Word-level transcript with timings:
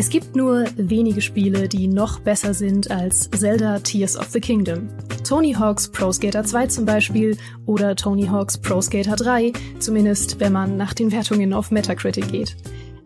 Es 0.00 0.08
gibt 0.08 0.34
nur 0.34 0.64
wenige 0.78 1.20
Spiele, 1.20 1.68
die 1.68 1.86
noch 1.86 2.20
besser 2.20 2.54
sind 2.54 2.90
als 2.90 3.28
Zelda 3.36 3.80
Tears 3.80 4.16
of 4.16 4.30
the 4.30 4.40
Kingdom. 4.40 4.88
Tony 5.24 5.52
Hawk's 5.52 5.88
Pro 5.88 6.10
Skater 6.10 6.42
2 6.42 6.68
zum 6.68 6.86
Beispiel 6.86 7.36
oder 7.66 7.94
Tony 7.94 8.24
Hawk's 8.24 8.56
Pro 8.56 8.80
Skater 8.80 9.14
3, 9.14 9.52
zumindest 9.78 10.40
wenn 10.40 10.54
man 10.54 10.78
nach 10.78 10.94
den 10.94 11.12
Wertungen 11.12 11.52
auf 11.52 11.70
Metacritic 11.70 12.32
geht. 12.32 12.56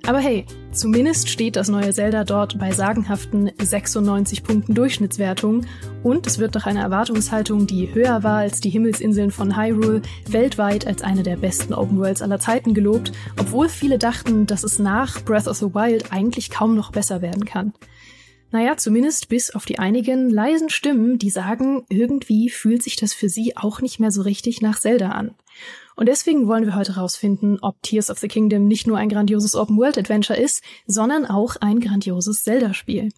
Aber 0.07 0.18
hey, 0.18 0.45
zumindest 0.71 1.30
steht 1.30 1.57
das 1.57 1.70
neue 1.70 1.91
Zelda 1.91 2.25
dort 2.25 2.59
bei 2.59 2.73
sagenhaften 2.73 3.50
96 3.59 4.43
Punkten 4.43 4.75
Durchschnittswertung 4.75 5.64
und 6.02 6.27
es 6.27 6.38
wird 6.38 6.55
durch 6.55 6.66
eine 6.66 6.80
Erwartungshaltung, 6.80 7.66
die 7.66 7.95
höher 7.95 8.23
war 8.23 8.41
als 8.41 8.61
die 8.61 8.69
Himmelsinseln 8.69 9.30
von 9.30 9.56
Hyrule, 9.56 10.02
weltweit 10.28 10.87
als 10.87 11.01
eine 11.01 11.23
der 11.23 11.37
besten 11.37 11.73
Open 11.73 11.98
Worlds 11.98 12.20
aller 12.20 12.38
Zeiten 12.38 12.75
gelobt, 12.75 13.12
obwohl 13.41 13.70
viele 13.70 13.97
dachten, 13.97 14.45
dass 14.45 14.62
es 14.62 14.78
nach 14.78 15.25
Breath 15.25 15.48
of 15.48 15.56
the 15.56 15.75
Wild 15.75 16.12
eigentlich 16.12 16.50
kaum 16.50 16.75
noch 16.75 16.92
besser 16.92 17.23
werden 17.23 17.47
kann. 17.47 17.73
Naja, 18.50 18.77
zumindest 18.77 19.30
bis 19.30 19.55
auf 19.55 19.64
die 19.64 19.78
einigen 19.78 20.28
leisen 20.28 20.69
Stimmen, 20.69 21.19
die 21.19 21.30
sagen, 21.30 21.83
irgendwie 21.89 22.50
fühlt 22.50 22.83
sich 22.83 22.97
das 22.97 23.14
für 23.14 23.30
sie 23.30 23.56
auch 23.56 23.80
nicht 23.80 24.00
mehr 24.00 24.11
so 24.11 24.20
richtig 24.20 24.61
nach 24.61 24.78
Zelda 24.78 25.09
an. 25.09 25.34
Und 25.97 26.07
deswegen 26.07 26.48
wollen 26.48 26.66
wir 26.66 26.75
heute 26.75 26.97
herausfinden, 26.97 27.59
ob 27.61 27.80
Tears 27.83 28.11
of 28.11 28.19
the 28.19 28.29
Kingdom 28.29 28.66
nicht 28.66 28.87
nur 28.87 28.98
ein 28.98 29.09
grandioses 29.09 29.55
Open-World-Adventure 29.55 30.39
ist, 30.39 30.62
sondern 30.87 31.27
auch 31.27 31.57
ein 31.61 31.80
grandioses 31.80 32.43
Zelda-Spiel. 32.43 33.11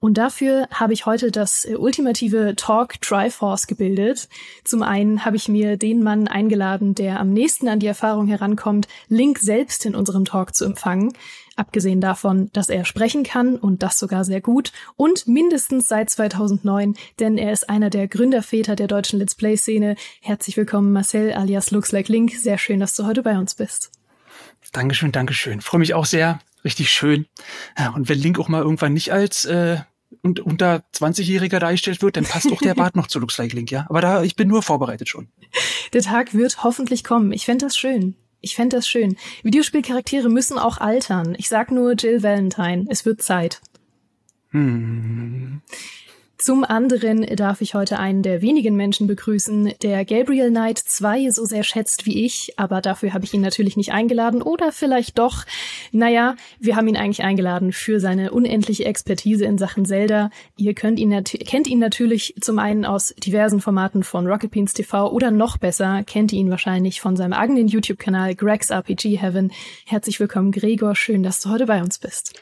Und 0.00 0.16
dafür 0.16 0.68
habe 0.70 0.92
ich 0.92 1.06
heute 1.06 1.30
das 1.30 1.64
äh, 1.64 1.74
ultimative 1.74 2.54
Talk 2.56 3.00
Triforce 3.00 3.66
gebildet. 3.66 4.28
Zum 4.64 4.82
einen 4.82 5.24
habe 5.24 5.36
ich 5.36 5.48
mir 5.48 5.76
den 5.76 6.02
Mann 6.02 6.28
eingeladen, 6.28 6.94
der 6.94 7.18
am 7.20 7.32
nächsten 7.32 7.68
an 7.68 7.80
die 7.80 7.86
Erfahrung 7.86 8.26
herankommt, 8.28 8.86
Link 9.08 9.38
selbst 9.38 9.84
in 9.84 9.94
unserem 9.94 10.24
Talk 10.24 10.54
zu 10.54 10.64
empfangen. 10.64 11.12
Abgesehen 11.58 12.00
davon, 12.00 12.50
dass 12.52 12.68
er 12.68 12.84
sprechen 12.84 13.24
kann 13.24 13.56
und 13.56 13.82
das 13.82 13.98
sogar 13.98 14.24
sehr 14.24 14.40
gut 14.40 14.70
und 14.94 15.26
mindestens 15.26 15.88
seit 15.88 16.08
2009, 16.08 16.94
denn 17.18 17.36
er 17.36 17.52
ist 17.52 17.68
einer 17.68 17.90
der 17.90 18.06
Gründerväter 18.06 18.76
der 18.76 18.86
deutschen 18.86 19.18
Let's 19.18 19.34
Play 19.34 19.56
Szene. 19.56 19.96
Herzlich 20.20 20.56
willkommen 20.56 20.92
Marcel 20.92 21.32
alias 21.32 21.72
Looks 21.72 21.90
Like 21.90 22.06
Link. 22.06 22.30
Sehr 22.30 22.58
schön, 22.58 22.78
dass 22.78 22.94
du 22.94 23.06
heute 23.06 23.24
bei 23.24 23.36
uns 23.36 23.56
bist. 23.56 23.90
Dankeschön, 24.70 25.10
Dankeschön. 25.10 25.60
Freue 25.60 25.80
mich 25.80 25.94
auch 25.94 26.06
sehr. 26.06 26.38
Richtig 26.64 26.92
schön. 26.92 27.26
Ja, 27.76 27.90
und 27.90 28.08
wenn 28.08 28.20
Link 28.20 28.38
auch 28.38 28.48
mal 28.48 28.62
irgendwann 28.62 28.92
nicht 28.92 29.12
als 29.12 29.44
äh, 29.44 29.78
und 30.22 30.38
unter 30.38 30.84
20-Jähriger 30.94 31.58
dargestellt 31.58 32.02
wird, 32.02 32.16
dann 32.16 32.24
passt 32.24 32.52
auch 32.52 32.60
der 32.60 32.76
Bart 32.76 32.94
noch 32.94 33.08
zu 33.08 33.18
Looks 33.18 33.36
Like 33.36 33.52
Link, 33.52 33.72
ja. 33.72 33.84
Aber 33.88 34.00
da, 34.00 34.22
ich 34.22 34.36
bin 34.36 34.46
nur 34.46 34.62
vorbereitet 34.62 35.08
schon. 35.08 35.26
Der 35.92 36.02
Tag 36.02 36.34
wird 36.34 36.62
hoffentlich 36.62 37.02
kommen. 37.02 37.32
Ich 37.32 37.46
fände 37.46 37.66
das 37.66 37.76
schön. 37.76 38.14
Ich 38.40 38.54
fände 38.54 38.76
das 38.76 38.88
schön. 38.88 39.16
Videospielcharaktere 39.42 40.28
müssen 40.28 40.58
auch 40.58 40.78
altern. 40.78 41.34
Ich 41.38 41.48
sag 41.48 41.70
nur 41.70 41.92
Jill 41.94 42.22
Valentine. 42.22 42.86
Es 42.88 43.04
wird 43.04 43.22
Zeit. 43.22 43.60
Hm. 44.50 45.60
Zum 46.40 46.62
anderen 46.62 47.26
darf 47.34 47.60
ich 47.62 47.74
heute 47.74 47.98
einen 47.98 48.22
der 48.22 48.42
wenigen 48.42 48.76
Menschen 48.76 49.08
begrüßen, 49.08 49.72
der 49.82 50.04
Gabriel 50.04 50.50
Knight 50.50 50.78
2 50.78 51.30
so 51.30 51.44
sehr 51.44 51.64
schätzt 51.64 52.06
wie 52.06 52.24
ich, 52.24 52.52
aber 52.56 52.80
dafür 52.80 53.12
habe 53.12 53.24
ich 53.24 53.34
ihn 53.34 53.40
natürlich 53.40 53.76
nicht 53.76 53.92
eingeladen 53.92 54.40
oder 54.40 54.70
vielleicht 54.70 55.18
doch. 55.18 55.44
Naja, 55.90 56.36
wir 56.60 56.76
haben 56.76 56.86
ihn 56.86 56.96
eigentlich 56.96 57.24
eingeladen 57.24 57.72
für 57.72 57.98
seine 57.98 58.30
unendliche 58.30 58.84
Expertise 58.84 59.46
in 59.46 59.58
Sachen 59.58 59.84
Zelda. 59.84 60.30
Ihr 60.56 60.74
könnt 60.74 61.00
ihn 61.00 61.24
kennt 61.24 61.66
ihn 61.66 61.80
natürlich 61.80 62.36
zum 62.40 62.60
einen 62.60 62.84
aus 62.84 63.12
diversen 63.18 63.60
Formaten 63.60 64.04
von 64.04 64.28
Rocket 64.28 64.52
Beans 64.52 64.74
TV 64.74 65.10
oder 65.10 65.32
noch 65.32 65.56
besser, 65.56 66.04
kennt 66.04 66.32
ihr 66.32 66.38
ihn 66.38 66.50
wahrscheinlich 66.50 67.00
von 67.00 67.16
seinem 67.16 67.32
eigenen 67.32 67.66
YouTube-Kanal 67.66 68.36
Greg's 68.36 68.70
RPG 68.70 69.16
Heaven. 69.16 69.50
Herzlich 69.86 70.20
willkommen, 70.20 70.52
Gregor. 70.52 70.94
Schön, 70.94 71.24
dass 71.24 71.40
du 71.40 71.50
heute 71.50 71.66
bei 71.66 71.82
uns 71.82 71.98
bist. 71.98 72.40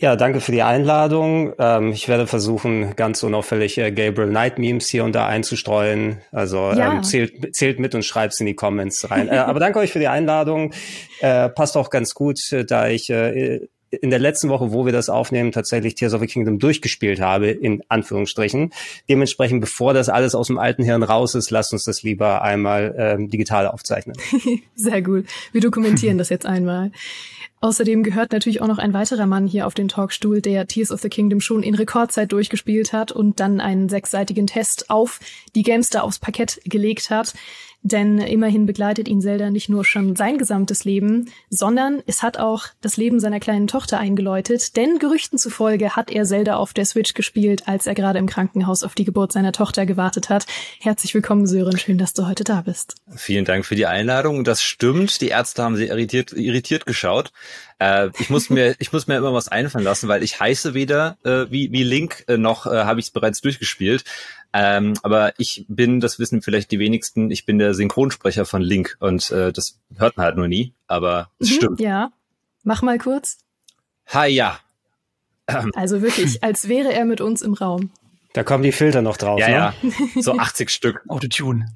Ja, 0.00 0.16
danke 0.16 0.40
für 0.40 0.50
die 0.50 0.62
Einladung. 0.62 1.52
Ähm, 1.58 1.92
ich 1.92 2.08
werde 2.08 2.26
versuchen, 2.26 2.96
ganz 2.96 3.22
unauffällig 3.22 3.76
äh, 3.76 3.92
Gabriel 3.92 4.30
Knight 4.30 4.58
Memes 4.58 4.88
hier 4.88 5.04
und 5.04 5.14
da 5.14 5.26
einzustreuen. 5.26 6.22
Also 6.32 6.72
ja. 6.72 6.94
ähm, 6.94 7.02
zählt, 7.02 7.54
zählt 7.54 7.78
mit 7.78 7.94
und 7.94 8.02
schreibt's 8.02 8.40
in 8.40 8.46
die 8.46 8.54
Comments 8.54 9.10
rein. 9.10 9.28
äh, 9.28 9.32
aber 9.36 9.60
danke 9.60 9.78
euch 9.78 9.92
für 9.92 9.98
die 9.98 10.08
Einladung. 10.08 10.72
Äh, 11.20 11.50
passt 11.50 11.76
auch 11.76 11.90
ganz 11.90 12.14
gut, 12.14 12.38
äh, 12.50 12.64
da 12.64 12.88
ich 12.88 13.10
äh, 13.10 13.68
in 13.90 14.08
der 14.08 14.20
letzten 14.20 14.48
Woche, 14.48 14.72
wo 14.72 14.86
wir 14.86 14.92
das 14.92 15.10
aufnehmen, 15.10 15.52
tatsächlich 15.52 15.96
Tears 15.96 16.14
of 16.14 16.20
the 16.20 16.26
Kingdom 16.26 16.58
durchgespielt 16.58 17.20
habe, 17.20 17.50
in 17.50 17.82
Anführungsstrichen. 17.88 18.72
Dementsprechend, 19.08 19.60
bevor 19.60 19.92
das 19.92 20.08
alles 20.08 20.34
aus 20.34 20.46
dem 20.46 20.58
alten 20.58 20.82
Hirn 20.82 21.02
raus 21.02 21.34
ist, 21.34 21.50
lasst 21.50 21.74
uns 21.74 21.84
das 21.84 22.02
lieber 22.02 22.40
einmal 22.40 22.94
ähm, 22.96 23.28
digital 23.28 23.66
aufzeichnen. 23.66 24.16
Sehr 24.76 25.02
gut. 25.02 25.26
Wir 25.52 25.60
dokumentieren 25.60 26.16
das 26.16 26.30
jetzt 26.30 26.46
einmal. 26.46 26.92
Außerdem 27.62 28.02
gehört 28.02 28.32
natürlich 28.32 28.62
auch 28.62 28.66
noch 28.68 28.78
ein 28.78 28.94
weiterer 28.94 29.26
Mann 29.26 29.46
hier 29.46 29.66
auf 29.66 29.74
den 29.74 29.88
Talkstuhl, 29.88 30.40
der 30.40 30.66
Tears 30.66 30.90
of 30.90 31.00
the 31.00 31.10
Kingdom 31.10 31.42
schon 31.42 31.62
in 31.62 31.74
Rekordzeit 31.74 32.32
durchgespielt 32.32 32.94
hat 32.94 33.12
und 33.12 33.38
dann 33.38 33.60
einen 33.60 33.90
sechsseitigen 33.90 34.46
Test 34.46 34.88
auf 34.88 35.20
die 35.54 35.62
Gamester 35.62 36.02
aufs 36.02 36.18
Parkett 36.18 36.62
gelegt 36.64 37.10
hat. 37.10 37.34
Denn 37.82 38.18
immerhin 38.18 38.66
begleitet 38.66 39.08
ihn 39.08 39.22
Zelda 39.22 39.50
nicht 39.50 39.70
nur 39.70 39.84
schon 39.84 40.14
sein 40.14 40.36
gesamtes 40.36 40.84
Leben, 40.84 41.30
sondern 41.48 42.02
es 42.06 42.22
hat 42.22 42.38
auch 42.38 42.66
das 42.82 42.98
Leben 42.98 43.20
seiner 43.20 43.40
kleinen 43.40 43.66
Tochter 43.66 43.98
eingeläutet. 43.98 44.76
Denn 44.76 44.98
Gerüchten 44.98 45.38
zufolge 45.38 45.96
hat 45.96 46.10
er 46.10 46.24
Zelda 46.24 46.56
auf 46.56 46.74
der 46.74 46.84
Switch 46.84 47.14
gespielt, 47.14 47.68
als 47.68 47.86
er 47.86 47.94
gerade 47.94 48.18
im 48.18 48.26
Krankenhaus 48.26 48.82
auf 48.82 48.94
die 48.94 49.04
Geburt 49.04 49.32
seiner 49.32 49.52
Tochter 49.52 49.86
gewartet 49.86 50.28
hat. 50.28 50.46
Herzlich 50.78 51.14
willkommen, 51.14 51.46
Sören. 51.46 51.78
Schön, 51.78 51.96
dass 51.96 52.12
du 52.12 52.26
heute 52.26 52.44
da 52.44 52.60
bist. 52.60 52.96
Vielen 53.16 53.46
Dank 53.46 53.64
für 53.64 53.76
die 53.76 53.86
Einladung. 53.86 54.44
Das 54.44 54.62
stimmt. 54.62 55.20
Die 55.22 55.28
Ärzte 55.28 55.62
haben 55.62 55.76
sie 55.76 55.86
irritiert, 55.86 56.32
irritiert 56.32 56.84
geschaut. 56.84 57.32
Äh, 57.78 58.10
ich 58.18 58.30
muss 58.30 58.50
mir, 58.50 58.76
ich 58.78 58.92
muss 58.92 59.06
mir 59.06 59.16
immer 59.16 59.32
was 59.32 59.48
einfallen 59.48 59.84
lassen, 59.84 60.08
weil 60.08 60.22
ich 60.22 60.38
heiße 60.38 60.74
weder 60.74 61.16
äh, 61.24 61.50
wie, 61.50 61.72
wie 61.72 61.82
Link 61.82 62.24
äh, 62.28 62.36
noch 62.36 62.66
äh, 62.66 62.84
habe 62.84 63.00
ich 63.00 63.06
es 63.06 63.10
bereits 63.10 63.40
durchgespielt. 63.40 64.04
Ähm, 64.52 64.94
aber 65.02 65.34
ich 65.38 65.64
bin, 65.68 66.00
das 66.00 66.18
wissen 66.18 66.42
vielleicht 66.42 66.70
die 66.72 66.78
wenigsten, 66.78 67.30
ich 67.30 67.46
bin 67.46 67.58
der 67.58 67.74
Synchronsprecher 67.74 68.44
von 68.44 68.62
Link 68.62 68.96
und 68.98 69.30
äh, 69.30 69.52
das 69.52 69.78
hört 69.96 70.16
man 70.16 70.26
halt 70.26 70.36
nur 70.36 70.48
nie, 70.48 70.74
aber 70.88 71.30
es 71.38 71.50
mhm, 71.50 71.54
stimmt. 71.54 71.80
Ja, 71.80 72.10
mach 72.64 72.82
mal 72.82 72.98
kurz. 72.98 73.38
Ha 74.12 74.24
ja. 74.24 74.58
Ähm. 75.46 75.70
Also 75.74 76.02
wirklich, 76.02 76.42
als 76.42 76.68
wäre 76.68 76.92
er 76.92 77.04
mit 77.04 77.20
uns 77.20 77.42
im 77.42 77.54
Raum. 77.54 77.90
Da 78.32 78.42
kommen 78.42 78.64
die 78.64 78.72
Filter 78.72 79.02
noch 79.02 79.16
drauf, 79.16 79.38
ja, 79.40 79.48
ne? 79.48 79.54
Ja, 79.54 79.74
so 80.22 80.36
80 80.36 80.70
Stück. 80.70 81.02
Autotune. 81.08 81.66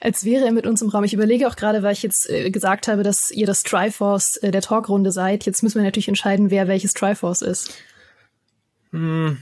Als 0.00 0.24
wäre 0.24 0.44
er 0.44 0.52
mit 0.52 0.66
uns 0.66 0.82
im 0.82 0.88
Raum. 0.88 1.04
Ich 1.04 1.14
überlege 1.14 1.48
auch 1.48 1.56
gerade, 1.56 1.82
weil 1.82 1.92
ich 1.92 2.02
jetzt 2.02 2.28
äh, 2.28 2.50
gesagt 2.50 2.86
habe, 2.86 3.02
dass 3.02 3.30
ihr 3.30 3.46
das 3.46 3.62
Triforce 3.62 4.36
äh, 4.38 4.50
der 4.50 4.60
Talkrunde 4.60 5.10
seid. 5.10 5.46
Jetzt 5.46 5.62
müssen 5.62 5.78
wir 5.78 5.84
natürlich 5.84 6.08
entscheiden, 6.08 6.50
wer 6.50 6.68
welches 6.68 6.94
Triforce 6.94 7.42
ist. 7.42 7.74
Hm, 8.92 9.38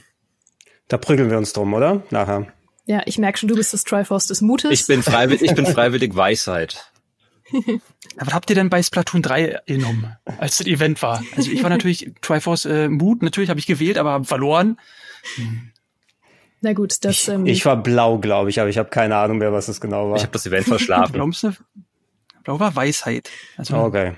da 0.88 0.98
prügeln 0.98 1.30
wir 1.30 1.38
uns 1.38 1.52
drum, 1.52 1.72
oder? 1.74 2.02
Nachher. 2.10 2.46
Ja, 2.86 3.02
ich 3.06 3.18
merke 3.18 3.38
schon, 3.38 3.48
du 3.48 3.54
bist 3.54 3.72
das 3.72 3.84
Triforce 3.84 4.26
des 4.26 4.40
Mutes. 4.40 4.70
Ich 4.70 4.86
bin 4.86 5.02
freiwillig, 5.02 5.42
ich 5.42 5.54
bin 5.54 5.66
freiwillig 5.74 6.14
Weisheit. 6.14 6.90
Was 8.16 8.34
habt 8.34 8.50
ihr 8.50 8.56
denn 8.56 8.70
bei 8.70 8.82
Splatoon 8.82 9.22
3 9.22 9.62
genommen, 9.66 10.16
als 10.38 10.58
das 10.58 10.66
Event 10.66 11.02
war? 11.02 11.22
Also 11.36 11.50
ich 11.50 11.62
war 11.62 11.70
natürlich 11.70 12.12
Triforce 12.20 12.64
äh, 12.66 12.88
Mut, 12.88 13.22
natürlich 13.22 13.50
habe 13.50 13.60
ich 13.60 13.66
gewählt, 13.66 13.98
aber 13.98 14.24
verloren. 14.24 14.78
Hm. 15.36 15.70
Na 16.60 16.72
gut, 16.72 17.04
das. 17.04 17.12
Ich, 17.12 17.28
ähm, 17.28 17.46
ich 17.46 17.64
war 17.66 17.76
blau, 17.76 18.18
glaube 18.18 18.50
ich, 18.50 18.60
aber 18.60 18.70
ich 18.70 18.78
habe 18.78 18.88
keine 18.88 19.16
Ahnung 19.16 19.38
mehr, 19.38 19.52
was 19.52 19.68
es 19.68 19.80
genau 19.80 20.10
war. 20.10 20.16
Ich 20.16 20.22
habe 20.22 20.32
das 20.32 20.46
Event 20.46 20.66
verschlafen. 20.66 21.12
blau 22.42 22.58
war 22.58 22.74
Weisheit. 22.74 23.30
Also, 23.56 23.76
okay. 23.76 24.14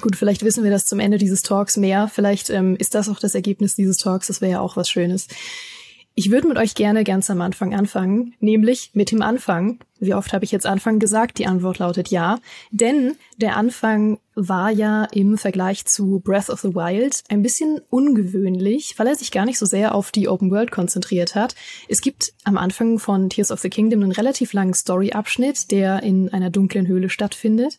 Gut, 0.00 0.16
vielleicht 0.16 0.44
wissen 0.44 0.62
wir 0.62 0.70
das 0.70 0.84
zum 0.84 1.00
Ende 1.00 1.18
dieses 1.18 1.42
Talks 1.42 1.76
mehr. 1.76 2.08
Vielleicht 2.12 2.50
ähm, 2.50 2.76
ist 2.76 2.94
das 2.94 3.08
auch 3.08 3.18
das 3.18 3.34
Ergebnis 3.34 3.74
dieses 3.74 3.96
Talks. 3.96 4.26
Das 4.26 4.40
wäre 4.40 4.52
ja 4.52 4.60
auch 4.60 4.76
was 4.76 4.90
Schönes. 4.90 5.26
Ich 6.18 6.30
würde 6.30 6.48
mit 6.48 6.56
euch 6.56 6.74
gerne 6.74 7.04
ganz 7.04 7.28
am 7.28 7.42
Anfang 7.42 7.74
anfangen, 7.74 8.34
nämlich 8.40 8.92
mit 8.94 9.10
dem 9.10 9.20
Anfang. 9.20 9.80
Wie 10.00 10.14
oft 10.14 10.32
habe 10.32 10.46
ich 10.46 10.52
jetzt 10.52 10.64
Anfang 10.64 10.98
gesagt? 10.98 11.36
Die 11.36 11.46
Antwort 11.46 11.78
lautet 11.78 12.08
ja. 12.08 12.38
Denn 12.70 13.16
der 13.36 13.54
Anfang 13.58 14.18
war 14.34 14.70
ja 14.70 15.04
im 15.12 15.36
Vergleich 15.36 15.84
zu 15.84 16.20
Breath 16.24 16.48
of 16.48 16.60
the 16.60 16.74
Wild 16.74 17.22
ein 17.28 17.42
bisschen 17.42 17.82
ungewöhnlich, 17.90 18.94
weil 18.96 19.08
er 19.08 19.14
sich 19.14 19.30
gar 19.30 19.44
nicht 19.44 19.58
so 19.58 19.66
sehr 19.66 19.94
auf 19.94 20.10
die 20.10 20.26
Open 20.26 20.50
World 20.50 20.70
konzentriert 20.70 21.34
hat. 21.34 21.54
Es 21.86 22.00
gibt 22.00 22.32
am 22.44 22.56
Anfang 22.56 22.98
von 22.98 23.28
Tears 23.28 23.50
of 23.50 23.60
the 23.60 23.68
Kingdom 23.68 24.02
einen 24.02 24.12
relativ 24.12 24.54
langen 24.54 24.72
Story-Abschnitt, 24.72 25.70
der 25.70 26.02
in 26.02 26.30
einer 26.30 26.48
dunklen 26.48 26.86
Höhle 26.86 27.10
stattfindet. 27.10 27.76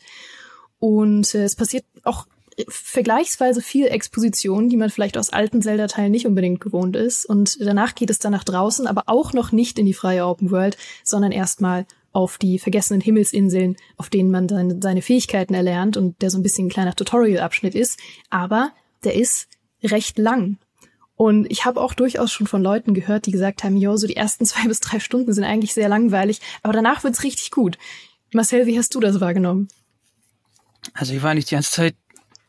Und 0.80 1.34
äh, 1.36 1.44
es 1.44 1.56
passiert 1.56 1.86
auch 2.04 2.28
vergleichsweise 2.68 3.62
viel 3.62 3.86
Exposition, 3.86 4.70
die 4.70 4.78
man 4.78 4.90
vielleicht 4.90 5.18
aus 5.18 5.30
alten 5.30 5.62
Zelda-Teilen 5.62 6.12
nicht 6.12 6.26
unbedingt 6.26 6.60
gewohnt 6.60 6.96
ist. 6.96 7.26
Und 7.26 7.60
danach 7.62 7.94
geht 7.94 8.10
es 8.10 8.20
dann 8.20 8.32
nach 8.32 8.44
draußen, 8.44 8.88
aber 8.88 9.04
auch 9.06 9.34
noch 9.34 9.52
nicht 9.52 9.78
in 9.78 9.86
die 9.86 9.94
freie 9.94 10.26
Open 10.26 10.50
World, 10.50 10.78
sondern 11.04 11.32
erstmal 11.32 11.86
auf 12.14 12.40
die 12.40 12.58
vergessenen 12.58 13.02
Himmelsinseln, 13.02 13.76
auf 13.96 14.10
denen 14.10 14.32
man 14.32 14.48
dann 14.48 14.82
seine 14.82 15.04
Fähigkeiten 15.04 15.54
erlernt 15.54 15.98
und 15.98 16.20
der 16.22 16.32
so 16.32 16.40
ein 16.40 16.44
bisschen 16.44 16.66
ein 16.66 16.72
kleiner 16.72 16.96
Tutorial-Abschnitt 16.96 17.76
ist. 17.76 18.00
Aber 18.32 18.72
der 19.04 19.16
ist 19.16 19.48
recht 19.84 20.18
lang. 20.18 20.58
Und 21.16 21.46
ich 21.52 21.66
habe 21.66 21.82
auch 21.82 21.94
durchaus 21.94 22.32
schon 22.32 22.48
von 22.48 22.64
Leuten 22.64 22.94
gehört, 22.94 23.26
die 23.28 23.32
gesagt 23.32 23.64
haben, 23.64 23.78
jo, 23.78 23.98
so 23.98 24.08
die 24.08 24.16
ersten 24.16 24.46
zwei 24.48 24.68
bis 24.68 24.80
drei 24.80 25.00
Stunden 25.00 25.34
sind 25.34 25.44
eigentlich 25.44 25.76
sehr 25.76 25.90
langweilig, 25.90 26.42
aber 26.64 26.74
danach 26.74 27.04
wird's 27.04 27.24
richtig 27.24 27.52
gut. 27.52 27.78
Marcel, 28.34 28.66
wie 28.66 28.78
hast 28.78 28.96
du 28.96 29.00
das 29.00 29.20
wahrgenommen? 29.20 29.68
Also 30.98 31.14
ich 31.14 31.22
war 31.22 31.34
nicht 31.34 31.50
die 31.52 31.56
ganze 31.56 31.72
Zeit 31.72 31.96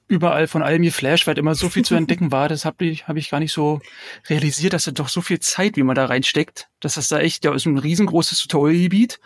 überall 0.09 0.49
von 0.49 0.63
allem 0.63 0.83
geflasht, 0.83 1.27
weil 1.27 1.37
immer 1.37 1.55
so 1.55 1.69
viel 1.69 1.85
zu 1.85 1.95
entdecken 1.97 2.33
war. 2.33 2.49
Das 2.49 2.65
habe 2.65 2.87
ich, 2.87 3.07
hab 3.07 3.17
ich 3.17 3.31
gar 3.31 3.41
nicht 3.41 3.53
so 3.53 3.81
realisiert, 4.29 4.73
dass 4.73 4.85
da 4.85 4.91
doch 4.91 5.09
so 5.09 5.21
viel 5.21 5.39
Zeit, 5.39 5.77
wie 5.77 5.83
man 5.83 5.95
da 5.95 6.07
reinsteckt, 6.07 6.69
dass 6.81 6.95
das 6.95 7.09
da 7.09 7.21
echt, 7.21 7.45
ja, 7.45 7.55
ist 7.55 7.67
ein 7.67 7.79
riesengroßes 7.79 8.41
Tutorial-Gebiet. 8.41 9.21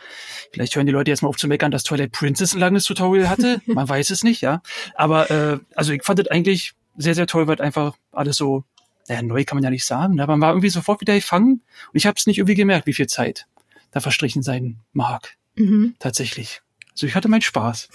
Vielleicht 0.53 0.75
hören 0.75 0.87
die 0.87 0.93
Leute 0.93 1.11
jetzt 1.11 1.23
mal 1.23 1.29
auf 1.29 1.37
zu 1.37 1.47
meckern, 1.47 1.71
dass 1.71 1.85
Twilight 1.85 2.11
Princess 2.11 2.53
ein 2.53 2.59
langes 2.59 2.85
Tutorial 2.85 3.29
hatte. 3.29 3.63
Man 3.67 3.89
weiß 3.89 4.11
es 4.11 4.25
nicht, 4.25 4.41
ja. 4.41 4.61
Aber 4.97 5.31
äh, 5.31 5.59
also 5.77 5.93
ich 5.93 6.03
fand 6.03 6.19
das 6.19 6.27
eigentlich 6.27 6.75
sehr, 6.97 7.15
sehr 7.15 7.29
toll, 7.29 7.47
weil 7.47 7.61
einfach 7.61 7.97
alles 8.11 8.37
so, 8.37 8.65
naja, 9.09 9.23
neu 9.23 9.45
kann 9.45 9.57
man 9.57 9.65
ja 9.65 9.71
nicht 9.71 9.85
sagen, 9.85 10.17
ne? 10.17 10.23
aber 10.23 10.35
man 10.35 10.43
war 10.43 10.51
irgendwie 10.51 10.69
sofort 10.69 11.01
wieder 11.01 11.15
gefangen 11.15 11.63
und 11.93 11.97
ich 11.97 12.07
habe 12.07 12.17
es 12.19 12.27
nicht 12.27 12.39
irgendwie 12.39 12.55
gemerkt, 12.55 12.87
wie 12.87 12.93
viel 12.93 13.09
Zeit 13.09 13.47
da 13.91 14.01
verstrichen 14.01 14.43
sein 14.43 14.79
mag. 14.93 15.37
Mhm. 15.57 15.95
Tatsächlich. 15.99 16.61
Also 16.93 17.07
ich 17.07 17.15
hatte 17.15 17.29
meinen 17.29 17.43
Spaß. 17.43 17.89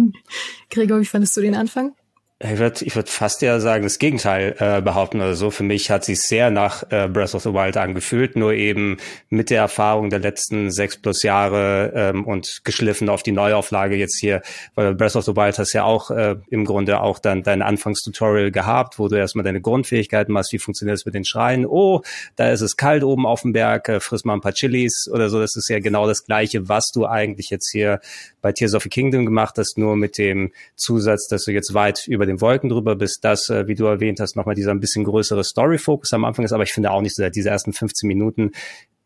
Gregor, 0.70 1.00
wie 1.00 1.04
fandest 1.04 1.36
du 1.36 1.40
den 1.40 1.54
Anfang? 1.54 1.94
Ich 2.44 2.58
würde 2.58 2.84
ich 2.84 2.96
würd 2.96 3.08
fast 3.08 3.40
ja 3.42 3.60
sagen, 3.60 3.84
das 3.84 4.00
Gegenteil 4.00 4.56
äh, 4.58 4.82
behaupten 4.82 5.18
oder 5.18 5.36
so. 5.36 5.52
Für 5.52 5.62
mich 5.62 5.92
hat 5.92 6.04
sich 6.04 6.20
sehr 6.22 6.50
nach 6.50 6.82
äh, 6.90 7.06
Breath 7.06 7.36
of 7.36 7.42
the 7.44 7.50
Wild 7.50 7.76
angefühlt, 7.76 8.34
nur 8.34 8.52
eben 8.52 8.96
mit 9.28 9.48
der 9.48 9.60
Erfahrung 9.60 10.10
der 10.10 10.18
letzten 10.18 10.72
sechs 10.72 10.96
plus 10.96 11.22
Jahre 11.22 11.92
ähm, 11.94 12.24
und 12.24 12.62
geschliffen 12.64 13.08
auf 13.08 13.22
die 13.22 13.30
Neuauflage 13.30 13.94
jetzt 13.94 14.18
hier. 14.18 14.42
Weil 14.74 14.96
Breath 14.96 15.14
of 15.14 15.24
the 15.24 15.36
Wild 15.36 15.56
hast 15.56 15.72
ja 15.72 15.84
auch 15.84 16.10
äh, 16.10 16.34
im 16.50 16.64
Grunde 16.64 17.00
auch 17.00 17.20
dann 17.20 17.44
dein 17.44 17.62
Anfangstutorial 17.62 18.50
gehabt, 18.50 18.98
wo 18.98 19.06
du 19.06 19.14
erstmal 19.14 19.44
deine 19.44 19.60
Grundfähigkeiten 19.60 20.32
machst, 20.32 20.52
wie 20.52 20.58
funktioniert 20.58 20.98
es 20.98 21.06
mit 21.06 21.14
den 21.14 21.24
Schreien. 21.24 21.64
Oh, 21.64 22.02
da 22.34 22.50
ist 22.50 22.60
es 22.60 22.76
kalt 22.76 23.04
oben 23.04 23.24
auf 23.24 23.42
dem 23.42 23.52
Berg, 23.52 23.88
äh, 23.88 24.00
friss 24.00 24.24
mal 24.24 24.34
ein 24.34 24.40
paar 24.40 24.54
Chilis 24.54 25.08
oder 25.12 25.30
so. 25.30 25.38
Das 25.38 25.54
ist 25.54 25.68
ja 25.68 25.78
genau 25.78 26.08
das 26.08 26.24
Gleiche, 26.24 26.68
was 26.68 26.90
du 26.92 27.06
eigentlich 27.06 27.50
jetzt 27.50 27.70
hier 27.70 28.00
bei 28.40 28.50
Tears 28.50 28.74
of 28.74 28.82
the 28.82 28.88
Kingdom 28.88 29.26
gemacht 29.26 29.54
hast, 29.58 29.78
nur 29.78 29.96
mit 29.96 30.18
dem 30.18 30.50
Zusatz, 30.74 31.28
dass 31.28 31.44
du 31.44 31.52
jetzt 31.52 31.72
weit 31.74 32.08
über 32.08 32.26
den 32.26 32.31
Wolken 32.40 32.68
drüber 32.68 32.96
bist, 32.96 33.24
dass, 33.24 33.48
äh, 33.48 33.66
wie 33.66 33.74
du 33.74 33.86
erwähnt 33.86 34.20
hast, 34.20 34.36
nochmal 34.36 34.54
dieser 34.54 34.70
ein 34.70 34.80
bisschen 34.80 35.04
größere 35.04 35.44
Story-Fokus 35.44 36.12
am 36.12 36.24
Anfang 36.24 36.44
ist. 36.44 36.52
Aber 36.52 36.62
ich 36.62 36.72
finde 36.72 36.90
auch 36.90 37.00
nicht 37.00 37.14
so, 37.14 37.28
diese 37.28 37.50
ersten 37.50 37.72
15 37.72 38.06
Minuten 38.06 38.52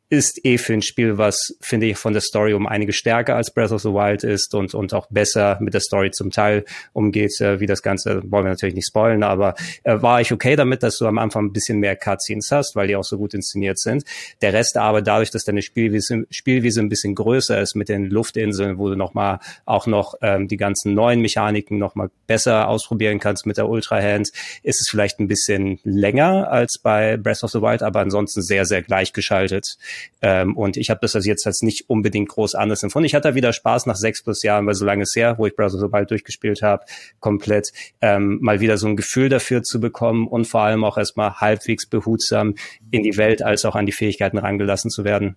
ist 0.08 0.44
eh 0.44 0.56
für 0.56 0.72
ein 0.72 0.82
Spiel, 0.82 1.18
was, 1.18 1.56
finde 1.60 1.86
ich, 1.86 1.96
von 1.96 2.12
der 2.12 2.22
Story 2.22 2.54
um 2.54 2.66
einige 2.66 2.92
stärker 2.92 3.34
als 3.34 3.52
Breath 3.52 3.72
of 3.72 3.82
the 3.82 3.88
Wild 3.88 4.22
ist 4.22 4.54
und, 4.54 4.72
und 4.72 4.94
auch 4.94 5.08
besser 5.10 5.58
mit 5.60 5.74
der 5.74 5.80
Story 5.80 6.12
zum 6.12 6.30
Teil 6.30 6.64
umgeht, 6.92 7.40
äh, 7.40 7.58
wie 7.58 7.66
das 7.66 7.82
Ganze, 7.82 8.22
wollen 8.30 8.44
wir 8.44 8.50
natürlich 8.50 8.76
nicht 8.76 8.86
spoilen, 8.86 9.24
aber 9.24 9.54
äh, 9.82 10.00
war 10.00 10.20
ich 10.20 10.32
okay 10.32 10.54
damit, 10.54 10.84
dass 10.84 10.98
du 10.98 11.06
am 11.06 11.18
Anfang 11.18 11.46
ein 11.46 11.52
bisschen 11.52 11.78
mehr 11.78 11.96
Cutscenes 11.96 12.52
hast, 12.52 12.76
weil 12.76 12.86
die 12.86 12.94
auch 12.94 13.04
so 13.04 13.18
gut 13.18 13.34
inszeniert 13.34 13.80
sind. 13.80 14.04
Der 14.42 14.52
Rest 14.52 14.76
aber 14.76 15.02
dadurch, 15.02 15.32
dass 15.32 15.44
deine 15.44 15.62
Spielwiese, 15.62 16.24
Spielwiese 16.30 16.80
ein 16.80 16.88
bisschen 16.88 17.16
größer 17.16 17.60
ist 17.60 17.74
mit 17.74 17.88
den 17.88 18.04
Luftinseln, 18.04 18.78
wo 18.78 18.88
du 18.88 18.94
nochmal 18.94 19.40
auch 19.64 19.88
noch 19.88 20.14
ähm, 20.22 20.46
die 20.46 20.56
ganzen 20.56 20.94
neuen 20.94 21.20
Mechaniken 21.20 21.78
nochmal 21.78 22.10
besser 22.28 22.68
ausprobieren 22.68 23.18
kannst 23.18 23.44
mit 23.44 23.56
der 23.56 23.68
Ultra 23.68 24.00
Hand, 24.00 24.30
ist 24.62 24.80
es 24.80 24.88
vielleicht 24.88 25.18
ein 25.18 25.26
bisschen 25.26 25.80
länger 25.82 26.48
als 26.50 26.78
bei 26.78 27.16
Breath 27.16 27.42
of 27.42 27.50
the 27.50 27.60
Wild, 27.60 27.82
aber 27.82 28.00
ansonsten 28.00 28.42
sehr, 28.42 28.66
sehr 28.66 28.82
gleichgeschaltet. 28.82 29.76
Ähm, 30.22 30.56
und 30.56 30.76
ich 30.76 30.90
habe 30.90 31.00
das 31.00 31.14
also 31.14 31.28
jetzt 31.28 31.46
als 31.46 31.62
nicht 31.62 31.88
unbedingt 31.88 32.28
groß 32.28 32.54
anders 32.54 32.82
empfunden. 32.82 33.06
Ich 33.06 33.14
hatte 33.14 33.34
wieder 33.34 33.52
Spaß 33.52 33.86
nach 33.86 33.96
sechs 33.96 34.22
plus 34.22 34.42
Jahren, 34.42 34.66
weil 34.66 34.74
so 34.74 34.84
lange 34.84 35.02
es 35.02 35.14
her, 35.14 35.36
wo 35.38 35.46
ich 35.46 35.54
Browser 35.54 35.78
so 35.78 35.88
bald 35.88 36.10
durchgespielt 36.10 36.62
habe, 36.62 36.84
komplett 37.20 37.72
ähm, 38.00 38.38
mal 38.40 38.60
wieder 38.60 38.78
so 38.78 38.86
ein 38.86 38.96
Gefühl 38.96 39.28
dafür 39.28 39.62
zu 39.62 39.80
bekommen 39.80 40.26
und 40.26 40.46
vor 40.46 40.62
allem 40.62 40.84
auch 40.84 40.98
erstmal 40.98 41.34
halbwegs 41.34 41.86
behutsam 41.86 42.54
in 42.90 43.02
die 43.02 43.16
Welt 43.16 43.42
als 43.42 43.64
auch 43.64 43.76
an 43.76 43.86
die 43.86 43.92
Fähigkeiten 43.92 44.38
rangelassen 44.38 44.90
zu 44.90 45.04
werden. 45.04 45.36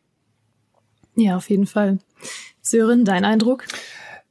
Ja, 1.16 1.36
auf 1.36 1.50
jeden 1.50 1.66
Fall. 1.66 2.00
Sören, 2.62 3.04
dein 3.04 3.26
Eindruck? 3.26 3.66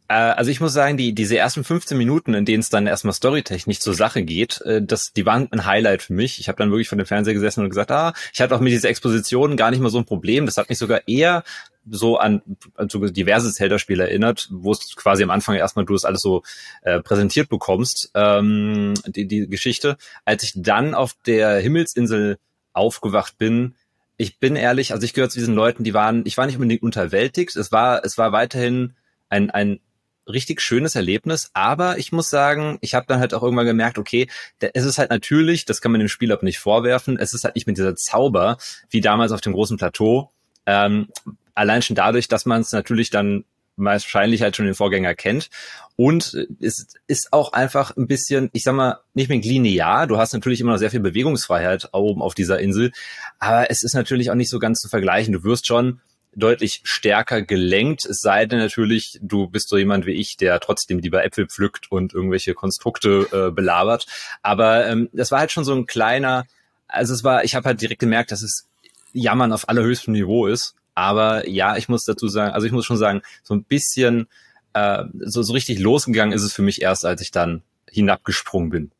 Äh, 0.08 0.14
also 0.14 0.50
ich 0.50 0.60
muss 0.60 0.72
sagen, 0.72 0.96
die, 0.96 1.14
diese 1.14 1.36
ersten 1.36 1.62
15 1.62 1.96
Minuten, 1.96 2.34
in 2.34 2.44
denen 2.44 2.60
es 2.60 2.70
dann 2.70 2.86
erstmal 2.86 3.12
storytechnisch 3.12 3.78
zur 3.78 3.94
Sache 3.94 4.22
geht, 4.22 4.60
äh, 4.62 4.82
das, 4.82 5.12
die 5.12 5.26
waren 5.26 5.48
ein 5.52 5.66
Highlight 5.66 6.02
für 6.02 6.14
mich. 6.14 6.40
Ich 6.40 6.48
habe 6.48 6.56
dann 6.56 6.70
wirklich 6.70 6.88
vor 6.88 6.98
dem 6.98 7.06
Fernseher 7.06 7.34
gesessen 7.34 7.62
und 7.62 7.70
gesagt, 7.70 7.90
ah, 7.90 8.14
ich 8.32 8.40
hatte 8.40 8.56
auch 8.56 8.60
mit 8.60 8.72
dieser 8.72 8.88
Exposition 8.88 9.56
gar 9.56 9.70
nicht 9.70 9.80
mal 9.80 9.90
so 9.90 9.98
ein 9.98 10.06
Problem. 10.06 10.46
Das 10.46 10.56
hat 10.56 10.68
mich 10.68 10.78
sogar 10.78 11.06
eher 11.06 11.44
so 11.90 12.18
an 12.18 12.42
also 12.74 13.06
diverse 13.06 13.52
Zelda-Spiele 13.52 14.08
erinnert, 14.08 14.48
wo 14.50 14.72
es 14.72 14.94
quasi 14.96 15.22
am 15.22 15.30
Anfang 15.30 15.56
erstmal 15.56 15.84
du 15.84 15.94
es 15.94 16.04
alles 16.04 16.20
so 16.20 16.42
äh, 16.82 17.00
präsentiert 17.00 17.48
bekommst, 17.48 18.10
ähm, 18.14 18.94
die, 19.06 19.26
die 19.26 19.48
Geschichte. 19.48 19.96
Als 20.24 20.42
ich 20.42 20.52
dann 20.56 20.94
auf 20.94 21.14
der 21.26 21.58
Himmelsinsel 21.60 22.38
aufgewacht 22.72 23.38
bin, 23.38 23.74
ich 24.16 24.38
bin 24.38 24.56
ehrlich, 24.56 24.92
also 24.92 25.04
ich 25.04 25.14
gehöre 25.14 25.30
zu 25.30 25.38
diesen 25.38 25.54
Leuten, 25.54 25.84
die 25.84 25.94
waren, 25.94 26.24
ich 26.26 26.36
war 26.36 26.46
nicht 26.46 26.56
unbedingt 26.56 26.82
unterwältigt, 26.82 27.56
es 27.56 27.72
war, 27.72 28.04
es 28.04 28.18
war 28.18 28.32
weiterhin 28.32 28.94
ein, 29.28 29.50
ein 29.50 29.80
richtig 30.28 30.60
schönes 30.60 30.94
Erlebnis, 30.94 31.50
aber 31.54 31.98
ich 31.98 32.12
muss 32.12 32.30
sagen, 32.30 32.78
ich 32.80 32.94
habe 32.94 33.06
dann 33.08 33.20
halt 33.20 33.34
auch 33.34 33.42
irgendwann 33.42 33.66
gemerkt, 33.66 33.98
okay, 33.98 34.28
es 34.60 34.84
ist 34.84 34.98
halt 34.98 35.10
natürlich, 35.10 35.64
das 35.64 35.80
kann 35.80 35.92
man 35.92 36.00
dem 36.00 36.08
Spiel 36.08 36.32
aber 36.32 36.44
nicht 36.44 36.58
vorwerfen, 36.58 37.18
es 37.18 37.32
ist 37.32 37.44
halt 37.44 37.54
nicht 37.54 37.66
mit 37.66 37.76
dieser 37.76 37.96
Zauber 37.96 38.58
wie 38.90 39.00
damals 39.00 39.32
auf 39.32 39.40
dem 39.40 39.52
großen 39.52 39.76
Plateau. 39.76 40.30
Ähm, 40.66 41.08
allein 41.54 41.82
schon 41.82 41.96
dadurch, 41.96 42.28
dass 42.28 42.46
man 42.46 42.60
es 42.60 42.72
natürlich 42.72 43.10
dann 43.10 43.44
wahrscheinlich 43.78 44.42
halt 44.42 44.56
schon 44.56 44.66
den 44.66 44.74
Vorgänger 44.74 45.14
kennt. 45.14 45.50
Und 45.96 46.46
es 46.60 46.88
ist 47.06 47.32
auch 47.32 47.52
einfach 47.52 47.96
ein 47.96 48.06
bisschen, 48.06 48.50
ich 48.52 48.64
sag 48.64 48.74
mal, 48.74 48.98
nicht 49.14 49.28
mehr 49.28 49.38
linear. 49.38 50.06
Du 50.06 50.18
hast 50.18 50.32
natürlich 50.32 50.60
immer 50.60 50.72
noch 50.72 50.78
sehr 50.78 50.90
viel 50.90 51.00
Bewegungsfreiheit 51.00 51.88
oben 51.92 52.22
auf 52.22 52.34
dieser 52.34 52.60
Insel, 52.60 52.92
aber 53.38 53.70
es 53.70 53.82
ist 53.82 53.94
natürlich 53.94 54.30
auch 54.30 54.36
nicht 54.36 54.50
so 54.50 54.58
ganz 54.58 54.80
zu 54.80 54.88
vergleichen. 54.88 55.32
Du 55.32 55.44
wirst 55.44 55.66
schon 55.66 56.00
deutlich 56.34 56.80
stärker 56.84 57.42
gelenkt, 57.42 58.04
es 58.04 58.20
sei 58.20 58.46
denn 58.46 58.58
natürlich, 58.58 59.18
du 59.22 59.48
bist 59.48 59.68
so 59.68 59.76
jemand 59.76 60.06
wie 60.06 60.12
ich, 60.12 60.36
der 60.36 60.60
trotzdem 60.60 60.98
lieber 60.98 61.24
Äpfel 61.24 61.46
pflückt 61.46 61.90
und 61.90 62.14
irgendwelche 62.14 62.54
Konstrukte 62.54 63.26
äh, 63.32 63.50
belabert. 63.50 64.06
Aber 64.42 64.86
ähm, 64.86 65.08
das 65.12 65.30
war 65.30 65.40
halt 65.40 65.52
schon 65.52 65.64
so 65.64 65.74
ein 65.74 65.86
kleiner, 65.86 66.46
also 66.86 67.14
es 67.14 67.24
war, 67.24 67.44
ich 67.44 67.54
habe 67.54 67.66
halt 67.66 67.80
direkt 67.80 68.00
gemerkt, 68.00 68.30
dass 68.30 68.42
es 68.42 68.68
Jammern 69.12 69.52
auf 69.52 69.68
allerhöchstem 69.68 70.12
Niveau 70.12 70.46
ist. 70.46 70.74
Aber 70.94 71.48
ja, 71.48 71.76
ich 71.76 71.88
muss 71.88 72.04
dazu 72.04 72.28
sagen, 72.28 72.52
also 72.52 72.66
ich 72.66 72.72
muss 72.72 72.84
schon 72.84 72.96
sagen, 72.96 73.22
so 73.42 73.54
ein 73.54 73.64
bisschen 73.64 74.26
äh, 74.72 75.04
so, 75.20 75.42
so 75.42 75.52
richtig 75.52 75.78
losgegangen 75.78 76.32
ist 76.32 76.42
es 76.42 76.52
für 76.52 76.62
mich 76.62 76.82
erst, 76.82 77.04
als 77.04 77.20
ich 77.20 77.30
dann 77.30 77.62
hinabgesprungen 77.90 78.70
bin. 78.70 78.90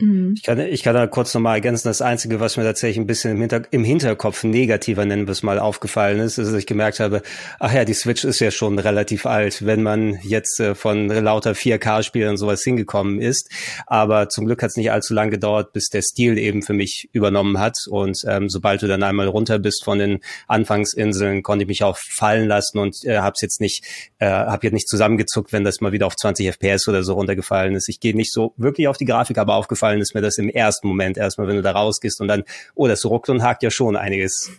Mhm. 0.00 0.34
Ich 0.36 0.42
kann, 0.42 0.58
ich 0.58 0.82
kann 0.82 0.94
da 0.94 1.06
kurz 1.06 1.32
nochmal 1.34 1.54
ergänzen, 1.54 1.86
das 1.86 2.02
Einzige, 2.02 2.40
was 2.40 2.56
mir 2.56 2.64
tatsächlich 2.64 2.98
ein 2.98 3.06
bisschen 3.06 3.32
im, 3.32 3.40
Hinter, 3.40 3.62
im 3.70 3.84
Hinterkopf 3.84 4.42
negativer, 4.42 5.04
nennen 5.04 5.28
wir 5.28 5.32
es 5.32 5.44
mal, 5.44 5.60
aufgefallen 5.60 6.18
ist, 6.18 6.36
ist, 6.36 6.48
dass 6.48 6.58
ich 6.58 6.66
gemerkt 6.66 6.98
habe, 6.98 7.22
ach 7.60 7.72
ja, 7.72 7.84
die 7.84 7.94
Switch 7.94 8.24
ist 8.24 8.40
ja 8.40 8.50
schon 8.50 8.80
relativ 8.80 9.24
alt, 9.24 9.64
wenn 9.64 9.84
man 9.84 10.18
jetzt 10.22 10.58
äh, 10.58 10.74
von 10.74 11.06
lauter 11.08 11.52
4K-Spielen 11.52 12.30
und 12.30 12.36
sowas 12.38 12.62
hingekommen 12.64 13.20
ist. 13.20 13.48
Aber 13.86 14.28
zum 14.28 14.46
Glück 14.46 14.62
hat 14.64 14.70
es 14.70 14.76
nicht 14.76 14.90
allzu 14.90 15.14
lange 15.14 15.30
gedauert, 15.30 15.72
bis 15.72 15.90
der 15.90 16.02
Stil 16.02 16.38
eben 16.38 16.62
für 16.62 16.72
mich 16.72 17.08
übernommen 17.12 17.60
hat. 17.60 17.78
Und 17.88 18.18
ähm, 18.26 18.48
sobald 18.48 18.82
du 18.82 18.88
dann 18.88 19.04
einmal 19.04 19.28
runter 19.28 19.60
bist 19.60 19.84
von 19.84 20.00
den 20.00 20.20
Anfangsinseln, 20.48 21.44
konnte 21.44 21.62
ich 21.62 21.68
mich 21.68 21.84
auch 21.84 21.98
fallen 21.98 22.48
lassen 22.48 22.78
und 22.78 23.04
äh, 23.04 23.18
habe 23.18 23.36
jetzt 23.40 23.60
nicht, 23.60 23.84
äh, 24.18 24.26
habe 24.26 24.66
jetzt 24.66 24.74
nicht 24.74 24.88
zusammengezuckt, 24.88 25.52
wenn 25.52 25.62
das 25.62 25.80
mal 25.80 25.92
wieder 25.92 26.08
auf 26.08 26.16
20 26.16 26.48
FPS 26.48 26.88
oder 26.88 27.04
so 27.04 27.14
runtergefallen 27.14 27.76
ist. 27.76 27.88
Ich 27.88 28.00
gehe 28.00 28.16
nicht 28.16 28.32
so 28.32 28.54
wirklich 28.56 28.88
auf 28.88 28.96
die 28.96 29.04
Grafik, 29.04 29.38
aber 29.38 29.54
aufgefallen 29.54 29.83
aufgefallen 29.84 30.00
ist 30.00 30.14
mir 30.14 30.20
das 30.20 30.38
im 30.38 30.48
ersten 30.48 30.88
Moment 30.88 31.16
erstmal, 31.16 31.46
wenn 31.48 31.56
du 31.56 31.62
da 31.62 31.72
rausgehst 31.72 32.20
und 32.20 32.28
dann, 32.28 32.44
oh, 32.74 32.88
das 32.88 33.04
ruckt 33.04 33.28
und 33.28 33.42
hakt 33.42 33.62
ja 33.62 33.70
schon 33.70 33.96
einiges. 33.96 34.50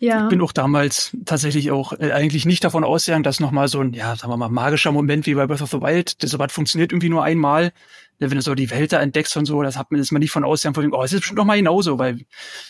Ja. 0.00 0.24
Ich 0.24 0.28
bin 0.30 0.40
auch 0.40 0.52
damals 0.52 1.16
tatsächlich 1.24 1.70
auch 1.70 1.92
äh, 1.92 2.10
eigentlich 2.10 2.46
nicht 2.46 2.64
davon 2.64 2.82
ausgegangen, 2.82 3.22
dass 3.22 3.38
nochmal 3.38 3.68
so 3.68 3.80
ein, 3.80 3.92
ja, 3.92 4.16
sagen 4.16 4.32
wir 4.32 4.36
mal, 4.36 4.48
magischer 4.48 4.90
Moment 4.90 5.24
wie 5.26 5.34
bei 5.34 5.46
Breath 5.46 5.62
of 5.62 5.70
the 5.70 5.80
Wild, 5.80 6.22
das 6.22 6.30
sowas 6.30 6.52
funktioniert 6.52 6.90
irgendwie 6.90 7.08
nur 7.08 7.22
einmal. 7.22 7.72
Wenn 8.18 8.30
du 8.30 8.42
so 8.42 8.54
die 8.54 8.70
Welt 8.70 8.92
da 8.92 9.00
entdeckst 9.00 9.36
und 9.36 9.46
so, 9.46 9.62
das 9.62 9.76
hat 9.76 9.90
man, 9.90 10.00
ist 10.00 10.12
man 10.12 10.20
nicht 10.20 10.30
von 10.30 10.44
ausgegangen, 10.44 10.74
von 10.74 10.82
dem, 10.84 10.92
oh, 10.92 11.02
es 11.02 11.12
ist 11.12 11.20
bestimmt 11.20 11.38
noch 11.38 11.44
mal 11.44 11.56
genauso, 11.56 11.98
weil 11.98 12.24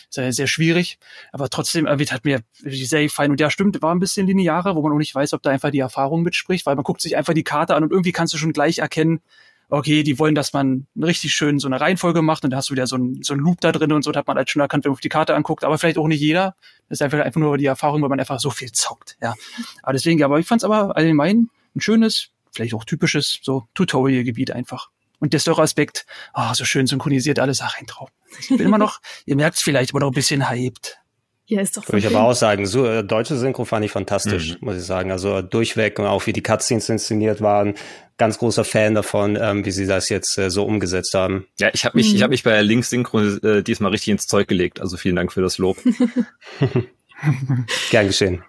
ist 0.09 0.17
ja 0.17 0.31
sehr 0.31 0.47
schwierig. 0.47 0.97
Aber 1.31 1.49
trotzdem, 1.49 1.85
äh, 1.85 2.05
hat 2.05 2.25
mir 2.25 2.41
sehr 2.63 3.03
gefallen. 3.03 3.31
Und 3.31 3.39
ja, 3.39 3.49
stimmt, 3.49 3.81
war 3.81 3.93
ein 3.93 3.99
bisschen 3.99 4.25
linearer, 4.27 4.75
wo 4.75 4.81
man 4.81 4.91
auch 4.93 4.97
nicht 4.97 5.13
weiß, 5.13 5.33
ob 5.33 5.41
da 5.41 5.49
einfach 5.49 5.71
die 5.71 5.79
Erfahrung 5.79 6.21
mitspricht, 6.23 6.65
weil 6.65 6.75
man 6.75 6.83
guckt 6.83 7.01
sich 7.01 7.17
einfach 7.17 7.33
die 7.33 7.43
Karte 7.43 7.75
an 7.75 7.83
und 7.83 7.91
irgendwie 7.91 8.11
kannst 8.11 8.33
du 8.33 8.37
schon 8.37 8.53
gleich 8.53 8.79
erkennen, 8.79 9.21
okay, 9.73 10.03
die 10.03 10.19
wollen, 10.19 10.35
dass 10.35 10.53
man 10.53 10.85
richtig 11.01 11.33
schön 11.33 11.57
so 11.57 11.67
eine 11.67 11.81
Reihenfolge 11.81 12.21
macht 12.21 12.43
und 12.43 12.51
da 12.51 12.57
hast 12.57 12.69
du 12.69 12.73
wieder 12.73 12.85
so 12.85 12.95
ein, 12.95 13.23
so 13.23 13.33
ein 13.33 13.39
Loop 13.39 13.59
da 13.61 13.71
drin 13.71 13.91
und 13.91 14.03
so, 14.03 14.11
da 14.11 14.19
hat 14.19 14.27
man 14.27 14.37
halt 14.37 14.49
schon 14.49 14.61
erkannt, 14.61 14.85
wenn 14.85 14.91
man 14.91 14.97
auf 14.97 15.01
die 15.01 15.09
Karte 15.09 15.33
anguckt, 15.33 15.63
aber 15.63 15.79
vielleicht 15.79 15.97
auch 15.97 16.07
nicht 16.07 16.21
jeder. 16.21 16.55
Das 16.89 16.97
ist 16.97 17.01
einfach, 17.01 17.19
einfach 17.19 17.41
nur 17.41 17.57
die 17.57 17.65
Erfahrung, 17.65 18.01
weil 18.03 18.09
man 18.09 18.19
einfach 18.19 18.39
so 18.39 18.51
viel 18.51 18.71
zockt, 18.71 19.17
ja. 19.21 19.33
Aber 19.81 19.93
deswegen, 19.93 20.21
aber 20.23 20.37
ich 20.37 20.45
fand 20.45 20.61
es 20.61 20.63
aber 20.63 20.95
allgemein 20.95 21.49
ein 21.75 21.81
schönes, 21.81 22.29
vielleicht 22.51 22.75
auch 22.75 22.85
typisches, 22.85 23.39
so 23.41 23.67
Tutorial-Gebiet 23.73 24.51
einfach. 24.51 24.89
Und 25.19 25.33
der 25.33 25.39
Story-Aspekt, 25.39 26.05
oh, 26.35 26.53
so 26.53 26.65
schön 26.65 26.85
synchronisiert, 26.85 27.39
alles, 27.39 27.61
ach, 27.61 27.79
ein 27.79 27.87
Traum. 27.87 28.09
Ich 28.39 28.49
bin 28.49 28.59
immer 28.59 28.77
noch, 28.77 28.99
ihr 29.25 29.35
merkt 29.35 29.57
es 29.57 29.63
vielleicht, 29.63 29.91
aber 29.91 30.01
noch 30.01 30.11
ein 30.11 30.13
bisschen 30.13 30.49
hyped. 30.49 30.99
Ja, 31.45 31.61
ist 31.61 31.75
doch 31.75 31.87
Würde 31.87 31.97
ich 31.97 32.07
aber 32.07 32.23
auch 32.23 32.33
sagen, 32.33 32.65
so 32.65 32.85
äh, 32.85 33.03
deutsche 33.03 33.35
Synchro 33.35 33.65
fand 33.65 33.83
ich 33.83 33.91
fantastisch, 33.91 34.53
mhm. 34.53 34.67
muss 34.67 34.77
ich 34.77 34.83
sagen. 34.83 35.11
Also 35.11 35.41
durchweg 35.41 35.99
und 35.99 36.05
auch 36.05 36.25
wie 36.25 36.33
die 36.33 36.41
Cutscenes 36.41 36.87
inszeniert 36.87 37.41
waren, 37.41 37.75
ganz 38.17 38.37
großer 38.37 38.63
Fan 38.63 38.95
davon, 38.95 39.37
ähm, 39.39 39.65
wie 39.65 39.71
sie 39.71 39.85
das 39.85 40.07
jetzt 40.07 40.37
äh, 40.37 40.49
so 40.49 40.63
umgesetzt 40.63 41.13
haben. 41.13 41.45
Ja, 41.59 41.69
ich 41.73 41.83
habe 41.83 41.97
mich, 41.97 42.09
mhm. 42.09 42.15
ich 42.15 42.23
habe 42.23 42.31
mich 42.31 42.43
bei 42.43 42.61
Links 42.61 42.89
Synchro 42.89 43.21
äh, 43.21 43.61
diesmal 43.61 43.91
richtig 43.91 44.09
ins 44.09 44.27
Zeug 44.27 44.47
gelegt. 44.47 44.79
Also 44.79 44.95
vielen 44.95 45.17
Dank 45.17 45.33
für 45.33 45.41
das 45.41 45.57
Lob. 45.57 45.77
Gern 47.91 48.07
geschehen. 48.07 48.43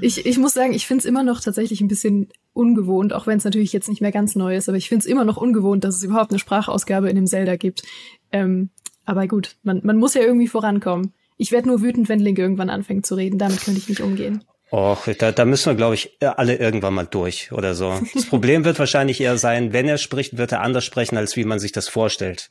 Ich, 0.00 0.26
ich 0.26 0.38
muss 0.38 0.54
sagen, 0.54 0.72
ich 0.72 0.86
finde 0.86 1.00
es 1.00 1.04
immer 1.06 1.22
noch 1.22 1.40
tatsächlich 1.40 1.80
ein 1.80 1.88
bisschen 1.88 2.28
ungewohnt, 2.52 3.12
auch 3.12 3.26
wenn 3.26 3.38
es 3.38 3.44
natürlich 3.44 3.72
jetzt 3.72 3.88
nicht 3.88 4.02
mehr 4.02 4.12
ganz 4.12 4.36
neu 4.36 4.56
ist, 4.56 4.68
aber 4.68 4.76
ich 4.76 4.88
finde 4.88 5.04
es 5.04 5.06
immer 5.06 5.24
noch 5.24 5.36
ungewohnt, 5.36 5.84
dass 5.84 5.96
es 5.96 6.02
überhaupt 6.02 6.30
eine 6.30 6.38
Sprachausgabe 6.38 7.08
in 7.08 7.16
dem 7.16 7.26
Zelda 7.26 7.56
gibt. 7.56 7.82
Ähm, 8.30 8.70
aber 9.04 9.26
gut, 9.26 9.56
man, 9.62 9.80
man 9.84 9.96
muss 9.96 10.14
ja 10.14 10.22
irgendwie 10.22 10.48
vorankommen. 10.48 11.12
Ich 11.36 11.52
werde 11.52 11.68
nur 11.68 11.82
wütend, 11.82 12.08
wenn 12.08 12.20
Link 12.20 12.38
irgendwann 12.38 12.70
anfängt 12.70 13.06
zu 13.06 13.14
reden. 13.14 13.38
Damit 13.38 13.62
könnte 13.64 13.80
ich 13.80 13.88
nicht 13.88 14.00
umgehen. 14.00 14.44
Och, 14.72 15.06
da, 15.18 15.30
da 15.30 15.44
müssen 15.44 15.70
wir, 15.70 15.76
glaube 15.76 15.94
ich, 15.94 16.18
alle 16.20 16.56
irgendwann 16.56 16.94
mal 16.94 17.06
durch 17.06 17.52
oder 17.52 17.74
so. 17.74 18.00
Das 18.14 18.26
Problem 18.26 18.64
wird 18.64 18.78
wahrscheinlich 18.78 19.20
eher 19.20 19.38
sein, 19.38 19.72
wenn 19.72 19.86
er 19.88 19.98
spricht, 19.98 20.38
wird 20.38 20.52
er 20.52 20.62
anders 20.62 20.84
sprechen, 20.84 21.16
als 21.16 21.36
wie 21.36 21.44
man 21.44 21.58
sich 21.58 21.72
das 21.72 21.88
vorstellt. 21.88 22.50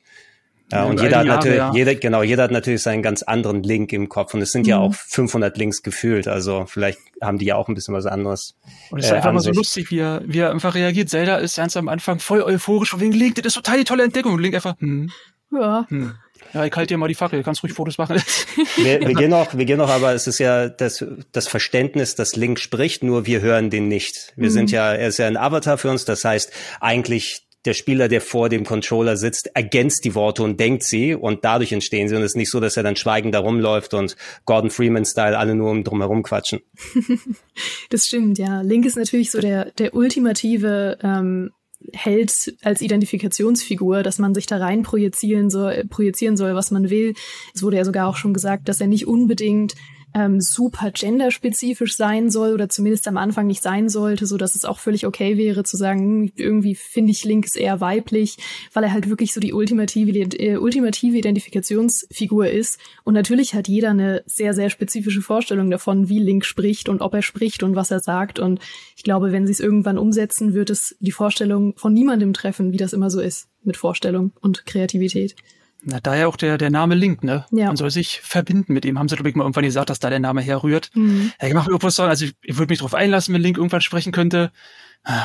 Ja, 0.71 0.85
und 0.85 0.99
jeder 0.99 1.19
hat 1.19 1.27
natürlich, 1.27 1.57
ja. 1.57 1.71
jeder, 1.75 1.93
genau, 1.93 2.23
jeder 2.23 2.43
hat 2.43 2.51
natürlich 2.51 2.81
seinen 2.81 3.03
ganz 3.03 3.21
anderen 3.21 3.61
Link 3.61 3.93
im 3.93 4.09
Kopf 4.09 4.33
und 4.33 4.41
es 4.41 4.51
sind 4.51 4.63
mhm. 4.63 4.69
ja 4.69 4.79
auch 4.79 4.95
500 4.95 5.55
Links 5.57 5.83
gefühlt, 5.83 6.27
also 6.27 6.65
vielleicht 6.67 6.97
haben 7.21 7.37
die 7.37 7.45
ja 7.45 7.55
auch 7.55 7.67
ein 7.67 7.75
bisschen 7.75 7.93
was 7.93 8.07
anderes. 8.07 8.55
Und 8.89 8.99
es 8.99 9.05
ist 9.05 9.11
äh, 9.11 9.15
einfach 9.15 9.31
mal 9.31 9.41
so 9.41 9.51
lustig, 9.51 9.91
wie 9.91 9.99
er, 9.99 10.23
wie 10.25 10.39
er 10.39 10.49
einfach 10.49 10.73
reagiert. 10.73 11.09
Zelda 11.09 11.37
ist 11.37 11.57
ganz 11.57 11.77
am 11.77 11.87
Anfang 11.87 12.17
voll 12.17 12.41
euphorisch 12.41 12.89
von 12.89 12.99
wegen 12.99 13.13
Link, 13.13 13.35
das 13.35 13.45
ist 13.45 13.53
total 13.53 13.77
die 13.77 13.83
tolle 13.83 14.05
Entdeckung. 14.05 14.33
Und 14.33 14.41
Link 14.41 14.55
einfach, 14.55 14.79
hm. 14.79 15.11
Ja. 15.51 15.85
Hm. 15.89 16.15
Ja, 16.55 16.63
ich 16.63 16.73
halte 16.73 16.93
dir 16.93 16.97
mal 16.97 17.09
die 17.09 17.15
Fackel, 17.15 17.43
kannst 17.43 17.63
ruhig 17.63 17.73
Fotos 17.73 17.97
machen. 17.97 18.15
wir, 18.77 19.01
wir 19.01 19.13
gehen 19.13 19.29
noch, 19.29 19.57
wir 19.57 19.65
gehen 19.65 19.77
noch, 19.77 19.89
aber 19.89 20.13
es 20.13 20.25
ist 20.25 20.39
ja 20.39 20.69
das, 20.69 21.03
das 21.33 21.49
Verständnis, 21.49 22.15
dass 22.15 22.37
Link 22.37 22.61
spricht, 22.61 23.03
nur 23.03 23.25
wir 23.25 23.41
hören 23.41 23.69
den 23.69 23.89
nicht. 23.89 24.31
Wir 24.37 24.47
mhm. 24.47 24.53
sind 24.53 24.71
ja, 24.71 24.93
er 24.93 25.09
ist 25.09 25.17
ja 25.17 25.27
ein 25.27 25.35
Avatar 25.35 25.77
für 25.77 25.89
uns, 25.89 26.05
das 26.05 26.23
heißt, 26.23 26.53
eigentlich 26.79 27.41
der 27.65 27.73
Spieler, 27.73 28.07
der 28.07 28.21
vor 28.21 28.47
dem 28.47 28.63
Controller 28.63 29.17
sitzt, 29.17 29.49
ergänzt 29.53 30.05
die 30.05 30.15
Worte 30.15 30.43
und 30.43 30.57
denkt 30.57 30.83
sie 30.83 31.13
und 31.13 31.43
dadurch 31.43 31.73
entstehen 31.73 32.07
sie. 32.07 32.15
Und 32.15 32.21
es 32.21 32.31
ist 32.31 32.37
nicht 32.37 32.51
so, 32.51 32.61
dass 32.61 32.77
er 32.77 32.83
dann 32.83 32.95
schweigend 32.95 33.35
da 33.35 33.39
rumläuft 33.39 33.93
und 33.93 34.15
Gordon 34.45 34.69
Freeman-Style 34.69 35.37
alle 35.37 35.55
nur 35.55 35.71
um 35.71 35.83
drum 35.83 35.99
herum 35.99 36.23
quatschen. 36.23 36.61
das 37.89 38.05
stimmt, 38.05 38.37
ja. 38.37 38.61
Link 38.61 38.85
ist 38.85 38.95
natürlich 38.95 39.31
so 39.31 39.41
der, 39.41 39.71
der 39.71 39.93
ultimative 39.93 40.99
ähm, 41.01 41.51
hält 41.93 42.55
als 42.63 42.81
Identifikationsfigur, 42.81 44.03
dass 44.03 44.19
man 44.19 44.33
sich 44.33 44.45
da 44.45 44.57
rein 44.57 44.83
projizieren 44.83 45.49
soll, 45.49 45.83
projizieren 45.89 46.37
soll, 46.37 46.55
was 46.55 46.71
man 46.71 46.89
will. 46.89 47.13
Es 47.53 47.63
wurde 47.63 47.77
ja 47.77 47.85
sogar 47.85 48.07
auch 48.07 48.15
schon 48.15 48.33
gesagt, 48.33 48.69
dass 48.69 48.81
er 48.81 48.87
nicht 48.87 49.07
unbedingt 49.07 49.75
ähm, 50.15 50.39
super 50.39 50.91
genderspezifisch 50.91 51.97
sein 51.97 52.29
soll 52.29 52.53
oder 52.53 52.69
zumindest 52.69 53.07
am 53.09 53.17
Anfang 53.17 53.47
nicht 53.47 53.61
sein 53.61 53.89
sollte, 53.89 54.25
so 54.25 54.37
dass 54.37 54.55
es 54.55 54.63
auch 54.63 54.79
völlig 54.79 55.05
okay 55.05 55.37
wäre 55.37 55.63
zu 55.65 55.75
sagen, 55.75 55.99
hm, 55.99 56.31
irgendwie 56.37 56.73
finde 56.73 57.11
ich 57.11 57.25
Link 57.25 57.45
ist 57.45 57.57
eher 57.57 57.81
weiblich, 57.81 58.37
weil 58.73 58.85
er 58.85 58.93
halt 58.93 59.09
wirklich 59.09 59.33
so 59.33 59.41
die 59.41 59.51
ultimative, 59.51 60.17
äh, 60.39 60.55
ultimative 60.55 61.17
Identifikationsfigur 61.17 62.47
ist. 62.47 62.79
Und 63.03 63.13
natürlich 63.13 63.53
hat 63.55 63.67
jeder 63.67 63.89
eine 63.89 64.23
sehr, 64.25 64.53
sehr 64.53 64.69
spezifische 64.69 65.21
Vorstellung 65.21 65.69
davon, 65.69 66.07
wie 66.07 66.19
Link 66.19 66.45
spricht 66.45 66.87
und 66.87 67.01
ob 67.01 67.13
er 67.13 67.21
spricht 67.21 67.61
und 67.61 67.75
was 67.75 67.91
er 67.91 67.99
sagt. 67.99 68.39
Und 68.39 68.61
ich 68.95 69.03
glaube, 69.03 69.33
wenn 69.33 69.45
sie 69.45 69.51
es 69.51 69.59
irgendwann 69.59 69.97
umsetzen, 69.97 70.53
wird 70.53 70.69
es 70.69 70.95
die 71.01 71.11
Vorstellung 71.11 71.73
von 71.75 71.93
niemandem 71.93 72.31
treffen, 72.31 72.71
wie 72.71 72.77
das 72.77 72.93
immer 72.93 73.09
so 73.09 73.19
ist 73.19 73.49
mit 73.63 73.75
Vorstellung 73.75 74.31
und 74.39 74.65
Kreativität. 74.65 75.35
Na, 75.87 75.99
daher 75.99 76.27
auch 76.27 76.35
der, 76.35 76.57
der 76.57 76.71
Name 76.71 76.95
Link, 76.95 77.23
ne? 77.23 77.45
Ja. 77.51 77.67
Man 77.67 77.77
soll 77.77 77.91
sich 77.91 78.19
verbinden 78.21 78.73
mit 78.73 78.85
ihm. 78.85 78.97
Haben 78.97 79.07
sie, 79.07 79.15
glaube 79.15 79.29
ich, 79.29 79.35
mal 79.35 79.43
irgendwann 79.43 79.65
gesagt, 79.65 79.91
dass 79.91 79.99
da 79.99 80.09
der 80.09 80.19
Name 80.19 80.41
herrührt. 80.41 80.89
Mhm. 80.95 81.31
Ja, 81.39 81.47
ich 81.47 81.53
mache 81.53 81.69
irgendwas 81.69 81.95
sagen, 81.95 82.09
also 82.09 82.25
ich, 82.25 82.33
ich 82.41 82.57
würde 82.57 82.71
mich 82.71 82.79
darauf 82.79 82.95
einlassen, 82.95 83.35
wenn 83.35 83.41
Link 83.41 83.57
irgendwann 83.57 83.81
sprechen 83.81 84.11
könnte. 84.11 84.51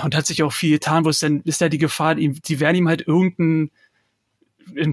Und 0.05 0.15
hat 0.15 0.27
sich 0.27 0.43
auch 0.43 0.53
viel 0.53 0.73
getan, 0.73 1.07
wo 1.07 1.09
es 1.09 1.21
denn, 1.21 1.41
ist 1.47 1.63
ja 1.63 1.71
die 1.71 1.79
Gefahr, 1.79 2.19
ihm, 2.19 2.39
die 2.43 2.61
werden 2.61 2.77
ihm 2.77 2.89
halt 2.89 3.09
irgendeinen 3.09 3.71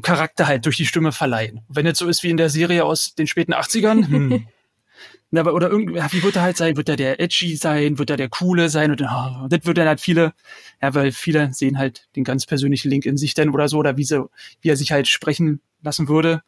Charakter 0.01 0.47
halt 0.47 0.65
durch 0.65 0.77
die 0.77 0.85
Stimme 0.85 1.11
verleihen. 1.11 1.59
Wenn 1.67 1.85
jetzt 1.85 1.99
so 1.99 2.07
ist 2.07 2.23
wie 2.23 2.29
in 2.29 2.37
der 2.37 2.49
Serie 2.49 2.85
aus 2.85 3.13
den 3.13 3.27
späten 3.27 3.53
80ern, 3.53 4.07
hm, 4.07 4.47
Na, 5.29 5.41
aber, 5.41 5.53
oder 5.53 5.69
irgendwie, 5.69 5.95
wie 5.95 6.23
wird 6.23 6.37
er 6.37 6.41
halt 6.41 6.57
sein? 6.57 6.77
Wird 6.77 6.87
er 6.87 6.95
der 6.95 7.19
Edgy 7.19 7.57
sein? 7.57 7.99
Wird 7.99 8.09
er 8.09 8.17
der 8.17 8.29
Coole 8.29 8.69
sein? 8.69 8.91
Und 8.91 9.01
oh, 9.01 9.47
das 9.49 9.65
wird 9.65 9.77
dann 9.77 9.87
halt 9.87 9.99
viele, 9.99 10.33
ja, 10.81 10.93
weil 10.95 11.11
viele 11.11 11.53
sehen 11.53 11.77
halt 11.77 12.07
den 12.15 12.23
ganz 12.23 12.45
persönlichen 12.45 12.89
Link 12.89 13.05
in 13.05 13.17
sich 13.17 13.33
denn 13.33 13.49
oder 13.49 13.67
so, 13.67 13.77
oder 13.77 13.97
wie, 13.97 14.05
so, 14.05 14.29
wie 14.61 14.69
er 14.69 14.77
sich 14.77 14.91
halt 14.93 15.07
sprechen 15.07 15.59
lassen 15.81 16.07
würde. 16.07 16.43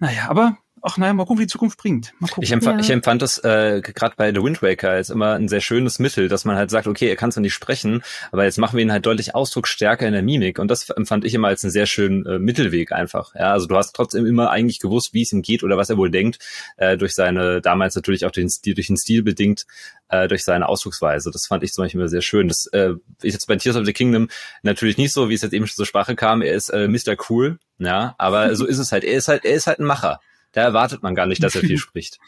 Naja, 0.00 0.28
aber 0.28 0.58
ach 0.82 0.96
naja, 0.96 1.12
mal 1.12 1.24
gucken, 1.24 1.40
wie 1.40 1.46
die 1.46 1.52
Zukunft 1.52 1.78
bringt. 1.78 2.12
Mal 2.18 2.28
gucken. 2.28 2.42
Ich, 2.42 2.52
empf 2.52 2.64
ja. 2.64 2.78
ich 2.78 2.90
empfand 2.90 3.22
das 3.22 3.38
äh, 3.38 3.80
gerade 3.82 4.14
bei 4.16 4.32
The 4.32 4.42
Wind 4.42 4.62
Waker 4.62 4.90
als 4.90 5.10
immer 5.10 5.34
ein 5.34 5.48
sehr 5.48 5.60
schönes 5.60 5.98
Mittel, 5.98 6.28
dass 6.28 6.44
man 6.44 6.56
halt 6.56 6.70
sagt, 6.70 6.86
okay, 6.86 7.08
er 7.08 7.16
kann 7.16 7.32
zwar 7.32 7.42
nicht 7.42 7.54
sprechen, 7.54 8.02
aber 8.32 8.44
jetzt 8.44 8.58
machen 8.58 8.76
wir 8.76 8.82
ihn 8.82 8.92
halt 8.92 9.06
deutlich 9.06 9.34
ausdrucksstärker 9.34 10.06
in 10.06 10.12
der 10.12 10.22
Mimik. 10.22 10.58
Und 10.58 10.68
das 10.68 10.88
empfand 10.90 11.24
ich 11.24 11.34
immer 11.34 11.48
als 11.48 11.64
einen 11.64 11.70
sehr 11.70 11.86
schönen 11.86 12.24
äh, 12.26 12.38
Mittelweg 12.38 12.92
einfach. 12.92 13.34
Ja, 13.34 13.52
also 13.52 13.66
du 13.66 13.76
hast 13.76 13.92
trotzdem 13.94 14.26
immer 14.26 14.50
eigentlich 14.50 14.80
gewusst, 14.80 15.14
wie 15.14 15.22
es 15.22 15.32
ihm 15.32 15.42
geht 15.42 15.62
oder 15.62 15.76
was 15.76 15.90
er 15.90 15.96
wohl 15.96 16.10
denkt, 16.10 16.38
äh, 16.76 16.96
durch 16.96 17.14
seine, 17.14 17.60
damals 17.60 17.94
natürlich 17.94 18.24
auch 18.24 18.30
den 18.30 18.48
Stil, 18.48 18.74
durch 18.74 18.88
den 18.88 18.96
Stil 18.96 19.22
bedingt, 19.22 19.66
äh, 20.08 20.28
durch 20.28 20.44
seine 20.44 20.68
Ausdrucksweise. 20.68 21.30
Das 21.30 21.46
fand 21.46 21.62
ich 21.62 21.72
zum 21.72 21.84
Beispiel 21.84 22.00
immer 22.00 22.08
sehr 22.08 22.22
schön. 22.22 22.48
Das 22.48 22.66
äh, 22.66 22.94
ist 23.22 23.34
jetzt 23.34 23.46
bei 23.46 23.56
Tears 23.56 23.76
of 23.76 23.86
the 23.86 23.92
Kingdom 23.92 24.28
natürlich 24.62 24.96
nicht 24.96 25.12
so, 25.12 25.28
wie 25.28 25.34
es 25.34 25.42
jetzt 25.42 25.52
eben 25.52 25.66
schon 25.66 25.76
zur 25.76 25.86
Sprache 25.86 26.16
kam. 26.16 26.42
Er 26.42 26.54
ist 26.54 26.70
äh, 26.70 26.88
Mr. 26.88 27.16
Cool, 27.28 27.58
ja, 27.78 28.14
aber 28.18 28.54
so 28.56 28.66
ist 28.66 28.78
es 28.78 28.92
halt. 28.92 29.04
Er 29.04 29.16
ist 29.16 29.28
halt, 29.28 29.44
er 29.44 29.54
ist 29.54 29.66
halt 29.66 29.78
ein 29.78 29.84
Macher 29.84 30.20
da 30.52 30.62
erwartet 30.62 31.02
man 31.02 31.14
gar 31.14 31.26
nicht, 31.26 31.42
dass 31.42 31.54
er 31.54 31.62
viel 31.62 31.78
spricht. 31.78 32.18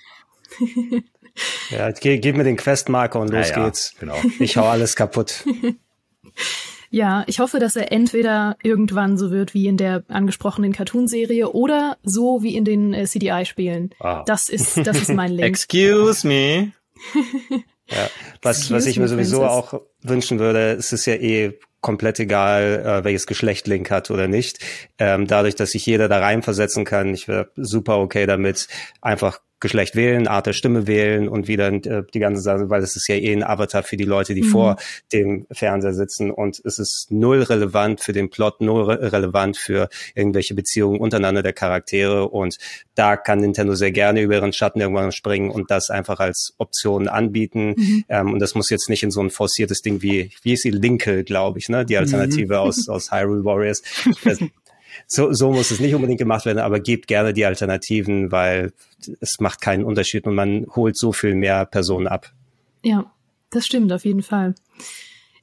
Ja, 1.70 1.90
gib, 1.90 2.22
gib 2.22 2.36
mir 2.36 2.44
den 2.44 2.56
Questmarker 2.56 3.20
und 3.20 3.30
los 3.30 3.50
ja, 3.50 3.64
geht's. 3.64 3.94
Genau. 3.98 4.16
Ich 4.38 4.56
hau 4.56 4.64
alles 4.68 4.96
kaputt. 4.96 5.44
Ja, 6.94 7.24
ich 7.26 7.40
hoffe, 7.40 7.58
dass 7.58 7.74
er 7.74 7.90
entweder 7.90 8.58
irgendwann 8.62 9.16
so 9.16 9.30
wird 9.30 9.54
wie 9.54 9.66
in 9.66 9.78
der 9.78 10.04
angesprochenen 10.08 10.74
Cartoonserie 10.74 11.50
oder 11.50 11.96
so 12.02 12.42
wie 12.42 12.54
in 12.54 12.66
den 12.66 12.92
äh, 12.92 13.06
CDI-Spielen. 13.06 13.94
Wow. 13.98 14.26
Das 14.26 14.50
ist, 14.50 14.76
das 14.76 15.00
ist 15.00 15.08
mein 15.08 15.32
Link. 15.32 15.48
Excuse 15.48 16.26
me. 16.26 16.72
Ja, 17.94 18.08
was, 18.42 18.70
was 18.70 18.86
ich 18.86 18.98
mir 18.98 19.08
sowieso 19.08 19.40
Princess. 19.40 19.56
auch 19.56 19.80
wünschen 20.02 20.38
würde, 20.38 20.72
es 20.72 20.92
ist 20.92 21.06
ja 21.06 21.14
eh 21.14 21.58
komplett 21.80 22.20
egal, 22.20 22.82
äh, 22.84 23.04
welches 23.04 23.26
Geschlecht 23.26 23.66
Link 23.66 23.90
hat 23.90 24.10
oder 24.10 24.28
nicht. 24.28 24.60
Ähm, 24.98 25.26
dadurch, 25.26 25.56
dass 25.56 25.70
sich 25.72 25.84
jeder 25.84 26.08
da 26.08 26.20
reinversetzen 26.20 26.84
kann, 26.84 27.12
ich 27.12 27.28
wäre 27.28 27.50
super 27.56 27.98
okay 27.98 28.26
damit, 28.26 28.68
einfach 29.00 29.40
Geschlecht 29.62 29.96
wählen, 29.96 30.26
Art 30.26 30.46
der 30.46 30.52
Stimme 30.52 30.86
wählen 30.86 31.28
und 31.28 31.48
wieder 31.48 31.72
äh, 31.72 32.02
die 32.12 32.18
ganze 32.18 32.42
Sache, 32.42 32.68
weil 32.68 32.82
es 32.82 32.96
ist 32.96 33.08
ja 33.08 33.14
eh 33.14 33.32
ein 33.32 33.44
Avatar 33.44 33.82
für 33.82 33.96
die 33.96 34.04
Leute, 34.04 34.34
die 34.34 34.42
mhm. 34.42 34.48
vor 34.48 34.76
dem 35.12 35.46
Fernseher 35.50 35.94
sitzen 35.94 36.30
und 36.30 36.60
es 36.64 36.78
ist 36.78 37.06
null 37.10 37.42
relevant 37.42 38.00
für 38.00 38.12
den 38.12 38.28
Plot, 38.28 38.60
null 38.60 38.82
re 38.82 39.12
relevant 39.12 39.56
für 39.56 39.88
irgendwelche 40.14 40.54
Beziehungen 40.54 41.00
untereinander 41.00 41.42
der 41.42 41.52
Charaktere 41.52 42.28
und 42.28 42.58
da 42.94 43.16
kann 43.16 43.40
Nintendo 43.40 43.74
sehr 43.74 43.92
gerne 43.92 44.20
über 44.20 44.34
ihren 44.34 44.52
Schatten 44.52 44.80
irgendwann 44.80 45.12
springen 45.12 45.50
und 45.50 45.70
das 45.70 45.88
einfach 45.90 46.18
als 46.20 46.54
Option 46.58 47.08
anbieten 47.08 47.74
mhm. 47.76 48.04
ähm, 48.08 48.32
und 48.32 48.40
das 48.40 48.54
muss 48.54 48.68
jetzt 48.68 48.90
nicht 48.90 49.04
in 49.04 49.12
so 49.12 49.20
ein 49.20 49.30
forciertes 49.30 49.80
Ding 49.80 50.02
wie, 50.02 50.30
wie 50.42 50.54
ist 50.54 50.64
die 50.64 50.70
Linke, 50.70 51.22
glaube 51.22 51.60
ich, 51.60 51.68
ne, 51.68 51.86
die 51.86 51.96
Alternative 51.96 52.54
mhm. 52.54 52.60
aus, 52.60 52.88
aus 52.88 53.12
Hyrule 53.12 53.44
Warriors. 53.44 53.82
Das, 54.24 54.38
so, 55.06 55.32
so 55.32 55.52
muss 55.52 55.70
es 55.70 55.80
nicht 55.80 55.94
unbedingt 55.94 56.18
gemacht 56.18 56.46
werden, 56.46 56.58
aber 56.58 56.80
gebt 56.80 57.06
gerne 57.06 57.32
die 57.32 57.44
Alternativen, 57.44 58.32
weil 58.32 58.72
es 59.20 59.40
macht 59.40 59.60
keinen 59.60 59.84
Unterschied 59.84 60.26
und 60.26 60.34
man 60.34 60.66
holt 60.74 60.96
so 60.96 61.12
viel 61.12 61.34
mehr 61.34 61.64
Personen 61.66 62.06
ab. 62.06 62.32
Ja, 62.82 63.12
das 63.50 63.66
stimmt 63.66 63.92
auf 63.92 64.04
jeden 64.04 64.22
Fall. 64.22 64.54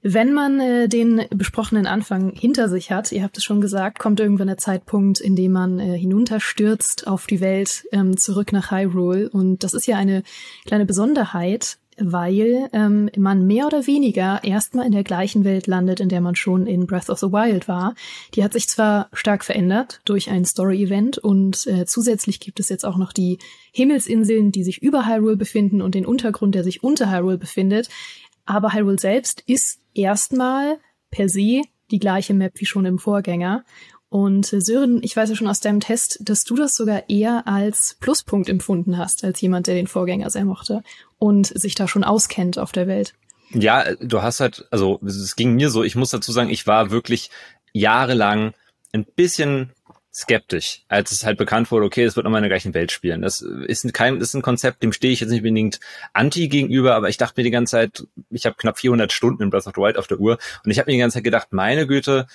Wenn 0.01 0.31
man 0.31 0.61
äh, 0.61 0.87
den 0.87 1.25
besprochenen 1.29 1.85
Anfang 1.85 2.31
hinter 2.33 2.69
sich 2.69 2.89
hat, 2.89 3.11
ihr 3.11 3.21
habt 3.21 3.37
es 3.37 3.43
schon 3.43 3.59
gesagt, 3.59 3.99
kommt 3.99 4.21
irgendwann 4.21 4.47
der 4.47 4.57
Zeitpunkt, 4.57 5.19
in 5.19 5.35
dem 5.35 5.51
man 5.51 5.77
äh, 5.77 5.97
hinunterstürzt 5.97 7.05
auf 7.05 7.27
die 7.27 7.41
Welt, 7.41 7.83
ähm, 7.91 8.15
zurück 8.15 8.53
nach 8.53 8.71
Hyrule. 8.71 9.29
Und 9.29 9.63
das 9.63 9.73
ist 9.73 9.87
ja 9.87 9.97
eine 9.97 10.23
kleine 10.65 10.85
Besonderheit, 10.85 11.79
weil 11.99 12.69
ähm, 12.73 13.09
man 13.17 13.45
mehr 13.45 13.67
oder 13.67 13.87
weniger 13.87 14.43
erstmal 14.43 14.85
in 14.85 14.91
der 14.91 15.03
gleichen 15.03 15.43
Welt 15.43 15.67
landet, 15.67 15.99
in 15.99 16.09
der 16.09 16.21
man 16.21 16.35
schon 16.35 16.67
in 16.67 16.87
Breath 16.87 17.09
of 17.09 17.19
the 17.19 17.31
Wild 17.31 17.67
war. 17.67 17.95
Die 18.35 18.43
hat 18.43 18.53
sich 18.53 18.67
zwar 18.67 19.09
stark 19.13 19.43
verändert 19.43 20.01
durch 20.05 20.29
ein 20.29 20.45
Story-Event 20.45 21.17
und 21.17 21.67
äh, 21.67 21.85
zusätzlich 21.85 22.39
gibt 22.39 22.59
es 22.59 22.69
jetzt 22.69 22.85
auch 22.85 22.97
noch 22.97 23.13
die 23.13 23.39
Himmelsinseln, 23.71 24.51
die 24.51 24.63
sich 24.63 24.81
über 24.81 25.05
Hyrule 25.07 25.37
befinden 25.37 25.81
und 25.81 25.95
den 25.95 26.05
Untergrund, 26.05 26.55
der 26.55 26.63
sich 26.63 26.83
unter 26.83 27.11
Hyrule 27.11 27.37
befindet. 27.37 27.89
Aber 28.45 28.73
Hyrule 28.73 28.99
selbst 28.99 29.43
ist 29.45 29.79
erstmal 29.93 30.79
per 31.11 31.29
se 31.29 31.61
die 31.91 31.99
gleiche 31.99 32.33
Map 32.33 32.53
wie 32.55 32.65
schon 32.65 32.85
im 32.85 32.99
Vorgänger. 32.99 33.63
Und 34.09 34.51
äh, 34.53 34.59
Sören, 34.59 35.01
ich 35.03 35.15
weiß 35.15 35.29
ja 35.29 35.35
schon 35.35 35.47
aus 35.47 35.59
deinem 35.59 35.79
Test, 35.79 36.19
dass 36.21 36.43
du 36.43 36.55
das 36.55 36.75
sogar 36.75 37.09
eher 37.09 37.47
als 37.47 37.95
Pluspunkt 37.99 38.49
empfunden 38.49 38.97
hast, 38.97 39.23
als 39.23 39.39
jemand, 39.39 39.67
der 39.67 39.75
den 39.75 39.87
Vorgänger 39.87 40.29
sehr 40.29 40.45
mochte 40.45 40.83
und 41.19 41.47
sich 41.47 41.75
da 41.75 41.87
schon 41.87 42.03
auskennt 42.03 42.57
auf 42.57 42.71
der 42.71 42.87
Welt. 42.87 43.13
Ja, 43.51 43.95
du 43.95 44.21
hast 44.21 44.39
halt, 44.39 44.67
also 44.71 44.99
es 45.05 45.35
ging 45.35 45.55
mir 45.55 45.69
so, 45.69 45.83
ich 45.83 45.95
muss 45.95 46.11
dazu 46.11 46.31
sagen, 46.31 46.49
ich 46.49 46.67
war 46.67 46.91
wirklich 46.91 47.29
jahrelang 47.71 48.53
ein 48.93 49.05
bisschen 49.05 49.71
skeptisch, 50.11 50.83
als 50.87 51.11
es 51.11 51.23
halt 51.23 51.37
bekannt 51.37 51.71
wurde, 51.71 51.85
okay, 51.85 52.03
es 52.03 52.15
wird 52.15 52.23
nochmal 52.23 52.39
in 52.39 52.43
der 52.43 52.49
gleichen 52.49 52.73
Welt 52.73 52.91
spielen. 52.91 53.21
Das 53.21 53.41
ist 53.41 53.93
kein, 53.93 54.19
ist 54.19 54.33
ein 54.33 54.41
Konzept, 54.41 54.81
dem 54.81 54.91
stehe 54.91 55.13
ich 55.13 55.19
jetzt 55.19 55.29
nicht 55.29 55.39
unbedingt 55.39 55.79
anti 56.13 56.47
gegenüber, 56.47 56.95
aber 56.95 57.09
ich 57.09 57.17
dachte 57.17 57.39
mir 57.39 57.43
die 57.43 57.51
ganze 57.51 57.71
Zeit, 57.71 58.07
ich 58.31 58.45
habe 58.45 58.55
knapp 58.57 58.79
400 58.79 59.11
Stunden 59.11 59.43
in 59.43 59.49
Breath 59.51 59.67
of 59.67 59.73
the 59.75 59.81
Wild 59.81 59.97
auf 59.97 60.07
der 60.07 60.19
Uhr 60.19 60.39
und 60.65 60.71
ich 60.71 60.79
habe 60.79 60.89
mir 60.89 60.95
die 60.95 60.99
ganze 60.99 61.15
Zeit 61.15 61.23
gedacht, 61.23 61.49
meine 61.51 61.85
Güte, 61.85 62.27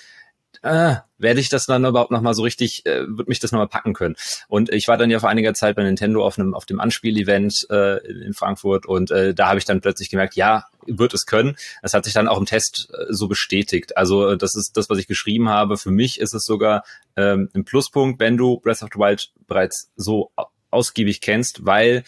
äh, 0.61 0.95
werde 1.17 1.39
ich 1.39 1.49
das 1.49 1.65
dann 1.65 1.85
überhaupt 1.85 2.11
noch 2.11 2.21
mal 2.21 2.33
so 2.33 2.43
richtig, 2.43 2.85
äh, 2.85 3.05
wird 3.07 3.27
mich 3.27 3.39
das 3.39 3.51
noch 3.51 3.59
mal 3.59 3.67
packen 3.67 3.93
können. 3.93 4.15
Und 4.47 4.71
ich 4.71 4.87
war 4.87 4.97
dann 4.97 5.09
ja 5.09 5.19
vor 5.19 5.29
einiger 5.29 5.53
Zeit 5.53 5.75
bei 5.75 5.83
Nintendo 5.83 6.25
auf 6.25 6.37
einem 6.37 6.53
auf 6.53 6.65
dem 6.65 6.79
Anspiel-Event 6.79 7.67
äh, 7.69 7.97
in 8.07 8.33
Frankfurt 8.33 8.85
und 8.85 9.11
äh, 9.11 9.33
da 9.33 9.49
habe 9.49 9.59
ich 9.59 9.65
dann 9.65 9.81
plötzlich 9.81 10.09
gemerkt, 10.09 10.35
ja, 10.35 10.65
wird 10.85 11.13
es 11.13 11.25
können. 11.25 11.55
Das 11.81 11.93
hat 11.93 12.05
sich 12.05 12.13
dann 12.13 12.27
auch 12.27 12.37
im 12.37 12.45
Test 12.45 12.89
äh, 12.93 13.05
so 13.09 13.27
bestätigt. 13.27 13.97
Also 13.97 14.35
das 14.35 14.55
ist 14.55 14.77
das, 14.77 14.89
was 14.89 14.97
ich 14.97 15.07
geschrieben 15.07 15.49
habe. 15.49 15.77
Für 15.77 15.91
mich 15.91 16.19
ist 16.19 16.33
es 16.33 16.43
sogar 16.43 16.83
ähm, 17.15 17.49
ein 17.53 17.65
Pluspunkt, 17.65 18.19
wenn 18.19 18.37
du 18.37 18.59
Breath 18.59 18.83
of 18.83 18.89
the 18.93 18.99
Wild 18.99 19.31
bereits 19.47 19.91
so 19.95 20.31
ausgiebig 20.69 21.21
kennst, 21.21 21.65
weil 21.65 22.03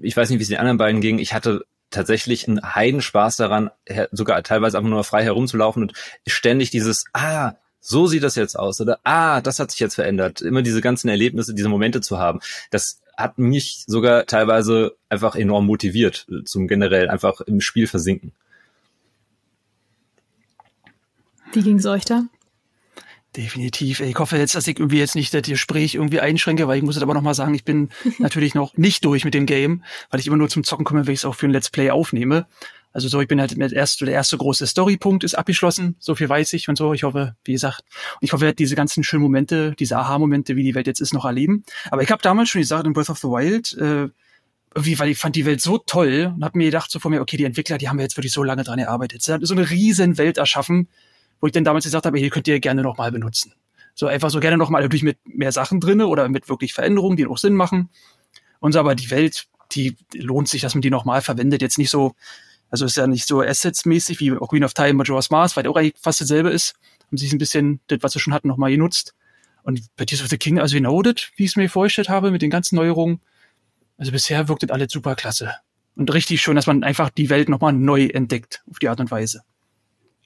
ich 0.00 0.16
weiß 0.16 0.30
nicht, 0.30 0.38
wie 0.38 0.42
es 0.42 0.48
den 0.48 0.58
anderen 0.58 0.78
beiden 0.78 1.00
ging. 1.00 1.18
Ich 1.18 1.34
hatte 1.34 1.64
tatsächlich 1.90 2.46
einen 2.46 2.74
Heidenspaß 2.74 3.36
daran, 3.36 3.70
sogar 4.12 4.42
teilweise 4.42 4.78
einfach 4.78 4.90
nur 4.90 5.04
frei 5.04 5.24
herumzulaufen 5.24 5.82
und 5.82 5.92
ständig 6.26 6.70
dieses, 6.70 7.04
ah, 7.12 7.54
so 7.80 8.06
sieht 8.06 8.22
das 8.22 8.34
jetzt 8.34 8.58
aus 8.58 8.80
oder 8.80 8.98
ah, 9.04 9.40
das 9.40 9.58
hat 9.58 9.70
sich 9.70 9.80
jetzt 9.80 9.94
verändert. 9.94 10.40
Immer 10.40 10.62
diese 10.62 10.80
ganzen 10.80 11.08
Erlebnisse, 11.08 11.54
diese 11.54 11.68
Momente 11.68 12.00
zu 12.00 12.18
haben. 12.18 12.40
Das 12.70 13.00
hat 13.16 13.38
mich 13.38 13.84
sogar 13.86 14.26
teilweise 14.26 14.96
einfach 15.08 15.34
enorm 15.34 15.66
motiviert 15.66 16.26
zum 16.44 16.68
generell 16.68 17.08
einfach 17.08 17.40
im 17.40 17.60
Spiel 17.60 17.86
versinken. 17.86 18.32
Wie 21.52 21.62
ging's 21.62 21.86
euch 21.86 22.04
da? 22.04 22.24
Definitiv. 23.36 24.00
Ich 24.00 24.18
hoffe 24.18 24.36
jetzt, 24.36 24.54
dass 24.54 24.66
ich 24.66 24.78
irgendwie 24.78 24.98
jetzt 24.98 25.14
nicht 25.14 25.34
das 25.34 25.42
Gespräch 25.42 25.94
irgendwie 25.94 26.20
einschränke, 26.20 26.66
weil 26.66 26.78
ich 26.78 26.82
muss 26.82 26.94
jetzt 26.94 27.02
aber 27.02 27.14
noch 27.14 27.22
mal 27.22 27.34
sagen, 27.34 27.54
ich 27.54 27.64
bin 27.64 27.90
natürlich 28.18 28.54
noch 28.54 28.76
nicht 28.76 29.04
durch 29.04 29.24
mit 29.24 29.34
dem 29.34 29.46
Game, 29.46 29.84
weil 30.10 30.20
ich 30.20 30.26
immer 30.26 30.36
nur 30.36 30.48
zum 30.48 30.64
Zocken 30.64 30.84
komme, 30.84 31.06
wenn 31.06 31.14
ich 31.14 31.20
es 31.20 31.24
auch 31.24 31.34
für 31.34 31.46
ein 31.46 31.52
Let's 31.52 31.70
Play 31.70 31.90
aufnehme. 31.90 32.46
Also 32.92 33.08
so, 33.08 33.20
ich 33.20 33.28
bin 33.28 33.40
halt 33.40 33.56
mit 33.56 33.72
erst, 33.72 34.00
der 34.00 34.08
erste 34.08 34.36
große 34.38 34.66
Storypunkt 34.66 35.22
ist 35.22 35.34
abgeschlossen, 35.34 35.96
so 35.98 36.14
viel 36.14 36.28
weiß 36.28 36.52
ich 36.54 36.68
und 36.68 36.76
so. 36.76 36.94
Ich 36.94 37.02
hoffe, 37.02 37.36
wie 37.44 37.52
gesagt, 37.52 37.82
und 38.14 38.24
ich 38.24 38.32
hoffe, 38.32 38.46
wir 38.46 38.52
diese 38.52 38.76
ganzen 38.76 39.04
schönen 39.04 39.22
Momente, 39.22 39.74
diese 39.78 39.98
Aha-Momente, 39.98 40.56
wie 40.56 40.64
die 40.64 40.74
Welt 40.74 40.86
jetzt 40.86 41.00
ist, 41.00 41.12
noch 41.12 41.24
erleben. 41.24 41.64
Aber 41.90 42.02
ich 42.02 42.10
habe 42.10 42.22
damals 42.22 42.48
schon 42.48 42.60
gesagt 42.60 42.86
in 42.86 42.92
Breath 42.94 43.10
of 43.10 43.18
the 43.18 43.28
Wild, 43.28 43.74
äh, 43.74 44.08
irgendwie, 44.74 44.98
weil 44.98 45.10
ich 45.10 45.18
fand 45.18 45.36
die 45.36 45.46
Welt 45.46 45.60
so 45.60 45.78
toll 45.78 46.32
und 46.34 46.44
habe 46.44 46.58
mir 46.58 46.66
gedacht 46.66 46.90
so 46.90 46.98
vor 46.98 47.10
mir, 47.10 47.20
okay, 47.20 47.36
die 47.36 47.44
Entwickler, 47.44 47.78
die 47.78 47.88
haben 47.88 47.98
wir 47.98 48.04
jetzt 48.04 48.16
wirklich 48.16 48.32
so 48.32 48.42
lange 48.42 48.64
dran 48.64 48.78
gearbeitet. 48.78 49.22
Sie 49.22 49.32
haben 49.32 49.44
so 49.44 49.54
eine 49.54 49.68
riesen 49.68 50.18
Welt 50.18 50.38
erschaffen, 50.38 50.88
wo 51.40 51.46
ich 51.46 51.52
dann 51.52 51.64
damals 51.64 51.84
gesagt 51.84 52.06
habe, 52.06 52.18
hier 52.18 52.30
könnt 52.30 52.48
ihr 52.48 52.60
gerne 52.60 52.82
noch 52.82 52.96
mal 52.96 53.10
benutzen. 53.10 53.52
So 53.94 54.06
einfach 54.06 54.30
so 54.30 54.40
gerne 54.40 54.56
noch 54.56 54.70
mal 54.70 54.82
natürlich 54.82 55.02
mit 55.02 55.18
mehr 55.24 55.52
Sachen 55.52 55.80
drinne 55.80 56.06
oder 56.06 56.28
mit 56.28 56.48
wirklich 56.48 56.72
Veränderungen, 56.72 57.16
die 57.16 57.26
auch 57.26 57.38
Sinn 57.38 57.54
machen. 57.54 57.90
Und 58.60 58.72
so, 58.72 58.80
aber 58.80 58.94
die 58.94 59.10
Welt, 59.10 59.46
die 59.72 59.96
lohnt 60.14 60.48
sich, 60.48 60.60
dass 60.60 60.74
man 60.74 60.82
die 60.82 60.90
noch 60.90 61.04
mal 61.04 61.20
verwendet. 61.22 61.62
Jetzt 61.62 61.78
nicht 61.78 61.90
so, 61.90 62.14
also 62.70 62.84
ist 62.84 62.96
ja 62.96 63.06
nicht 63.06 63.26
so 63.26 63.40
Assets-mäßig 63.40 64.20
wie 64.20 64.30
Queen 64.30 64.64
of 64.64 64.74
Time, 64.74 64.94
Majora's 64.94 65.30
Mask, 65.30 65.56
weil 65.56 65.66
auch 65.66 65.76
eigentlich 65.76 65.94
fast 66.00 66.20
dasselbe 66.20 66.50
ist. 66.50 66.74
Haben 67.06 67.16
sich 67.16 67.32
ein 67.32 67.38
bisschen 67.38 67.80
das, 67.86 67.98
was 68.02 68.12
sie 68.12 68.20
schon 68.20 68.34
hatten, 68.34 68.48
nochmal 68.48 68.70
genutzt. 68.70 69.14
Und 69.62 69.80
bei 69.96 70.04
Tears 70.04 70.22
of 70.22 70.28
the 70.28 70.38
King, 70.38 70.58
also 70.58 70.76
genau 70.76 71.02
das, 71.02 71.30
wie 71.36 71.44
ich 71.44 71.50
es 71.50 71.56
mir 71.56 71.68
vorgestellt 71.68 72.08
habe, 72.08 72.30
mit 72.30 72.42
den 72.42 72.50
ganzen 72.50 72.76
Neuerungen. 72.76 73.20
Also 73.96 74.12
bisher 74.12 74.48
wirkt 74.48 74.62
das 74.62 74.70
alles 74.70 74.92
super 74.92 75.14
klasse. 75.16 75.54
Und 75.96 76.12
richtig 76.12 76.40
schön, 76.40 76.56
dass 76.56 76.66
man 76.66 76.84
einfach 76.84 77.10
die 77.10 77.28
Welt 77.28 77.48
nochmal 77.48 77.72
neu 77.72 78.06
entdeckt, 78.06 78.62
auf 78.70 78.78
die 78.78 78.88
Art 78.88 79.00
und 79.00 79.10
Weise. 79.10 79.42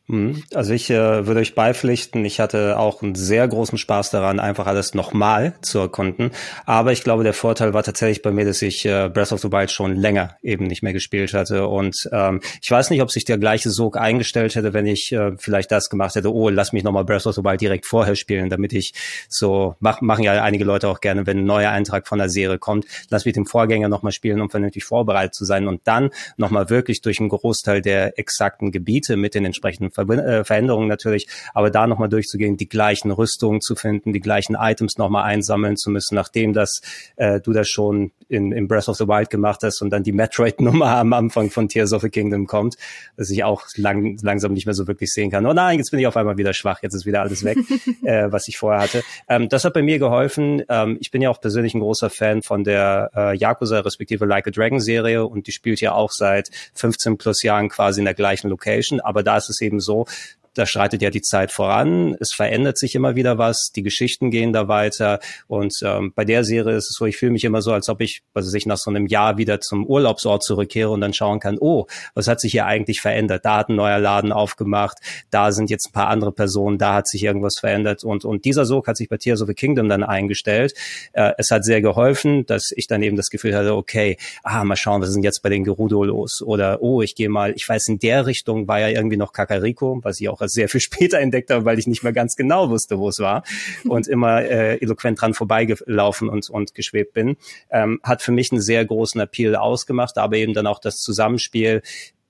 Mhm. 0.08 0.42
Also 0.52 0.72
ich 0.72 0.90
äh, 0.90 1.26
würde 1.26 1.40
euch 1.40 1.54
beipflichten, 1.54 2.24
ich 2.24 2.40
hatte 2.40 2.78
auch 2.78 3.02
einen 3.02 3.14
sehr 3.14 3.46
großen 3.46 3.78
Spaß 3.78 4.10
daran, 4.10 4.40
einfach 4.40 4.66
alles 4.66 4.94
nochmal 4.94 5.54
zu 5.62 5.78
erkunden. 5.78 6.32
Aber 6.66 6.90
ich 6.90 7.04
glaube, 7.04 7.22
der 7.22 7.34
Vorteil 7.34 7.72
war 7.72 7.84
tatsächlich 7.84 8.20
bei 8.20 8.32
mir, 8.32 8.44
dass 8.44 8.62
ich 8.62 8.84
äh, 8.84 9.08
Breath 9.08 9.32
of 9.32 9.40
the 9.40 9.52
Wild 9.52 9.70
schon 9.70 9.94
länger 9.94 10.36
eben 10.42 10.66
nicht 10.66 10.82
mehr 10.82 10.92
gespielt 10.92 11.34
hatte. 11.34 11.68
Und 11.68 12.08
ähm, 12.12 12.40
ich 12.60 12.70
weiß 12.70 12.90
nicht, 12.90 13.00
ob 13.00 13.12
sich 13.12 13.24
der 13.24 13.38
gleiche 13.38 13.70
Sog 13.70 13.96
eingestellt 13.96 14.56
hätte, 14.56 14.72
wenn 14.74 14.86
ich 14.86 15.12
äh, 15.12 15.32
vielleicht 15.38 15.70
das 15.70 15.88
gemacht 15.88 16.16
hätte, 16.16 16.32
oh, 16.32 16.48
lass 16.48 16.72
mich 16.72 16.82
nochmal 16.82 17.04
Breath 17.04 17.26
of 17.26 17.36
the 17.36 17.44
Wild 17.44 17.60
direkt 17.60 17.86
vorher 17.86 18.16
spielen, 18.16 18.50
damit 18.50 18.72
ich 18.72 18.94
so, 19.28 19.76
mach, 19.78 20.00
machen 20.00 20.24
ja 20.24 20.42
einige 20.42 20.64
Leute 20.64 20.88
auch 20.88 21.00
gerne, 21.00 21.26
wenn 21.26 21.38
ein 21.38 21.44
neuer 21.44 21.70
Eintrag 21.70 22.08
von 22.08 22.18
der 22.18 22.28
Serie 22.28 22.58
kommt, 22.58 22.86
lass 23.08 23.24
mich 23.24 23.34
den 23.34 23.46
Vorgänger 23.46 23.88
nochmal 23.88 24.12
spielen, 24.12 24.40
um 24.40 24.50
vernünftig 24.50 24.84
vorbereitet 24.84 25.34
zu 25.34 25.44
sein 25.44 25.68
und 25.68 25.82
dann 25.84 26.10
nochmal 26.36 26.70
wirklich 26.70 27.02
durch 27.02 27.20
einen 27.20 27.28
Großteil 27.28 27.82
der 27.82 28.18
exakten 28.18 28.72
Gebiete 28.72 29.16
mit 29.16 29.34
den 29.34 29.44
entsprechenden 29.44 29.91
Ver 29.92 30.08
äh, 30.08 30.44
Veränderungen 30.44 30.88
natürlich, 30.88 31.28
aber 31.54 31.70
da 31.70 31.86
nochmal 31.86 32.08
durchzugehen, 32.08 32.56
die 32.56 32.68
gleichen 32.68 33.10
Rüstungen 33.10 33.60
zu 33.60 33.74
finden, 33.74 34.12
die 34.12 34.20
gleichen 34.20 34.56
Items 34.58 34.98
nochmal 34.98 35.24
einsammeln 35.24 35.76
zu 35.76 35.90
müssen, 35.90 36.14
nachdem 36.14 36.52
das 36.52 36.80
äh, 37.16 37.40
du 37.40 37.52
das 37.52 37.68
schon 37.68 38.12
in, 38.28 38.52
in 38.52 38.66
Breath 38.66 38.88
of 38.88 38.96
the 38.96 39.06
Wild 39.06 39.30
gemacht 39.30 39.60
hast 39.62 39.82
und 39.82 39.90
dann 39.90 40.02
die 40.02 40.12
Metroid-Nummer 40.12 40.96
am 40.96 41.12
Anfang 41.12 41.50
von 41.50 41.68
Tears 41.68 41.92
of 41.92 42.02
the 42.02 42.08
Kingdom 42.08 42.46
kommt, 42.46 42.76
dass 43.16 43.30
ich 43.30 43.44
auch 43.44 43.62
lang, 43.76 44.16
langsam 44.22 44.52
nicht 44.52 44.66
mehr 44.66 44.74
so 44.74 44.86
wirklich 44.86 45.10
sehen 45.10 45.30
kann. 45.30 45.46
Oh 45.46 45.52
nein, 45.52 45.78
jetzt 45.78 45.90
bin 45.90 46.00
ich 46.00 46.06
auf 46.06 46.16
einmal 46.16 46.38
wieder 46.38 46.54
schwach, 46.54 46.82
jetzt 46.82 46.94
ist 46.94 47.06
wieder 47.06 47.20
alles 47.20 47.44
weg, 47.44 47.58
äh, 48.04 48.32
was 48.32 48.48
ich 48.48 48.58
vorher 48.58 48.82
hatte. 48.82 49.02
Ähm, 49.28 49.48
das 49.48 49.64
hat 49.64 49.74
bei 49.74 49.82
mir 49.82 49.98
geholfen. 49.98 50.62
Ähm, 50.68 50.96
ich 51.00 51.10
bin 51.10 51.20
ja 51.20 51.30
auch 51.30 51.40
persönlich 51.40 51.74
ein 51.74 51.80
großer 51.80 52.10
Fan 52.10 52.42
von 52.42 52.64
der 52.64 53.10
äh, 53.14 53.36
Yakuza 53.36 53.80
respektive 53.80 54.24
Like 54.24 54.48
a 54.48 54.50
Dragon 54.50 54.80
Serie 54.80 55.26
und 55.26 55.46
die 55.46 55.52
spielt 55.52 55.80
ja 55.80 55.92
auch 55.92 56.10
seit 56.10 56.50
15 56.74 57.18
plus 57.18 57.42
Jahren 57.42 57.68
quasi 57.68 58.00
in 58.00 58.06
der 58.06 58.14
gleichen 58.14 58.48
Location, 58.48 59.00
aber 59.00 59.22
da 59.22 59.36
ist 59.36 59.50
es 59.50 59.60
eben 59.60 59.80
so, 59.82 60.06
da 60.54 60.66
schreitet 60.66 61.02
ja 61.02 61.10
die 61.10 61.22
Zeit 61.22 61.52
voran, 61.52 62.16
es 62.20 62.32
verändert 62.34 62.78
sich 62.78 62.94
immer 62.94 63.16
wieder 63.16 63.38
was, 63.38 63.70
die 63.74 63.82
Geschichten 63.82 64.30
gehen 64.30 64.52
da 64.52 64.68
weiter 64.68 65.20
und 65.46 65.74
ähm, 65.82 66.12
bei 66.14 66.24
der 66.24 66.44
Serie 66.44 66.76
ist 66.76 66.90
es 66.90 66.96
so, 66.96 67.06
ich 67.06 67.16
fühle 67.16 67.32
mich 67.32 67.44
immer 67.44 67.62
so, 67.62 67.72
als 67.72 67.88
ob 67.88 68.00
ich, 68.00 68.22
was 68.34 68.52
ich 68.52 68.66
nach 68.66 68.76
so 68.76 68.90
einem 68.90 69.06
Jahr 69.06 69.38
wieder 69.38 69.60
zum 69.60 69.86
Urlaubsort 69.86 70.42
zurückkehre 70.42 70.90
und 70.90 71.00
dann 71.00 71.14
schauen 71.14 71.40
kann, 71.40 71.58
oh, 71.58 71.86
was 72.14 72.28
hat 72.28 72.40
sich 72.40 72.52
hier 72.52 72.66
eigentlich 72.66 73.00
verändert? 73.00 73.44
Da 73.44 73.58
hat 73.58 73.68
ein 73.68 73.76
neuer 73.76 73.98
Laden 73.98 74.32
aufgemacht, 74.32 74.98
da 75.30 75.52
sind 75.52 75.70
jetzt 75.70 75.88
ein 75.88 75.92
paar 75.92 76.08
andere 76.08 76.32
Personen, 76.32 76.78
da 76.78 76.94
hat 76.94 77.08
sich 77.08 77.22
irgendwas 77.22 77.58
verändert 77.58 78.04
und, 78.04 78.24
und 78.24 78.44
dieser 78.44 78.64
Sog 78.64 78.88
hat 78.88 78.96
sich 78.96 79.08
bei 79.08 79.16
Tears 79.16 79.40
of 79.42 79.48
the 79.48 79.54
Kingdom 79.54 79.88
dann 79.88 80.02
eingestellt. 80.02 80.74
Äh, 81.12 81.32
es 81.38 81.50
hat 81.50 81.64
sehr 81.64 81.80
geholfen, 81.80 82.44
dass 82.46 82.72
ich 82.76 82.86
dann 82.86 83.02
eben 83.02 83.16
das 83.16 83.30
Gefühl 83.30 83.56
hatte, 83.56 83.74
okay, 83.74 84.18
ah, 84.42 84.64
mal 84.64 84.76
schauen, 84.76 85.00
was 85.00 85.08
ist 85.08 85.14
denn 85.14 85.22
jetzt 85.22 85.42
bei 85.42 85.48
den 85.48 85.64
Gerudo 85.64 86.04
los? 86.04 86.42
Oder, 86.42 86.82
oh, 86.82 87.00
ich 87.02 87.14
gehe 87.14 87.28
mal, 87.28 87.52
ich 87.56 87.68
weiß, 87.68 87.88
in 87.88 87.98
der 87.98 88.26
Richtung 88.26 88.68
war 88.68 88.80
ja 88.80 88.88
irgendwie 88.88 89.16
noch 89.16 89.32
Kakariko, 89.32 90.00
was 90.02 90.20
ich 90.20 90.28
auch 90.28 90.41
auch 90.42 90.48
sehr 90.48 90.68
viel 90.68 90.80
später 90.82 91.18
entdeckt 91.18 91.50
habe, 91.50 91.64
weil 91.64 91.78
ich 91.78 91.86
nicht 91.86 92.02
mehr 92.02 92.12
ganz 92.12 92.36
genau 92.36 92.70
wusste, 92.70 92.98
wo 92.98 93.08
es 93.08 93.18
war 93.18 93.44
und 93.84 94.08
immer 94.08 94.42
äh, 94.42 94.76
eloquent 94.78 95.20
dran 95.20 95.34
vorbeigelaufen 95.34 96.28
und, 96.28 96.48
und 96.50 96.74
geschwebt 96.74 97.14
bin, 97.14 97.36
ähm, 97.70 98.00
hat 98.02 98.22
für 98.22 98.32
mich 98.32 98.52
einen 98.52 98.60
sehr 98.60 98.84
großen 98.84 99.20
Appeal 99.20 99.56
ausgemacht, 99.56 100.18
aber 100.18 100.36
eben 100.36 100.54
dann 100.54 100.66
auch 100.66 100.80
das 100.80 100.96
Zusammenspiel 100.96 101.82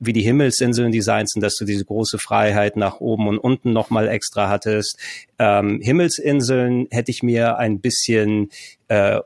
wie 0.05 0.13
die 0.13 0.23
Himmelsinseln 0.23 0.91
designt 0.91 1.31
sind, 1.31 1.43
dass 1.43 1.55
du 1.55 1.65
diese 1.65 1.85
große 1.85 2.19
Freiheit 2.19 2.77
nach 2.77 2.99
oben 2.99 3.29
und 3.29 3.39
unten 3.39 3.73
nochmal 3.73 4.09
extra 4.09 4.49
hattest. 4.49 4.99
Ähm, 5.39 5.81
Himmelsinseln 5.81 6.89
hätte 6.91 7.13
ich 7.13 7.23
mir 7.23 7.57
ein 7.57 7.81
bisschen 7.81 8.51
äh, 8.89 9.21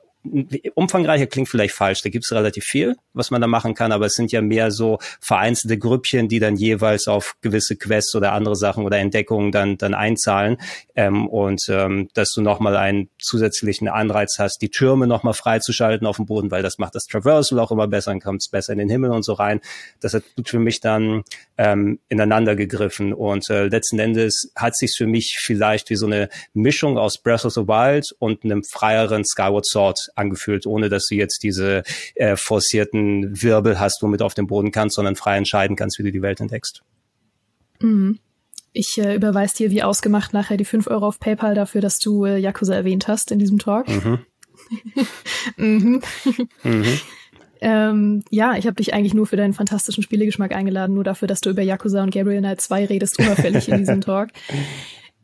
umfangreicher 0.74 1.26
klingt 1.26 1.48
vielleicht 1.48 1.74
falsch, 1.74 2.02
da 2.02 2.10
gibt 2.10 2.24
es 2.24 2.32
relativ 2.32 2.64
viel, 2.64 2.96
was 3.12 3.30
man 3.30 3.40
da 3.40 3.46
machen 3.46 3.74
kann, 3.74 3.92
aber 3.92 4.06
es 4.06 4.14
sind 4.14 4.32
ja 4.32 4.42
mehr 4.42 4.70
so 4.70 4.98
vereinzelte 5.20 5.78
Grüppchen, 5.78 6.28
die 6.28 6.38
dann 6.38 6.56
jeweils 6.56 7.08
auf 7.08 7.34
gewisse 7.40 7.76
Quests 7.76 8.14
oder 8.14 8.32
andere 8.32 8.56
Sachen 8.56 8.84
oder 8.84 8.98
Entdeckungen 8.98 9.52
dann, 9.52 9.78
dann 9.78 9.94
einzahlen 9.94 10.58
ähm, 10.94 11.26
und 11.28 11.62
ähm, 11.68 12.08
dass 12.14 12.32
du 12.32 12.42
nochmal 12.42 12.76
einen 12.76 13.08
zusätzlichen 13.18 13.88
Anreiz 13.88 14.36
hast, 14.38 14.58
die 14.62 14.70
Türme 14.70 15.06
nochmal 15.06 15.34
freizuschalten 15.34 16.06
auf 16.06 16.16
dem 16.16 16.26
Boden, 16.26 16.50
weil 16.50 16.62
das 16.62 16.78
macht 16.78 16.94
das 16.94 17.06
Traversal 17.06 17.58
auch 17.58 17.70
immer 17.70 17.88
besser, 17.88 18.10
dann 18.10 18.20
kommt 18.20 18.42
es 18.42 18.48
besser 18.48 18.72
in 18.72 18.78
den 18.78 18.88
Himmel 18.88 19.10
und 19.10 19.24
so 19.24 19.32
rein. 19.32 19.60
Das 20.00 20.14
hat 20.14 20.24
für 20.44 20.58
mich 20.58 20.80
dann 20.80 21.22
ähm, 21.58 21.98
ineinander 22.08 22.56
gegriffen 22.56 23.12
und 23.12 23.48
äh, 23.50 23.66
letzten 23.66 23.98
Endes 23.98 24.50
hat 24.56 24.76
sich 24.76 24.94
für 24.96 25.06
mich 25.06 25.38
vielleicht 25.40 25.90
wie 25.90 25.96
so 25.96 26.06
eine 26.06 26.28
Mischung 26.54 26.98
aus 26.98 27.18
Breath 27.18 27.44
of 27.44 27.52
the 27.52 27.66
Wild 27.66 28.14
und 28.18 28.44
einem 28.44 28.62
freieren 28.64 29.24
Skyward 29.24 29.66
Sword 29.66 29.98
angefühlt, 30.16 30.66
ohne 30.66 30.88
dass 30.88 31.06
du 31.06 31.14
jetzt 31.14 31.42
diese 31.42 31.82
äh, 32.14 32.36
forcierten 32.36 33.42
Wirbel 33.42 33.78
hast, 33.78 34.02
womit 34.02 34.20
du 34.20 34.24
auf 34.24 34.34
dem 34.34 34.46
Boden 34.46 34.72
kannst, 34.72 34.96
sondern 34.96 35.16
frei 35.16 35.36
entscheiden 35.36 35.76
kannst, 35.76 35.98
wie 35.98 36.04
du 36.04 36.12
die 36.12 36.22
Welt 36.22 36.40
entdeckst. 36.40 36.82
Mhm. 37.80 38.18
Ich 38.72 38.98
äh, 38.98 39.14
überweise 39.14 39.56
dir 39.56 39.70
wie 39.70 39.82
ausgemacht 39.82 40.32
nachher 40.32 40.56
die 40.56 40.64
5 40.64 40.86
Euro 40.88 41.06
auf 41.06 41.18
PayPal 41.18 41.54
dafür, 41.54 41.80
dass 41.80 41.98
du 41.98 42.26
äh, 42.26 42.38
Yakuza 42.38 42.74
erwähnt 42.74 43.08
hast 43.08 43.30
in 43.30 43.38
diesem 43.38 43.58
Talk. 43.58 43.88
Mhm. 43.88 44.18
mhm. 45.56 46.02
mhm. 46.62 47.00
Ähm, 47.60 48.22
ja, 48.30 48.54
ich 48.56 48.66
habe 48.66 48.76
dich 48.76 48.92
eigentlich 48.92 49.14
nur 49.14 49.26
für 49.26 49.36
deinen 49.36 49.54
fantastischen 49.54 50.02
Spielegeschmack 50.02 50.54
eingeladen, 50.54 50.94
nur 50.94 51.04
dafür, 51.04 51.26
dass 51.26 51.40
du 51.40 51.50
über 51.50 51.62
Yakuza 51.62 52.02
und 52.02 52.12
Gabriel 52.12 52.40
Knight 52.40 52.60
2 52.60 52.86
redest, 52.86 53.18
unauffällig 53.18 53.68
in 53.68 53.78
diesem 53.78 54.00
Talk. 54.02 54.28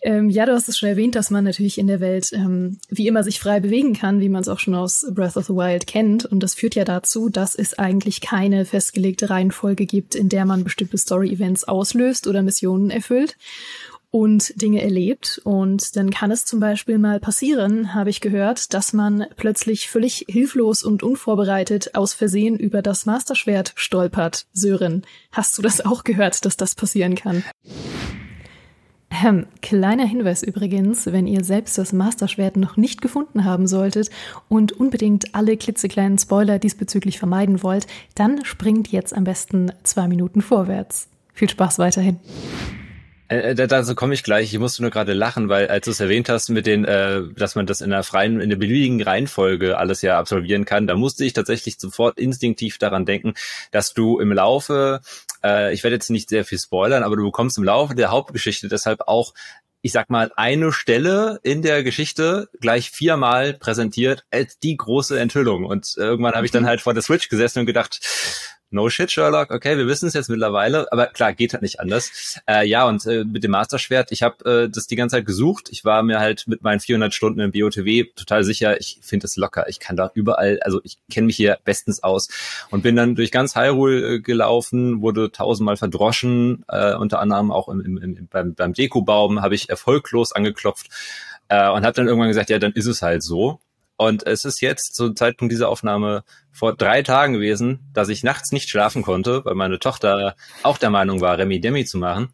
Ähm, 0.04 0.30
ja, 0.30 0.46
du 0.46 0.52
hast 0.52 0.68
es 0.68 0.76
schon 0.76 0.88
erwähnt, 0.88 1.14
dass 1.14 1.30
man 1.30 1.44
natürlich 1.44 1.78
in 1.78 1.86
der 1.86 2.00
Welt 2.00 2.32
ähm, 2.32 2.78
wie 2.88 3.06
immer 3.06 3.22
sich 3.22 3.38
frei 3.38 3.60
bewegen 3.60 3.94
kann, 3.94 4.20
wie 4.20 4.28
man 4.28 4.40
es 4.42 4.48
auch 4.48 4.58
schon 4.58 4.74
aus 4.74 5.06
Breath 5.12 5.36
of 5.36 5.46
the 5.46 5.54
Wild 5.54 5.86
kennt. 5.86 6.24
Und 6.24 6.42
das 6.42 6.54
führt 6.54 6.74
ja 6.74 6.84
dazu, 6.84 7.28
dass 7.28 7.54
es 7.54 7.78
eigentlich 7.78 8.20
keine 8.20 8.64
festgelegte 8.64 9.30
Reihenfolge 9.30 9.86
gibt, 9.86 10.16
in 10.16 10.28
der 10.28 10.44
man 10.44 10.64
bestimmte 10.64 10.98
Story-Events 10.98 11.64
auslöst 11.64 12.26
oder 12.26 12.42
Missionen 12.42 12.90
erfüllt 12.90 13.36
und 14.10 14.60
Dinge 14.60 14.82
erlebt. 14.82 15.40
Und 15.44 15.96
dann 15.96 16.10
kann 16.10 16.32
es 16.32 16.44
zum 16.44 16.58
Beispiel 16.58 16.98
mal 16.98 17.20
passieren, 17.20 17.94
habe 17.94 18.10
ich 18.10 18.20
gehört, 18.20 18.74
dass 18.74 18.92
man 18.92 19.26
plötzlich 19.36 19.88
völlig 19.88 20.26
hilflos 20.28 20.82
und 20.82 21.04
unvorbereitet 21.04 21.94
aus 21.94 22.12
Versehen 22.12 22.58
über 22.58 22.82
das 22.82 23.06
Ähm, 29.12 29.46
kleiner 29.60 30.06
Hinweis 30.06 30.42
übrigens, 30.42 31.06
wenn 31.06 31.26
ihr 31.26 31.44
selbst 31.44 31.76
das 31.76 31.92
Masterschwert 31.92 32.56
noch 32.56 32.76
nicht 32.76 33.02
gefunden 33.02 33.44
haben 33.44 33.66
solltet 33.66 34.10
und 34.48 34.72
unbedingt 34.72 35.34
alle 35.34 35.56
klitzekleinen 35.56 36.18
Spoiler 36.18 36.58
diesbezüglich 36.58 37.18
vermeiden 37.18 37.62
wollt, 37.62 37.86
dann 38.14 38.44
springt 38.44 38.88
jetzt 38.88 39.14
am 39.14 39.24
besten 39.24 39.72
zwei 39.82 40.08
Minuten 40.08 40.40
vorwärts. 40.40 41.08
Viel 41.34 41.50
Spaß 41.50 41.78
weiterhin. 41.78 42.20
Äh, 43.28 43.50
äh 43.50 43.54
dazu 43.54 43.94
komme 43.94 44.14
ich 44.14 44.22
gleich. 44.22 44.52
Ich 44.52 44.58
musste 44.58 44.82
nur 44.82 44.90
gerade 44.90 45.12
lachen, 45.12 45.48
weil 45.50 45.68
als 45.68 45.84
du 45.84 45.90
es 45.90 46.00
erwähnt 46.00 46.30
hast 46.30 46.48
mit 46.48 46.66
den, 46.66 46.84
äh, 46.86 47.22
dass 47.36 47.54
man 47.54 47.66
das 47.66 47.82
in 47.82 47.92
einer 47.92 48.02
freien, 48.04 48.40
in 48.40 48.48
der 48.48 48.56
beliebigen 48.56 49.02
Reihenfolge 49.02 49.76
alles 49.76 50.00
ja 50.00 50.18
absolvieren 50.18 50.64
kann, 50.64 50.86
da 50.86 50.94
musste 50.94 51.24
ich 51.24 51.34
tatsächlich 51.34 51.78
sofort 51.78 52.18
instinktiv 52.18 52.78
daran 52.78 53.04
denken, 53.04 53.34
dass 53.72 53.92
du 53.92 54.18
im 54.18 54.32
Laufe, 54.32 55.00
äh, 55.44 55.72
ich 55.72 55.82
werde 55.82 55.96
jetzt 55.96 56.10
nicht 56.10 56.28
sehr 56.28 56.44
viel 56.44 56.58
spoilern, 56.58 57.02
aber 57.02 57.16
du 57.16 57.24
bekommst 57.24 57.58
im 57.58 57.64
Laufe 57.64 57.94
der 57.94 58.10
Hauptgeschichte 58.10 58.68
deshalb 58.68 59.02
auch 59.06 59.34
ich 59.84 59.90
sag 59.90 60.10
mal, 60.10 60.30
eine 60.36 60.72
Stelle 60.72 61.40
in 61.42 61.60
der 61.60 61.82
Geschichte 61.82 62.48
gleich 62.60 62.90
viermal 62.90 63.54
präsentiert 63.54 64.24
als 64.30 64.58
die 64.60 64.76
große 64.76 65.18
Enthüllung. 65.18 65.64
Und 65.64 65.94
irgendwann 65.96 66.34
habe 66.34 66.46
ich 66.46 66.52
dann 66.52 66.62
mhm. 66.62 66.68
halt 66.68 66.80
vor 66.80 66.94
der 66.94 67.02
Switch 67.02 67.28
gesessen 67.28 67.58
und 67.58 67.66
gedacht, 67.66 68.00
no 68.72 68.88
shit, 68.90 69.10
Sherlock, 69.10 69.50
okay, 69.50 69.76
wir 69.76 69.86
wissen 69.86 70.06
es 70.06 70.14
jetzt 70.14 70.30
mittlerweile, 70.30 70.90
aber 70.92 71.06
klar, 71.06 71.32
geht 71.32 71.52
halt 71.52 71.62
nicht 71.62 71.80
anders. 71.80 72.40
Äh, 72.48 72.66
ja, 72.66 72.86
und 72.86 73.04
äh, 73.06 73.24
mit 73.24 73.44
dem 73.44 73.50
Masterschwert, 73.50 74.12
ich 74.12 74.22
habe 74.22 74.64
äh, 74.64 74.68
das 74.68 74.86
die 74.86 74.96
ganze 74.96 75.16
Zeit 75.16 75.26
gesucht. 75.26 75.68
Ich 75.70 75.84
war 75.84 76.02
mir 76.02 76.20
halt 76.20 76.46
mit 76.46 76.62
meinen 76.62 76.80
400 76.80 77.12
Stunden 77.12 77.40
im 77.40 77.52
BOTW 77.52 78.04
total 78.16 78.44
sicher, 78.44 78.80
ich 78.80 78.98
finde 79.02 79.26
es 79.26 79.36
locker. 79.36 79.68
Ich 79.68 79.80
kann 79.80 79.96
da 79.96 80.10
überall, 80.14 80.60
also 80.60 80.80
ich 80.84 80.98
kenne 81.10 81.26
mich 81.26 81.36
hier 81.36 81.58
bestens 81.64 82.02
aus 82.02 82.28
und 82.70 82.82
bin 82.82 82.96
dann 82.96 83.14
durch 83.14 83.30
ganz 83.30 83.54
Hyrule 83.54 84.14
äh, 84.14 84.20
gelaufen, 84.20 85.02
wurde 85.02 85.30
tausendmal 85.30 85.76
verdroschen, 85.76 86.64
äh, 86.68 86.94
unter 86.94 87.20
anderem 87.20 87.50
auch 87.50 87.68
im, 87.68 87.80
im, 87.80 87.98
im, 87.98 88.28
beim, 88.28 88.54
beim 88.54 88.72
Dekobaum 88.72 89.42
habe 89.42 89.54
ich 89.54 89.68
erfolglos 89.68 90.32
angeklopft 90.32 90.88
äh, 91.48 91.68
und 91.70 91.84
habe 91.84 91.92
dann 91.92 92.06
irgendwann 92.06 92.28
gesagt, 92.28 92.50
ja, 92.50 92.58
dann 92.58 92.72
ist 92.72 92.86
es 92.86 93.02
halt 93.02 93.22
so. 93.22 93.60
Und 93.96 94.26
es 94.26 94.44
ist 94.44 94.60
jetzt 94.60 94.94
zum 94.94 95.14
Zeitpunkt 95.14 95.52
dieser 95.52 95.68
Aufnahme 95.68 96.24
vor 96.50 96.74
drei 96.74 97.02
Tagen 97.02 97.34
gewesen, 97.34 97.80
dass 97.92 98.08
ich 98.08 98.24
nachts 98.24 98.52
nicht 98.52 98.68
schlafen 98.68 99.02
konnte, 99.02 99.44
weil 99.44 99.54
meine 99.54 99.78
Tochter 99.78 100.34
auch 100.62 100.78
der 100.78 100.90
Meinung 100.90 101.20
war, 101.20 101.38
Remi 101.38 101.60
Demi 101.60 101.84
zu 101.84 101.98
machen. 101.98 102.32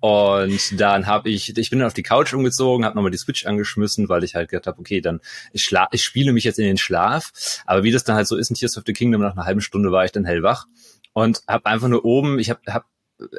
Und 0.00 0.80
dann 0.80 1.06
habe 1.06 1.30
ich, 1.30 1.56
ich 1.56 1.70
bin 1.70 1.80
dann 1.80 1.86
auf 1.86 1.94
die 1.94 2.02
Couch 2.02 2.32
umgezogen, 2.32 2.84
habe 2.84 2.94
nochmal 2.94 3.10
die 3.10 3.18
Switch 3.18 3.46
angeschmissen, 3.46 4.08
weil 4.08 4.24
ich 4.24 4.34
halt 4.34 4.50
gedacht 4.50 4.66
habe, 4.66 4.78
okay, 4.78 5.00
dann 5.00 5.20
ich, 5.52 5.62
schla 5.62 5.88
ich 5.90 6.02
spiele 6.02 6.32
mich 6.32 6.44
jetzt 6.44 6.58
in 6.58 6.66
den 6.66 6.76
Schlaf. 6.76 7.32
Aber 7.64 7.82
wie 7.82 7.90
das 7.90 8.04
dann 8.04 8.16
halt 8.16 8.28
so 8.28 8.36
ist 8.36 8.50
in 8.50 8.56
Tears 8.56 8.76
of 8.76 8.84
the 8.86 8.92
Kingdom, 8.92 9.22
nach 9.22 9.32
einer 9.32 9.46
halben 9.46 9.60
Stunde 9.60 9.90
war 9.90 10.04
ich 10.04 10.12
dann 10.12 10.24
hellwach 10.24 10.66
und 11.12 11.40
habe 11.48 11.66
einfach 11.66 11.88
nur 11.88 12.04
oben, 12.04 12.38
ich 12.38 12.50
habe 12.50 12.60
hab 12.68 12.84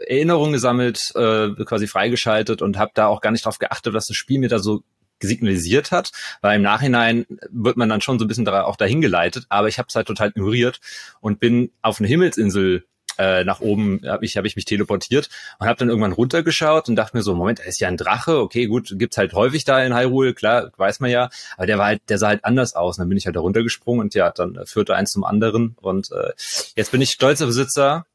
Erinnerungen 0.07 0.53
gesammelt, 0.53 1.11
äh, 1.15 1.49
quasi 1.63 1.85
freigeschaltet 1.85 2.61
und 2.63 2.77
habe 2.77 2.91
da 2.95 3.07
auch 3.07 3.21
gar 3.21 3.31
nicht 3.31 3.45
drauf 3.45 3.59
geachtet, 3.59 3.93
dass 3.93 4.07
das 4.07 4.17
Spiel 4.17 4.39
mir 4.39 4.49
da 4.49 4.57
so 4.59 4.81
signalisiert 5.21 5.91
hat, 5.91 6.11
weil 6.41 6.57
im 6.57 6.61
Nachhinein 6.61 7.25
wird 7.49 7.77
man 7.77 7.89
dann 7.89 8.01
schon 8.01 8.19
so 8.19 8.25
ein 8.25 8.27
bisschen 8.27 8.45
da, 8.45 8.63
auch 8.63 8.75
dahin 8.75 9.01
geleitet, 9.01 9.45
aber 9.49 9.67
ich 9.67 9.77
habe 9.77 9.87
es 9.89 9.95
halt 9.95 10.07
total 10.07 10.29
ignoriert 10.29 10.79
und 11.21 11.39
bin 11.39 11.71
auf 11.81 11.99
eine 11.99 12.07
Himmelsinsel 12.07 12.83
äh, 13.17 13.43
nach 13.43 13.61
oben 13.61 14.01
habe 14.05 14.25
ich, 14.25 14.37
hab 14.37 14.45
ich 14.45 14.55
mich 14.55 14.65
teleportiert 14.65 15.29
und 15.59 15.67
habe 15.67 15.79
dann 15.79 15.89
irgendwann 15.89 16.11
runtergeschaut 16.11 16.87
und 16.89 16.95
dachte 16.95 17.17
mir 17.17 17.23
so, 17.23 17.33
Moment, 17.33 17.59
da 17.59 17.63
ist 17.63 17.79
ja 17.79 17.87
ein 17.87 17.97
Drache, 17.97 18.39
okay, 18.39 18.67
gut, 18.67 18.93
gibt's 18.97 19.17
halt 19.17 19.33
häufig 19.33 19.63
da 19.63 19.83
in 19.83 19.95
Hyrule, 19.95 20.33
klar, 20.33 20.71
weiß 20.77 20.99
man 20.99 21.09
ja, 21.09 21.29
aber 21.55 21.65
der 21.65 21.77
war 21.77 21.87
halt, 21.87 22.01
der 22.09 22.17
sah 22.17 22.27
halt 22.27 22.45
anders 22.45 22.75
aus. 22.75 22.97
Und 22.97 23.03
dann 23.03 23.09
bin 23.09 23.17
ich 23.17 23.25
halt 23.25 23.35
da 23.35 23.39
runtergesprungen 23.39 24.01
und 24.01 24.13
ja, 24.13 24.31
dann 24.31 24.59
führte 24.65 24.95
eins 24.95 25.11
zum 25.11 25.23
anderen. 25.23 25.75
Und 25.81 26.11
äh, 26.11 26.33
jetzt 26.75 26.91
bin 26.91 27.01
ich 27.01 27.11
stolzer 27.11 27.47
Besitzer 27.47 28.05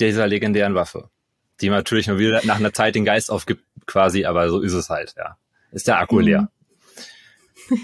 dieser 0.00 0.26
legendären 0.26 0.74
Waffe, 0.74 1.10
die 1.60 1.68
natürlich 1.68 2.06
nur 2.06 2.18
wieder 2.18 2.40
nach 2.44 2.56
einer 2.56 2.72
Zeit 2.72 2.94
den 2.94 3.04
Geist 3.04 3.30
aufgibt, 3.30 3.64
quasi, 3.86 4.24
aber 4.24 4.48
so 4.48 4.60
ist 4.60 4.72
es 4.72 4.90
halt, 4.90 5.14
ja 5.16 5.36
ist 5.74 5.88
der 5.88 5.98
Akku 5.98 6.20
leer. 6.20 6.48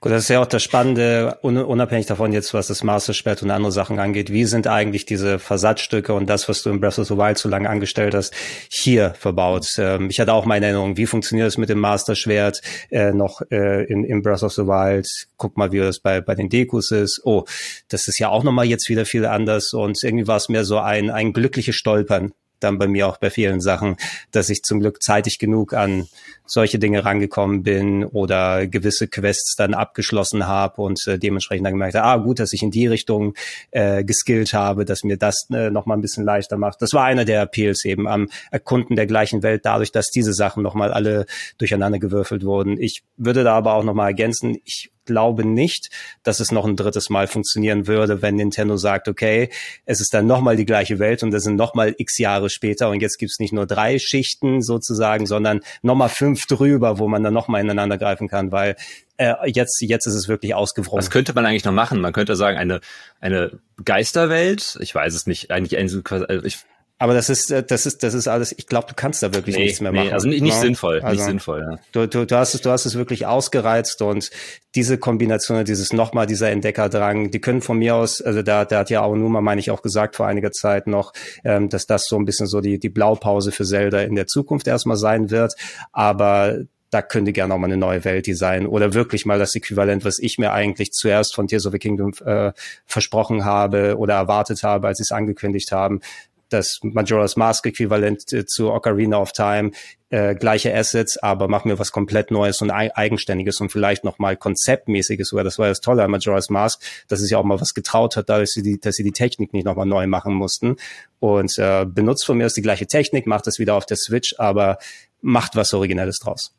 Gut, 0.00 0.12
das 0.12 0.24
ist 0.24 0.28
ja 0.28 0.40
auch 0.40 0.46
das 0.46 0.62
Spannende, 0.62 1.38
unabhängig 1.42 2.06
davon 2.06 2.32
jetzt, 2.32 2.54
was 2.54 2.68
das 2.68 2.84
Master-Schwert 2.84 3.42
und 3.42 3.50
andere 3.50 3.72
Sachen 3.72 3.98
angeht. 3.98 4.32
Wie 4.32 4.44
sind 4.44 4.68
eigentlich 4.68 5.06
diese 5.06 5.40
Versatzstücke 5.40 6.14
und 6.14 6.30
das, 6.30 6.48
was 6.48 6.62
du 6.62 6.70
in 6.70 6.78
Breath 6.78 7.00
of 7.00 7.08
the 7.08 7.16
Wild 7.16 7.36
so 7.36 7.48
lange 7.48 7.68
angestellt 7.68 8.14
hast, 8.14 8.32
hier 8.70 9.14
verbaut? 9.18 9.66
Ähm, 9.76 10.08
ich 10.08 10.20
hatte 10.20 10.34
auch 10.34 10.44
meine 10.44 10.66
Erinnerung, 10.66 10.96
wie 10.96 11.06
funktioniert 11.06 11.48
es 11.48 11.58
mit 11.58 11.68
dem 11.68 11.80
Master-Schwert 11.80 12.60
äh, 12.90 13.12
noch 13.12 13.40
äh, 13.50 13.84
in, 13.86 14.04
in 14.04 14.22
Breath 14.22 14.44
of 14.44 14.52
the 14.52 14.66
Wild? 14.66 15.08
Guck 15.36 15.56
mal, 15.56 15.72
wie 15.72 15.78
das 15.78 15.98
bei, 15.98 16.20
bei 16.20 16.36
den 16.36 16.48
Dekus 16.48 16.92
ist. 16.92 17.20
Oh, 17.24 17.44
das 17.88 18.06
ist 18.06 18.20
ja 18.20 18.28
auch 18.28 18.44
nochmal 18.44 18.66
jetzt 18.66 18.88
wieder 18.88 19.04
viel 19.04 19.26
anders 19.26 19.72
und 19.72 20.00
irgendwie 20.04 20.28
war 20.28 20.36
es 20.36 20.48
mehr 20.48 20.64
so 20.64 20.78
ein, 20.78 21.10
ein 21.10 21.32
glückliches 21.32 21.74
Stolpern 21.74 22.32
dann 22.60 22.78
bei 22.78 22.86
mir 22.86 23.06
auch 23.08 23.18
bei 23.18 23.30
vielen 23.30 23.60
Sachen, 23.60 23.96
dass 24.30 24.50
ich 24.50 24.62
zum 24.62 24.80
Glück 24.80 25.02
zeitig 25.02 25.38
genug 25.38 25.74
an 25.74 26.06
solche 26.46 26.78
Dinge 26.78 27.04
rangekommen 27.04 27.62
bin 27.62 28.04
oder 28.04 28.66
gewisse 28.66 29.06
Quests 29.06 29.54
dann 29.56 29.74
abgeschlossen 29.74 30.46
habe 30.46 30.80
und 30.82 30.98
äh, 31.06 31.18
dementsprechend 31.18 31.66
dann 31.66 31.74
gemerkt 31.74 31.94
habe, 31.94 32.06
ah 32.06 32.16
gut, 32.16 32.38
dass 32.40 32.52
ich 32.52 32.62
in 32.62 32.70
die 32.70 32.86
Richtung 32.86 33.34
äh, 33.70 34.02
geskillt 34.04 34.54
habe, 34.54 34.84
dass 34.84 35.04
mir 35.04 35.16
das 35.16 35.46
äh, 35.52 35.70
noch 35.70 35.86
mal 35.86 35.94
ein 35.94 36.00
bisschen 36.00 36.24
leichter 36.24 36.56
macht. 36.56 36.80
Das 36.80 36.92
war 36.92 37.04
einer 37.04 37.24
der 37.24 37.42
Appeals 37.42 37.84
eben 37.84 38.08
am 38.08 38.28
Erkunden 38.50 38.96
der 38.96 39.06
gleichen 39.06 39.42
Welt, 39.42 39.64
dadurch, 39.64 39.92
dass 39.92 40.10
diese 40.10 40.32
Sachen 40.32 40.62
noch 40.62 40.74
mal 40.74 40.92
alle 40.92 41.26
durcheinander 41.58 41.98
gewürfelt 41.98 42.44
wurden. 42.44 42.80
Ich 42.80 43.02
würde 43.16 43.44
da 43.44 43.54
aber 43.54 43.74
auch 43.74 43.84
noch 43.84 43.94
mal 43.94 44.06
ergänzen, 44.06 44.58
ich 44.64 44.90
glaube 45.08 45.44
nicht, 45.44 45.90
dass 46.22 46.38
es 46.38 46.52
noch 46.52 46.66
ein 46.66 46.76
drittes 46.76 47.08
Mal 47.08 47.26
funktionieren 47.26 47.86
würde, 47.86 48.22
wenn 48.22 48.36
Nintendo 48.36 48.76
sagt, 48.76 49.08
okay, 49.08 49.48
es 49.86 50.00
ist 50.00 50.12
dann 50.14 50.26
nochmal 50.26 50.56
die 50.56 50.66
gleiche 50.66 50.98
Welt 50.98 51.22
und 51.22 51.30
das 51.30 51.42
sind 51.42 51.56
nochmal 51.56 51.94
x 51.96 52.18
Jahre 52.18 52.50
später 52.50 52.90
und 52.90 53.00
jetzt 53.00 53.18
gibt's 53.18 53.40
nicht 53.40 53.52
nur 53.52 53.66
drei 53.66 53.98
Schichten 53.98 54.62
sozusagen, 54.62 55.26
sondern 55.26 55.60
nochmal 55.82 56.10
fünf 56.10 56.46
drüber, 56.46 56.98
wo 56.98 57.08
man 57.08 57.22
dann 57.22 57.34
nochmal 57.34 57.62
ineinander 57.62 57.96
greifen 57.98 58.28
kann, 58.28 58.52
weil 58.52 58.76
äh, 59.16 59.34
jetzt, 59.46 59.80
jetzt 59.80 60.06
ist 60.06 60.14
es 60.14 60.28
wirklich 60.28 60.54
ausgewrungen. 60.54 61.02
Was 61.02 61.10
könnte 61.10 61.32
man 61.34 61.46
eigentlich 61.46 61.64
noch 61.64 61.72
machen? 61.72 62.00
Man 62.00 62.12
könnte 62.12 62.36
sagen, 62.36 62.58
eine, 62.58 62.80
eine 63.20 63.58
Geisterwelt, 63.84 64.78
ich 64.80 64.94
weiß 64.94 65.14
es 65.14 65.26
nicht, 65.26 65.50
eigentlich, 65.50 65.78
also 65.78 66.44
ich 66.44 66.58
aber 66.98 67.14
das 67.14 67.28
ist, 67.30 67.50
äh, 67.50 67.62
das 67.62 67.86
ist, 67.86 68.02
das 68.02 68.14
ist 68.14 68.26
alles, 68.26 68.52
ich 68.56 68.66
glaube, 68.66 68.88
du 68.88 68.94
kannst 68.94 69.22
da 69.22 69.32
wirklich 69.32 69.56
nee, 69.56 69.64
nichts 69.64 69.80
mehr 69.80 69.92
machen. 69.92 70.08
Nee, 70.08 70.12
also 70.12 70.28
nicht, 70.28 70.42
nicht 70.42 70.54
ja. 70.54 70.60
sinnvoll, 70.60 71.00
also, 71.00 71.14
nicht 71.14 71.24
sinnvoll, 71.24 71.60
ja. 71.60 71.78
Du, 71.92 72.08
du, 72.08 72.26
du 72.26 72.36
hast 72.36 72.54
es, 72.54 72.60
du 72.60 72.70
hast 72.70 72.86
es 72.86 72.96
wirklich 72.96 73.26
ausgereizt 73.26 74.02
und 74.02 74.30
diese 74.74 74.98
Kombination, 74.98 75.64
dieses 75.64 75.92
nochmal, 75.92 76.26
dieser 76.26 76.50
Entdeckerdrang, 76.50 77.30
die 77.30 77.40
können 77.40 77.62
von 77.62 77.78
mir 77.78 77.94
aus, 77.94 78.20
also 78.20 78.42
da, 78.42 78.64
da 78.64 78.80
hat 78.80 78.90
ja 78.90 79.02
auch 79.02 79.14
Numa, 79.14 79.40
meine 79.40 79.60
ich, 79.60 79.70
auch 79.70 79.82
gesagt 79.82 80.16
vor 80.16 80.26
einiger 80.26 80.50
Zeit 80.50 80.88
noch, 80.88 81.12
ähm, 81.44 81.68
dass 81.68 81.86
das 81.86 82.06
so 82.06 82.16
ein 82.16 82.24
bisschen 82.24 82.46
so 82.46 82.60
die, 82.60 82.78
die 82.78 82.88
Blaupause 82.88 83.52
für 83.52 83.64
Zelda 83.64 84.00
in 84.00 84.16
der 84.16 84.26
Zukunft 84.26 84.66
erstmal 84.66 84.96
sein 84.96 85.30
wird. 85.30 85.54
Aber 85.92 86.58
da 86.90 87.02
könnte 87.02 87.32
gerne 87.32 87.54
auch 87.54 87.58
mal 87.58 87.66
eine 87.66 87.76
neue 87.76 88.04
Welt 88.04 88.26
designen 88.26 88.66
oder 88.66 88.94
wirklich 88.94 89.26
mal 89.26 89.38
das 89.38 89.54
Äquivalent, 89.54 90.04
was 90.04 90.18
ich 90.18 90.38
mir 90.38 90.52
eigentlich 90.52 90.92
zuerst 90.92 91.34
von 91.34 91.46
Tears 91.46 91.66
of 91.66 91.72
the 91.72 91.78
Kingdom 91.78 92.12
äh, 92.24 92.52
versprochen 92.86 93.44
habe 93.44 93.98
oder 93.98 94.14
erwartet 94.14 94.62
habe, 94.62 94.86
als 94.86 94.98
sie 94.98 95.02
es 95.02 95.12
angekündigt 95.12 95.70
haben, 95.70 96.00
das 96.48 96.80
Majora's 96.82 97.36
Mask 97.36 97.66
Äquivalent 97.66 98.32
äh, 98.32 98.46
zu 98.46 98.70
Ocarina 98.70 99.18
of 99.18 99.32
Time, 99.32 99.72
äh, 100.10 100.34
gleiche 100.34 100.74
Assets, 100.74 101.18
aber 101.18 101.48
machen 101.48 101.68
wir 101.68 101.78
was 101.78 101.92
komplett 101.92 102.30
Neues 102.30 102.62
und 102.62 102.70
Eigenständiges 102.70 103.60
und 103.60 103.70
vielleicht 103.70 104.04
nochmal 104.04 104.36
Konzeptmäßiges 104.36 105.28
sogar. 105.28 105.44
Das 105.44 105.58
war 105.58 105.68
das 105.68 105.80
Tolle 105.80 106.02
an 106.02 106.10
Majora's 106.10 106.48
Mask, 106.50 106.82
dass 107.08 107.20
es 107.20 107.30
ja 107.30 107.38
auch 107.38 107.44
mal 107.44 107.60
was 107.60 107.74
getraut 107.74 108.16
hat, 108.16 108.28
dass 108.28 108.50
sie 108.50 108.62
die, 108.62 108.80
dass 108.80 108.96
sie 108.96 109.04
die 109.04 109.12
Technik 109.12 109.52
nicht 109.52 109.64
nochmal 109.64 109.86
neu 109.86 110.06
machen 110.06 110.34
mussten. 110.34 110.76
Und 111.20 111.58
äh, 111.58 111.84
benutzt 111.84 112.24
von 112.24 112.38
mir 112.38 112.46
aus 112.46 112.54
die 112.54 112.62
gleiche 112.62 112.86
Technik, 112.86 113.26
macht 113.26 113.46
das 113.46 113.58
wieder 113.58 113.74
auf 113.74 113.86
der 113.86 113.96
Switch, 113.96 114.34
aber 114.38 114.78
macht 115.20 115.56
was 115.56 115.74
Originelles 115.74 116.18
draus. 116.18 116.54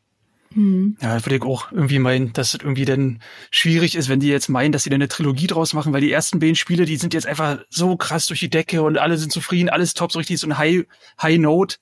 Mhm. 0.56 0.98
Ja, 1.02 1.24
würde 1.26 1.36
ich 1.36 1.42
auch 1.44 1.72
irgendwie 1.72 2.00
meinen, 2.00 2.34
dass 2.34 2.54
es 2.54 2.62
irgendwie 2.62 2.86
dann 2.86 3.22
schwierig 3.52 3.96
ist, 3.96 4.10
wenn 4.10 4.20
die 4.20 4.30
jetzt 4.30 4.50
meinen, 4.50 4.72
dass 4.72 4.84
sie 4.84 4.90
dann 4.90 4.98
eine 4.98 5.08
Trilogie 5.08 5.48
draus 5.48 5.74
machen, 5.74 5.94
weil 5.94 6.02
die 6.02 6.12
ersten 6.12 6.40
beiden 6.40 6.56
Spiele, 6.56 6.86
die 6.86 6.98
sind 6.98 7.14
jetzt 7.14 7.28
einfach 7.28 7.60
so 7.70 7.96
krass 7.98 8.26
durch 8.26 8.40
die 8.40 8.50
Decke 8.50 8.82
und 8.82 8.98
alle 8.98 9.18
sind 9.18 9.32
zufrieden, 9.32 9.70
alles 9.70 9.94
top, 9.94 10.12
so 10.12 10.20
richtig 10.20 10.40
so 10.40 10.48
ein 10.48 10.58
High, 10.58 10.86
High 11.22 11.38
Note. 11.38 11.78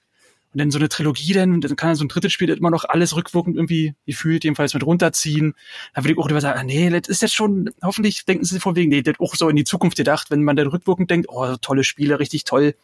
Und 0.54 0.60
dann 0.60 0.72
so 0.72 0.80
eine 0.80 0.90
Trilogie 0.90 1.34
dann, 1.34 1.60
dann 1.60 1.76
kann 1.76 1.90
dann 1.90 1.96
so 1.98 2.06
ein 2.06 2.08
drittes 2.08 2.32
Spiel 2.32 2.50
immer 2.50 2.72
noch 2.72 2.86
alles 2.86 3.16
rückwirkend 3.16 3.58
irgendwie 3.58 3.96
gefühlt, 4.06 4.46
jedenfalls 4.46 4.74
mit 4.74 4.86
runterziehen. 4.86 5.54
Da 5.94 6.04
würde 6.04 6.14
ich 6.14 6.18
auch 6.18 6.30
immer 6.30 6.42
sagen, 6.42 6.66
nee, 6.66 6.90
das 6.90 7.10
ist 7.10 7.22
jetzt 7.22 7.36
schon, 7.36 7.70
hoffentlich 7.84 8.26
denken 8.26 8.46
sie 8.46 8.60
von 8.60 8.76
wegen, 8.76 8.90
nee, 8.90 9.02
das 9.02 9.20
auch 9.20 9.36
so 9.36 9.50
in 9.50 9.58
die 9.58 9.66
Zukunft 9.66 9.98
gedacht, 9.98 10.32
wenn 10.32 10.44
man 10.44 10.56
dann 10.56 10.68
rückwirkend 10.68 11.12
denkt, 11.12 11.28
oh, 11.30 11.58
tolle 11.62 11.84
Spiele, 11.84 12.20
richtig 12.20 12.46
toll. 12.46 12.76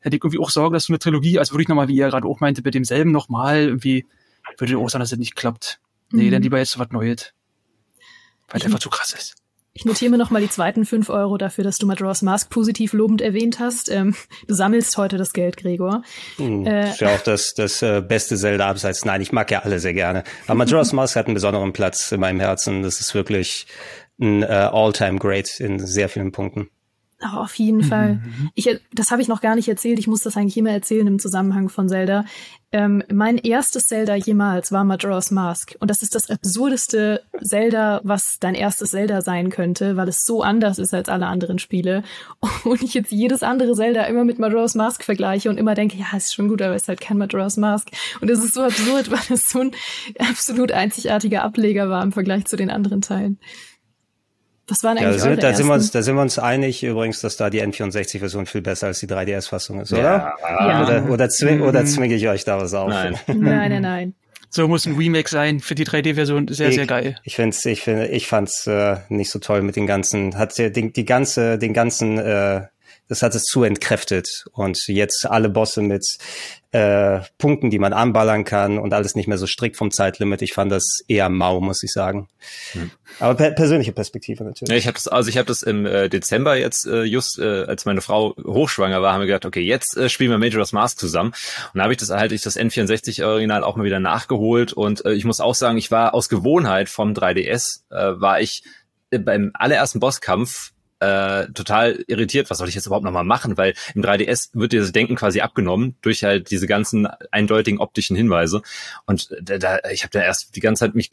Hätte 0.00 0.16
ich 0.16 0.22
irgendwie 0.22 0.38
auch 0.38 0.50
Sorge, 0.50 0.74
dass 0.74 0.84
so 0.84 0.92
eine 0.92 0.98
Trilogie, 0.98 1.38
also 1.38 1.52
würde 1.52 1.62
ich 1.62 1.68
nochmal, 1.68 1.88
wie 1.88 1.96
ihr 1.96 2.08
gerade 2.08 2.28
auch 2.28 2.40
meinte, 2.40 2.62
mit 2.62 2.74
demselben 2.74 3.12
nochmal 3.12 3.62
irgendwie 3.62 4.06
würde 4.58 4.78
auch 4.78 4.88
sagen, 4.88 5.00
dass 5.00 5.12
es 5.12 5.18
nicht 5.18 5.36
klappt. 5.36 5.80
Nee, 6.12 6.24
mhm. 6.24 6.30
dann 6.32 6.42
lieber 6.42 6.58
jetzt 6.58 6.78
was 6.78 6.90
Neues. 6.90 7.32
Weil 8.48 8.60
es 8.60 8.66
einfach 8.66 8.80
zu 8.80 8.90
krass 8.90 9.12
ist. 9.12 9.36
Ich 9.72 9.84
notiere 9.84 10.10
mir 10.10 10.18
nochmal 10.18 10.42
die 10.42 10.48
zweiten 10.48 10.84
fünf 10.84 11.08
Euro 11.10 11.38
dafür, 11.38 11.62
dass 11.62 11.78
du 11.78 11.86
Majora's 11.86 12.22
Mask 12.22 12.50
positiv 12.50 12.92
lobend 12.92 13.22
erwähnt 13.22 13.60
hast. 13.60 13.88
Ähm, 13.88 14.16
du 14.48 14.54
sammelst 14.54 14.96
heute 14.96 15.16
das 15.16 15.32
Geld, 15.32 15.56
Gregor. 15.56 16.02
Hm, 16.36 16.66
äh, 16.66 16.90
ist 16.90 17.00
ja 17.00 17.14
auch 17.14 17.20
das, 17.20 17.54
das 17.54 17.80
äh, 17.80 18.00
beste 18.00 18.36
Zelda 18.36 18.68
abseits. 18.68 19.04
Nein, 19.04 19.20
ich 19.20 19.30
mag 19.30 19.50
ja 19.50 19.60
alle 19.60 19.78
sehr 19.78 19.94
gerne. 19.94 20.24
Aber 20.46 20.54
Majora's 20.56 20.92
Mask 20.92 21.14
hat 21.14 21.26
einen 21.26 21.34
besonderen 21.34 21.72
Platz 21.72 22.10
in 22.10 22.18
meinem 22.18 22.40
Herzen. 22.40 22.82
Das 22.82 23.00
ist 23.00 23.14
wirklich 23.14 23.66
ein 24.20 24.42
äh, 24.42 24.46
All-Time-Great 24.46 25.60
in 25.60 25.78
sehr 25.78 26.08
vielen 26.08 26.32
Punkten. 26.32 26.68
Oh, 27.22 27.36
auf 27.40 27.54
jeden 27.54 27.82
Fall. 27.82 28.14
Mhm. 28.14 28.50
Ich, 28.54 28.80
das 28.92 29.10
habe 29.10 29.20
ich 29.20 29.28
noch 29.28 29.42
gar 29.42 29.54
nicht 29.54 29.68
erzählt. 29.68 29.98
Ich 29.98 30.06
muss 30.06 30.22
das 30.22 30.38
eigentlich 30.38 30.56
immer 30.56 30.70
erzählen 30.70 31.06
im 31.06 31.18
Zusammenhang 31.18 31.68
von 31.68 31.86
Zelda. 31.88 32.24
Ähm, 32.72 33.02
mein 33.12 33.36
erstes 33.36 33.88
Zelda 33.88 34.14
jemals 34.14 34.72
war 34.72 34.84
Majora's 34.84 35.30
Mask. 35.30 35.76
Und 35.80 35.90
das 35.90 36.02
ist 36.02 36.14
das 36.14 36.30
absurdeste 36.30 37.22
Zelda, 37.42 38.00
was 38.04 38.38
dein 38.38 38.54
erstes 38.54 38.92
Zelda 38.92 39.20
sein 39.20 39.50
könnte, 39.50 39.96
weil 39.96 40.08
es 40.08 40.24
so 40.24 40.42
anders 40.42 40.78
ist 40.78 40.94
als 40.94 41.10
alle 41.10 41.26
anderen 41.26 41.58
Spiele. 41.58 42.04
Und 42.64 42.82
ich 42.82 42.94
jetzt 42.94 43.12
jedes 43.12 43.42
andere 43.42 43.74
Zelda 43.74 44.04
immer 44.04 44.24
mit 44.24 44.38
Majora's 44.38 44.74
Mask 44.74 45.04
vergleiche 45.04 45.50
und 45.50 45.58
immer 45.58 45.74
denke, 45.74 45.98
ja, 45.98 46.16
ist 46.16 46.34
schon 46.34 46.48
gut, 46.48 46.62
aber 46.62 46.74
es 46.74 46.82
ist 46.82 46.88
halt 46.88 47.00
kein 47.00 47.18
Majora's 47.18 47.56
Mask. 47.56 47.88
Und 48.20 48.30
es 48.30 48.42
ist 48.42 48.54
so 48.54 48.62
absurd, 48.62 49.10
weil 49.10 49.36
es 49.36 49.50
so 49.50 49.60
ein 49.60 49.72
absolut 50.18 50.72
einzigartiger 50.72 51.42
Ableger 51.42 51.90
war 51.90 52.02
im 52.02 52.12
Vergleich 52.12 52.46
zu 52.46 52.56
den 52.56 52.70
anderen 52.70 53.02
Teilen. 53.02 53.38
Was 54.70 54.84
waren 54.84 54.98
eigentlich 54.98 55.22
ja, 55.22 55.36
da, 55.36 55.52
sind 55.52 55.66
wir 55.66 55.74
uns, 55.74 55.90
da 55.90 56.02
sind 56.02 56.14
wir 56.14 56.22
uns 56.22 56.38
einig 56.38 56.82
übrigens, 56.84 57.20
dass 57.20 57.36
da 57.36 57.50
die 57.50 57.60
N64-Version 57.60 58.46
viel 58.46 58.62
besser 58.62 58.86
als 58.86 59.00
die 59.00 59.08
3DS-Fassung 59.08 59.80
ist, 59.80 59.92
oder? 59.92 60.36
Ja. 60.40 60.82
Oder, 60.82 61.10
oder, 61.10 61.28
zwing, 61.28 61.58
mhm. 61.58 61.64
oder 61.64 61.84
zwinge 61.84 62.14
ich 62.14 62.28
euch 62.28 62.44
da 62.44 62.58
was 62.58 62.72
auf? 62.72 62.88
Nein, 62.90 63.18
nein, 63.26 63.38
nein. 63.38 63.82
nein. 63.82 64.14
So 64.48 64.66
muss 64.66 64.86
ein 64.86 64.96
Remake 64.96 65.28
sein 65.28 65.60
für 65.60 65.74
die 65.74 65.86
3D-Version. 65.86 66.48
Sehr, 66.48 66.68
ich, 66.68 66.74
sehr 66.76 66.86
geil. 66.86 67.16
Ich 67.24 67.36
find's, 67.36 67.64
ich 67.66 67.82
finde, 67.82 68.08
ich 68.08 68.26
fand's 68.26 68.66
äh, 68.66 68.96
nicht 69.08 69.30
so 69.30 69.38
toll 69.38 69.62
mit 69.62 69.76
den 69.76 69.86
ganzen, 69.86 70.36
hat 70.38 70.56
die, 70.58 70.92
die 70.92 71.04
ganze, 71.04 71.58
den 71.58 71.72
ganzen 71.72 72.18
äh, 72.18 72.62
das 73.10 73.22
hat 73.22 73.34
es 73.34 73.42
zu 73.42 73.64
entkräftet. 73.64 74.44
Und 74.52 74.78
jetzt 74.86 75.26
alle 75.26 75.48
Bosse 75.48 75.82
mit 75.82 76.06
äh, 76.72 77.20
Punkten, 77.38 77.70
die 77.70 77.80
man 77.80 77.92
anballern 77.92 78.44
kann 78.44 78.78
und 78.78 78.92
alles 78.92 79.16
nicht 79.16 79.26
mehr 79.26 79.38
so 79.38 79.46
strikt 79.46 79.76
vom 79.76 79.90
Zeitlimit. 79.90 80.40
Ich 80.42 80.52
fand 80.52 80.70
das 80.70 81.00
eher 81.08 81.28
mau, 81.28 81.60
muss 81.60 81.82
ich 81.82 81.92
sagen. 81.92 82.28
Hm. 82.72 82.92
Aber 83.18 83.34
per 83.34 83.50
persönliche 83.50 83.92
Perspektive 83.92 84.44
natürlich. 84.44 84.70
Ja, 84.70 84.76
ich 84.76 84.86
habe 84.86 84.94
das, 84.94 85.08
also 85.08 85.28
ich 85.28 85.36
habe 85.36 85.46
das 85.46 85.62
im 85.62 85.84
äh, 85.84 86.08
Dezember 86.08 86.56
jetzt 86.56 86.86
äh, 86.86 87.02
just, 87.02 87.40
äh, 87.40 87.64
als 87.64 87.86
meine 87.86 88.00
Frau 88.00 88.36
hochschwanger 88.36 89.02
war, 89.02 89.12
haben 89.12 89.20
wir 89.20 89.26
gedacht, 89.26 89.46
okay, 89.46 89.62
jetzt 89.62 89.96
äh, 89.96 90.08
spielen 90.08 90.30
wir 90.30 90.38
Majora's 90.38 90.72
Mask 90.72 90.98
zusammen. 90.98 91.32
Und 91.74 91.78
da 91.78 91.82
habe 91.82 91.92
ich 91.92 91.98
das 91.98 92.10
halt 92.10 92.30
ich 92.30 92.42
das 92.42 92.56
N64 92.56 93.24
Original 93.24 93.64
auch 93.64 93.74
mal 93.74 93.84
wieder 93.84 94.00
nachgeholt 94.00 94.72
und 94.72 95.04
äh, 95.04 95.12
ich 95.12 95.24
muss 95.24 95.40
auch 95.40 95.56
sagen, 95.56 95.76
ich 95.76 95.90
war 95.90 96.14
aus 96.14 96.28
Gewohnheit 96.28 96.88
vom 96.88 97.14
3DS 97.14 97.80
äh, 97.90 98.20
war 98.20 98.40
ich 98.40 98.62
äh, 99.10 99.18
beim 99.18 99.50
allerersten 99.54 99.98
Bosskampf 99.98 100.72
äh, 101.00 101.46
total 101.52 102.04
irritiert, 102.06 102.50
was 102.50 102.58
soll 102.58 102.68
ich 102.68 102.74
jetzt 102.74 102.86
überhaupt 102.86 103.04
nochmal 103.04 103.24
machen, 103.24 103.56
weil 103.56 103.74
im 103.94 104.02
3DS 104.02 104.50
wird 104.52 104.72
dir 104.72 104.80
das 104.80 104.92
Denken 104.92 105.16
quasi 105.16 105.40
abgenommen 105.40 105.96
durch 106.02 106.22
halt 106.24 106.50
diese 106.50 106.66
ganzen 106.66 107.06
eindeutigen 107.30 107.80
optischen 107.80 108.16
Hinweise. 108.16 108.62
Und 109.06 109.30
da, 109.42 109.58
da 109.58 109.78
ich 109.90 110.02
habe 110.02 110.12
da 110.12 110.20
erst 110.20 110.56
die 110.56 110.60
ganze 110.60 110.80
Zeit 110.80 110.94
mich 110.94 111.10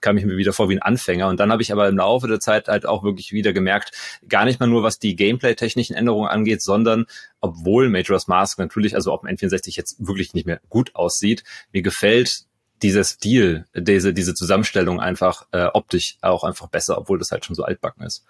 kam 0.00 0.16
ich 0.16 0.24
mir 0.24 0.36
wieder 0.36 0.52
vor 0.52 0.68
wie 0.68 0.76
ein 0.76 0.82
Anfänger. 0.82 1.28
Und 1.28 1.40
dann 1.40 1.50
habe 1.52 1.62
ich 1.62 1.72
aber 1.72 1.88
im 1.88 1.96
Laufe 1.96 2.28
der 2.28 2.40
Zeit 2.40 2.68
halt 2.68 2.86
auch 2.86 3.02
wirklich 3.02 3.32
wieder 3.32 3.52
gemerkt, 3.52 3.92
gar 4.28 4.44
nicht 4.44 4.60
mal 4.60 4.66
nur 4.66 4.82
was 4.82 4.98
die 4.98 5.16
Gameplay-technischen 5.16 5.96
Änderungen 5.96 6.28
angeht, 6.28 6.62
sondern 6.62 7.06
obwohl 7.40 7.88
Majora's 7.88 8.28
Mask 8.28 8.58
natürlich 8.58 8.94
also 8.94 9.12
auf 9.12 9.22
dem 9.22 9.30
N64 9.34 9.76
jetzt 9.76 10.06
wirklich 10.06 10.34
nicht 10.34 10.46
mehr 10.46 10.60
gut 10.68 10.94
aussieht, 10.94 11.44
mir 11.72 11.82
gefällt 11.82 12.44
dieser 12.82 13.04
Stil, 13.04 13.66
diese, 13.74 14.14
diese 14.14 14.34
Zusammenstellung 14.34 15.00
einfach 15.00 15.46
äh, 15.52 15.66
optisch 15.66 16.16
auch 16.22 16.44
einfach 16.44 16.68
besser, 16.68 16.98
obwohl 16.98 17.18
das 17.18 17.30
halt 17.30 17.44
schon 17.44 17.54
so 17.56 17.62
altbacken 17.62 18.04
ist. 18.04 18.24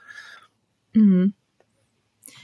Mhm. 0.92 1.34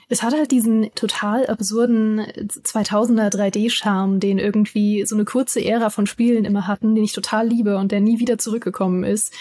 Es 0.08 0.22
hat 0.22 0.34
halt 0.34 0.52
diesen 0.52 0.94
total 0.94 1.46
absurden 1.46 2.20
2000er 2.20 3.28
3D-Charme, 3.28 4.20
den 4.20 4.38
irgendwie 4.38 5.04
so 5.04 5.16
eine 5.16 5.24
kurze 5.24 5.64
Ära 5.64 5.90
von 5.90 6.06
Spielen 6.06 6.44
immer 6.44 6.68
hatten, 6.68 6.94
den 6.94 7.02
ich 7.02 7.12
total 7.12 7.48
liebe 7.48 7.76
und 7.76 7.90
der 7.90 7.98
nie 7.98 8.20
wieder 8.20 8.38
zurückgekommen 8.38 9.02
ist. 9.02 9.32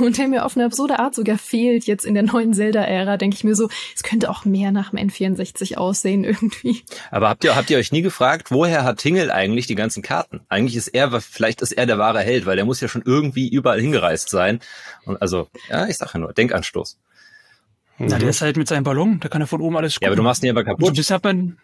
Und 0.00 0.18
der 0.18 0.26
mir 0.26 0.44
auf 0.44 0.56
eine 0.56 0.66
absurde 0.66 0.98
Art 0.98 1.14
sogar 1.14 1.38
fehlt 1.38 1.84
jetzt 1.84 2.04
in 2.04 2.14
der 2.14 2.24
neuen 2.24 2.52
Zelda-Ära, 2.52 3.16
denke 3.16 3.36
ich 3.36 3.44
mir 3.44 3.54
so, 3.54 3.68
es 3.94 4.02
könnte 4.02 4.28
auch 4.28 4.44
mehr 4.44 4.72
nach 4.72 4.90
dem 4.90 4.98
N64 5.08 5.76
aussehen 5.76 6.24
irgendwie. 6.24 6.82
Aber 7.12 7.28
habt 7.28 7.44
ihr, 7.44 7.54
habt 7.54 7.70
ihr 7.70 7.78
euch 7.78 7.92
nie 7.92 8.02
gefragt, 8.02 8.50
woher 8.50 8.82
hat 8.82 8.98
Tingle 8.98 9.32
eigentlich 9.32 9.68
die 9.68 9.76
ganzen 9.76 10.02
Karten? 10.02 10.40
Eigentlich 10.48 10.76
ist 10.76 10.88
er, 10.88 11.20
vielleicht 11.20 11.62
ist 11.62 11.72
er 11.72 11.86
der 11.86 11.98
wahre 11.98 12.20
Held, 12.20 12.44
weil 12.44 12.56
der 12.56 12.64
muss 12.64 12.80
ja 12.80 12.88
schon 12.88 13.02
irgendwie 13.04 13.48
überall 13.48 13.80
hingereist 13.80 14.30
sein. 14.30 14.58
Und 15.04 15.22
also, 15.22 15.48
ja, 15.70 15.86
ich 15.86 15.96
sage 15.96 16.12
ja 16.14 16.20
nur, 16.20 16.32
Denkanstoß. 16.32 16.98
Na, 17.98 18.16
der 18.16 18.20
mhm. 18.20 18.28
ist 18.28 18.42
halt 18.42 18.56
mit 18.56 18.68
seinem 18.68 18.84
Ballon, 18.84 19.18
da 19.20 19.28
kann 19.28 19.40
er 19.40 19.46
von 19.46 19.60
oben 19.60 19.76
alles 19.76 19.94
gucken. 19.94 20.04
Ja, 20.04 20.08
aber 20.08 20.16
du 20.16 20.22
machst 20.22 20.44
ihn 20.44 20.50
aber 20.50 20.64
kaputt. 20.64 20.96
Das 20.96 21.10
hat 21.10 21.24
man, 21.24 21.58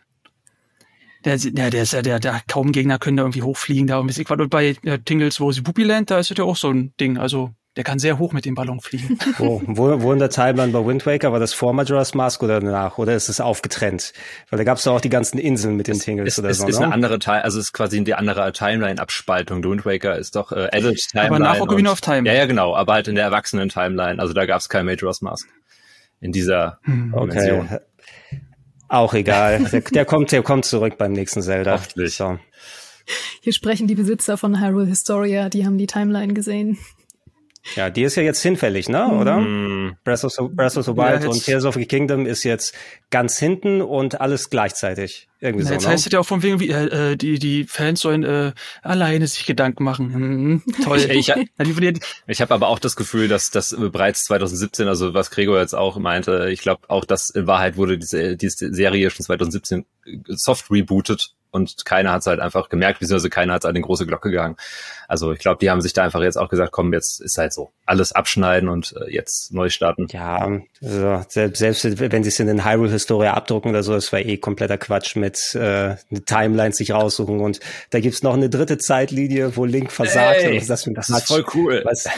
der, 1.25 1.38
der, 1.38 1.70
der 1.70 1.83
ist 1.83 1.92
ja, 1.92 2.03
der, 2.03 2.20
der 2.20 2.42
kaum 2.49 2.73
Gegner 2.73 2.99
können 2.99 3.16
da 3.16 3.23
irgendwie 3.23 3.42
hochfliegen, 3.42 3.87
da 3.87 3.97
irgendwie. 3.97 4.25
Und 4.31 4.51
bei 4.51 4.77
äh, 4.83 4.99
Tingles, 4.99 5.40
wo 5.40 5.53
sie 5.53 5.62
Pupiland, 5.62 6.11
da 6.11 6.18
ist 6.18 6.31
das 6.31 6.38
ja 6.38 6.44
auch 6.44 6.57
so 6.57 6.70
ein 6.70 6.92
Ding. 7.01 7.18
Also, 7.18 7.53
der 7.77 7.83
kann 7.83 7.99
sehr 7.99 8.18
hoch 8.18 8.33
mit 8.33 8.44
dem 8.44 8.55
Ballon 8.55 8.81
fliegen. 8.81 9.18
Wo, 9.38 9.61
wo, 9.66 10.01
wo 10.01 10.12
in 10.12 10.20
der 10.20 10.31
Timeline 10.31 10.70
bei 10.70 10.87
Wind 10.87 11.07
Waker, 11.07 11.33
war 11.33 11.40
das 11.40 11.53
vor 11.53 11.73
Majora's 11.73 12.14
Mask 12.14 12.40
oder 12.44 12.61
danach? 12.61 12.99
Oder 12.99 13.16
ist 13.16 13.29
es 13.29 13.40
aufgetrennt? 13.40 14.12
Weil 14.49 14.59
da 14.59 14.64
gab 14.64 14.79
es 14.79 14.85
doch 14.85 14.94
auch 14.94 15.01
die 15.01 15.09
ganzen 15.09 15.38
Inseln 15.38 15.77
mit 15.77 15.88
den 15.88 15.99
Tingles 15.99 16.35
es, 16.35 16.38
oder 16.38 16.51
es, 16.51 16.59
so. 16.59 16.68
Es 16.68 16.77
ist 16.77 16.81
eine 16.81 16.94
andere 16.94 17.18
Teil, 17.18 17.42
also 17.42 17.59
es 17.59 17.66
ist 17.66 17.73
quasi 17.73 18.05
die 18.05 18.14
andere 18.14 18.53
Timeline-Abspaltung. 18.53 19.64
Wind 19.64 19.85
Waker 19.85 20.16
ist 20.16 20.37
doch 20.37 20.53
äh, 20.53 20.68
Adult 20.70 21.01
Timeline. 21.11 21.31
Aber 21.31 21.38
nach 21.40 21.61
Ocarina 21.61 21.90
of 21.90 22.01
Time. 22.01 22.29
Ja, 22.29 22.35
ja, 22.35 22.47
genau. 22.47 22.77
Aber 22.77 22.92
halt 22.92 23.09
in 23.09 23.16
der 23.16 23.25
Erwachsenen-Timeline. 23.25 24.20
Also 24.20 24.35
da 24.35 24.47
gab 24.47 24.61
es 24.61 24.68
kein 24.68 24.87
Majora's 24.87 25.20
Mask 25.20 25.49
in 26.25 26.33
dieser 26.33 26.79
hm. 26.85 27.13
Dimension. 27.13 27.67
Okay. 27.67 28.41
Auch 28.89 29.13
egal. 29.13 29.63
Der, 29.71 29.81
der, 29.83 30.05
kommt, 30.07 30.33
der 30.33 30.43
kommt 30.43 30.65
zurück 30.65 30.97
beim 30.97 31.13
nächsten 31.13 31.43
Zelda. 31.43 31.73
Hoffentlich. 31.73 32.15
So. 32.15 32.39
Hier 33.43 33.53
sprechen 33.53 33.87
die 33.87 33.95
Besitzer 33.95 34.39
von 34.39 34.61
Hyrule 34.61 34.87
Historia, 34.87 35.51
die 35.51 35.67
haben 35.67 35.77
die 35.77 35.87
Timeline 35.87 36.33
gesehen. 36.33 36.79
Ja, 37.77 37.88
die 37.88 38.03
ist 38.03 38.16
ja 38.16 38.22
jetzt 38.22 38.42
hinfällig, 38.42 38.88
ne, 38.88 39.09
oder? 39.09 39.38
Mm. 39.38 39.96
Breath, 40.05 40.22
of 40.24 40.33
the, 40.33 40.42
Breath 40.50 40.77
of 40.77 40.85
the 40.85 40.96
Wild 40.96 41.22
ja, 41.22 41.29
und 41.31 41.42
Tears 41.42 41.64
of 41.64 41.74
the 41.74 41.87
Kingdom 41.87 42.27
ist 42.27 42.44
jetzt 42.44 42.74
ganz 43.11 43.38
hinten 43.38 43.81
und 43.81 44.20
alles 44.20 44.50
gleichzeitig. 44.50 45.29
Irgendwie 45.40 45.64
Na, 45.64 45.68
so, 45.68 45.74
jetzt 45.74 45.85
ne? 45.85 45.90
heißt 45.90 46.07
es 46.07 46.12
ja 46.12 46.20
auch 46.20 46.27
von 46.27 46.42
wegen, 46.42 46.61
wie, 46.61 46.68
äh, 46.68 47.12
äh, 47.12 47.16
die, 47.16 47.38
die 47.38 47.64
Fans 47.64 48.00
sollen 48.00 48.22
äh, 48.22 48.53
alleine 48.83 49.27
sich 49.27 49.46
Gedanken 49.46 49.83
machen. 49.83 50.14
Hm, 50.14 50.62
toll. 50.85 50.98
ich 50.98 51.31
ich, 51.31 51.33
ich 52.27 52.40
habe 52.42 52.55
aber 52.55 52.68
auch 52.68 52.79
das 52.79 52.96
Gefühl, 52.96 53.29
dass 53.29 53.50
das 53.50 53.74
bereits 53.77 54.24
2017, 54.24 54.87
also 54.87 55.14
was 55.14 55.31
Gregor 55.31 55.59
jetzt 55.59 55.74
auch 55.74 55.96
meinte, 55.96 56.50
ich 56.50 56.61
glaube 56.61 56.83
auch, 56.88 57.07
dass 57.07 57.31
in 57.31 57.46
Wahrheit 57.46 57.77
wurde 57.77 57.96
diese, 57.96 58.37
diese 58.37 58.74
Serie 58.74 59.09
schon 59.11 59.24
2017 59.24 59.87
soft 60.29 60.70
rebootet 60.70 61.35
und 61.55 61.85
keiner 61.85 62.12
hat 62.12 62.21
es 62.21 62.27
halt 62.27 62.40
einfach 62.40 62.69
gemerkt, 62.69 62.99
beziehungsweise 62.99 63.31
keiner 63.31 63.55
hat 63.55 63.62
es 63.62 63.67
halt 63.67 63.77
in 63.77 63.83
große 63.83 64.07
Glocke 64.07 64.31
gegangen. 64.31 64.57
Also 65.09 65.33
ich 65.33 65.38
glaube, 65.38 65.59
die 65.61 65.71
haben 65.71 65.81
sich 65.81 65.93
da 65.93 66.03
einfach 66.03 66.21
jetzt 66.23 66.37
auch 66.37 66.49
gesagt, 66.49 66.73
komm, 66.73 66.93
jetzt 66.93 67.21
ist 67.21 67.38
halt 67.38 67.53
so, 67.53 67.71
alles 67.87 68.12
abschneiden 68.12 68.69
und 68.69 68.95
äh, 69.01 69.12
jetzt 69.12 69.53
neu 69.53 69.69
starten. 69.69 70.09
Ja, 70.11 70.61
also 70.83 71.25
selbst, 71.29 71.59
selbst 71.59 72.01
wenn 72.01 72.25
sie 72.25 72.29
es 72.29 72.40
in 72.40 72.49
den 72.49 72.64
Hyrule-Historie 72.64 73.29
abdrucken 73.29 73.71
oder 73.71 73.83
so, 73.83 73.93
das 73.93 74.12
war 74.12 74.21
eh 74.21 74.37
kompletter 74.37 74.79
Quatsch 74.79 75.17
mit 75.17 75.55
äh, 75.55 75.97
eine 76.11 76.25
Timeline 76.27 76.75
sich 76.75 76.93
raussuchen 76.93 77.40
und 77.40 77.61
da 77.90 78.01
gibt's 78.01 78.23
noch 78.23 78.35
eine 78.35 78.51
dritte 78.51 78.79
Zeitlinie, 78.79 79.57
wo 79.57 79.64
Link 79.64 79.93
versagt. 79.93 80.43
Ey, 80.43 80.59
das, 80.59 80.85
das 80.85 81.09
ist 81.09 81.27
voll 81.29 81.45
cool. 81.55 81.83
Was, 81.85 82.09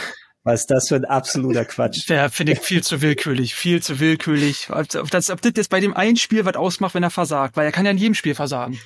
was 0.47 0.61
ist 0.61 0.71
das 0.71 0.87
für 0.87 0.95
ein 0.95 1.03
absoluter 1.03 1.65
Quatsch? 1.65 2.05
Der 2.09 2.29
finde 2.29 2.53
ich 2.53 2.59
viel 2.59 2.81
zu 2.81 3.01
willkürlich, 3.01 3.53
viel 3.53 3.83
zu 3.83 3.99
willkürlich. 3.99 4.69
Ob 4.69 5.09
das, 5.09 5.29
ob 5.29 5.41
das 5.41 5.51
jetzt 5.57 5.69
bei 5.69 5.81
dem 5.81 5.93
einen 5.93 6.15
Spiel 6.15 6.45
was 6.45 6.55
ausmacht, 6.55 6.95
wenn 6.95 7.03
er 7.03 7.09
versagt, 7.09 7.57
weil 7.57 7.65
er 7.65 7.73
kann 7.73 7.83
ja 7.83 7.91
in 7.91 7.97
jedem 7.97 8.13
Spiel 8.13 8.33
versagen. 8.33 8.79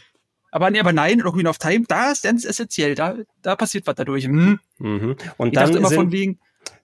Aber, 0.52 0.70
nee, 0.70 0.80
aber 0.80 0.94
nein, 0.94 1.26
Ocarina 1.26 1.50
of 1.50 1.58
Time, 1.58 1.86
da 1.88 2.12
ist 2.12 2.24
ganz 2.24 2.46
essentiell, 2.46 2.94
da, 2.94 3.16
da 3.42 3.56
passiert 3.56 3.88
was 3.88 3.96
dadurch. 3.96 4.26
Hm. 4.26 4.60
Mhm. 4.80 5.16
Und 5.38 5.48
ich 5.48 5.54
dann 5.54 5.76
immer 5.76 5.88
sind, 5.88 5.98
von 5.98 6.12
wegen, 6.12 6.40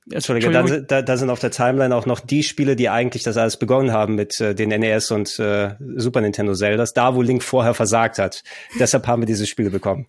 Entschuldige, 0.09 0.51
da, 0.51 0.63
da, 0.63 1.01
da 1.01 1.17
sind 1.17 1.29
auf 1.29 1.39
der 1.39 1.51
Timeline 1.51 1.93
auch 1.93 2.05
noch 2.05 2.21
die 2.21 2.43
Spiele, 2.43 2.77
die 2.77 2.87
eigentlich 2.87 3.23
das 3.23 3.35
alles 3.35 3.57
begonnen 3.57 3.91
haben 3.91 4.15
mit 4.15 4.39
äh, 4.39 4.55
den 4.55 4.69
NES 4.69 5.11
und 5.11 5.37
äh, 5.37 5.75
Super 5.97 6.21
Nintendo 6.21 6.53
Zeldas, 6.53 6.93
da 6.93 7.13
wo 7.13 7.21
Link 7.21 7.43
vorher 7.43 7.73
versagt 7.73 8.17
hat. 8.17 8.43
Deshalb 8.79 9.05
haben 9.05 9.21
wir 9.21 9.27
diese 9.27 9.45
Spiele 9.45 9.69
bekommen. 9.69 10.07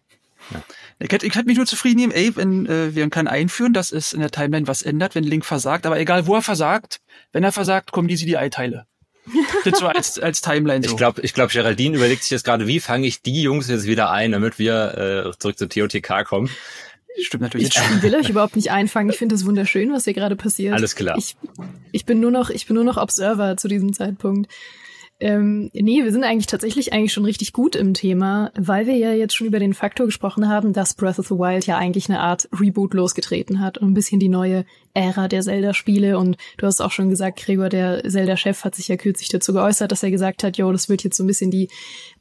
Ja. 0.53 0.62
Ich 1.01 1.12
hätte, 1.12 1.27
ich 1.27 1.35
hätte 1.35 1.47
mich 1.47 1.57
nur 1.57 1.66
zufrieden 1.66 1.99
nehmen, 1.99 2.12
ey, 2.12 2.35
wenn 2.37 2.66
äh, 2.66 2.94
wir 2.94 3.09
können 3.11 3.29
einführen, 3.29 3.73
dass 3.73 3.92
es 3.92 4.12
in 4.12 4.21
der 4.21 4.31
Timeline 4.31 4.68
was 4.68 4.83
ändert, 4.83 5.14
wenn 5.14 5.25
Link 5.25 5.44
versagt. 5.44 5.85
Aber 5.85 5.99
egal, 5.99 6.27
wo 6.27 6.37
er 6.37 6.42
versagt, 6.42 7.01
wenn 7.33 7.42
er 7.42 7.53
versagt, 7.53 7.90
kommen 7.90 8.09
diese 8.09 8.25
die 8.25 8.38
Eiteile. 8.38 8.87
Das 9.64 9.79
so 9.79 9.87
als, 9.87 10.19
als 10.19 10.41
Timeline 10.41 10.85
so. 10.85 10.91
Ich 10.91 10.97
glaube, 10.97 11.21
ich 11.23 11.35
glaub, 11.35 11.51
Geraldine 11.51 11.97
überlegt 11.97 12.23
sich 12.23 12.31
jetzt 12.31 12.45
gerade, 12.45 12.67
wie 12.67 12.81
fange 12.81 13.07
ich 13.07 13.23
die 13.23 13.43
Jungs 13.43 13.69
jetzt 13.69 13.87
wieder 13.87 14.11
ein, 14.11 14.33
damit 14.33 14.59
wir 14.59 15.33
äh, 15.35 15.38
zurück 15.38 15.59
zur 15.59 15.69
TOTK 15.69 16.25
kommen. 16.25 16.51
Stimmt 17.21 17.43
natürlich. 17.43 17.69
Ich 17.69 18.03
will 18.03 18.14
euch 18.14 18.29
überhaupt 18.29 18.57
nicht 18.57 18.71
einfangen. 18.71 19.11
Ich 19.11 19.19
finde 19.19 19.35
es 19.35 19.45
wunderschön, 19.45 19.93
was 19.93 20.05
hier 20.05 20.14
gerade 20.14 20.37
passiert. 20.37 20.75
Alles 20.75 20.95
klar. 20.95 21.17
Ich, 21.19 21.37
ich 21.91 22.05
bin 22.05 22.21
nur 22.21 22.31
noch, 22.31 22.51
ich 22.51 22.67
bin 22.67 22.75
nur 22.75 22.85
noch 22.85 22.97
Observer 22.97 23.57
zu 23.57 23.69
diesem 23.69 23.93
Zeitpunkt. 23.93 24.51
Ähm, 25.20 25.68
nee, 25.72 26.04
wir 26.04 26.12
sind 26.12 26.22
eigentlich 26.22 26.46
tatsächlich 26.46 26.92
eigentlich 26.92 27.12
schon 27.12 27.24
richtig 27.24 27.52
gut 27.52 27.74
im 27.74 27.92
Thema, 27.92 28.52
weil 28.54 28.87
wir 28.87 28.96
ja 28.96 29.12
jetzt 29.12 29.35
schon 29.35 29.48
über 29.48 29.59
den 29.59 29.74
Faktor 29.74 30.07
gesprochen 30.07 30.48
haben, 30.48 30.72
dass 30.72 30.94
Breath 30.94 31.18
of 31.18 31.26
the 31.26 31.35
Wild 31.35 31.66
ja 31.66 31.76
eigentlich 31.76 32.09
eine 32.09 32.20
Art 32.20 32.48
Reboot 32.59 32.94
losgetreten 32.94 33.59
hat 33.59 33.78
und 33.78 33.88
ein 33.88 33.94
bisschen 33.94 34.20
die 34.20 34.28
neue 34.28 34.64
Ära 34.94 35.26
der 35.26 35.42
Zelda-Spiele. 35.42 36.18
Und 36.18 36.37
du 36.57 36.66
hast 36.66 36.81
auch 36.81 36.92
schon 36.92 37.11
gesagt, 37.11 37.40
Gregor, 37.40 37.68
der 37.68 38.09
Zelda-Chef, 38.09 38.62
hat 38.64 38.76
sich 38.76 38.87
ja 38.87 38.96
kürzlich 38.96 39.28
dazu 39.28 39.52
geäußert, 39.52 39.90
dass 39.90 40.04
er 40.04 40.12
gesagt 40.12 40.44
hat, 40.44 40.57
jo, 40.57 40.70
das 40.70 40.88
wird 40.88 41.02
jetzt 41.02 41.16
so 41.16 41.24
ein 41.24 41.28
bisschen 41.28 41.50
die 41.50 41.68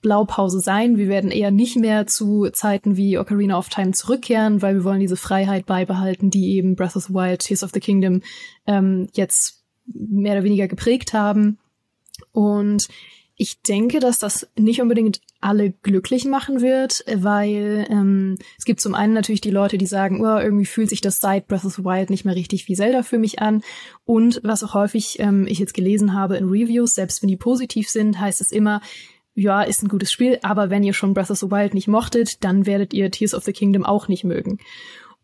Blaupause 0.01 0.60
sein. 0.60 0.97
Wir 0.97 1.07
werden 1.07 1.29
eher 1.29 1.51
nicht 1.51 1.75
mehr 1.75 2.07
zu 2.07 2.49
Zeiten 2.49 2.97
wie 2.97 3.19
Ocarina 3.19 3.60
of 3.60 3.69
Time 3.69 3.91
zurückkehren, 3.91 4.63
weil 4.63 4.73
wir 4.73 4.83
wollen 4.83 5.01
diese 5.01 5.17
Freiheit 5.17 5.67
beibehalten, 5.67 6.31
die 6.31 6.55
eben 6.55 6.75
Breath 6.75 6.95
of 6.95 7.03
the 7.03 7.13
Wild, 7.13 7.41
Tears 7.41 7.63
of 7.63 7.69
the 7.75 7.79
Kingdom 7.79 8.21
ähm, 8.65 9.07
jetzt 9.13 9.63
mehr 9.86 10.33
oder 10.33 10.43
weniger 10.43 10.67
geprägt 10.67 11.13
haben. 11.13 11.60
Und 12.38 12.88
ich 13.36 13.63
denke, 13.63 14.00
dass 14.00 14.19
das 14.19 14.47
nicht 14.56 14.80
unbedingt 14.80 15.21
alle 15.41 15.71
glücklich 15.71 16.26
machen 16.26 16.62
wird, 16.62 17.04
weil 17.12 17.88
ähm, 17.89 18.38
es 18.60 18.65
gibt 18.65 18.80
zum 18.80 18.93
einen 18.93 19.13
natürlich 19.13 19.41
die 19.41 19.50
Leute, 19.50 19.80
die 19.80 19.88
sagen, 19.88 20.21
oh, 20.21 20.38
irgendwie 20.38 20.67
fühlt 20.67 20.89
sich 20.89 21.02
das 21.02 21.19
seit 21.19 21.47
Breath 21.47 21.65
of 21.65 21.73
the 21.73 21.84
Wild 21.84 22.12
nicht 22.12 22.26
mehr 22.26 22.36
richtig 22.36 22.67
wie 22.67 22.76
Zelda 22.76 23.02
für 23.02 23.17
mich 23.17 23.39
an. 23.39 23.63
Und 24.06 24.39
was 24.43 24.63
auch 24.63 24.76
häufig 24.76 25.17
ähm, 25.17 25.47
ich 25.47 25.58
jetzt 25.58 25.73
gelesen 25.73 26.13
habe 26.13 26.38
in 26.38 26.50
Reviews, 26.50 26.93
selbst 26.93 27.23
wenn 27.23 27.30
die 27.30 27.38
positiv 27.38 27.89
sind, 27.89 28.19
heißt 28.19 28.39
es 28.39 28.52
immer, 28.52 28.82
ja, 29.34 29.63
ist 29.63 29.82
ein 29.82 29.89
gutes 29.89 30.12
Spiel, 30.12 30.38
aber 30.43 30.69
wenn 30.69 30.84
ihr 30.84 30.93
schon 30.93 31.15
Breath 31.15 31.32
of 31.32 31.39
the 31.39 31.50
Wild 31.50 31.73
nicht 31.73 31.88
mochtet, 31.88 32.43
dann 32.43 32.67
werdet 32.67 32.93
ihr 32.93 33.10
Tears 33.10 33.34
of 33.34 33.45
the 33.45 33.54
Kingdom 33.54 33.84
auch 33.84 34.08
nicht 34.08 34.26
mögen. 34.26 34.60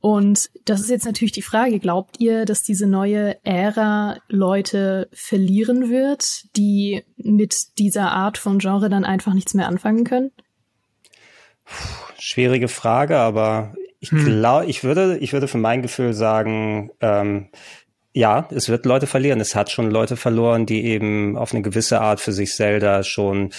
Und 0.06 0.50
das 0.66 0.82
ist 0.82 0.90
jetzt 0.90 1.06
natürlich 1.06 1.32
die 1.32 1.42
Frage, 1.42 1.80
glaubt 1.80 2.20
ihr, 2.20 2.44
dass 2.44 2.62
diese 2.62 2.88
neue 2.88 3.38
Ära 3.46 4.18
Leute 4.28 5.08
verlieren 5.14 5.90
wird, 5.90 6.54
die 6.58 7.06
mit 7.16 7.80
dieser 7.80 8.12
Art 8.12 8.38
von 8.38 8.60
Genre 8.60 8.90
dann 8.90 9.06
einfach 9.06 9.34
nichts 9.34 9.54
mehr 9.54 9.66
anfangen 9.66 10.04
können? 10.04 10.32
Schwierige 12.20 12.68
Frage, 12.68 13.18
aber 13.18 13.76
ich 14.02 14.12
hm. 14.12 14.26
glaube, 14.26 14.66
ich 14.66 14.84
würde, 14.84 15.20
ich 15.20 15.32
würde 15.32 15.48
für 15.48 15.58
mein 15.58 15.82
Gefühl 15.82 16.14
sagen, 16.14 16.92
ähm, 17.00 17.48
ja, 18.12 18.50
es 18.52 18.68
wird 18.68 18.86
Leute 18.86 19.08
verlieren. 19.08 19.40
Es 19.40 19.56
hat 19.56 19.72
schon 19.72 19.90
Leute 19.90 20.18
verloren, 20.18 20.66
die 20.66 20.84
eben 20.84 21.38
auf 21.38 21.54
eine 21.54 21.62
gewisse 21.62 22.02
Art 22.02 22.20
für 22.20 22.34
sich 22.34 22.54
Zelda 22.54 23.04
schon 23.04 23.54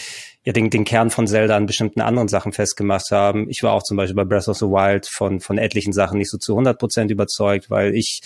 ja 0.45 0.53
den, 0.53 0.71
den 0.71 0.85
Kern 0.85 1.11
von 1.11 1.27
Zelda 1.27 1.57
an 1.57 1.67
bestimmten 1.67 2.01
anderen 2.01 2.29
Sachen 2.29 2.53
festgemacht 2.53 3.11
haben. 3.11 3.49
Ich 3.49 3.63
war 3.63 3.73
auch 3.73 3.83
zum 3.83 3.97
Beispiel 3.97 4.17
bei 4.17 4.25
Breath 4.25 4.49
of 4.49 4.59
the 4.59 4.67
Wild 4.67 5.07
von, 5.07 5.41
von 5.41 5.59
etlichen 5.59 5.93
Sachen 5.93 6.19
nicht 6.19 6.31
so 6.31 6.39
zu 6.39 6.53
100 6.53 6.79
Prozent 6.79 7.11
überzeugt, 7.11 7.71
weil 7.71 7.95
ich 7.95 8.21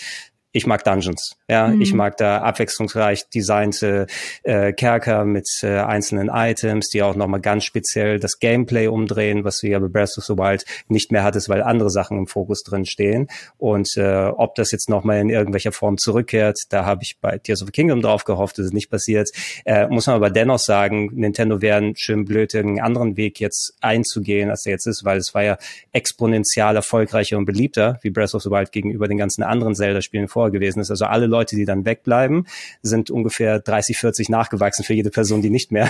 ich 0.51 0.65
mag 0.65 0.83
Dungeons. 0.83 1.35
Ja, 1.47 1.67
mhm. 1.67 1.81
ich 1.81 1.93
mag 1.93 2.17
da 2.17 2.39
abwechslungsreich 2.39 3.29
designte 3.29 4.07
äh, 4.43 4.73
Kerker 4.73 5.23
mit 5.25 5.47
äh, 5.61 5.77
einzelnen 5.79 6.29
Items, 6.33 6.89
die 6.89 7.03
auch 7.03 7.15
nochmal 7.15 7.39
ganz 7.39 7.65
speziell 7.65 8.19
das 8.19 8.39
Gameplay 8.39 8.87
umdrehen, 8.87 9.43
was 9.43 9.59
du 9.59 9.67
ja 9.67 9.77
bei 9.77 9.87
Breath 9.87 10.17
of 10.17 10.23
the 10.25 10.37
Wild 10.37 10.65
nicht 10.87 11.11
mehr 11.11 11.23
hattest, 11.23 11.49
weil 11.49 11.61
andere 11.61 11.91
Sachen 11.91 12.17
im 12.17 12.27
Fokus 12.27 12.63
drin 12.63 12.85
stehen. 12.85 13.27
Und 13.57 13.95
äh, 13.95 14.25
ob 14.25 14.55
das 14.55 14.71
jetzt 14.71 14.89
nochmal 14.89 15.19
in 15.19 15.29
irgendwelcher 15.29 15.71
Form 15.71 15.97
zurückkehrt, 15.97 16.57
da 16.69 16.83
habe 16.83 17.03
ich 17.03 17.17
bei 17.21 17.37
Tears 17.37 17.61
of 17.61 17.67
the 17.67 17.71
Kingdom 17.71 18.01
drauf 18.01 18.23
gehofft, 18.23 18.57
das 18.57 18.67
ist 18.67 18.73
nicht 18.73 18.89
passiert. 18.89 19.29
Äh, 19.65 19.87
muss 19.87 20.07
man 20.07 20.15
aber 20.15 20.31
dennoch 20.31 20.59
sagen, 20.59 21.11
Nintendo 21.13 21.61
wären 21.61 21.95
schön 21.95 22.25
blöd, 22.25 22.55
einen 22.55 22.79
anderen 22.79 23.17
Weg 23.17 23.39
jetzt 23.39 23.75
einzugehen, 23.81 24.49
als 24.49 24.63
der 24.63 24.73
jetzt 24.73 24.87
ist, 24.87 25.05
weil 25.05 25.19
es 25.19 25.35
war 25.35 25.43
ja 25.43 25.57
exponentiell 25.91 26.75
erfolgreicher 26.75 27.37
und 27.37 27.45
beliebter, 27.45 27.99
wie 28.01 28.09
Breath 28.09 28.33
of 28.33 28.41
the 28.41 28.49
Wild 28.49 28.71
gegenüber 28.71 29.07
den 29.07 29.17
ganzen 29.17 29.43
anderen 29.43 29.75
Zelda-Spielen 29.75 30.27
vorher 30.39 30.51
gewesen 30.51 30.79
ist. 30.79 30.89
Also 30.89 31.05
alle 31.05 31.25
Leute, 31.25 31.57
die 31.57 31.65
dann 31.65 31.85
wegbleiben, 31.85 32.47
sind 32.81 33.11
ungefähr 33.11 33.59
30, 33.59 33.97
40 33.97 34.29
nachgewachsen 34.29 34.85
für 34.85 34.93
jede 34.93 35.09
Person, 35.09 35.41
die 35.41 35.49
nicht 35.49 35.73
mehr 35.73 35.89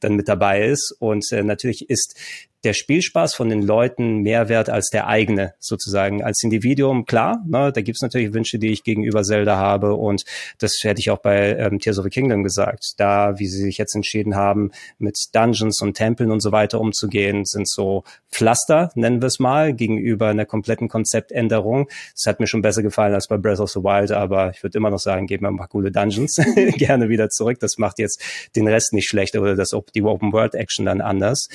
dann 0.00 0.14
mit 0.14 0.28
dabei 0.28 0.66
ist. 0.66 0.94
Und 0.98 1.30
äh, 1.32 1.42
natürlich 1.42 1.88
ist 1.90 2.16
der 2.64 2.72
Spielspaß 2.72 3.34
von 3.34 3.48
den 3.50 3.62
Leuten 3.62 4.18
mehr 4.18 4.48
wert 4.48 4.68
als 4.68 4.88
der 4.88 5.06
eigene 5.06 5.54
sozusagen 5.60 6.24
als 6.24 6.42
Individuum. 6.42 7.06
Klar, 7.06 7.42
ne, 7.46 7.72
da 7.72 7.80
gibt's 7.82 8.02
natürlich 8.02 8.32
Wünsche, 8.32 8.58
die 8.58 8.72
ich 8.72 8.82
gegenüber 8.82 9.22
Zelda 9.22 9.56
habe 9.56 9.94
und 9.94 10.24
das 10.58 10.78
hätte 10.82 11.00
ich 11.00 11.10
auch 11.10 11.18
bei 11.18 11.56
ähm, 11.56 11.78
Tears 11.78 11.98
of 11.98 12.04
the 12.04 12.10
Kingdom 12.10 12.42
gesagt. 12.42 12.94
Da, 12.96 13.38
wie 13.38 13.46
sie 13.46 13.62
sich 13.62 13.78
jetzt 13.78 13.94
entschieden 13.94 14.34
haben, 14.34 14.72
mit 14.98 15.16
Dungeons 15.32 15.80
und 15.82 15.94
Tempeln 15.94 16.32
und 16.32 16.40
so 16.40 16.50
weiter 16.50 16.80
umzugehen, 16.80 17.44
sind 17.44 17.68
so 17.68 18.02
Pflaster, 18.30 18.90
nennen 18.94 19.22
wir 19.22 19.26
es 19.26 19.38
mal, 19.38 19.72
gegenüber 19.72 20.28
einer 20.28 20.44
kompletten 20.44 20.88
Konzeptänderung. 20.88 21.88
Das 22.14 22.26
hat 22.26 22.40
mir 22.40 22.48
schon 22.48 22.62
besser 22.62 22.82
gefallen 22.82 23.14
als 23.14 23.28
bei 23.28 23.36
Breath 23.36 23.60
of 23.60 23.70
the 23.70 23.80
Wild, 23.80 24.10
aber 24.10 24.50
ich 24.50 24.62
würde 24.64 24.76
immer 24.78 24.90
noch 24.90 24.98
sagen, 24.98 25.26
geben 25.28 25.44
wir 25.44 25.50
mal 25.52 25.66
coole 25.68 25.92
Dungeons 25.92 26.36
gerne 26.76 27.08
wieder 27.08 27.30
zurück. 27.30 27.60
Das 27.60 27.78
macht 27.78 28.00
jetzt 28.00 28.20
den 28.56 28.66
Rest 28.66 28.92
nicht 28.92 29.08
schlechter 29.08 29.40
oder 29.40 29.54
das 29.58 29.70
die 29.94 30.02
Open 30.02 30.32
World 30.32 30.54
Action 30.54 30.86
dann 30.86 31.00
anders. 31.00 31.48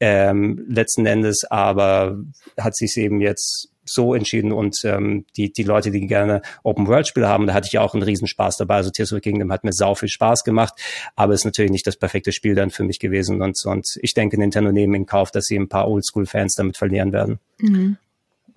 Ähm, 0.00 0.64
letzten 0.68 1.06
Endes 1.06 1.44
aber 1.44 2.18
hat 2.58 2.76
sich 2.76 2.96
eben 2.96 3.20
jetzt 3.20 3.70
so 3.84 4.14
entschieden 4.14 4.52
und 4.52 4.76
ähm, 4.84 5.26
die, 5.36 5.52
die 5.52 5.62
Leute, 5.62 5.90
die 5.90 6.06
gerne 6.06 6.42
Open-World-Spiele 6.62 7.28
haben, 7.28 7.46
da 7.46 7.54
hatte 7.54 7.68
ich 7.70 7.78
auch 7.78 7.94
einen 7.94 8.02
Riesenspaß 8.02 8.56
dabei. 8.56 8.76
Also 8.76 8.90
Tears 8.90 9.12
of 9.12 9.16
the 9.16 9.20
Kingdom 9.20 9.52
hat 9.52 9.64
mir 9.64 9.72
sau 9.72 9.94
viel 9.94 10.08
Spaß 10.08 10.44
gemacht, 10.44 10.74
aber 11.16 11.34
ist 11.34 11.44
natürlich 11.44 11.70
nicht 11.70 11.86
das 11.86 11.96
perfekte 11.96 12.32
Spiel 12.32 12.54
dann 12.54 12.70
für 12.70 12.84
mich 12.84 12.98
gewesen 12.98 13.42
und, 13.42 13.58
und 13.66 13.86
ich 14.00 14.14
denke, 14.14 14.38
Nintendo 14.38 14.72
nehmen 14.72 14.94
in 14.94 15.06
Kauf, 15.06 15.30
dass 15.30 15.44
sie 15.44 15.56
ein 15.56 15.68
paar 15.68 15.88
Oldschool-Fans 15.88 16.54
damit 16.54 16.76
verlieren 16.76 17.12
werden. 17.12 17.38
Mhm 17.58 17.98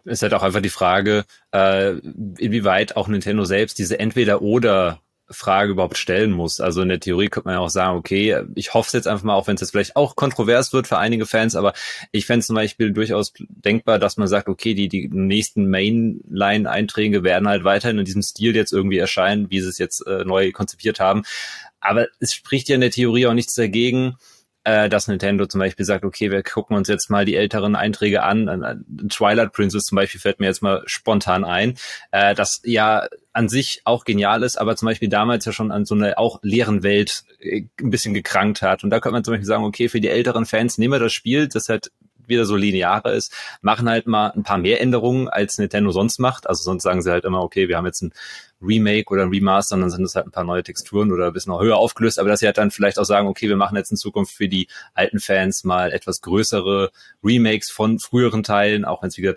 ist 0.08 0.22
halt 0.22 0.34
auch 0.34 0.44
einfach 0.44 0.62
die 0.62 0.70
Frage, 0.70 1.26
äh, 1.52 1.98
inwieweit 2.38 2.96
auch 2.96 3.10
Nintendo 3.10 3.44
selbst 3.44 3.78
diese 3.78 4.00
Entweder-Oder 4.00 5.02
Frage 5.30 5.72
überhaupt 5.72 5.98
stellen 5.98 6.32
muss. 6.32 6.62
Also 6.62 6.82
in 6.82 6.90
der 6.90 7.00
Theorie 7.00 7.28
könnte 7.28 7.48
man 7.48 7.56
ja 7.56 7.60
auch 7.60 7.70
sagen, 7.70 7.98
okay, 7.98 8.42
ich 8.56 8.74
hoffe 8.74 8.88
es 8.88 8.94
jetzt 8.94 9.08
einfach 9.08 9.24
mal, 9.24 9.36
auch 9.36 9.48
wenn 9.48 9.56
es 9.56 9.62
jetzt 9.62 9.72
vielleicht 9.72 9.96
auch 9.96 10.16
kontrovers 10.16 10.74
wird 10.74 10.88
für 10.88 10.98
einige 10.98 11.26
Fans, 11.26 11.56
aber 11.56 11.74
ich 12.12 12.26
fände 12.26 12.40
es 12.40 12.48
zum 12.48 12.56
Beispiel 12.56 12.92
durchaus 12.92 13.34
denkbar, 13.40 14.00
dass 14.00 14.18
man 14.18 14.28
sagt, 14.28 14.48
okay, 14.48 14.74
die, 14.74 14.88
die 14.88 15.10
nächsten 15.10 15.70
Mainline-Einträge 15.70 17.24
werden 17.24 17.48
halt 17.48 17.64
weiterhin 17.64 18.00
in 18.00 18.06
diesem 18.06 18.22
Stil 18.22 18.56
jetzt 18.56 18.74
irgendwie 18.74 18.98
erscheinen, 18.98 19.50
wie 19.50 19.60
sie 19.60 19.70
es 19.70 19.78
jetzt 19.78 20.06
äh, 20.08 20.24
neu 20.24 20.52
konzipiert 20.52 21.00
haben. 21.00 21.24
Aber 21.80 22.08
es 22.20 22.34
spricht 22.34 22.70
ja 22.70 22.76
in 22.76 22.82
der 22.82 22.92
Theorie 22.92 23.28
auch 23.28 23.34
nichts 23.34 23.54
dagegen, 23.54 24.18
äh, 24.68 24.90
dass 24.90 25.08
Nintendo 25.08 25.46
zum 25.46 25.60
Beispiel 25.60 25.86
sagt, 25.86 26.04
okay, 26.04 26.30
wir 26.30 26.44
gucken 26.44 26.76
uns 26.76 26.90
jetzt 26.90 27.10
mal 27.10 27.24
die 27.24 27.36
älteren 27.36 27.74
Einträge 27.76 28.24
an. 28.24 28.86
Twilight 29.10 29.54
Princess 29.54 29.86
zum 29.86 29.96
Beispiel 29.96 30.20
fällt 30.20 30.42
mir 30.42 30.48
jetzt 30.48 30.62
mal 30.62 30.84
spontan 30.88 31.46
ein, 31.46 31.78
äh, 32.12 32.36
das 32.36 32.60
ja 32.66 33.08
an 33.38 33.50
sich 33.50 33.82
auch 33.86 34.04
genial 34.04 34.42
ist, 34.42 34.58
aber 34.58 34.76
zum 34.76 34.88
Beispiel 34.88 35.10
damals 35.10 35.46
ja 35.46 35.52
schon 35.52 35.72
an 35.72 35.86
so 35.86 35.94
eine 35.94 36.18
auch 36.18 36.40
leeren 36.42 36.82
Welt 36.82 37.24
äh, 37.40 37.66
ein 37.80 37.92
bisschen 37.92 38.16
gekrankt 38.16 38.64
hat. 38.64 38.84
Und 38.84 38.90
da 38.90 39.00
könnte 39.00 39.14
man 39.14 39.24
zum 39.24 39.34
Beispiel 39.34 39.46
sagen, 39.46 39.64
okay, 39.64 39.90
für 39.90 40.02
die 40.02 40.10
älteren 40.10 40.48
Fans 40.48 40.80
nehmen 40.80 40.94
wir 40.94 41.00
das 41.00 41.14
Spiel, 41.14 41.48
das 41.48 41.70
halt 41.70 41.92
wieder 42.26 42.46
so 42.46 42.56
linearer 42.56 43.14
ist, 43.14 43.32
machen 43.62 43.88
halt 43.88 44.08
mal 44.08 44.32
ein 44.32 44.42
paar 44.42 44.58
mehr 44.58 44.82
Änderungen, 44.82 45.30
als 45.30 45.60
Nintendo 45.60 45.92
sonst 45.92 46.18
macht. 46.18 46.50
Also 46.50 46.64
sonst 46.64 46.82
sagen 46.82 47.04
sie 47.04 47.12
halt 47.12 47.26
immer, 47.26 47.44
okay, 47.44 47.70
wir 47.70 47.78
haben 47.78 47.86
jetzt 47.86 48.02
ein 48.02 48.12
Remake 48.60 49.14
oder 49.14 49.22
ein 49.22 49.30
Remaster 49.30 49.76
und 49.76 49.82
dann 49.82 49.92
sind 49.92 50.04
es 50.04 50.16
halt 50.16 50.26
ein 50.26 50.32
paar 50.32 50.44
neue 50.44 50.64
Texturen 50.64 51.12
oder 51.12 51.28
ein 51.28 51.34
bisschen 51.34 51.52
noch 51.52 51.62
höher 51.62 51.78
aufgelöst, 51.78 52.18
aber 52.18 52.30
dass 52.30 52.40
sie 52.40 52.48
halt 52.48 52.58
dann 52.58 52.72
vielleicht 52.72 52.98
auch 52.98 53.06
sagen, 53.06 53.28
okay, 53.28 53.48
wir 53.48 53.56
machen 53.56 53.78
jetzt 53.78 53.92
in 53.92 53.98
Zukunft 53.98 54.34
für 54.34 54.50
die 54.50 54.68
alten 54.96 55.20
Fans 55.20 55.64
mal 55.64 55.92
etwas 55.94 56.22
größere 56.22 56.90
Remakes 57.24 57.70
von 57.70 58.00
früheren 58.00 58.42
Teilen, 58.42 58.84
auch 58.84 59.04
wenn 59.04 59.10
es 59.10 59.18
wieder 59.18 59.36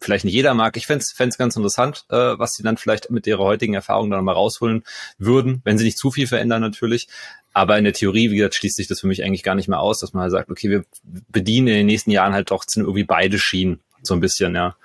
vielleicht 0.00 0.24
nicht 0.24 0.34
jeder 0.34 0.54
mag. 0.54 0.76
Ich 0.76 0.86
fände 0.86 1.04
es 1.04 1.38
ganz 1.38 1.56
interessant, 1.56 2.04
äh, 2.10 2.16
was 2.16 2.54
sie 2.54 2.62
dann 2.62 2.76
vielleicht 2.76 3.10
mit 3.10 3.26
ihrer 3.26 3.42
heutigen 3.42 3.74
Erfahrung 3.74 4.10
dann 4.10 4.24
mal 4.24 4.32
rausholen 4.32 4.84
würden, 5.18 5.60
wenn 5.64 5.78
sie 5.78 5.84
nicht 5.84 5.98
zu 5.98 6.10
viel 6.10 6.26
verändern 6.26 6.60
natürlich. 6.60 7.08
Aber 7.52 7.78
in 7.78 7.84
der 7.84 7.92
Theorie, 7.92 8.30
wie 8.30 8.36
gesagt, 8.36 8.56
schließt 8.56 8.76
sich 8.76 8.88
das 8.88 9.00
für 9.00 9.06
mich 9.06 9.24
eigentlich 9.24 9.42
gar 9.42 9.54
nicht 9.54 9.68
mehr 9.68 9.80
aus, 9.80 10.00
dass 10.00 10.12
man 10.12 10.22
halt 10.22 10.32
sagt, 10.32 10.50
okay, 10.50 10.70
wir 10.70 10.84
bedienen 11.02 11.68
in 11.68 11.74
den 11.74 11.86
nächsten 11.86 12.10
Jahren 12.10 12.34
halt 12.34 12.50
doch 12.50 12.64
irgendwie 12.74 13.04
beide 13.04 13.38
Schienen 13.38 13.80
so 14.02 14.14
ein 14.14 14.20
bisschen, 14.20 14.54
ja. 14.54 14.76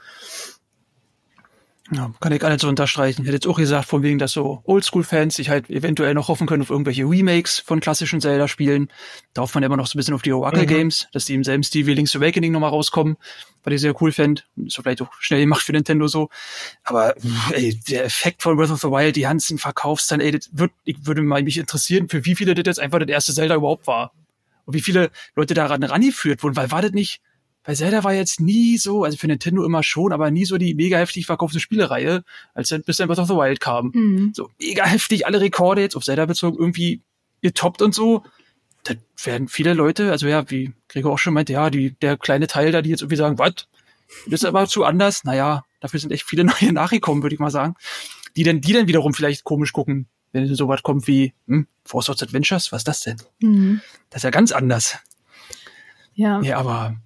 Ja, 1.92 2.14
kann 2.20 2.32
ich 2.32 2.44
alles 2.44 2.62
so 2.62 2.68
unterstreichen. 2.68 3.22
Ich 3.22 3.28
hätte 3.28 3.38
jetzt 3.38 3.48
auch 3.48 3.58
gesagt, 3.58 3.90
von 3.90 4.04
wegen, 4.04 4.20
dass 4.20 4.34
so 4.34 4.62
Oldschool-Fans 4.66 5.36
sich 5.36 5.50
halt 5.50 5.70
eventuell 5.72 6.14
noch 6.14 6.28
hoffen 6.28 6.46
können 6.46 6.62
auf 6.62 6.70
irgendwelche 6.70 7.04
Remakes 7.04 7.60
von 7.60 7.80
klassischen 7.80 8.22
Zelda-Spielen. 8.22 8.90
Da 9.34 9.42
hofft 9.42 9.56
man 9.56 9.64
immer 9.64 9.76
noch 9.76 9.88
so 9.88 9.98
ein 9.98 10.00
bisschen 10.00 10.14
auf 10.14 10.22
die 10.22 10.32
Oracle-Games, 10.32 11.06
mhm. 11.06 11.08
dass 11.14 11.26
die 11.26 11.34
im 11.34 11.44
selben 11.44 11.64
Stil 11.64 11.88
wie 11.88 11.96
Link's 11.96 12.16
Awakening 12.16 12.52
nochmal 12.52 12.70
rauskommen, 12.70 13.18
weil 13.64 13.74
ich 13.74 13.82
sehr 13.82 14.00
cool 14.02 14.12
fände. 14.12 14.44
Ist 14.58 14.76
so 14.76 14.84
vielleicht 14.84 15.02
auch 15.02 15.12
schnell 15.20 15.42
gemacht 15.42 15.64
für 15.64 15.72
Nintendo 15.72 16.08
so. 16.08 16.30
Aber 16.84 17.16
ey, 17.52 17.80
der 17.90 18.06
Effekt 18.06 18.44
von 18.44 18.56
Breath 18.56 18.72
of 18.72 18.82
the 18.82 18.88
Wild, 18.90 19.16
die 19.16 19.22
ganzen 19.22 19.58
Verkaufszahlen, 19.58 20.22
ey, 20.22 20.32
das 20.32 20.50
wird, 20.52 20.72
ich 20.84 21.08
würde 21.08 21.24
mal 21.24 21.42
mich 21.42 21.58
interessieren, 21.58 22.08
für 22.08 22.24
wie 22.24 22.36
viele 22.36 22.54
das 22.54 22.66
jetzt 22.68 22.80
einfach 22.80 23.00
das 23.00 23.10
erste 23.10 23.34
Zelda 23.34 23.56
überhaupt 23.56 23.88
war. 23.88 24.14
Und 24.66 24.76
wie 24.76 24.82
viele 24.82 25.10
Leute 25.36 25.56
daran 25.56 25.82
rangeführt 25.82 26.44
wurden, 26.44 26.56
weil 26.56 26.70
war 26.70 26.84
das 26.84 26.92
nicht 26.92 27.22
weil 27.70 27.76
Zelda 27.76 28.04
war 28.04 28.16
jetzt 28.16 28.40
nie 28.40 28.80
so, 28.80 29.04
also 29.04 29.16
für 29.16 29.28
Nintendo 29.28 29.64
immer 29.64 29.84
schon, 29.84 30.12
aber 30.12 30.32
nie 30.32 30.44
so 30.44 30.58
die 30.58 30.74
mega 30.74 30.98
heftig 30.98 31.28
verkaufte 31.28 31.60
Spielereihe, 31.60 32.24
als 32.56 32.70
dann 32.70 32.82
bis 32.82 32.98
dann 32.98 33.08
Breath 33.08 33.20
of 33.20 33.28
the 33.28 33.36
Wild 33.36 33.60
kam. 33.60 33.92
Mhm. 33.94 34.32
So 34.34 34.50
mega 34.60 34.88
heftig, 34.88 35.28
alle 35.28 35.40
Rekorde 35.40 35.82
jetzt 35.82 35.96
auf 35.96 36.04
Zelda 36.04 36.26
bezogen 36.26 36.58
irgendwie 36.58 37.04
getoppt 37.44 37.84
und 37.84 37.94
so. 37.94 38.24
Da 38.86 38.96
werden 39.24 39.48
viele 39.48 39.76
Leute, 39.76 40.10
also 40.10 40.28
ja, 40.28 40.50
wie 40.50 40.74
Gregor 40.88 41.14
auch 41.14 41.20
schon 41.20 41.36
meinte, 41.36 41.54
ja, 41.54 41.70
die, 41.70 41.92
der 41.92 42.18
kleine 42.18 42.48
Teil 42.48 42.72
da, 42.72 42.82
die 42.82 42.90
jetzt 42.90 43.02
irgendwie 43.02 43.18
sagen, 43.18 43.38
was? 43.38 43.68
Das 44.26 44.42
ist 44.42 44.46
aber 44.46 44.66
zu 44.66 44.84
anders. 44.84 45.24
Naja, 45.24 45.64
dafür 45.80 46.00
sind 46.00 46.12
echt 46.12 46.24
viele 46.24 46.44
neue 46.62 46.74
nachgekommen, 46.74 47.22
würde 47.22 47.36
ich 47.36 47.40
mal 47.40 47.52
sagen. 47.52 47.76
Die 48.36 48.42
dann, 48.42 48.62
die 48.62 48.74
dann 48.74 48.88
wiederum 48.88 49.14
vielleicht 49.14 49.44
komisch 49.44 49.74
gucken, 49.74 50.08
wenn 50.32 50.56
so 50.56 50.68
was 50.68 50.82
kommt 50.82 51.06
wie, 51.06 51.36
hm, 51.46 51.68
Force 51.86 52.10
Adventures, 52.10 52.72
was 52.72 52.80
ist 52.80 52.88
das 52.88 53.02
denn? 53.02 53.18
Mhm. 53.42 53.82
Das 54.10 54.22
ist 54.22 54.24
ja 54.24 54.32
ganz 54.32 54.52
anders. 54.54 54.98
Ja. 56.16 56.42
Ja, 56.42 56.58
aber 56.58 56.98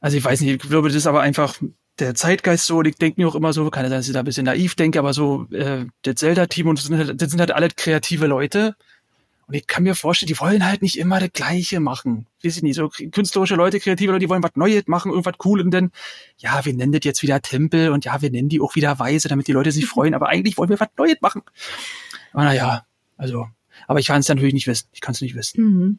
also 0.00 0.16
ich 0.16 0.24
weiß 0.24 0.40
nicht, 0.40 0.64
ich 0.64 0.70
glaube, 0.70 0.88
das 0.88 0.96
ist 0.96 1.06
aber 1.06 1.20
einfach 1.20 1.60
der 1.98 2.14
Zeitgeist 2.14 2.66
so, 2.66 2.78
und 2.78 2.86
ich 2.86 2.96
denke 2.96 3.20
mir 3.20 3.28
auch 3.28 3.34
immer 3.34 3.52
so, 3.52 3.68
kann 3.70 3.84
sein, 3.84 3.90
dass 3.90 4.06
ich 4.06 4.12
da 4.12 4.20
ein 4.20 4.24
bisschen 4.24 4.44
naiv 4.44 4.74
denke, 4.74 4.98
aber 4.98 5.12
so, 5.14 5.46
äh, 5.50 5.86
das 6.02 6.16
Zelda-Team 6.16 6.68
und 6.68 6.78
das 6.78 6.86
sind, 6.86 6.98
halt, 6.98 7.20
das 7.20 7.30
sind 7.30 7.40
halt 7.40 7.52
alle 7.52 7.68
kreative 7.70 8.26
Leute. 8.26 8.76
Und 9.46 9.54
ich 9.54 9.66
kann 9.68 9.84
mir 9.84 9.94
vorstellen, 9.94 10.26
die 10.26 10.38
wollen 10.40 10.66
halt 10.66 10.82
nicht 10.82 10.98
immer 10.98 11.20
das 11.20 11.32
Gleiche 11.32 11.78
machen. 11.78 12.26
Weiß 12.42 12.56
ich 12.56 12.62
nicht, 12.64 12.74
so 12.74 12.88
künstlerische 12.88 13.54
Leute, 13.54 13.78
kreative 13.78 14.10
Leute, 14.10 14.24
die 14.24 14.28
wollen 14.28 14.42
was 14.42 14.56
Neues 14.56 14.88
machen, 14.88 15.12
irgendwas 15.12 15.36
cool 15.44 15.60
und 15.60 15.70
dann, 15.70 15.92
ja, 16.38 16.64
wir 16.64 16.74
nennen 16.74 16.92
das 16.92 17.04
jetzt 17.04 17.22
wieder 17.22 17.40
Tempel 17.40 17.90
und 17.90 18.04
ja, 18.04 18.20
wir 18.20 18.30
nennen 18.30 18.48
die 18.48 18.60
auch 18.60 18.74
wieder 18.74 18.98
Weise, 18.98 19.28
damit 19.28 19.46
die 19.46 19.52
Leute 19.52 19.70
sich 19.70 19.86
freuen, 19.86 20.14
aber 20.14 20.28
eigentlich 20.28 20.58
wollen 20.58 20.70
wir 20.70 20.80
was 20.80 20.88
Neues 20.98 21.20
machen. 21.20 21.42
Aber 22.32 22.44
naja, 22.44 22.84
also, 23.16 23.48
Aber 23.86 24.00
ich 24.00 24.06
kann 24.06 24.20
es 24.20 24.28
natürlich 24.28 24.54
nicht 24.54 24.66
wissen. 24.66 24.88
Ich 24.92 25.00
kann 25.00 25.14
es 25.14 25.20
nicht 25.20 25.34
wissen. 25.34 25.62
Mhm. 25.62 25.98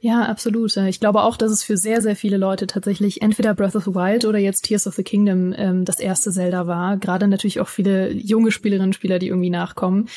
Ja, 0.00 0.24
absolut. 0.24 0.76
Ich 0.76 1.00
glaube 1.00 1.22
auch, 1.22 1.36
dass 1.36 1.50
es 1.50 1.64
für 1.64 1.76
sehr, 1.76 2.02
sehr 2.02 2.16
viele 2.16 2.36
Leute 2.36 2.66
tatsächlich 2.66 3.22
entweder 3.22 3.54
Breath 3.54 3.76
of 3.76 3.84
the 3.84 3.94
Wild 3.94 4.24
oder 4.24 4.38
jetzt 4.38 4.62
Tears 4.62 4.86
of 4.86 4.94
the 4.94 5.02
Kingdom 5.02 5.54
ähm, 5.56 5.84
das 5.84 5.98
erste 5.98 6.30
Zelda 6.30 6.66
war. 6.66 6.96
Gerade 6.98 7.28
natürlich 7.28 7.60
auch 7.60 7.68
viele 7.68 8.12
junge 8.12 8.52
Spielerinnen 8.52 8.90
und 8.90 8.94
Spieler, 8.94 9.18
die 9.18 9.28
irgendwie 9.28 9.50
nachkommen. 9.50 10.08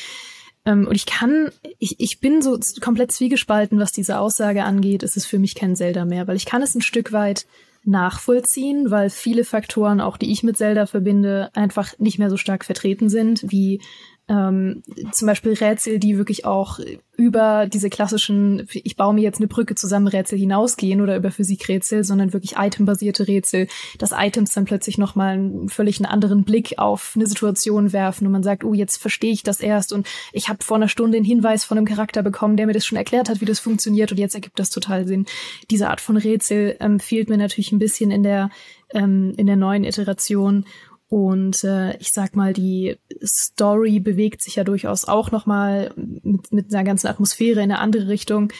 Ähm, 0.65 0.85
und 0.87 0.95
ich 0.95 1.05
kann, 1.05 1.49
ich, 1.79 1.99
ich 1.99 2.19
bin 2.19 2.41
so 2.41 2.59
komplett 2.81 3.11
zwiegespalten, 3.11 3.79
was 3.79 3.91
diese 3.91 4.19
Aussage 4.19 4.63
angeht. 4.63 5.03
Es 5.03 5.15
ist 5.15 5.25
für 5.25 5.39
mich 5.39 5.55
kein 5.55 5.75
Zelda 5.75 6.05
mehr, 6.05 6.27
weil 6.27 6.35
ich 6.35 6.45
kann 6.45 6.61
es 6.61 6.75
ein 6.75 6.81
Stück 6.81 7.11
weit 7.13 7.45
nachvollziehen, 7.85 8.91
weil 8.91 9.09
viele 9.09 9.45
Faktoren, 9.45 10.01
auch 10.01 10.17
die 10.17 10.31
ich 10.31 10.43
mit 10.43 10.57
Zelda 10.57 10.85
verbinde, 10.85 11.49
einfach 11.53 11.97
nicht 11.97 12.19
mehr 12.19 12.29
so 12.29 12.37
stark 12.37 12.65
vertreten 12.65 13.09
sind, 13.09 13.43
wie 13.47 13.81
ähm, 14.29 14.83
zum 15.11 15.25
Beispiel 15.25 15.53
Rätsel, 15.53 15.97
die 15.97 16.17
wirklich 16.17 16.45
auch 16.45 16.79
über 17.17 17.67
diese 17.67 17.89
klassischen, 17.89 18.67
ich 18.71 18.95
baue 18.95 19.13
mir 19.13 19.21
jetzt 19.21 19.39
eine 19.39 19.47
Brücke 19.47 19.75
zusammen 19.75 20.07
Rätsel 20.07 20.37
hinausgehen 20.37 21.01
oder 21.01 21.17
über 21.17 21.31
Physikrätsel, 21.31 22.03
sondern 22.03 22.31
wirklich 22.31 22.55
itembasierte 22.55 23.27
Rätsel, 23.27 23.67
dass 23.97 24.13
Items 24.15 24.53
dann 24.53 24.65
plötzlich 24.65 24.97
nochmal 24.99 25.33
einen 25.33 25.67
völlig 25.67 25.99
einen 25.99 26.05
anderen 26.05 26.43
Blick 26.43 26.75
auf 26.77 27.13
eine 27.15 27.25
Situation 27.25 27.91
werfen 27.91 28.27
und 28.27 28.31
man 28.31 28.43
sagt, 28.43 28.63
oh, 28.63 28.73
jetzt 28.73 28.97
verstehe 28.97 29.33
ich 29.33 29.43
das 29.43 29.59
erst 29.59 29.91
und 29.91 30.07
ich 30.31 30.47
habe 30.47 30.63
vor 30.63 30.77
einer 30.77 30.87
Stunde 30.87 31.17
einen 31.17 31.25
Hinweis 31.25 31.65
von 31.65 31.77
einem 31.77 31.87
Charakter 31.87 32.21
bekommen, 32.21 32.55
der 32.55 32.67
mir 32.67 32.73
das 32.73 32.85
schon 32.85 32.97
erklärt 32.97 33.29
hat, 33.29 33.41
wie 33.41 33.45
das 33.45 33.59
funktioniert 33.59 34.11
und 34.11 34.19
jetzt 34.19 34.35
ergibt 34.35 34.59
das 34.59 34.69
total 34.69 35.07
Sinn. 35.07 35.25
Diese 35.71 35.89
Art 35.89 36.01
von 36.01 36.17
Rätsel 36.17 36.77
ähm, 36.79 36.99
fehlt 36.99 37.29
mir 37.29 37.37
natürlich 37.37 37.71
ein 37.71 37.79
bisschen 37.79 38.11
in 38.11 38.23
der 38.23 38.51
ähm, 38.93 39.33
in 39.37 39.47
der 39.47 39.55
neuen 39.55 39.83
Iteration 39.83 40.65
und 41.09 41.63
äh, 41.63 41.97
ich 41.97 42.11
sag 42.11 42.35
mal, 42.35 42.53
die 42.53 42.97
Story 43.23 43.99
bewegt 43.99 44.43
sich 44.43 44.55
ja 44.55 44.63
durchaus 44.63 45.05
auch 45.05 45.31
nochmal 45.31 45.91
mit, 45.95 46.51
mit 46.53 46.73
einer 46.73 46.83
ganzen 46.83 47.07
Atmosphäre 47.07 47.61
in 47.61 47.71
eine 47.71 47.79
andere 47.79 48.07
Richtung. 48.07 48.53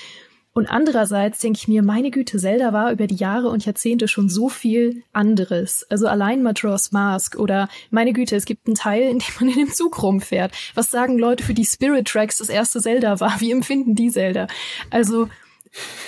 Und 0.52 0.66
andererseits 0.66 1.39
denke 1.39 1.60
ich 1.60 1.68
mir, 1.68 1.84
meine 1.84 2.10
Güte, 2.10 2.39
Zelda 2.39 2.74
war 2.74 2.91
über 2.91 3.06
die 3.06 3.16
Jahre 3.16 3.50
und 3.50 3.66
Jahrzehnte 3.66 4.08
schon 4.08 4.30
so 4.30 4.50
viel 4.50 5.04
anderes. 5.14 5.86
Also 5.91 6.08
allein 6.08 6.41
Majora's 6.41 6.91
Mask 6.91 7.38
oder 7.38 7.70
meine 7.91 8.14
Güte, 8.14 8.36
es 8.36 8.45
gibt 8.45 8.66
einen 8.66 8.76
Teil, 8.76 9.04
in 9.04 9.20
dem 9.20 9.28
man 9.39 9.50
in 9.50 9.68
dem 9.68 9.74
Zug 9.74 10.02
rumfährt. 10.02 10.52
Was 10.74 10.89
sagen 10.89 11.20
Leute 11.20 11.43
für 11.43 11.54
die 11.54 11.66
Spirit 11.66 12.08
Tracks 12.08 12.38
das 12.38 12.50
erste 12.50 12.82
Zelda 12.82 13.20
war? 13.20 13.39
Wie 13.39 13.52
empfinden 13.52 13.93
die 13.93 14.10
Zelda? 14.10 14.47
Also 14.89 15.30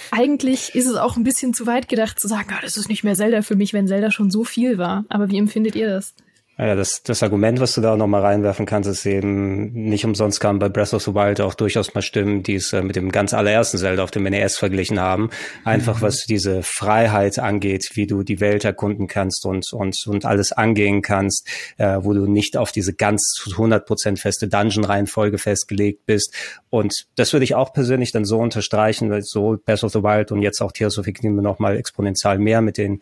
eigentlich 0.10 0.74
ist 0.74 0.88
es 0.88 0.96
auch 0.96 1.18
ein 1.18 1.24
bisschen 1.24 1.54
zu 1.54 1.68
weit 1.68 1.88
gedacht 1.88 2.20
zu 2.20 2.28
sagen, 2.28 2.50
ah, 2.52 2.62
das 2.64 2.78
ist 2.78 2.90
nicht 2.90 3.04
mehr 3.04 3.16
Zelda 3.16 3.44
für 3.44 3.56
mich, 3.56 3.74
wenn 3.74 3.88
Zelda 3.88 4.10
schon 4.10 4.32
so 4.32 4.44
viel 4.44 4.80
war. 4.80 5.06
Aber 5.08 5.30
wie 5.30 5.38
empfindet 5.38 5.76
ihr 5.76 5.88
das? 5.88 6.16
Ja, 6.58 6.76
das, 6.76 7.02
das 7.02 7.24
Argument, 7.24 7.60
was 7.62 7.74
du 7.76 7.82
da 7.82 7.96
noch 7.96 8.08
mal 8.08 8.22
reinwerfen 8.22 8.66
kannst, 8.66 8.90
ist 8.90 9.06
eben, 9.06 9.72
nicht 9.72 10.04
umsonst 10.04 10.40
kam 10.42 10.60
bei 10.60 10.68
Breath 10.68 10.94
of 10.94 11.02
the 11.02 11.16
Wild 11.16 11.40
auch 11.40 11.56
durchaus 11.56 11.96
mal 11.96 12.02
Stimmen, 12.02 12.44
die 12.44 12.56
es 12.56 12.74
äh, 12.74 12.84
mit 12.84 12.98
dem 12.98 13.12
ganz 13.12 13.34
allerersten 13.34 13.78
Zelda 13.78 14.04
auf 14.04 14.12
dem 14.12 14.24
NES 14.24 14.58
verglichen 14.58 15.00
haben. 15.00 15.30
Einfach 15.64 15.98
mhm. 15.98 16.02
was 16.02 16.26
diese 16.26 16.62
Freiheit 16.62 17.40
angeht, 17.40 17.92
wie 17.94 18.06
du 18.06 18.24
die 18.24 18.42
Welt 18.42 18.66
erkunden 18.66 19.08
kannst 19.08 19.46
und, 19.46 19.72
und, 19.72 19.96
und 20.06 20.26
alles 20.26 20.52
angehen 20.52 21.02
kannst, 21.02 21.48
äh, 21.78 21.98
wo 22.02 22.14
du 22.14 22.28
nicht 22.28 22.58
auf 22.58 22.72
diese 22.72 22.94
ganz 22.94 23.44
100% 23.56 24.20
feste 24.20 24.50
Dungeon-Reihenfolge 24.50 25.38
festgelegt 25.38 26.06
bist. 26.06 26.36
Und 26.70 27.08
das 27.16 27.32
würde 27.32 27.46
ich 27.46 27.56
auch 27.56 27.72
persönlich 27.72 28.12
dann 28.12 28.26
so 28.26 28.38
unterstreichen, 28.38 29.10
weil 29.10 29.22
so 29.24 29.58
Breath 29.66 29.84
of 29.84 29.94
the 29.94 30.04
Wild 30.04 30.32
und 30.32 30.42
jetzt 30.42 30.62
auch 30.62 30.74
Tears 30.74 31.00
of 31.00 31.06
the 31.06 31.14
Kingdom 31.14 31.42
noch 31.42 31.60
mal 31.60 31.78
exponentiell 31.78 32.40
mehr 32.40 32.62
mit 32.62 32.78
den 32.78 33.00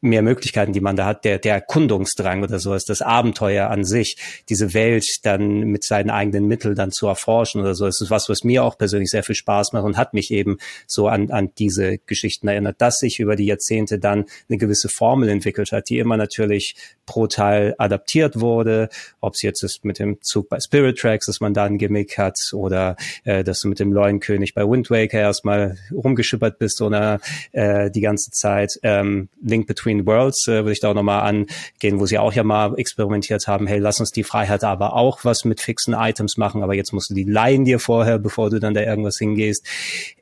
mehr 0.00 0.22
Möglichkeiten, 0.22 0.72
die 0.72 0.80
man 0.80 0.96
da 0.96 1.06
hat, 1.06 1.24
der, 1.24 1.38
der 1.38 1.54
Erkundungsdrang 1.54 2.42
oder 2.42 2.58
sowas, 2.58 2.84
das 2.84 3.02
Abenteuer 3.02 3.70
an 3.70 3.84
sich, 3.84 4.16
diese 4.48 4.74
Welt 4.74 5.06
dann 5.24 5.60
mit 5.60 5.84
seinen 5.84 6.10
eigenen 6.10 6.46
Mitteln 6.46 6.74
dann 6.74 6.92
zu 6.92 7.06
erforschen 7.06 7.60
oder 7.60 7.74
so, 7.74 7.86
das 7.86 8.00
ist 8.00 8.10
was, 8.10 8.28
was 8.28 8.44
mir 8.44 8.62
auch 8.64 8.76
persönlich 8.76 9.10
sehr 9.10 9.22
viel 9.22 9.34
Spaß 9.34 9.72
macht 9.72 9.84
und 9.84 9.96
hat 9.96 10.14
mich 10.14 10.30
eben 10.30 10.58
so 10.86 11.08
an, 11.08 11.30
an 11.30 11.50
diese 11.58 11.98
Geschichten 11.98 12.48
erinnert, 12.48 12.76
dass 12.78 12.98
sich 12.98 13.20
über 13.20 13.36
die 13.36 13.46
Jahrzehnte 13.46 13.98
dann 13.98 14.26
eine 14.48 14.58
gewisse 14.58 14.88
Formel 14.88 15.28
entwickelt 15.28 15.72
hat, 15.72 15.88
die 15.88 15.98
immer 15.98 16.16
natürlich 16.16 16.76
pro 17.06 17.26
Teil 17.26 17.74
adaptiert 17.78 18.40
wurde, 18.40 18.88
ob 19.20 19.34
es 19.34 19.42
jetzt 19.42 19.62
ist 19.62 19.84
mit 19.84 19.98
dem 19.98 20.20
Zug 20.20 20.48
bei 20.48 20.60
Spirit 20.60 20.98
Tracks, 20.98 21.26
dass 21.26 21.40
man 21.40 21.54
da 21.54 21.64
ein 21.64 21.78
Gimmick 21.78 22.18
hat 22.18 22.38
oder 22.52 22.96
äh, 23.24 23.44
dass 23.44 23.60
du 23.60 23.68
mit 23.68 23.80
dem 23.80 23.92
Leuenkönig 23.92 24.54
bei 24.54 24.68
Wind 24.68 24.90
Waker 24.90 25.20
erstmal 25.20 25.78
rumgeschippert 25.92 26.58
bist 26.58 26.82
oder 26.82 27.20
äh, 27.52 27.90
die 27.90 28.00
ganze 28.00 28.30
Zeit 28.30 28.78
ähm, 28.82 29.28
Link 29.40 29.66
Between 29.66 29.85
Between 29.86 30.04
Worlds 30.04 30.48
äh, 30.48 30.64
würde 30.64 30.72
ich 30.72 30.80
da 30.80 30.90
auch 30.90 30.94
nochmal 30.94 31.20
angehen, 31.20 32.00
wo 32.00 32.06
sie 32.06 32.18
auch 32.18 32.32
ja 32.32 32.42
mal 32.42 32.74
experimentiert 32.76 33.46
haben, 33.46 33.68
hey, 33.68 33.78
lass 33.78 34.00
uns 34.00 34.10
die 34.10 34.24
Freiheit 34.24 34.64
aber 34.64 34.94
auch 34.94 35.24
was 35.24 35.44
mit 35.44 35.60
fixen 35.60 35.94
Items 35.94 36.36
machen, 36.36 36.64
aber 36.64 36.74
jetzt 36.74 36.92
musst 36.92 37.10
du 37.10 37.14
die 37.14 37.22
leihen 37.22 37.64
dir 37.64 37.78
vorher, 37.78 38.18
bevor 38.18 38.50
du 38.50 38.58
dann 38.58 38.74
da 38.74 38.80
irgendwas 38.80 39.16
hingehst. 39.16 39.64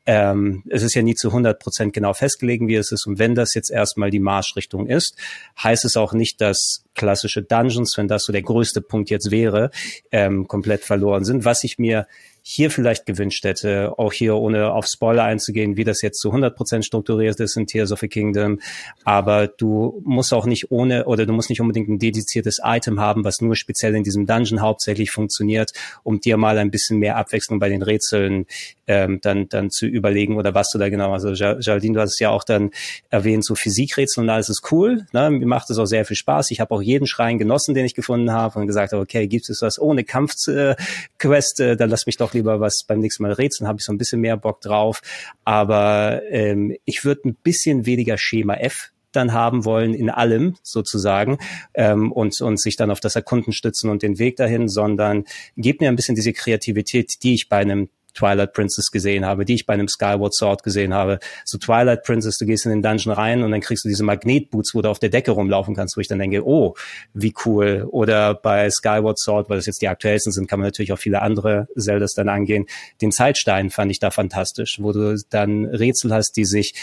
Ähm, 0.05 0.65
es 0.69 0.83
ist 0.83 0.95
ja 0.95 1.01
nie 1.01 1.15
zu 1.15 1.29
100 1.29 1.59
Prozent 1.59 1.95
genau 1.95 2.13
festgelegen, 2.13 2.69
wie 2.69 2.75
es 2.75 2.93
ist. 2.93 3.07
Und 3.07 3.19
wenn 3.19 3.35
das 3.35 3.55
jetzt 3.55 3.71
erstmal 3.71 4.11
die 4.11 4.21
Marschrichtung 4.21 4.87
ist, 4.87 5.17
heißt 5.63 5.87
es 5.87 5.97
auch 5.97 6.13
nicht, 6.13 6.43
dass 6.43 6.85
klassische 6.95 7.43
Dungeons, 7.43 7.97
wenn 7.97 8.07
das 8.07 8.25
so 8.25 8.33
der 8.33 8.43
größte 8.43 8.83
Punkt 8.83 9.09
jetzt 9.09 9.31
wäre, 9.31 9.71
ähm, 10.13 10.47
komplett 10.47 10.85
verloren 10.85 11.25
sind. 11.25 11.47
Was 11.47 11.65
ich 11.65 11.79
mir 11.79 12.07
hier 12.47 12.71
vielleicht 12.71 13.07
gewünscht 13.07 13.43
hätte, 13.45 13.99
auch 13.99 14.13
hier 14.13 14.37
ohne 14.37 14.73
auf 14.73 14.87
Spoiler 14.87 15.25
einzugehen, 15.25 15.79
wie 15.79 15.85
das 15.85 16.03
jetzt 16.03 16.21
zu 16.21 16.29
100 16.29 16.55
Prozent 16.55 16.85
strukturiert 16.85 17.41
ist 17.41 17.57
in 17.57 17.67
Tears 17.67 17.91
of 17.91 18.01
the 18.01 18.09
Kingdom. 18.09 18.61
Aber 19.03 19.47
du 19.47 20.03
musst 20.05 20.35
auch 20.35 20.45
nicht 20.45 20.71
ohne 20.71 21.07
oder 21.07 21.25
du 21.25 21.33
musst 21.33 21.49
nicht 21.49 21.63
unbedingt 21.63 21.89
ein 21.89 21.99
dediziertes 21.99 22.61
Item 22.63 23.01
haben, 23.01 23.25
was 23.25 23.41
nur 23.41 23.57
speziell 23.57 23.95
in 23.95 24.03
diesem 24.03 24.27
Dungeon 24.27 24.61
hauptsächlich 24.61 25.11
funktioniert, 25.11 25.73
um 26.03 26.21
dir 26.21 26.37
mal 26.37 26.59
ein 26.59 26.71
bisschen 26.71 26.99
mehr 26.99 27.17
Abwechslung 27.17 27.59
bei 27.61 27.71
den 27.71 27.83
Rätseln 27.83 28.45
ähm, 28.87 29.21
dann, 29.23 29.49
dann 29.49 29.71
zu 29.71 29.87
überlegen 29.87 30.37
oder 30.37 30.55
was 30.55 30.71
du 30.71 30.79
da 30.79 30.89
genau, 30.89 31.13
also 31.13 31.33
Jardine, 31.33 31.95
du 31.95 32.01
hast 32.01 32.13
es 32.13 32.19
ja 32.19 32.31
auch 32.31 32.45
dann 32.45 32.71
erwähnt, 33.11 33.45
so 33.45 33.55
Physikrätsel 33.55 34.25
und 34.25 34.31
alles 34.31 34.49
ist 34.49 34.71
cool, 34.73 35.07
ne? 35.13 35.31
mir 35.31 35.47
macht 35.47 35.71
es 35.71 35.79
auch 35.79 35.87
sehr 35.87 36.05
viel 36.05 36.17
Spaß. 36.17 36.51
Ich 36.51 36.61
habe 36.61 36.75
auch 36.75 36.83
jeden 36.83 37.07
Schrein 37.07 37.39
genossen, 37.39 37.75
den 37.75 37.85
ich 37.85 37.95
gefunden 37.95 38.33
habe 38.33 38.59
und 38.59 38.67
gesagt 38.67 38.93
okay, 38.93 39.27
gibt 39.27 39.49
es 39.49 39.63
was 39.63 39.81
ohne 39.81 40.05
Kampfquest, 40.05 41.61
äh, 41.61 41.77
dann 41.77 41.91
lass 41.91 42.07
mich 42.07 42.17
doch 42.17 42.35
lieber 42.35 42.61
was 42.61 42.85
beim 42.87 43.01
nächsten 43.01 43.23
Mal 43.23 43.33
rätseln, 43.33 43.69
habe 43.69 43.79
ich 43.79 43.85
so 43.85 43.93
ein 43.93 43.99
bisschen 43.99 44.21
mehr 44.21 44.37
Bock 44.37 44.61
drauf. 44.61 45.01
Aber 45.45 46.23
ähm, 46.31 46.77
ich 46.85 47.05
würde 47.05 47.29
ein 47.29 47.35
bisschen 47.35 47.87
weniger 47.87 48.19
Schema 48.19 48.55
F 48.55 48.91
dann 49.13 49.33
haben 49.33 49.65
wollen 49.65 49.95
in 49.95 50.11
allem 50.11 50.57
sozusagen 50.63 51.39
ähm, 51.75 52.13
und, 52.13 52.41
und 52.41 52.61
sich 52.61 52.77
dann 52.77 52.91
auf 52.91 53.01
das 53.01 53.17
Erkunden 53.17 53.53
stützen 53.53 53.91
und 53.91 54.03
den 54.03 54.19
Weg 54.19 54.37
dahin, 54.37 54.69
sondern 54.69 55.25
gebt 55.57 55.81
mir 55.81 55.89
ein 55.89 55.97
bisschen 55.97 56.17
diese 56.17 56.33
Kreativität, 56.33 57.23
die 57.23 57.35
ich 57.35 57.49
bei 57.49 57.59
einem 57.59 57.91
Twilight 58.15 58.53
Princess 58.53 58.91
gesehen 58.91 59.25
habe, 59.25 59.45
die 59.45 59.55
ich 59.55 59.67
bei 59.67 59.75
einem 59.75 59.89
Skyward 59.89 60.35
Sword 60.35 60.63
gesehen 60.63 60.95
habe. 60.95 61.19
So 61.45 61.59
Twilight 61.59 62.05
Princess, 62.05 62.39
du 62.39 62.47
gehst 62.47 62.65
in 62.65 62.71
den 62.71 62.83
Dungeon 62.83 63.13
rein 63.13 63.43
und 63.43 63.51
dann 63.51 63.61
kriegst 63.61 63.85
du 63.85 63.89
diese 63.89 64.05
Magnetboots, 64.05 64.75
wo 64.75 64.83
du 64.83 64.89
auf 64.89 64.99
der 64.99 65.11
Decke 65.11 65.33
rumlaufen 65.33 65.75
kannst, 65.75 65.97
wo 65.97 66.01
ich 66.01 66.09
dann 66.09 66.19
denke, 66.19 66.47
oh, 66.47 66.75
wie 67.13 67.35
cool. 67.45 67.87
Oder 67.91 68.35
bei 68.35 68.71
Skyward 68.71 69.19
Sword, 69.19 69.51
weil 69.51 69.59
das 69.59 69.67
jetzt 69.67 69.83
die 69.83 69.89
aktuellsten 69.89 70.33
sind, 70.33 70.49
kann 70.49 70.61
man 70.61 70.69
natürlich 70.69 70.93
auch 70.93 70.99
viele 70.99 71.23
andere 71.23 71.69
Zeldas 71.77 72.15
dann 72.15 72.29
angehen. 72.29 72.67
Den 73.03 73.13
Zeitstein 73.13 73.71
fand 73.71 73.91
ich 73.91 73.99
da 73.99 74.11
fantastisch, 74.11 74.79
wo 74.81 74.93
du 74.93 75.17
dann 75.31 75.65
Rätsel 75.67 76.13
hast, 76.13 76.37
die 76.37 76.45
sich 76.45 76.75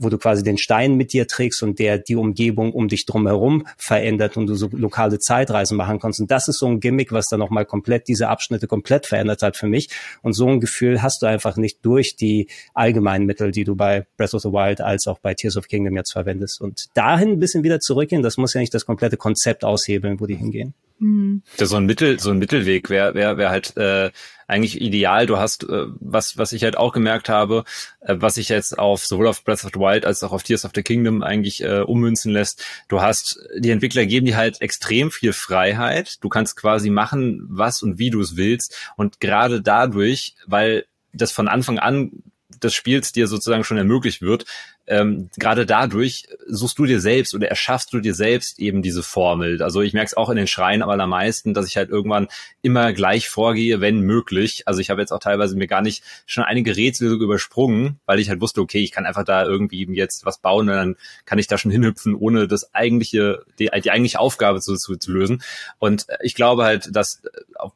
wo 0.00 0.08
du 0.08 0.18
quasi 0.18 0.42
den 0.42 0.58
Stein 0.58 0.96
mit 0.96 1.12
dir 1.12 1.26
trägst 1.26 1.62
und 1.62 1.78
der 1.78 1.98
die 1.98 2.16
Umgebung 2.16 2.72
um 2.72 2.88
dich 2.88 3.06
drumherum 3.06 3.66
verändert 3.76 4.36
und 4.36 4.46
du 4.46 4.54
so 4.54 4.68
lokale 4.72 5.18
Zeitreisen 5.18 5.76
machen 5.76 6.00
kannst. 6.00 6.20
Und 6.20 6.30
das 6.30 6.48
ist 6.48 6.58
so 6.58 6.66
ein 6.66 6.80
Gimmick, 6.80 7.12
was 7.12 7.26
dann 7.26 7.38
nochmal 7.38 7.66
komplett 7.66 8.08
diese 8.08 8.28
Abschnitte 8.28 8.66
komplett 8.66 9.06
verändert 9.06 9.42
hat 9.42 9.56
für 9.56 9.68
mich. 9.68 9.90
Und 10.22 10.32
so 10.32 10.48
ein 10.48 10.60
Gefühl 10.60 11.02
hast 11.02 11.22
du 11.22 11.26
einfach 11.26 11.56
nicht 11.56 11.84
durch 11.84 12.16
die 12.16 12.48
allgemeinen 12.74 13.26
Mittel, 13.26 13.50
die 13.50 13.64
du 13.64 13.76
bei 13.76 14.06
Breath 14.16 14.34
of 14.34 14.42
the 14.42 14.48
Wild 14.48 14.80
als 14.80 15.06
auch 15.06 15.18
bei 15.18 15.34
Tears 15.34 15.56
of 15.56 15.68
Kingdom 15.68 15.94
jetzt 15.96 16.12
verwendest. 16.12 16.60
Und 16.60 16.86
dahin 16.94 17.32
ein 17.32 17.38
bisschen 17.38 17.62
wieder 17.62 17.80
zurückgehen, 17.80 18.22
das 18.22 18.38
muss 18.38 18.54
ja 18.54 18.60
nicht 18.60 18.74
das 18.74 18.86
komplette 18.86 19.18
Konzept 19.18 19.64
aushebeln, 19.64 20.18
wo 20.18 20.26
die 20.26 20.36
hingehen. 20.36 20.74
Mhm. 21.00 21.42
so 21.56 21.76
ein 21.76 21.86
Mittel, 21.86 22.20
so 22.20 22.30
ein 22.30 22.38
Mittelweg 22.38 22.90
wäre 22.90 23.14
wär, 23.14 23.38
wär 23.38 23.48
halt 23.48 23.74
äh, 23.78 24.10
eigentlich 24.46 24.82
ideal. 24.82 25.26
Du 25.26 25.38
hast, 25.38 25.64
äh, 25.64 25.86
was, 25.98 26.36
was 26.36 26.52
ich 26.52 26.62
halt 26.62 26.76
auch 26.76 26.92
gemerkt 26.92 27.30
habe, 27.30 27.64
äh, 28.00 28.16
was 28.18 28.34
sich 28.34 28.50
jetzt 28.50 28.78
auf 28.78 29.06
sowohl 29.06 29.26
auf 29.26 29.42
Breath 29.42 29.64
of 29.64 29.70
the 29.72 29.80
Wild 29.80 30.04
als 30.04 30.22
auch 30.22 30.32
auf 30.32 30.42
Tears 30.42 30.66
of 30.66 30.72
the 30.74 30.82
Kingdom 30.82 31.22
eigentlich 31.22 31.62
äh, 31.62 31.80
ummünzen 31.80 32.32
lässt. 32.32 32.62
Du 32.88 33.00
hast, 33.00 33.40
die 33.56 33.70
Entwickler 33.70 34.04
geben 34.04 34.26
dir 34.26 34.36
halt 34.36 34.60
extrem 34.60 35.10
viel 35.10 35.32
Freiheit. 35.32 36.22
Du 36.22 36.28
kannst 36.28 36.56
quasi 36.56 36.90
machen, 36.90 37.46
was 37.48 37.82
und 37.82 37.98
wie 37.98 38.10
du 38.10 38.20
es 38.20 38.36
willst. 38.36 38.76
Und 38.96 39.20
gerade 39.20 39.62
dadurch, 39.62 40.34
weil 40.46 40.84
das 41.14 41.32
von 41.32 41.48
Anfang 41.48 41.78
an 41.78 42.22
des 42.62 42.74
Spiels 42.74 43.12
dir 43.12 43.26
sozusagen 43.26 43.64
schon 43.64 43.78
ermöglicht 43.78 44.20
wird, 44.20 44.44
ähm, 44.90 45.30
gerade 45.38 45.66
dadurch 45.66 46.26
suchst 46.48 46.76
du 46.80 46.84
dir 46.84 47.00
selbst 47.00 47.32
oder 47.32 47.46
erschaffst 47.46 47.92
du 47.92 48.00
dir 48.00 48.12
selbst 48.12 48.58
eben 48.58 48.82
diese 48.82 49.04
Formel. 49.04 49.62
Also 49.62 49.82
ich 49.82 49.92
merke 49.92 50.08
es 50.08 50.16
auch 50.16 50.30
in 50.30 50.36
den 50.36 50.48
Schreien 50.48 50.82
am 50.82 50.90
allermeisten, 50.90 51.54
dass 51.54 51.68
ich 51.68 51.76
halt 51.76 51.90
irgendwann 51.90 52.26
immer 52.60 52.92
gleich 52.92 53.28
vorgehe, 53.28 53.80
wenn 53.80 54.00
möglich. 54.00 54.64
Also 54.66 54.80
ich 54.80 54.90
habe 54.90 55.00
jetzt 55.00 55.12
auch 55.12 55.20
teilweise 55.20 55.56
mir 55.56 55.68
gar 55.68 55.80
nicht 55.80 56.02
schon 56.26 56.42
einige 56.42 56.76
Rätsel 56.76 57.12
übersprungen, 57.12 58.00
weil 58.04 58.18
ich 58.18 58.30
halt 58.30 58.40
wusste, 58.40 58.60
okay, 58.60 58.80
ich 58.80 58.90
kann 58.90 59.06
einfach 59.06 59.22
da 59.24 59.44
irgendwie 59.44 59.86
jetzt 59.94 60.26
was 60.26 60.38
bauen 60.38 60.68
und 60.68 60.74
dann 60.74 60.96
kann 61.24 61.38
ich 61.38 61.46
da 61.46 61.56
schon 61.56 61.70
hinhüpfen, 61.70 62.16
ohne 62.16 62.48
das 62.48 62.74
eigentliche, 62.74 63.44
die, 63.60 63.70
die 63.84 63.92
eigentliche 63.92 64.18
Aufgabe 64.18 64.60
zu, 64.60 64.74
zu, 64.74 64.96
zu 64.96 65.12
lösen. 65.12 65.40
Und 65.78 66.08
ich 66.20 66.34
glaube 66.34 66.64
halt, 66.64 66.88
dass, 66.96 67.22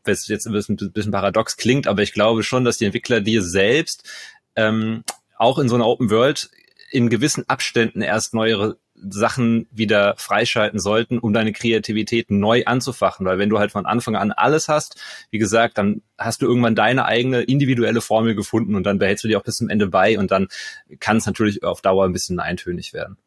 wenn 0.02 0.14
es 0.14 0.26
jetzt 0.26 0.46
ein 0.48 0.52
bisschen, 0.52 0.76
ein 0.80 0.90
bisschen 0.90 1.12
paradox 1.12 1.56
klingt, 1.56 1.86
aber 1.86 2.02
ich 2.02 2.12
glaube 2.12 2.42
schon, 2.42 2.64
dass 2.64 2.78
die 2.78 2.86
Entwickler 2.86 3.20
dir 3.20 3.40
selbst 3.40 4.02
ähm, 4.56 5.04
auch 5.36 5.60
in 5.60 5.68
so 5.68 5.76
einer 5.76 5.86
Open 5.86 6.10
World 6.10 6.50
in 6.94 7.10
gewissen 7.10 7.48
Abständen 7.48 8.02
erst 8.02 8.34
neuere 8.34 8.78
Sachen 8.94 9.66
wieder 9.72 10.14
freischalten 10.16 10.78
sollten, 10.78 11.18
um 11.18 11.32
deine 11.32 11.52
Kreativität 11.52 12.30
neu 12.30 12.64
anzufachen. 12.66 13.26
Weil 13.26 13.38
wenn 13.38 13.48
du 13.48 13.58
halt 13.58 13.72
von 13.72 13.84
Anfang 13.84 14.14
an 14.14 14.30
alles 14.30 14.68
hast, 14.68 15.02
wie 15.30 15.38
gesagt, 15.38 15.76
dann 15.76 16.02
hast 16.16 16.40
du 16.40 16.46
irgendwann 16.46 16.76
deine 16.76 17.04
eigene 17.04 17.42
individuelle 17.42 18.00
Formel 18.00 18.36
gefunden 18.36 18.76
und 18.76 18.84
dann 18.84 19.00
behältst 19.00 19.24
du 19.24 19.28
die 19.28 19.34
auch 19.34 19.42
bis 19.42 19.56
zum 19.56 19.68
Ende 19.68 19.88
bei 19.88 20.16
und 20.16 20.30
dann 20.30 20.46
kann 21.00 21.16
es 21.16 21.26
natürlich 21.26 21.64
auf 21.64 21.82
Dauer 21.82 22.04
ein 22.04 22.12
bisschen 22.12 22.38
eintönig 22.38 22.92
werden. 22.92 23.18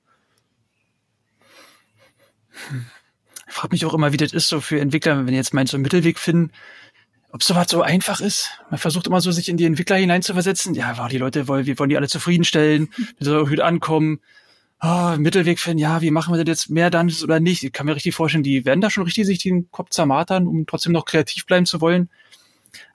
Ich 3.49 3.53
frage 3.53 3.73
mich 3.73 3.85
auch 3.85 3.93
immer, 3.93 4.13
wie 4.13 4.17
das 4.17 4.31
ist 4.31 4.47
so 4.47 4.61
für 4.61 4.79
Entwickler, 4.79 5.27
wenn 5.27 5.33
jetzt 5.33 5.53
meinst, 5.53 5.71
so 5.71 5.77
einen 5.77 5.83
Mittelweg 5.83 6.19
finden, 6.19 6.53
ob 7.37 7.43
sowas 7.43 7.67
so 7.69 7.83
einfach 7.83 8.19
ist. 8.19 8.49
Man 8.71 8.79
versucht 8.79 9.05
immer 9.05 9.21
so, 9.21 9.31
sich 9.31 9.47
in 9.47 9.57
die 9.57 9.65
Entwickler 9.65 9.97
hineinzuversetzen. 9.97 10.73
Ja, 10.73 10.97
wow, 10.97 11.07
die 11.07 11.19
Leute 11.19 11.47
wollen, 11.47 11.67
wir 11.67 11.77
wollen 11.77 11.91
die 11.91 11.95
alle 11.95 12.07
zufriedenstellen, 12.07 12.89
wir 12.97 13.25
sollen 13.25 13.47
gut 13.47 13.59
ankommen. 13.59 14.21
Oh, 14.81 15.15
Mittelweg 15.17 15.59
finden, 15.59 15.77
ja, 15.77 16.01
wie 16.01 16.09
machen 16.09 16.33
wir 16.33 16.43
das 16.43 16.47
jetzt 16.47 16.69
mehr 16.71 16.89
dann 16.89 17.13
oder 17.21 17.39
nicht? 17.39 17.61
Ich 17.61 17.71
kann 17.71 17.85
mir 17.85 17.93
richtig 17.93 18.15
vorstellen, 18.15 18.41
die 18.41 18.65
werden 18.65 18.81
da 18.81 18.89
schon 18.89 19.03
richtig 19.03 19.27
sich 19.27 19.37
den 19.37 19.69
Kopf 19.69 19.91
zermatern, 19.91 20.47
um 20.47 20.65
trotzdem 20.65 20.93
noch 20.93 21.05
kreativ 21.05 21.45
bleiben 21.45 21.67
zu 21.67 21.79
wollen. 21.79 22.09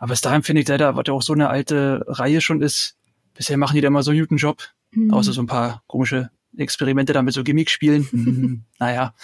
Aber 0.00 0.08
bis 0.08 0.22
dahin 0.22 0.42
finde 0.42 0.62
ich 0.62 0.68
leider, 0.68 0.96
was 0.96 1.04
ja 1.06 1.14
auch 1.14 1.22
so 1.22 1.34
eine 1.34 1.48
alte 1.48 2.04
Reihe 2.08 2.40
schon 2.40 2.62
ist, 2.62 2.96
bisher 3.34 3.56
machen 3.58 3.76
die 3.76 3.80
da 3.80 3.88
immer 3.88 4.02
so 4.02 4.10
einen 4.10 4.18
guten 4.18 4.38
Job. 4.38 4.60
Mhm. 4.90 5.12
Außer 5.12 5.32
so 5.32 5.40
ein 5.40 5.46
paar 5.46 5.84
komische 5.86 6.30
Experimente 6.56 7.12
da 7.12 7.22
mit 7.22 7.32
so 7.32 7.44
Gimmick 7.44 7.70
spielen. 7.70 8.08
Mhm. 8.10 8.64
naja, 8.80 9.14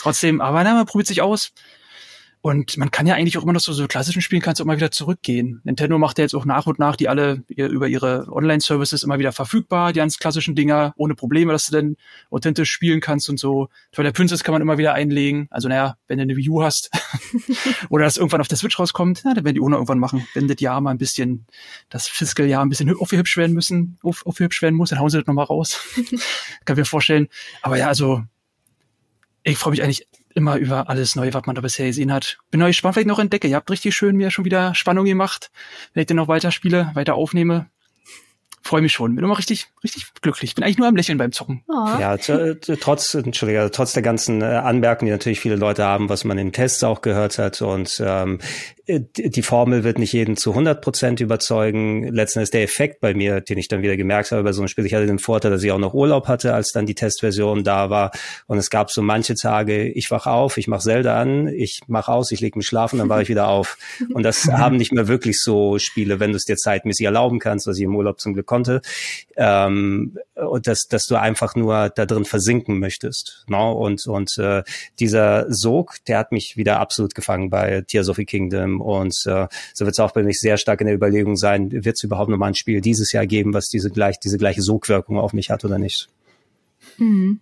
trotzdem, 0.00 0.40
aber 0.40 0.62
na, 0.62 0.74
man 0.74 0.86
probiert 0.86 1.08
sich 1.08 1.20
aus. 1.20 1.52
Und 2.40 2.76
man 2.76 2.90
kann 2.90 3.06
ja 3.06 3.14
eigentlich 3.14 3.36
auch 3.36 3.42
immer 3.42 3.52
noch 3.52 3.60
so, 3.60 3.72
so 3.72 3.86
klassischen 3.88 4.22
Spielen 4.22 4.42
kannst 4.42 4.60
du 4.60 4.64
immer 4.64 4.76
wieder 4.76 4.90
zurückgehen. 4.90 5.60
Nintendo 5.64 5.98
macht 5.98 6.18
ja 6.18 6.24
jetzt 6.24 6.34
auch 6.34 6.44
nach 6.44 6.66
und 6.66 6.78
nach 6.78 6.94
die 6.94 7.08
alle 7.08 7.42
über 7.48 7.88
ihre 7.88 8.26
Online-Services 8.30 9.02
immer 9.02 9.18
wieder 9.18 9.32
verfügbar, 9.32 9.92
die 9.92 9.98
ganz 9.98 10.18
klassischen 10.18 10.54
Dinger, 10.54 10.92
ohne 10.96 11.14
Probleme, 11.14 11.52
dass 11.52 11.66
du 11.66 11.72
dann 11.72 11.96
authentisch 12.30 12.70
spielen 12.70 13.00
kannst 13.00 13.28
und 13.28 13.38
so. 13.38 13.68
der 13.96 14.12
Princess 14.12 14.44
kann 14.44 14.52
man 14.52 14.62
immer 14.62 14.78
wieder 14.78 14.94
einlegen. 14.94 15.48
Also 15.50 15.68
naja, 15.68 15.96
wenn 16.06 16.18
du 16.18 16.22
eine 16.22 16.36
Wii 16.36 16.48
U 16.50 16.62
hast 16.62 16.90
oder 17.90 18.04
das 18.04 18.16
irgendwann 18.16 18.40
auf 18.40 18.48
der 18.48 18.56
Switch 18.56 18.78
rauskommt, 18.78 19.22
na, 19.24 19.34
dann 19.34 19.44
werden 19.44 19.54
die 19.54 19.60
ohne 19.60 19.76
irgendwann 19.76 19.98
machen. 19.98 20.26
Wenn 20.34 20.46
das 20.46 20.60
Jahr 20.60 20.80
mal 20.80 20.92
ein 20.92 20.98
bisschen, 20.98 21.46
das 21.88 22.06
Fiscal-Jahr 22.06 22.64
ein 22.64 22.68
bisschen 22.68 22.94
aufgehübscht 22.96 23.36
werden 23.36 23.54
müssen, 23.54 23.98
auf, 24.02 24.24
aufgehübscht 24.26 24.62
werden 24.62 24.76
muss, 24.76 24.90
dann 24.90 25.00
hauen 25.00 25.10
sie 25.10 25.18
das 25.18 25.26
nochmal 25.26 25.46
raus. 25.46 25.80
kann 26.64 26.76
mir 26.76 26.84
vorstellen. 26.84 27.28
Aber 27.62 27.76
ja, 27.76 27.88
also 27.88 28.22
ich 29.48 29.58
freue 29.58 29.72
mich 29.72 29.82
eigentlich 29.82 30.06
immer 30.34 30.56
über 30.56 30.88
alles 30.88 31.16
Neue, 31.16 31.32
was 31.34 31.46
man 31.46 31.54
da 31.56 31.62
bisher 31.62 31.86
gesehen 31.86 32.12
hat. 32.12 32.38
Bin 32.50 32.62
euch 32.62 32.76
gespannt, 32.76 32.94
vielleicht 32.94 33.08
noch 33.08 33.18
entdecke. 33.18 33.48
Ihr 33.48 33.56
habt 33.56 33.70
richtig 33.70 33.96
schön 33.96 34.16
mir 34.16 34.30
schon 34.30 34.44
wieder 34.44 34.74
Spannung 34.74 35.04
gemacht, 35.04 35.50
wenn 35.94 36.02
ich 36.02 36.06
den 36.06 36.16
noch 36.16 36.28
weiter 36.28 36.52
spiele, 36.52 36.90
weiter 36.94 37.14
aufnehme 37.14 37.70
freue 38.68 38.82
mich 38.82 38.92
schon. 38.92 39.14
Bin 39.14 39.24
immer 39.24 39.38
richtig, 39.38 39.68
richtig 39.82 40.06
glücklich. 40.20 40.54
Bin 40.54 40.62
eigentlich 40.62 40.78
nur 40.78 40.86
am 40.86 40.94
Lächeln 40.94 41.18
beim 41.18 41.32
Zocken. 41.32 41.62
Oh. 41.68 41.88
Ja, 41.98 42.16
trotz, 42.16 43.14
Entschuldige, 43.14 43.70
trotz 43.72 43.94
der 43.94 44.02
ganzen 44.02 44.42
äh, 44.42 44.44
Anmerkungen, 44.44 45.06
die 45.06 45.12
natürlich 45.12 45.40
viele 45.40 45.56
Leute 45.56 45.84
haben, 45.84 46.08
was 46.08 46.24
man 46.24 46.38
in 46.38 46.52
Tests 46.52 46.84
auch 46.84 47.00
gehört 47.00 47.38
hat. 47.38 47.62
Und 47.62 48.00
ähm, 48.04 48.38
die 48.88 49.42
Formel 49.42 49.84
wird 49.84 49.98
nicht 49.98 50.14
jeden 50.14 50.38
zu 50.38 50.50
100 50.50 50.80
Prozent 50.80 51.20
überzeugen. 51.20 52.08
Letzten 52.08 52.40
ist 52.40 52.54
der 52.54 52.62
Effekt 52.62 53.00
bei 53.00 53.12
mir, 53.12 53.42
den 53.42 53.58
ich 53.58 53.68
dann 53.68 53.82
wieder 53.82 53.98
gemerkt 53.98 54.32
habe 54.32 54.42
bei 54.42 54.52
so 54.52 54.62
einem 54.62 54.68
Spiel. 54.68 54.86
Ich 54.86 54.94
hatte 54.94 55.06
den 55.06 55.18
Vorteil, 55.18 55.50
dass 55.50 55.62
ich 55.62 55.70
auch 55.72 55.78
noch 55.78 55.92
Urlaub 55.92 56.26
hatte, 56.26 56.54
als 56.54 56.72
dann 56.72 56.86
die 56.86 56.94
Testversion 56.94 57.64
da 57.64 57.90
war. 57.90 58.12
Und 58.46 58.56
es 58.56 58.70
gab 58.70 58.90
so 58.90 59.02
manche 59.02 59.34
Tage, 59.34 59.88
ich 59.88 60.10
wach 60.10 60.26
auf, 60.26 60.56
ich 60.56 60.68
mache 60.68 60.80
Zelda 60.80 61.20
an, 61.20 61.48
ich 61.48 61.80
mache 61.86 62.10
aus, 62.10 62.32
ich 62.32 62.40
lege 62.40 62.58
mich 62.58 62.66
schlafen, 62.66 62.98
dann 62.98 63.10
war 63.10 63.20
ich 63.20 63.28
wieder 63.28 63.48
auf. 63.48 63.76
Und 64.14 64.22
das 64.22 64.46
haben 64.50 64.76
nicht 64.76 64.92
mehr 64.92 65.06
wirklich 65.06 65.38
so 65.38 65.78
Spiele, 65.78 66.18
wenn 66.18 66.30
du 66.30 66.36
es 66.36 66.46
dir 66.46 66.56
zeitmäßig 66.56 67.04
erlauben 67.04 67.40
kannst, 67.40 67.66
was 67.66 67.76
ich 67.76 67.84
im 67.84 67.94
Urlaub 67.94 68.20
zum 68.20 68.32
Glück 68.32 68.46
konnte, 68.46 68.57
ähm, 69.36 70.18
dass, 70.62 70.88
dass 70.88 71.06
du 71.06 71.16
einfach 71.16 71.54
nur 71.54 71.90
da 71.90 72.06
drin 72.06 72.24
versinken 72.24 72.78
möchtest. 72.78 73.44
No? 73.48 73.72
Ne? 73.72 73.78
Und, 73.78 74.06
und 74.06 74.38
äh, 74.38 74.62
dieser 74.98 75.46
Sog, 75.52 75.96
der 76.06 76.18
hat 76.18 76.32
mich 76.32 76.56
wieder 76.56 76.80
absolut 76.80 77.14
gefangen 77.14 77.50
bei 77.50 77.82
Tears 77.82 78.08
of 78.08 78.16
the 78.16 78.24
Kingdom. 78.24 78.80
Und 78.80 79.14
äh, 79.26 79.46
so 79.74 79.84
wird 79.84 79.94
es 79.94 80.00
auch 80.00 80.12
bei 80.12 80.22
mir 80.22 80.32
sehr 80.32 80.56
stark 80.56 80.80
in 80.80 80.86
der 80.86 80.96
Überlegung 80.96 81.36
sein, 81.36 81.70
wird 81.70 81.96
es 81.96 82.02
überhaupt 82.02 82.30
noch 82.30 82.38
mal 82.38 82.48
ein 82.48 82.54
Spiel 82.54 82.80
dieses 82.80 83.12
Jahr 83.12 83.26
geben, 83.26 83.54
was 83.54 83.68
diese, 83.68 83.90
gleich, 83.90 84.18
diese 84.18 84.38
gleiche 84.38 84.62
Sogwirkung 84.62 85.18
auf 85.18 85.32
mich 85.32 85.50
hat 85.50 85.64
oder 85.64 85.78
nicht. 85.78 86.08
Mhm. 86.98 87.40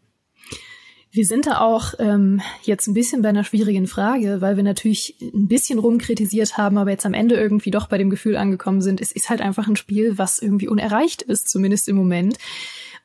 Wir 1.13 1.25
sind 1.25 1.47
da 1.47 1.61
auch 1.61 1.95
ähm, 1.99 2.43
jetzt 2.63 2.87
ein 2.89 2.95
bisschen 2.95 3.23
bei 3.23 3.31
einer 3.31 3.45
schwierigen 3.45 3.87
Frage, 3.87 4.41
weil 4.41 4.57
wir 4.57 4.63
natürlich 4.63 5.17
ein 5.21 5.49
bisschen 5.49 5.79
rumkritisiert 5.79 6.59
haben, 6.59 6.77
aber 6.77 6.91
jetzt 6.91 7.07
am 7.07 7.15
Ende 7.15 7.37
irgendwie 7.37 7.71
doch 7.71 7.89
bei 7.89 7.97
dem 7.97 8.11
Gefühl 8.11 8.37
angekommen 8.37 8.83
sind, 8.83 9.01
es 9.01 9.13
ist 9.13 9.31
halt 9.31 9.41
einfach 9.41 9.67
ein 9.67 9.77
Spiel, 9.77 10.19
was 10.19 10.39
irgendwie 10.39 10.69
unerreicht 10.69 11.23
ist, 11.23 11.49
zumindest 11.49 11.89
im 11.89 11.97
Moment. 11.97 12.37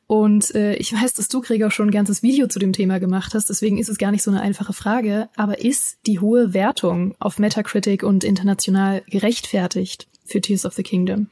Und 0.06 0.54
äh, 0.54 0.74
ich 0.74 0.92
weiß, 0.92 1.14
dass 1.14 1.28
du, 1.28 1.40
Gregor, 1.40 1.70
schon 1.70 1.88
ein 1.88 1.92
ganzes 1.92 2.22
Video 2.22 2.46
zu 2.46 2.58
dem 2.58 2.74
Thema 2.74 3.00
gemacht 3.00 3.32
hast, 3.34 3.48
deswegen 3.48 3.78
ist 3.78 3.88
es 3.88 3.96
gar 3.96 4.10
nicht 4.10 4.22
so 4.22 4.30
eine 4.30 4.42
einfache 4.42 4.74
Frage. 4.74 5.30
Aber 5.36 5.60
ist 5.60 5.96
die 6.06 6.18
hohe 6.18 6.52
Wertung 6.52 7.14
auf 7.18 7.38
Metacritic 7.38 8.02
und 8.02 8.24
international 8.24 9.02
gerechtfertigt 9.08 10.08
für 10.26 10.42
Tears 10.42 10.66
of 10.66 10.74
the 10.74 10.82
Kingdom? 10.82 11.28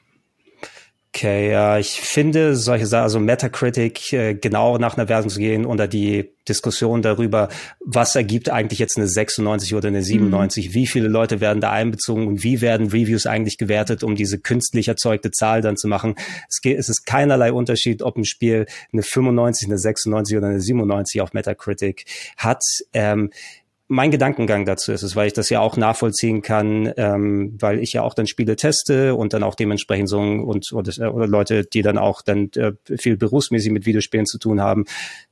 Okay, 1.12 1.50
ja, 1.50 1.76
ich 1.76 2.00
finde 2.00 2.54
solche 2.54 2.86
Sachen, 2.86 3.02
also 3.02 3.18
Metacritic, 3.18 4.12
äh, 4.12 4.34
genau 4.34 4.78
nach 4.78 4.96
einer 4.96 5.08
Wertung 5.08 5.28
zu 5.28 5.40
gehen 5.40 5.66
oder 5.66 5.88
die 5.88 6.30
Diskussion 6.48 7.02
darüber, 7.02 7.48
was 7.80 8.14
ergibt 8.14 8.48
eigentlich 8.48 8.78
jetzt 8.78 8.96
eine 8.96 9.08
96 9.08 9.74
oder 9.74 9.88
eine 9.88 10.04
97, 10.04 10.68
mhm. 10.68 10.74
wie 10.74 10.86
viele 10.86 11.08
Leute 11.08 11.40
werden 11.40 11.60
da 11.60 11.72
einbezogen 11.72 12.28
und 12.28 12.44
wie 12.44 12.60
werden 12.60 12.90
Reviews 12.90 13.26
eigentlich 13.26 13.58
gewertet, 13.58 14.04
um 14.04 14.14
diese 14.14 14.38
künstlich 14.38 14.86
erzeugte 14.86 15.32
Zahl 15.32 15.62
dann 15.62 15.76
zu 15.76 15.88
machen. 15.88 16.14
Es, 16.48 16.60
geht, 16.60 16.78
es 16.78 16.88
ist 16.88 17.06
keinerlei 17.06 17.52
Unterschied, 17.52 18.02
ob 18.02 18.16
ein 18.16 18.24
Spiel 18.24 18.66
eine 18.92 19.02
95, 19.02 19.66
eine 19.66 19.78
96 19.78 20.36
oder 20.36 20.46
eine 20.46 20.60
97 20.60 21.20
auf 21.22 21.32
Metacritic 21.32 22.04
hat. 22.36 22.62
Ähm, 22.92 23.30
mein 23.92 24.12
Gedankengang 24.12 24.66
dazu 24.66 24.92
ist 24.92 25.02
es, 25.02 25.16
weil 25.16 25.26
ich 25.26 25.32
das 25.32 25.50
ja 25.50 25.58
auch 25.58 25.76
nachvollziehen 25.76 26.42
kann, 26.42 26.92
ähm, 26.96 27.56
weil 27.58 27.80
ich 27.80 27.92
ja 27.92 28.02
auch 28.02 28.14
dann 28.14 28.28
Spiele 28.28 28.54
teste 28.54 29.16
und 29.16 29.32
dann 29.32 29.42
auch 29.42 29.56
dementsprechend 29.56 30.08
so 30.08 30.20
und, 30.20 30.70
und 30.70 30.98
oder 31.00 31.26
Leute, 31.26 31.64
die 31.64 31.82
dann 31.82 31.98
auch 31.98 32.22
dann 32.22 32.50
äh, 32.54 32.72
viel 32.96 33.16
berufsmäßig 33.16 33.72
mit 33.72 33.86
Videospielen 33.86 34.26
zu 34.26 34.38
tun 34.38 34.60
haben, 34.60 34.84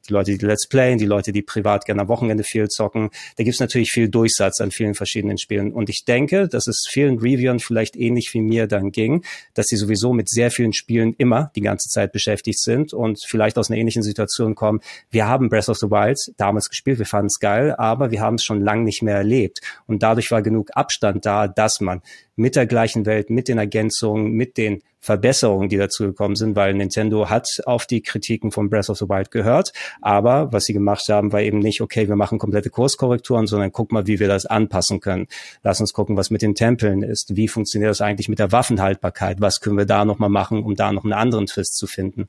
die 0.09 0.13
Leute, 0.13 0.37
die 0.37 0.45
Let's 0.45 0.67
Playen, 0.67 0.99
die 0.99 1.07
Leute, 1.07 1.33
die 1.33 1.43
privat 1.43 1.85
gerne 1.85 2.03
am 2.03 2.09
Wochenende 2.09 2.45
viel 2.45 2.69
zocken. 2.69 3.11
Da 3.37 3.45
gibt's 3.45 3.61
natürlich 3.61 3.91
viel 3.91 4.09
Durchsatz 4.09 4.61
an 4.61 4.71
vielen 4.71 4.95
verschiedenen 4.95 5.39
Spielen. 5.39 5.73
Und 5.73 5.89
ich 5.89 6.05
denke, 6.05 6.49
dass 6.49 6.67
es 6.67 6.87
vielen 6.91 7.19
Reviewern 7.19 7.59
vielleicht 7.59 7.97
ähnlich 7.97 8.31
wie 8.33 8.41
mir 8.41 8.67
dann 8.67 8.91
ging, 8.91 9.25
dass 9.55 9.67
sie 9.67 9.77
sowieso 9.77 10.13
mit 10.13 10.29
sehr 10.29 10.51
vielen 10.51 10.73
Spielen 10.73 11.15
immer 11.19 11.51
die 11.57 11.61
ganze 11.61 11.89
Zeit 11.89 12.13
beschäftigt 12.13 12.61
sind 12.61 12.93
und 12.93 13.21
vielleicht 13.27 13.59
aus 13.59 13.71
einer 13.71 13.79
ähnlichen 13.79 14.03
Situation 14.03 14.55
kommen. 14.55 14.81
Wir 15.11 15.27
haben 15.27 15.49
Breath 15.49 15.69
of 15.69 15.79
the 15.79 15.91
Wild 15.91 16.19
damals 16.37 16.69
gespielt, 16.69 16.99
wir 16.99 17.07
fanden 17.07 17.27
es 17.27 17.39
geil, 17.39 17.75
aber 17.77 18.11
wir 18.11 18.21
haben 18.21 18.37
es 18.37 18.45
schon 18.45 18.61
lang 18.61 18.85
nicht 18.85 19.03
mehr 19.03 19.17
erlebt. 19.17 19.61
Und 19.87 20.03
dadurch 20.03 20.31
war 20.31 20.43
genug 20.43 20.71
Abstand 20.75 21.27
da, 21.27 21.49
dass 21.49 21.81
man 21.81 22.03
mit 22.37 22.57
der 22.57 22.67
gleichen 22.67 23.05
Welt, 23.05 23.31
mit 23.31 23.49
den 23.49 23.59
Ergänzungen, 23.59 24.33
mit 24.33 24.57
den 24.57 24.83
Verbesserungen, 25.01 25.69
die 25.69 25.77
dazu 25.77 26.05
gekommen 26.05 26.37
sind, 26.37 26.57
weil 26.57 26.75
Nintendo 26.75 27.29
hat 27.31 27.49
auf 27.67 27.87
die 27.87 28.03
Kritiken 28.03 28.51
von 28.51 28.69
Breath 28.69 28.91
of 28.91 28.99
the 28.99 29.09
Wild 29.09 29.31
gehört. 29.31 29.73
Aber 30.01 30.53
was 30.53 30.65
sie 30.65 30.73
gemacht 30.73 31.09
haben, 31.09 31.33
war 31.33 31.41
eben 31.41 31.59
nicht, 31.59 31.81
okay, 31.81 32.09
wir 32.09 32.17
machen 32.17 32.39
komplette 32.39 32.71
Kurskorrekturen, 32.71 33.47
sondern 33.47 33.73
guck 33.73 33.93
mal, 33.93 34.07
wie 34.07 34.19
wir 34.19 34.29
das 34.29 34.47
anpassen 34.47 35.01
können. 35.01 35.27
Lass 35.63 35.81
uns 35.81 35.93
gucken, 35.93 36.17
was 36.17 36.31
mit 36.31 36.43
den 36.43 36.55
Tempeln 36.55 37.03
ist. 37.03 37.37
Wie 37.37 37.49
funktioniert 37.49 37.91
das 37.91 38.01
eigentlich 38.01 38.29
mit 38.29 38.39
der 38.39 38.53
Waffenhaltbarkeit? 38.53 39.41
Was 39.41 39.61
können 39.61 39.79
wir 39.79 39.87
da 39.87 40.05
nochmal 40.05 40.31
machen, 40.31 40.63
um 40.63 40.75
da 40.75 40.93
noch 40.93 41.05
einen 41.05 41.13
anderen 41.13 41.47
Twist 41.47 41.77
zu 41.77 41.87
finden? 41.87 42.29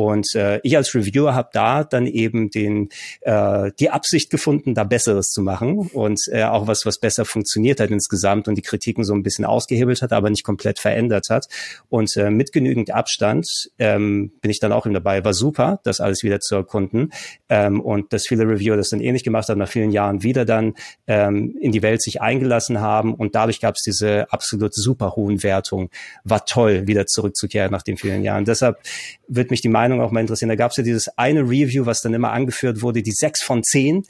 Und 0.00 0.34
äh, 0.34 0.60
ich 0.62 0.78
als 0.78 0.94
Reviewer 0.94 1.34
habe 1.34 1.50
da 1.52 1.84
dann 1.84 2.06
eben 2.06 2.50
den 2.50 2.88
äh, 3.20 3.70
die 3.78 3.90
Absicht 3.90 4.30
gefunden, 4.30 4.74
da 4.74 4.84
Besseres 4.84 5.26
zu 5.26 5.42
machen 5.42 5.90
und 5.92 6.18
äh, 6.32 6.44
auch 6.44 6.66
was 6.66 6.86
was 6.86 6.98
besser 6.98 7.26
funktioniert 7.26 7.80
hat 7.80 7.90
insgesamt 7.90 8.48
und 8.48 8.54
die 8.54 8.62
Kritiken 8.62 9.04
so 9.04 9.12
ein 9.12 9.22
bisschen 9.22 9.44
ausgehebelt 9.44 10.00
hat, 10.00 10.14
aber 10.14 10.30
nicht 10.30 10.42
komplett 10.42 10.78
verändert 10.78 11.28
hat. 11.28 11.48
Und 11.90 12.16
äh, 12.16 12.30
mit 12.30 12.52
genügend 12.52 12.90
Abstand 12.92 13.46
ähm, 13.78 14.32
bin 14.40 14.50
ich 14.50 14.58
dann 14.58 14.72
auch 14.72 14.86
eben 14.86 14.94
dabei. 14.94 15.22
War 15.22 15.34
super, 15.34 15.80
das 15.84 16.00
alles 16.00 16.22
wieder 16.22 16.40
zu 16.40 16.54
erkunden 16.54 17.12
ähm, 17.50 17.82
und 17.82 18.14
dass 18.14 18.26
viele 18.26 18.48
Reviewer 18.48 18.78
das 18.78 18.88
dann 18.88 19.00
ähnlich 19.00 19.22
gemacht 19.22 19.50
haben, 19.50 19.58
nach 19.58 19.68
vielen 19.68 19.90
Jahren 19.90 20.22
wieder 20.22 20.46
dann 20.46 20.76
ähm, 21.08 21.54
in 21.60 21.72
die 21.72 21.82
Welt 21.82 22.00
sich 22.00 22.22
eingelassen 22.22 22.80
haben 22.80 23.12
und 23.12 23.34
dadurch 23.34 23.60
gab 23.60 23.74
es 23.74 23.82
diese 23.82 24.32
absolut 24.32 24.74
super 24.74 25.14
hohen 25.14 25.42
Wertungen. 25.42 25.90
War 26.24 26.46
toll, 26.46 26.86
wieder 26.86 27.04
zurückzukehren 27.04 27.70
nach 27.70 27.82
den 27.82 27.98
vielen 27.98 28.22
Jahren. 28.22 28.46
Deshalb 28.46 28.78
wird 29.28 29.50
mich 29.50 29.60
die 29.60 29.68
Meinung 29.68 29.89
Meinung 29.90 30.06
auch 30.06 30.10
mal 30.10 30.20
interessieren. 30.20 30.48
Da 30.48 30.56
gab 30.56 30.70
es 30.70 30.76
ja 30.76 30.82
dieses 30.82 31.08
eine 31.18 31.42
Review, 31.42 31.86
was 31.86 32.00
dann 32.00 32.14
immer 32.14 32.32
angeführt 32.32 32.82
wurde, 32.82 33.02
die 33.02 33.12
sechs 33.12 33.42
von 33.42 33.62
zehn, 33.62 34.04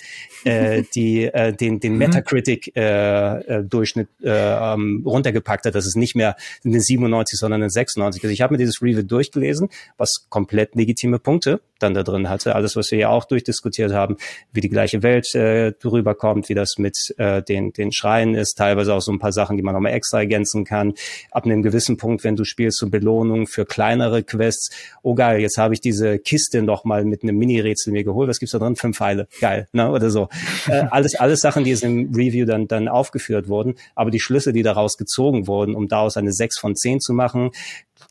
äh, 0.45 0.85
die 0.95 1.25
äh, 1.25 1.53
den, 1.53 1.81
den 1.81 1.93
mhm. 1.93 1.99
Metacritic-Durchschnitt 1.99 4.09
äh, 4.23 4.29
äh, 4.29 4.75
ähm, 4.75 5.03
runtergepackt 5.05 5.67
hat. 5.67 5.75
Das 5.75 5.87
ist 5.87 5.97
nicht 5.97 6.15
mehr 6.15 6.37
eine 6.65 6.81
97, 6.81 7.39
sondern 7.39 7.63
eine 7.63 7.71
96. 7.71 8.23
Also 8.23 8.33
ich 8.33 8.41
habe 8.41 8.55
mir 8.55 8.59
dieses 8.59 8.83
Review 8.83 9.03
durchgelesen, 9.03 9.69
was 9.97 10.27
komplett 10.29 10.75
legitime 10.75 11.19
Punkte 11.19 11.61
dann 11.79 11.95
da 11.95 12.03
drin 12.03 12.29
hatte. 12.29 12.55
Alles, 12.55 12.77
was 12.77 12.91
wir 12.91 12.99
ja 12.99 13.09
auch 13.09 13.25
durchdiskutiert 13.25 13.93
haben, 13.93 14.17
wie 14.53 14.61
die 14.61 14.69
gleiche 14.69 15.03
Welt 15.03 15.35
äh, 15.35 15.73
rüberkommt, 15.85 16.49
wie 16.49 16.55
das 16.55 16.79
mit 16.79 17.15
äh, 17.19 17.43
den, 17.43 17.73
den 17.73 17.93
Schreien 17.93 18.35
ist, 18.35 18.55
teilweise 18.55 18.95
auch 18.95 19.01
so 19.01 19.13
ein 19.13 19.19
paar 19.19 19.33
Sachen, 19.33 19.57
die 19.57 19.63
man 19.63 19.75
nochmal 19.75 19.93
extra 19.93 20.19
ergänzen 20.19 20.65
kann. 20.65 20.95
Ab 21.31 21.47
einem 21.47 21.63
gewissen 21.63 21.97
Punkt, 21.97 22.25
wenn 22.25 22.37
du 22.37 22.45
spielst, 22.45 22.79
so 22.79 22.89
Belohnung 22.89 23.47
für 23.47 23.65
kleinere 23.65 24.23
Quests. 24.23 24.71
Oh 25.03 25.15
geil, 25.15 25.41
jetzt 25.41 25.59
habe 25.61 25.75
ich 25.75 25.81
diese 25.81 26.19
Kiste 26.19 26.63
noch 26.63 26.85
mal 26.85 27.05
mit 27.05 27.23
einem 27.23 27.37
Mini-Rätsel 27.37 27.93
mir 27.93 28.05
geholt. 28.05 28.29
Was 28.29 28.39
gibt's 28.39 28.53
da 28.53 28.59
drin? 28.59 28.77
Fünf 28.77 28.97
Pfeile. 28.97 29.29
Geil, 29.41 29.69
ne? 29.73 29.91
Oder 29.91 30.11
so. 30.11 30.29
äh, 30.67 30.85
alles, 30.91 31.15
alles 31.15 31.41
Sachen, 31.41 31.65
die 31.65 31.71
jetzt 31.71 31.85
im 31.85 32.13
Review 32.15 32.47
dann, 32.47 32.67
dann 32.67 32.89
aufgeführt 32.89 33.49
wurden. 33.49 33.75
Aber 33.95 34.11
die 34.11 34.21
Schlüsse, 34.21 34.53
die 34.53 34.63
daraus 34.63 34.97
gezogen 34.97 35.47
wurden, 35.47 35.75
um 35.75 35.89
daraus 35.89 36.17
eine 36.17 36.33
6 36.33 36.59
von 36.59 36.75
10 36.75 37.01
zu 37.01 37.13
machen, 37.13 37.51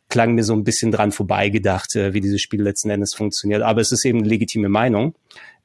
klang 0.09 0.33
mir 0.33 0.43
so 0.43 0.53
ein 0.53 0.63
bisschen 0.63 0.91
dran 0.91 1.11
vorbeigedacht, 1.11 1.95
äh, 1.95 2.13
wie 2.13 2.21
dieses 2.21 2.41
Spiel 2.41 2.61
letzten 2.61 2.89
Endes 2.89 3.13
funktioniert. 3.13 3.61
Aber 3.61 3.81
es 3.81 3.91
ist 3.91 4.05
eben 4.05 4.19
eine 4.19 4.27
legitime 4.27 4.69
Meinung, 4.69 5.13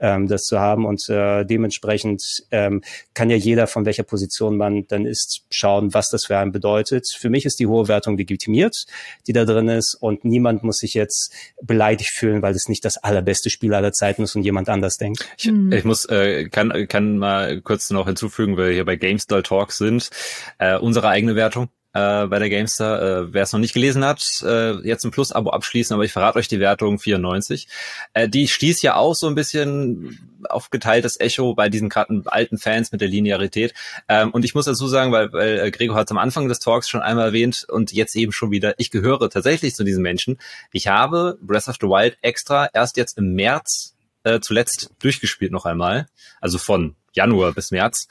ähm, 0.00 0.28
das 0.28 0.44
zu 0.44 0.58
haben 0.58 0.86
und 0.86 1.08
äh, 1.08 1.44
dementsprechend 1.44 2.44
ähm, 2.50 2.82
kann 3.14 3.30
ja 3.30 3.36
jeder, 3.36 3.66
von 3.66 3.86
welcher 3.86 4.02
Position 4.02 4.56
man 4.56 4.86
dann 4.88 5.06
ist, 5.06 5.44
schauen, 5.50 5.94
was 5.94 6.10
das 6.10 6.26
für 6.26 6.38
einen 6.38 6.52
bedeutet. 6.52 7.08
Für 7.08 7.30
mich 7.30 7.44
ist 7.44 7.58
die 7.60 7.66
hohe 7.66 7.88
Wertung 7.88 8.16
legitimiert, 8.16 8.86
die 9.26 9.32
da 9.32 9.44
drin 9.44 9.68
ist 9.68 9.94
und 9.94 10.24
niemand 10.24 10.62
muss 10.62 10.78
sich 10.78 10.94
jetzt 10.94 11.32
beleidigt 11.62 12.10
fühlen, 12.10 12.42
weil 12.42 12.54
es 12.54 12.68
nicht 12.68 12.84
das 12.84 12.96
allerbeste 12.96 13.50
Spiel 13.50 13.74
aller 13.74 13.92
Zeiten 13.92 14.22
ist 14.22 14.36
und 14.36 14.42
jemand 14.42 14.68
anders 14.68 14.96
denkt. 14.96 15.28
Ich, 15.38 15.46
mhm. 15.46 15.72
ich 15.72 15.84
muss, 15.84 16.04
äh, 16.06 16.48
kann, 16.48 16.88
kann 16.88 17.18
mal 17.18 17.60
kurz 17.60 17.90
noch 17.90 18.06
hinzufügen, 18.06 18.56
weil 18.56 18.68
wir 18.68 18.74
hier 18.74 18.84
bei 18.84 18.96
GameStyle 18.96 19.42
Talk 19.42 19.72
sind, 19.72 20.10
äh, 20.58 20.76
unsere 20.76 21.08
eigene 21.08 21.36
Wertung 21.36 21.68
äh, 21.94 22.26
bei 22.26 22.38
der 22.38 22.50
Gamestar. 22.50 23.02
Äh, 23.02 23.32
Wer 23.32 23.44
es 23.44 23.52
noch 23.52 23.60
nicht 23.60 23.72
gelesen 23.72 24.04
hat, 24.04 24.42
äh, 24.44 24.72
jetzt 24.86 25.04
ein 25.04 25.10
Plus-Abo 25.10 25.50
abschließen, 25.50 25.94
aber 25.94 26.04
ich 26.04 26.12
verrate 26.12 26.38
euch 26.38 26.48
die 26.48 26.60
Wertung 26.60 26.98
94. 26.98 27.68
Äh, 28.12 28.28
die 28.28 28.48
stieß 28.48 28.82
ja 28.82 28.96
auch 28.96 29.14
so 29.14 29.28
ein 29.28 29.34
bisschen 29.34 30.42
auf 30.50 30.70
geteiltes 30.70 31.18
Echo 31.18 31.54
bei 31.54 31.68
diesen 31.68 31.88
gerade 31.88 32.22
alten 32.26 32.58
Fans 32.58 32.92
mit 32.92 33.00
der 33.00 33.08
Linearität. 33.08 33.72
Ähm, 34.08 34.30
und 34.32 34.44
ich 34.44 34.54
muss 34.54 34.66
dazu 34.66 34.88
sagen, 34.88 35.12
weil, 35.12 35.32
weil 35.32 35.58
äh, 35.60 35.70
Gregor 35.70 35.96
hat 35.96 36.08
es 36.08 36.10
am 36.10 36.18
Anfang 36.18 36.48
des 36.48 36.58
Talks 36.58 36.88
schon 36.88 37.00
einmal 37.00 37.26
erwähnt 37.26 37.64
und 37.68 37.92
jetzt 37.92 38.14
eben 38.16 38.32
schon 38.32 38.50
wieder, 38.50 38.74
ich 38.78 38.90
gehöre 38.90 39.30
tatsächlich 39.30 39.74
zu 39.74 39.84
diesen 39.84 40.02
Menschen. 40.02 40.38
Ich 40.72 40.88
habe 40.88 41.38
Breath 41.40 41.68
of 41.68 41.76
the 41.80 41.86
Wild 41.86 42.18
extra 42.20 42.68
erst 42.72 42.96
jetzt 42.96 43.16
im 43.16 43.34
März 43.34 43.94
äh, 44.24 44.40
zuletzt 44.40 44.90
durchgespielt 44.98 45.52
noch 45.52 45.64
einmal, 45.64 46.06
also 46.40 46.58
von 46.58 46.96
Januar 47.12 47.52
bis 47.52 47.70
März. 47.70 48.08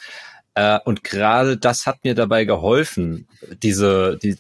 Äh, 0.56 0.80
und 0.86 1.04
gerade 1.04 1.58
das 1.58 1.86
hat 1.86 2.04
mir 2.04 2.16
dabei 2.16 2.46
geholfen, 2.46 3.28
diese, 3.62 4.18
die, 4.22 4.38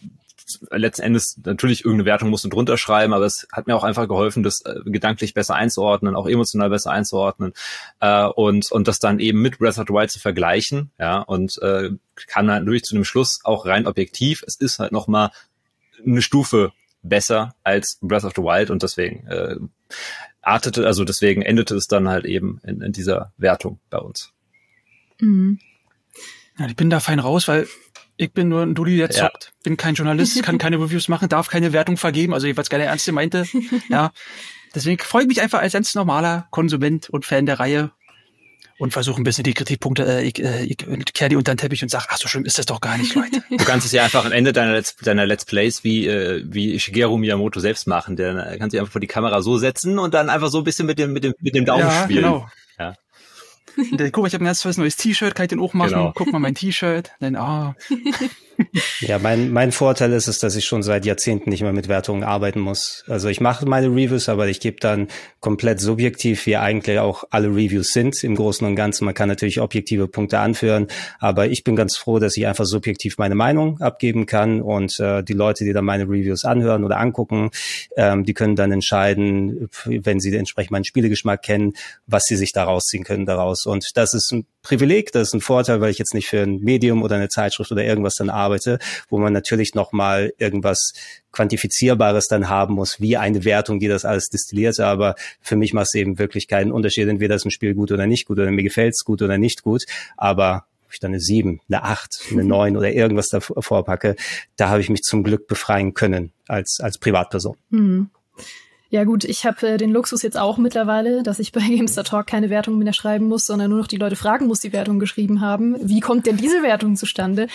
letzten 0.71 1.03
Endes 1.03 1.39
natürlich 1.43 1.85
irgendeine 1.85 2.05
Wertung 2.05 2.29
musst 2.29 2.43
du 2.43 2.49
drunter 2.49 2.77
schreiben, 2.77 3.13
aber 3.13 3.25
es 3.25 3.47
hat 3.51 3.67
mir 3.67 3.75
auch 3.75 3.83
einfach 3.83 4.07
geholfen, 4.07 4.43
das 4.43 4.61
äh, 4.61 4.79
gedanklich 4.85 5.33
besser 5.33 5.55
einzuordnen, 5.55 6.15
auch 6.15 6.27
emotional 6.27 6.69
besser 6.69 6.91
einzuordnen 6.91 7.53
äh, 7.99 8.25
und 8.25 8.71
und 8.71 8.87
das 8.87 8.99
dann 8.99 9.19
eben 9.19 9.41
mit 9.41 9.59
Breath 9.59 9.77
of 9.77 9.85
the 9.87 9.93
Wild 9.93 10.11
zu 10.11 10.19
vergleichen, 10.19 10.91
ja 10.99 11.19
und 11.19 11.61
äh, 11.61 11.91
kann 12.27 12.51
halt 12.51 12.63
natürlich 12.63 12.83
zu 12.83 12.95
dem 12.95 13.05
Schluss 13.05 13.39
auch 13.43 13.65
rein 13.65 13.87
objektiv, 13.87 14.43
es 14.45 14.55
ist 14.55 14.79
halt 14.79 14.91
noch 14.91 15.07
mal 15.07 15.31
eine 16.05 16.21
Stufe 16.21 16.71
besser 17.01 17.55
als 17.63 17.97
Breath 18.01 18.23
of 18.23 18.33
the 18.35 18.41
Wild 18.41 18.69
und 18.69 18.83
deswegen 18.83 19.27
äh, 19.27 19.57
artete, 20.41 20.85
also 20.85 21.03
deswegen 21.05 21.41
endete 21.41 21.75
es 21.75 21.87
dann 21.87 22.07
halt 22.07 22.25
eben 22.25 22.59
in, 22.63 22.81
in 22.81 22.91
dieser 22.91 23.33
Wertung 23.37 23.79
bei 23.89 23.97
uns. 23.97 24.31
Mhm. 25.19 25.59
Ja, 26.57 26.67
ich 26.67 26.75
bin 26.75 26.89
da 26.89 26.99
fein 26.99 27.19
raus, 27.19 27.47
weil 27.47 27.67
ich 28.15 28.31
bin 28.31 28.49
nur 28.49 28.61
ein 28.61 28.75
Dulli, 28.75 28.97
der 28.97 29.09
zockt. 29.09 29.45
Ja. 29.45 29.51
Bin 29.63 29.77
kein 29.77 29.95
Journalist, 29.95 30.41
kann 30.43 30.57
keine 30.57 30.79
Reviews 30.79 31.07
machen, 31.07 31.29
darf 31.29 31.49
keine 31.49 31.73
Wertung 31.73 31.97
vergeben. 31.97 32.33
Also 32.33 32.47
jeweils 32.47 32.69
gerne 32.69 32.85
Ernste 32.85 33.11
meinte. 33.11 33.45
ja. 33.89 34.11
Deswegen 34.75 35.01
freue 35.03 35.23
ich 35.23 35.27
mich 35.27 35.41
einfach 35.41 35.59
als 35.59 35.73
ganz 35.73 35.95
normaler 35.95 36.47
Konsument 36.51 37.09
und 37.09 37.25
Fan 37.25 37.45
der 37.45 37.59
Reihe 37.59 37.91
und 38.79 38.91
versuche 38.91 39.21
ein 39.21 39.23
bisschen 39.23 39.43
die 39.43 39.53
Kritikpunkte, 39.53 40.03
äh, 40.03 40.23
ich, 40.23 40.43
äh, 40.43 40.63
ich 40.65 40.77
kehre 41.13 41.29
die 41.29 41.35
unter 41.35 41.53
den 41.53 41.57
Teppich 41.57 41.83
und 41.83 41.89
sag, 41.89 42.07
ach 42.09 42.17
so 42.17 42.27
schlimm 42.27 42.43
ist 42.43 42.57
das 42.57 42.65
doch 42.65 42.81
gar 42.81 42.97
nicht, 42.97 43.13
Leute. 43.15 43.43
Du 43.49 43.63
kannst 43.63 43.85
es 43.85 43.91
ja 43.91 44.03
einfach 44.03 44.25
am 44.25 44.31
Ende 44.31 44.51
deiner 44.51 44.73
Let's, 44.73 44.95
deiner 44.95 45.25
Let's 45.25 45.45
Plays 45.45 45.83
wie, 45.83 46.07
äh, 46.07 46.43
wie 46.45 46.79
Shigeru 46.79 47.17
Miyamoto 47.17 47.59
selbst 47.59 47.87
machen. 47.87 48.15
Der 48.15 48.57
kann 48.57 48.69
sich 48.69 48.79
einfach 48.79 48.91
vor 48.91 49.01
die 49.01 49.07
Kamera 49.07 49.41
so 49.41 49.57
setzen 49.57 49.99
und 49.99 50.13
dann 50.13 50.29
einfach 50.29 50.49
so 50.49 50.59
ein 50.59 50.63
bisschen 50.63 50.87
mit 50.87 50.97
dem, 50.97 51.13
mit 51.13 51.23
dem, 51.23 51.33
mit 51.39 51.55
dem 51.55 51.65
Daumen 51.65 51.85
ja, 51.85 52.03
spielen. 52.03 52.23
Genau. 52.23 52.49
Ja. 52.79 52.95
Guck 54.11 54.17
mal, 54.17 54.27
ich 54.27 54.33
habe 54.33 54.43
ein 54.43 54.45
ganz 54.45 54.61
tolles 54.61 54.77
neues 54.77 54.95
T-Shirt, 54.95 55.35
kann 55.35 55.45
ich 55.45 55.49
den 55.49 55.59
auch 55.59 55.73
machen? 55.73 55.91
Genau. 55.91 56.13
Guck 56.15 56.31
mal 56.31 56.39
mein 56.39 56.55
T-Shirt. 56.55 57.11
Dann, 57.19 57.35
ah. 57.35 57.75
Ja, 59.01 59.19
mein, 59.19 59.51
mein 59.51 59.71
Vorteil 59.71 60.13
ist 60.13 60.27
es, 60.27 60.39
dass 60.39 60.55
ich 60.55 60.65
schon 60.65 60.83
seit 60.83 61.05
Jahrzehnten 61.05 61.49
nicht 61.49 61.61
mehr 61.61 61.73
mit 61.73 61.87
Wertungen 61.87 62.23
arbeiten 62.23 62.59
muss. 62.59 63.03
Also 63.07 63.27
ich 63.27 63.41
mache 63.41 63.65
meine 63.65 63.87
Reviews, 63.87 64.29
aber 64.29 64.47
ich 64.47 64.59
gebe 64.59 64.77
dann 64.79 65.07
komplett 65.39 65.79
subjektiv, 65.79 66.45
wie 66.45 66.55
eigentlich 66.57 66.99
auch 66.99 67.25
alle 67.29 67.49
Reviews 67.49 67.89
sind 67.89 68.23
im 68.23 68.35
Großen 68.35 68.65
und 68.65 68.75
Ganzen. 68.75 69.05
Man 69.05 69.13
kann 69.13 69.27
natürlich 69.27 69.59
objektive 69.59 70.07
Punkte 70.07 70.39
anführen, 70.39 70.87
aber 71.19 71.47
ich 71.47 71.63
bin 71.63 71.75
ganz 71.75 71.97
froh, 71.97 72.19
dass 72.19 72.37
ich 72.37 72.47
einfach 72.47 72.65
subjektiv 72.65 73.17
meine 73.17 73.35
Meinung 73.35 73.79
abgeben 73.81 74.25
kann 74.25 74.61
und 74.61 74.99
äh, 74.99 75.23
die 75.23 75.33
Leute, 75.33 75.65
die 75.65 75.73
dann 75.73 75.85
meine 75.85 76.03
Reviews 76.03 76.45
anhören 76.45 76.83
oder 76.83 76.97
angucken, 76.97 77.51
ähm, 77.97 78.23
die 78.23 78.33
können 78.33 78.55
dann 78.55 78.71
entscheiden, 78.71 79.69
wenn 79.85 80.19
sie 80.19 80.35
entsprechend 80.35 80.71
meinen 80.71 80.85
Spielegeschmack 80.85 81.41
kennen, 81.41 81.73
was 82.07 82.23
sie 82.25 82.37
sich 82.37 82.53
daraus 82.53 82.85
ziehen 82.85 83.03
können 83.03 83.25
daraus. 83.25 83.65
Und 83.65 83.95
das 83.95 84.13
ist 84.13 84.31
ein 84.31 84.45
Privileg, 84.61 85.11
das 85.11 85.29
ist 85.29 85.33
ein 85.33 85.41
Vorteil, 85.41 85.81
weil 85.81 85.91
ich 85.91 85.97
jetzt 85.97 86.13
nicht 86.13 86.27
für 86.27 86.41
ein 86.41 86.59
Medium 86.59 87.03
oder 87.03 87.17
eine 87.17 87.27
Zeitschrift 87.27 87.71
oder 87.73 87.83
irgendwas 87.83 88.15
dann 88.15 88.29
arbeite, 88.29 88.42
wo 89.09 89.17
man 89.17 89.33
natürlich 89.33 89.75
nochmal 89.75 90.33
irgendwas 90.37 90.93
Quantifizierbares 91.31 92.27
dann 92.27 92.49
haben 92.49 92.75
muss, 92.75 93.01
wie 93.01 93.17
eine 93.17 93.43
Wertung, 93.43 93.79
die 93.79 93.87
das 93.87 94.05
alles 94.05 94.29
destilliert. 94.29 94.79
Aber 94.79 95.15
für 95.41 95.55
mich 95.55 95.73
macht 95.73 95.87
es 95.87 95.95
eben 95.95 96.19
wirklich 96.19 96.47
keinen 96.47 96.71
Unterschied, 96.71 97.07
entweder 97.07 97.35
ist 97.35 97.45
ein 97.45 97.51
Spiel 97.51 97.73
gut 97.73 97.91
oder 97.91 98.07
nicht 98.07 98.25
gut 98.25 98.39
oder 98.39 98.51
mir 98.51 98.63
gefällt 98.63 98.93
es 98.93 99.03
gut 99.03 99.21
oder 99.21 99.37
nicht 99.37 99.63
gut. 99.63 99.83
Aber 100.17 100.65
ich 100.93 100.99
dann 100.99 101.11
eine 101.11 101.19
sieben, 101.19 101.59
eine 101.67 101.83
acht, 101.83 102.21
eine 102.31 102.43
neun 102.45 102.77
oder 102.77 102.91
irgendwas 102.91 103.29
davor 103.29 103.83
packe, 103.83 104.15
da 104.55 104.69
habe 104.69 104.81
ich 104.81 104.89
mich 104.89 105.01
zum 105.01 105.23
Glück 105.23 105.47
befreien 105.47 105.93
können 105.93 106.31
als, 106.47 106.79
als 106.79 106.97
Privatperson. 106.97 107.57
Mhm. 107.69 108.09
Ja 108.93 109.05
gut, 109.05 109.23
ich 109.23 109.43
habe 109.43 109.69
äh, 109.69 109.77
den 109.77 109.89
Luxus 109.89 110.21
jetzt 110.21 110.37
auch 110.37 110.59
mittlerweile, 110.59 111.23
dass 111.23 111.39
ich 111.39 111.51
bei 111.51 111.61
Gamester 111.67 112.03
Talk 112.03 112.27
keine 112.27 112.51
Wertung 112.51 112.77
mehr 112.77 112.93
schreiben 112.93 113.27
muss, 113.27 113.47
sondern 113.47 113.71
nur 113.71 113.79
noch 113.79 113.87
die 113.87 113.97
Leute 113.97 114.15
fragen 114.15 114.45
muss, 114.45 114.59
die 114.59 114.71
Wertung 114.71 114.99
geschrieben 114.99 115.41
haben. 115.41 115.75
Wie 115.81 115.99
kommt 115.99 116.27
denn 116.27 116.37
diese 116.37 116.61
Wertung 116.61 116.95
zustande? 116.95 117.47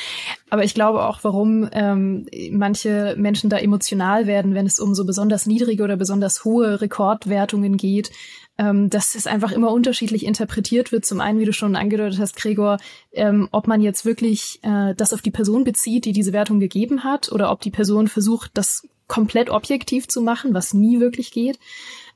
Aber 0.51 0.64
ich 0.64 0.74
glaube 0.74 1.07
auch, 1.07 1.20
warum 1.22 1.68
ähm, 1.70 2.26
manche 2.51 3.14
Menschen 3.16 3.51
da 3.51 3.57
emotional 3.57 4.26
werden, 4.26 4.55
wenn 4.57 4.66
es 4.66 4.80
um 4.80 4.97
so 4.97 5.05
besonders 5.05 5.47
niedrige 5.47 5.84
oder 5.84 5.97
besonders 5.97 6.45
hohe 6.45 6.80
Rekordwertungen 6.80 7.76
geht, 7.76 8.11
ähm, 8.59 8.91
dass 8.91 9.14
es 9.14 9.28
einfach 9.28 9.53
immer 9.53 9.70
unterschiedlich 9.70 10.26
interpretiert 10.26 10.91
wird. 10.91 11.05
Zum 11.05 11.20
einen, 11.20 11.39
wie 11.39 11.45
du 11.45 11.53
schon 11.53 11.76
angedeutet 11.76 12.18
hast, 12.18 12.34
Gregor, 12.34 12.78
ähm, 13.12 13.49
ob 13.53 13.68
man 13.68 13.80
jetzt 13.80 14.05
wirklich 14.05 14.59
äh, 14.62 14.93
das 14.97 15.12
auf 15.14 15.22
die 15.22 15.30
Person 15.30 15.62
bezieht, 15.62 16.05
die 16.05 16.12
diese 16.12 16.32
Wertung 16.32 16.59
gegeben 16.59 17.05
hat, 17.05 17.30
oder 17.30 17.53
ob 17.53 17.61
die 17.61 17.70
Person 17.70 18.09
versucht, 18.09 18.51
das 18.55 18.82
komplett 19.09 19.50
objektiv 19.50 20.06
zu 20.06 20.20
machen, 20.22 20.54
was 20.54 20.74
nie 20.74 21.00
wirklich 21.00 21.32
geht. 21.32 21.59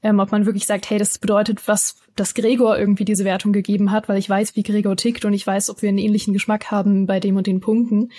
Ähm, 0.03 0.21
ob 0.21 0.31
man 0.31 0.47
wirklich 0.47 0.67
sagt, 0.67 0.91
hey, 0.91 0.99
das 0.99 1.19
bedeutet 1.19 1.67
was, 1.67 1.97
dass 2.17 2.35
Gregor 2.35 2.79
irgendwie 2.79 3.05
diese 3.05 3.25
Wertung 3.25 3.53
gegeben 3.53 3.91
hat, 3.91 4.09
weil 4.09 4.19
ich 4.19 4.29
weiß, 4.29 4.57
wie 4.57 4.63
Gregor 4.63 4.97
tickt 4.97 5.25
und 5.25 5.33
ich 5.33 5.47
weiß, 5.47 5.71
ob 5.71 5.83
wir 5.83 5.89
einen 5.89 5.99
ähnlichen 5.99 6.33
Geschmack 6.33 6.71
haben 6.71 7.07
bei 7.07 7.21
dem 7.21 7.37
und 7.37 7.47
den 7.47 7.61
Punkten. 7.61 8.11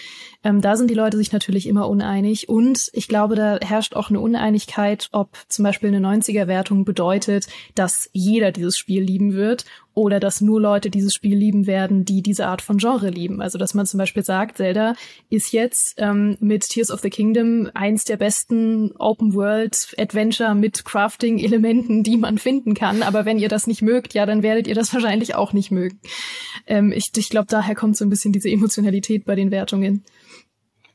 Ähm, 0.44 0.62
da 0.62 0.76
sind 0.76 0.90
die 0.90 0.96
Leute 0.96 1.18
sich 1.18 1.32
natürlich 1.32 1.68
immer 1.68 1.88
uneinig. 1.88 2.50
Und 2.50 2.90
ich 2.94 3.08
glaube, 3.08 3.36
da 3.36 3.60
herrscht 3.62 3.96
auch 3.96 4.10
eine 4.10 4.20
Uneinigkeit, 4.20 5.10
ob 5.12 5.30
zum 5.48 5.64
Beispiel 5.64 5.94
eine 5.94 6.06
90er-Wertung 6.06 6.86
bedeutet, 6.86 7.48
dass 7.76 8.10
jeder 8.14 8.52
dieses 8.52 8.78
Spiel 8.78 9.04
lieben 9.04 9.34
wird 9.34 9.66
oder 9.94 10.20
dass 10.20 10.42
nur 10.42 10.60
Leute 10.60 10.90
dieses 10.90 11.14
Spiel 11.14 11.38
lieben 11.38 11.68
werden, 11.68 12.04
die 12.04 12.22
diese 12.22 12.48
Art 12.48 12.62
von 12.62 12.78
Genre 12.78 13.10
lieben. 13.10 13.42
Also 13.42 13.58
dass 13.58 13.74
man 13.74 13.86
zum 13.86 14.00
Beispiel 14.00 14.24
sagt, 14.24 14.58
Zelda 14.58 14.96
ist 15.30 15.54
jetzt 15.54 15.96
ähm, 15.98 16.36
mit 16.40 16.68
Tears 16.68 16.90
of 16.90 17.02
the 17.02 17.10
Kingdom 17.10 17.70
eins 17.74 18.04
der 18.04 18.18
besten 18.18 18.92
Open 18.98 19.36
World 19.36 19.94
Adventure 19.98 20.56
mit 20.56 20.84
Crafting-Elementen, 20.84 22.04
die 22.04 22.18
man 22.18 22.38
finden 22.38 22.74
kann. 22.74 23.04
Aber 23.04 23.26
wenn 23.26 23.38
ihr 23.38 23.50
das 23.50 23.68
nicht 23.68 23.83
mögt, 23.84 24.14
ja, 24.14 24.26
dann 24.26 24.44
werdet 24.44 24.68
ihr 24.68 24.76
das 24.76 24.94
wahrscheinlich 24.94 25.36
auch 25.36 25.54
nicht 25.54 25.72
mögen. 25.72 26.00
Ähm, 26.68 26.92
ich 26.92 27.12
ich 27.16 27.30
glaube, 27.30 27.48
daher 27.50 27.76
kommt 27.76 27.98
so 27.98 28.06
ein 28.06 28.10
bisschen 28.10 28.34
diese 28.34 28.50
Emotionalität 28.50 29.26
bei 29.26 29.36
den 29.36 29.52
Wertungen. 29.52 30.04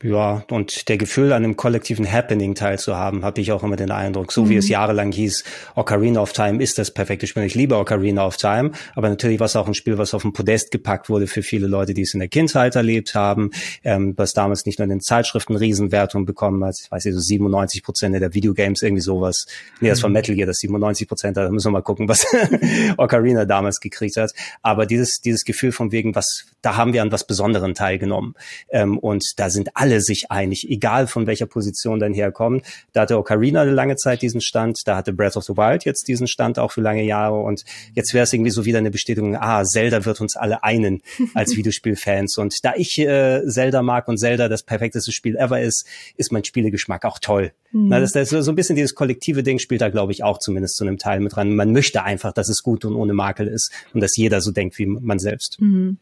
Ja, 0.01 0.45
und 0.53 0.89
der 0.89 0.97
Gefühl, 0.97 1.33
an 1.33 1.43
einem 1.43 1.57
kollektiven 1.57 2.11
Happening 2.11 2.55
teilzuhaben, 2.55 3.25
habe 3.25 3.41
ich 3.41 3.51
auch 3.51 3.65
immer 3.65 3.75
den 3.75 3.91
Eindruck. 3.91 4.31
So 4.31 4.45
mhm. 4.45 4.51
wie 4.51 4.57
es 4.57 4.67
mhm. 4.67 4.73
jahrelang 4.73 5.11
hieß, 5.11 5.43
Ocarina 5.75 6.21
of 6.21 6.33
Time 6.33 6.63
ist 6.63 6.79
das 6.79 6.93
perfekte 6.93 7.27
Spiel. 7.27 7.43
Ich 7.43 7.57
liebe 7.57 7.77
Ocarina 7.77 8.25
of 8.25 8.37
Time, 8.37 8.71
aber 8.95 9.09
natürlich 9.09 9.41
war 9.41 9.47
es 9.47 9.57
auch 9.57 9.67
ein 9.67 9.75
Spiel, 9.75 9.99
was 9.99 10.15
auf 10.15 10.23
den 10.23 10.33
Podest 10.33 10.71
gepackt 10.71 11.09
wurde 11.09 11.27
für 11.27 11.43
viele 11.43 11.67
Leute, 11.67 11.95
die 11.95 12.03
es 12.03 12.15
in 12.15 12.21
der 12.21 12.29
Kindheit 12.29 12.77
erlebt 12.77 13.17
haben, 13.17 13.51
ähm, 13.83 14.15
was 14.17 14.35
damals 14.35 14.67
nicht 14.67 14.79
nur 14.79 14.85
in 14.85 14.91
den 14.91 15.01
Zeitschriften 15.01 15.57
Riesenwertungen 15.57 16.27
bekommen 16.27 16.65
hat. 16.65 16.77
Ich 16.81 16.93
weiß 16.93 17.05
nicht, 17.05 17.15
so 17.15 17.21
97 17.21 17.83
Prozent 17.83 18.15
der 18.15 18.35
Videogames, 18.35 18.83
irgendwie 18.83 19.03
sowas. 19.03 19.47
Nee, 19.81 19.89
das 19.89 19.99
mhm. 19.99 20.03
von 20.03 20.13
Metal 20.13 20.37
Gear, 20.37 20.47
das 20.47 20.59
97 20.59 21.09
Prozent, 21.09 21.37
da 21.37 21.51
müssen 21.51 21.67
wir 21.67 21.73
mal 21.73 21.83
gucken, 21.83 22.09
was 22.09 22.25
Ocarina 22.99 23.47
damals 23.47 23.81
gekriegt 23.81 24.17
hat. 24.17 24.33
Aber 24.63 24.87
dieses, 24.87 25.21
dieses 25.23 25.45
Gefühl 25.45 25.73
von 25.73 25.91
wegen, 25.91 26.15
was, 26.15 26.45
da 26.63 26.77
haben 26.77 26.93
wir 26.93 27.03
an 27.03 27.11
was 27.11 27.27
Besonderen 27.27 27.75
teilgenommen. 27.75 28.35
Ähm, 28.71 28.97
und 28.97 29.25
da 29.39 29.51
sind 29.51 29.71
alle 29.75 29.88
alle 29.89 30.03
sich 30.03 30.31
einig, 30.31 30.69
egal 30.69 31.07
von 31.07 31.27
welcher 31.27 31.47
Position 31.47 31.99
dann 31.99 32.13
herkommt. 32.13 32.67
Da 32.93 33.03
hatte 33.03 33.19
Ocarina 33.19 33.63
eine 33.63 33.71
lange 33.71 33.97
Zeit 33.97 34.21
diesen 34.21 34.43
Stand, 34.43 34.81
da 34.85 34.97
hatte 34.97 35.15
Breath 35.15 35.37
of 35.37 35.45
the 35.45 35.57
Wild 35.57 35.85
jetzt 35.85 36.09
diesen 36.09 36.27
Stand 36.27 36.59
auch 36.59 36.73
für 36.73 36.83
lange 36.83 37.05
Jahre 37.05 37.41
und 37.41 37.65
jetzt 37.95 38.13
wäre 38.13 38.25
es 38.25 38.33
irgendwie 38.33 38.51
so 38.51 38.67
wieder 38.67 38.79
eine 38.79 38.91
Bestätigung, 38.91 39.37
ah, 39.37 39.65
Zelda 39.65 40.05
wird 40.05 40.21
uns 40.21 40.37
alle 40.37 40.63
einen 40.63 41.01
als 41.35 41.51
Videospielfans 41.57 42.37
und 42.37 42.55
da 42.65 42.75
ich 42.77 42.99
äh, 42.99 43.43
Zelda 43.47 43.83
mag 43.83 44.09
und 44.09 44.19
Zelda 44.19 44.49
das 44.49 44.63
perfekteste 44.63 45.11
Spiel 45.11 45.37
ever 45.37 45.61
ist, 45.61 45.87
ist 46.17 46.33
mein 46.33 46.45
Spielegeschmack 46.45 47.07
auch 47.07 47.19
toll. 47.19 47.53
Mhm. 47.73 47.89
Na, 47.89 48.01
das, 48.01 48.13
das 48.13 48.29
so 48.29 48.53
ein 48.53 48.57
bisschen 48.57 48.77
dieses 48.77 48.95
kollektive 48.95 49.43
Ding 49.43 49.59
spielt 49.59 49.81
da, 49.81 49.89
glaube 49.89 50.13
ich, 50.13 50.23
auch 50.23 50.39
zumindest 50.39 50.77
zu 50.77 50.85
einem 50.85 50.99
Teil 50.99 51.21
mit 51.21 51.35
dran. 51.35 51.57
Man 51.57 51.73
möchte 51.73 52.03
einfach, 52.03 52.33
dass 52.33 52.49
es 52.49 52.63
gut 52.63 52.85
und 52.85 52.95
ohne 52.95 53.15
Makel 53.15 53.49
ist 53.49 53.73
und 53.95 54.03
dass 54.03 54.17
jeder 54.17 54.41
so 54.43 54.53
denkt 54.53 54.79
wie 54.79 54.87
man 54.87 55.19
selbst. 55.19 55.59
Mhm. 55.61 55.99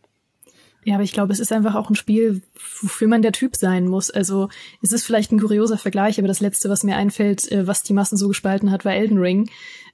Ja, 0.87 0.95
aber 0.95 1.03
ich 1.03 1.13
glaube, 1.13 1.33
es 1.33 1.41
ist 1.41 1.51
einfach 1.51 1.75
auch 1.75 1.91
ein 1.91 1.97
Spiel, 1.97 2.43
wofür 2.81 3.09
man 3.09 3.21
der 3.21 3.33
Typ 3.33 3.57
sein 3.57 3.89
muss. 3.89 4.09
Also 4.09 4.49
es 4.83 4.93
ist 4.93 5.05
vielleicht 5.05 5.33
ein 5.33 5.41
kurioser 5.41 5.79
Vergleich, 5.79 6.21
aber 6.21 6.29
das 6.29 6.39
Letzte, 6.39 6.71
was 6.71 6.85
mir 6.85 6.95
einfällt, 6.95 7.51
äh, 7.51 7.67
was 7.67 7.83
die 7.83 7.93
Massen 7.93 8.17
so 8.17 8.29
gespalten 8.29 8.71
hat, 8.71 8.85
war 8.85 8.95
Elden 8.95 9.19
Ring. 9.19 9.51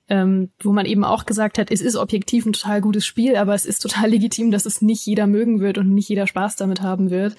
Ähm, 0.09 0.51
wo 0.61 0.71
man 0.71 0.85
eben 0.85 1.03
auch 1.03 1.25
gesagt 1.25 1.57
hat, 1.57 1.71
es 1.71 1.81
ist 1.81 1.97
objektiv 1.97 2.45
ein 2.45 2.53
total 2.53 2.83
gutes 2.83 3.07
Spiel, 3.07 3.37
aber 3.37 3.55
es 3.55 3.65
ist 3.65 3.79
total 3.79 4.11
legitim, 4.11 4.51
dass 4.51 4.67
es 4.67 4.83
nicht 4.83 5.07
jeder 5.07 5.27
mögen 5.27 5.61
wird 5.61 5.79
und 5.79 5.95
nicht 5.95 6.11
jeder 6.11 6.27
Spaß 6.27 6.57
damit 6.57 6.83
haben 6.83 7.09
wird. 7.09 7.37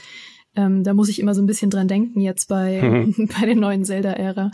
Ähm, 0.56 0.84
da 0.84 0.96
muss 0.96 1.10
ich 1.10 1.20
immer 1.20 1.36
so 1.36 1.44
ein 1.44 1.48
bisschen 1.48 1.70
dran 1.70 1.88
denken 1.88 2.22
jetzt 2.22 2.50
bei, 2.50 2.82
mhm. 2.82 3.30
bei 3.40 3.46
der 3.46 3.56
neuen 3.56 3.86
Zelda-Ära. 3.86 4.50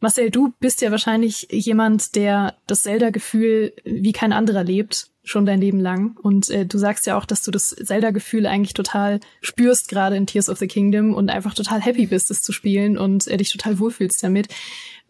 Marcel, 0.00 0.32
du 0.32 0.52
bist 0.58 0.82
ja 0.82 0.90
wahrscheinlich 0.90 1.46
jemand, 1.52 2.16
der 2.16 2.56
das 2.66 2.82
Zelda-Gefühl 2.82 3.74
wie 3.84 4.12
kein 4.12 4.32
anderer 4.32 4.64
lebt 4.64 5.12
schon 5.28 5.46
dein 5.46 5.60
Leben 5.60 5.80
lang. 5.80 6.16
Und 6.22 6.50
äh, 6.50 6.66
du 6.66 6.78
sagst 6.78 7.06
ja 7.06 7.16
auch, 7.16 7.24
dass 7.24 7.42
du 7.42 7.50
das 7.50 7.70
Zelda-Gefühl 7.70 8.46
eigentlich 8.46 8.74
total 8.74 9.20
spürst, 9.40 9.88
gerade 9.88 10.16
in 10.16 10.26
Tears 10.26 10.48
of 10.48 10.58
the 10.58 10.66
Kingdom 10.66 11.14
und 11.14 11.30
einfach 11.30 11.54
total 11.54 11.80
happy 11.80 12.06
bist, 12.06 12.30
es 12.30 12.42
zu 12.42 12.52
spielen 12.52 12.98
und 12.98 13.26
äh, 13.28 13.36
dich 13.36 13.50
total 13.50 13.78
wohlfühlst 13.78 14.22
damit. 14.22 14.48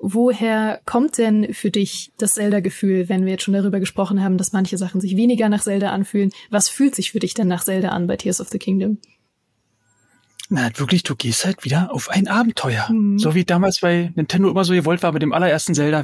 Woher 0.01 0.81
kommt 0.85 1.19
denn 1.19 1.53
für 1.55 1.71
dich 1.71 2.13
das 2.19 2.35
Zelda-Gefühl, 2.35 3.09
wenn 3.09 3.25
wir 3.25 3.33
jetzt 3.33 3.43
schon 3.43 3.55
darüber 3.55 3.81
gesprochen 3.81 4.23
haben, 4.23 4.39
dass 4.39 4.53
manche 4.53 4.79
Sachen 4.79 5.01
sich 5.01 5.17
weniger 5.17 5.49
nach 5.49 5.63
Zelda 5.63 5.91
anfühlen? 5.91 6.31
Was 6.51 6.69
fühlt 6.69 6.95
sich 6.95 7.11
für 7.11 7.19
dich 7.19 7.35
denn 7.35 7.49
nach 7.49 7.65
Zelda 7.65 7.89
an 7.89 8.07
bei 8.07 8.17
Tears 8.17 8.41
of 8.41 8.49
the 8.49 8.59
Kingdom? 8.59 8.99
Na, 10.51 10.71
wirklich, 10.77 11.03
du 11.03 11.15
gehst 11.15 11.45
halt 11.45 11.65
wieder 11.65 11.93
auf 11.93 12.09
ein 12.09 12.27
Abenteuer. 12.27 12.89
Mhm. 12.91 13.19
So 13.19 13.35
wie 13.35 13.45
damals 13.45 13.81
bei 13.81 14.13
Nintendo 14.15 14.51
immer 14.51 14.65
so 14.65 14.73
gewollt 14.73 15.03
war 15.03 15.13
mit 15.13 15.21
dem 15.21 15.35
allerersten 15.35 15.75
Zelda. 15.75 16.03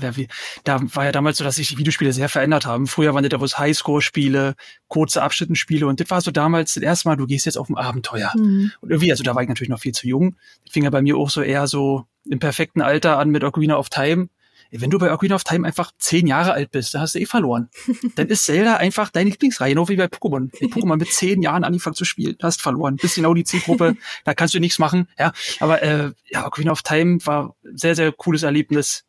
Da 0.64 0.80
war 0.94 1.04
ja 1.04 1.12
damals 1.12 1.38
so, 1.38 1.44
dass 1.44 1.56
sich 1.56 1.68
die 1.68 1.78
Videospiele 1.78 2.12
sehr 2.12 2.28
verändert 2.28 2.66
haben. 2.66 2.86
Früher 2.86 3.14
waren 3.14 3.22
das 3.22 3.32
ja 3.32 3.38
bloß 3.38 3.58
Highscore-Spiele, 3.58 4.54
kurze 4.88 5.22
Abschnittenspiele 5.22 5.86
und 5.86 5.98
das 5.98 6.10
war 6.10 6.20
so 6.20 6.30
damals 6.30 6.74
das 6.74 6.82
erste 6.82 7.08
Mal, 7.08 7.16
du 7.16 7.26
gehst 7.26 7.46
jetzt 7.46 7.56
auf 7.56 7.70
ein 7.70 7.76
Abenteuer. 7.76 8.32
Mhm. 8.36 8.72
Und 8.80 8.90
irgendwie, 8.90 9.10
also 9.10 9.24
da 9.24 9.34
war 9.34 9.42
ich 9.42 9.48
natürlich 9.48 9.70
noch 9.70 9.80
viel 9.80 9.92
zu 9.92 10.06
jung. 10.06 10.36
Das 10.64 10.72
fing 10.72 10.84
ja 10.84 10.90
bei 10.90 11.00
mir 11.00 11.16
auch 11.16 11.30
so 11.30 11.40
eher 11.40 11.66
so 11.66 12.04
im 12.28 12.38
perfekten 12.38 12.82
Alter 12.82 13.18
an 13.18 13.30
mit 13.30 13.44
Ocarina 13.44 13.76
of 13.78 13.88
Time 13.88 14.28
wenn 14.70 14.90
du 14.90 14.98
bei 14.98 15.12
Ocarina 15.12 15.34
of 15.34 15.44
Time 15.44 15.66
einfach 15.66 15.92
zehn 15.98 16.26
Jahre 16.26 16.52
alt 16.52 16.70
bist, 16.70 16.94
dann 16.94 17.02
hast 17.02 17.14
du 17.14 17.20
eh 17.20 17.26
verloren. 17.26 17.68
dann 18.16 18.28
ist 18.28 18.44
Zelda 18.44 18.76
einfach 18.76 19.10
deine 19.10 19.30
Lieblingsreihe, 19.30 19.70
genau 19.70 19.88
wie 19.88 19.96
bei 19.96 20.06
Pokémon. 20.06 20.50
Wenn 20.58 20.70
Pokémon 20.70 20.96
mit 20.96 21.12
zehn 21.12 21.42
Jahren 21.42 21.64
angefangen 21.64 21.96
zu 21.96 22.04
spielen, 22.04 22.36
hast 22.42 22.62
verloren. 22.62 22.96
Bist 22.96 23.16
genau 23.16 23.34
die 23.34 23.44
Zielgruppe, 23.44 23.96
da 24.24 24.34
kannst 24.34 24.54
du 24.54 24.60
nichts 24.60 24.78
machen. 24.78 25.08
Ja, 25.18 25.32
aber 25.60 25.82
äh, 25.82 26.10
ja, 26.28 26.46
Ocarina 26.46 26.72
of 26.72 26.82
Time 26.82 27.18
war 27.24 27.54
sehr, 27.62 27.94
sehr 27.94 28.12
cooles 28.12 28.42
Erlebnis. 28.42 29.04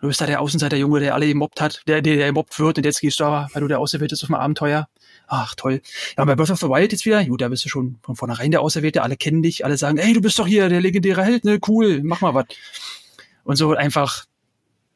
Du 0.00 0.08
bist 0.08 0.20
da 0.20 0.26
der 0.26 0.40
Außenseiter-Junge, 0.40 1.00
der 1.00 1.14
alle 1.14 1.26
gemobbt 1.26 1.60
hat, 1.60 1.82
der, 1.86 2.02
der, 2.02 2.16
der 2.16 2.26
gemobbt 2.26 2.58
wird 2.58 2.76
und 2.76 2.84
jetzt 2.84 3.00
gehst 3.00 3.20
du 3.20 3.24
aber, 3.24 3.48
weil 3.54 3.62
du 3.62 3.68
der 3.68 3.78
Auserwählte 3.78 4.14
auf 4.14 4.26
dem 4.26 4.34
Abenteuer. 4.34 4.86
Ach, 5.26 5.54
toll. 5.54 5.80
Ja, 6.18 6.24
bei 6.24 6.34
Breath 6.34 6.50
of 6.50 6.60
the 6.60 6.68
Wild 6.68 6.92
jetzt 6.92 7.06
wieder, 7.06 7.24
gut, 7.24 7.40
da 7.40 7.48
bist 7.48 7.64
du 7.64 7.70
schon 7.70 7.98
von 8.02 8.14
vornherein 8.14 8.50
der 8.50 8.60
Auserwählte, 8.60 9.02
alle 9.02 9.16
kennen 9.16 9.42
dich, 9.42 9.64
alle 9.64 9.78
sagen, 9.78 9.96
ey, 9.96 10.12
du 10.12 10.20
bist 10.20 10.38
doch 10.38 10.46
hier 10.46 10.68
der 10.68 10.82
legendäre 10.82 11.24
Held, 11.24 11.44
ne, 11.44 11.58
cool, 11.68 12.02
mach 12.02 12.20
mal 12.20 12.34
was. 12.34 12.44
Und 13.44 13.56
so 13.56 13.74
einfach, 13.74 14.26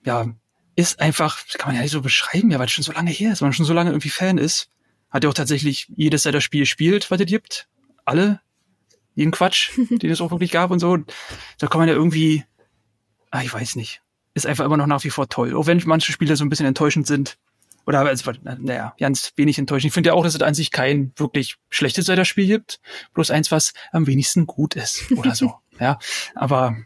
ja, 0.08 0.26
ist 0.74 1.00
einfach, 1.00 1.38
das 1.44 1.58
kann 1.58 1.68
man 1.68 1.76
ja 1.76 1.82
nicht 1.82 1.90
so 1.90 2.00
beschreiben, 2.00 2.50
ja, 2.50 2.58
weil 2.58 2.64
es 2.64 2.72
schon 2.72 2.84
so 2.84 2.92
lange 2.92 3.10
her 3.10 3.32
ist, 3.32 3.42
weil 3.42 3.48
man 3.48 3.52
schon 3.52 3.66
so 3.66 3.74
lange 3.74 3.90
irgendwie 3.90 4.08
Fan 4.08 4.38
ist. 4.38 4.70
Hat 5.10 5.22
ja 5.22 5.28
auch 5.28 5.34
tatsächlich 5.34 5.86
jedes 5.94 6.22
Seiter 6.22 6.40
Spiel 6.40 6.64
spielt, 6.64 7.10
was 7.10 7.20
es 7.20 7.26
gibt. 7.26 7.68
Alle. 8.06 8.40
Jeden 9.14 9.32
Quatsch, 9.32 9.70
den 9.90 10.10
es 10.10 10.22
auch 10.22 10.30
wirklich 10.30 10.50
gab 10.50 10.70
und 10.70 10.78
so. 10.78 10.96
Da 11.58 11.66
kann 11.66 11.78
man 11.78 11.88
ja 11.88 11.94
irgendwie, 11.94 12.44
ah, 13.30 13.42
ich 13.42 13.52
weiß 13.52 13.76
nicht. 13.76 14.00
Ist 14.32 14.46
einfach 14.46 14.64
immer 14.64 14.78
noch 14.78 14.86
nach 14.86 15.04
wie 15.04 15.10
vor 15.10 15.28
toll. 15.28 15.54
Auch 15.54 15.66
wenn 15.66 15.82
manche 15.84 16.12
Spiele 16.12 16.36
so 16.36 16.44
ein 16.44 16.48
bisschen 16.48 16.66
enttäuschend 16.66 17.06
sind. 17.06 17.36
Oder, 17.84 18.00
also, 18.00 18.32
naja, 18.58 18.94
ganz 18.98 19.32
wenig 19.36 19.58
enttäuschend. 19.58 19.88
Ich 19.88 19.94
finde 19.94 20.08
ja 20.08 20.14
auch, 20.14 20.24
dass 20.24 20.34
es 20.34 20.42
an 20.42 20.54
sich 20.54 20.70
kein 20.70 21.12
wirklich 21.16 21.56
schlechtes 21.68 22.06
Zelda-Spiel 22.06 22.46
gibt. 22.46 22.80
Bloß 23.12 23.30
eins, 23.30 23.50
was 23.50 23.74
am 23.92 24.06
wenigsten 24.06 24.46
gut 24.46 24.74
ist. 24.74 25.10
Oder 25.12 25.34
so. 25.34 25.54
ja. 25.80 25.98
Aber 26.34 26.76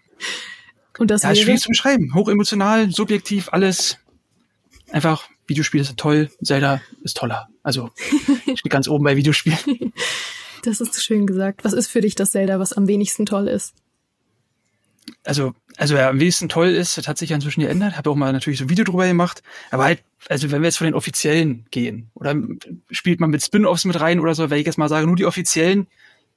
und 0.98 1.10
das 1.10 1.22
ja, 1.22 1.30
ist 1.30 1.40
schwierig 1.40 1.60
zu 1.60 1.68
beschreiben. 1.68 2.14
Hochemotional, 2.14 2.90
subjektiv, 2.90 3.48
alles. 3.52 3.98
Einfach, 4.90 5.28
Videospiele 5.46 5.84
sind 5.84 5.98
toll, 5.98 6.30
Zelda 6.42 6.80
ist 7.02 7.16
toller. 7.16 7.48
Also, 7.62 7.90
ich 8.46 8.60
stehe 8.60 8.70
ganz 8.70 8.88
oben 8.88 9.04
bei 9.04 9.16
Videospielen. 9.16 9.92
Das 10.64 10.80
ist 10.80 11.02
schön 11.02 11.26
gesagt. 11.26 11.64
Was 11.64 11.72
ist 11.72 11.88
für 11.88 12.00
dich 12.00 12.14
das 12.14 12.30
Zelda, 12.30 12.60
was 12.60 12.72
am 12.72 12.86
wenigsten 12.86 13.26
toll 13.26 13.48
ist? 13.48 13.74
Also, 15.24 15.54
also 15.76 15.96
ja, 15.96 16.08
am 16.08 16.20
wenigsten 16.20 16.48
toll 16.48 16.68
ist, 16.68 16.96
das 16.96 17.08
hat 17.08 17.18
sich 17.18 17.30
ja 17.30 17.36
inzwischen 17.36 17.62
geändert. 17.62 17.96
Habe 17.96 18.10
auch 18.10 18.14
mal 18.14 18.32
natürlich 18.32 18.60
so 18.60 18.66
ein 18.66 18.70
Video 18.70 18.84
drüber 18.84 19.06
gemacht. 19.06 19.42
Aber 19.72 19.84
halt, 19.84 20.04
also 20.28 20.52
wenn 20.52 20.62
wir 20.62 20.68
jetzt 20.68 20.78
von 20.78 20.84
den 20.84 20.94
offiziellen 20.94 21.66
gehen, 21.72 22.10
oder 22.14 22.36
spielt 22.92 23.18
man 23.18 23.30
mit 23.30 23.42
Spin-offs 23.42 23.84
mit 23.84 24.00
rein 24.00 24.20
oder 24.20 24.36
so, 24.36 24.50
wenn 24.50 24.60
ich 24.60 24.66
jetzt 24.66 24.78
mal 24.78 24.88
sage, 24.88 25.06
nur 25.06 25.16
die 25.16 25.26
offiziellen, 25.26 25.88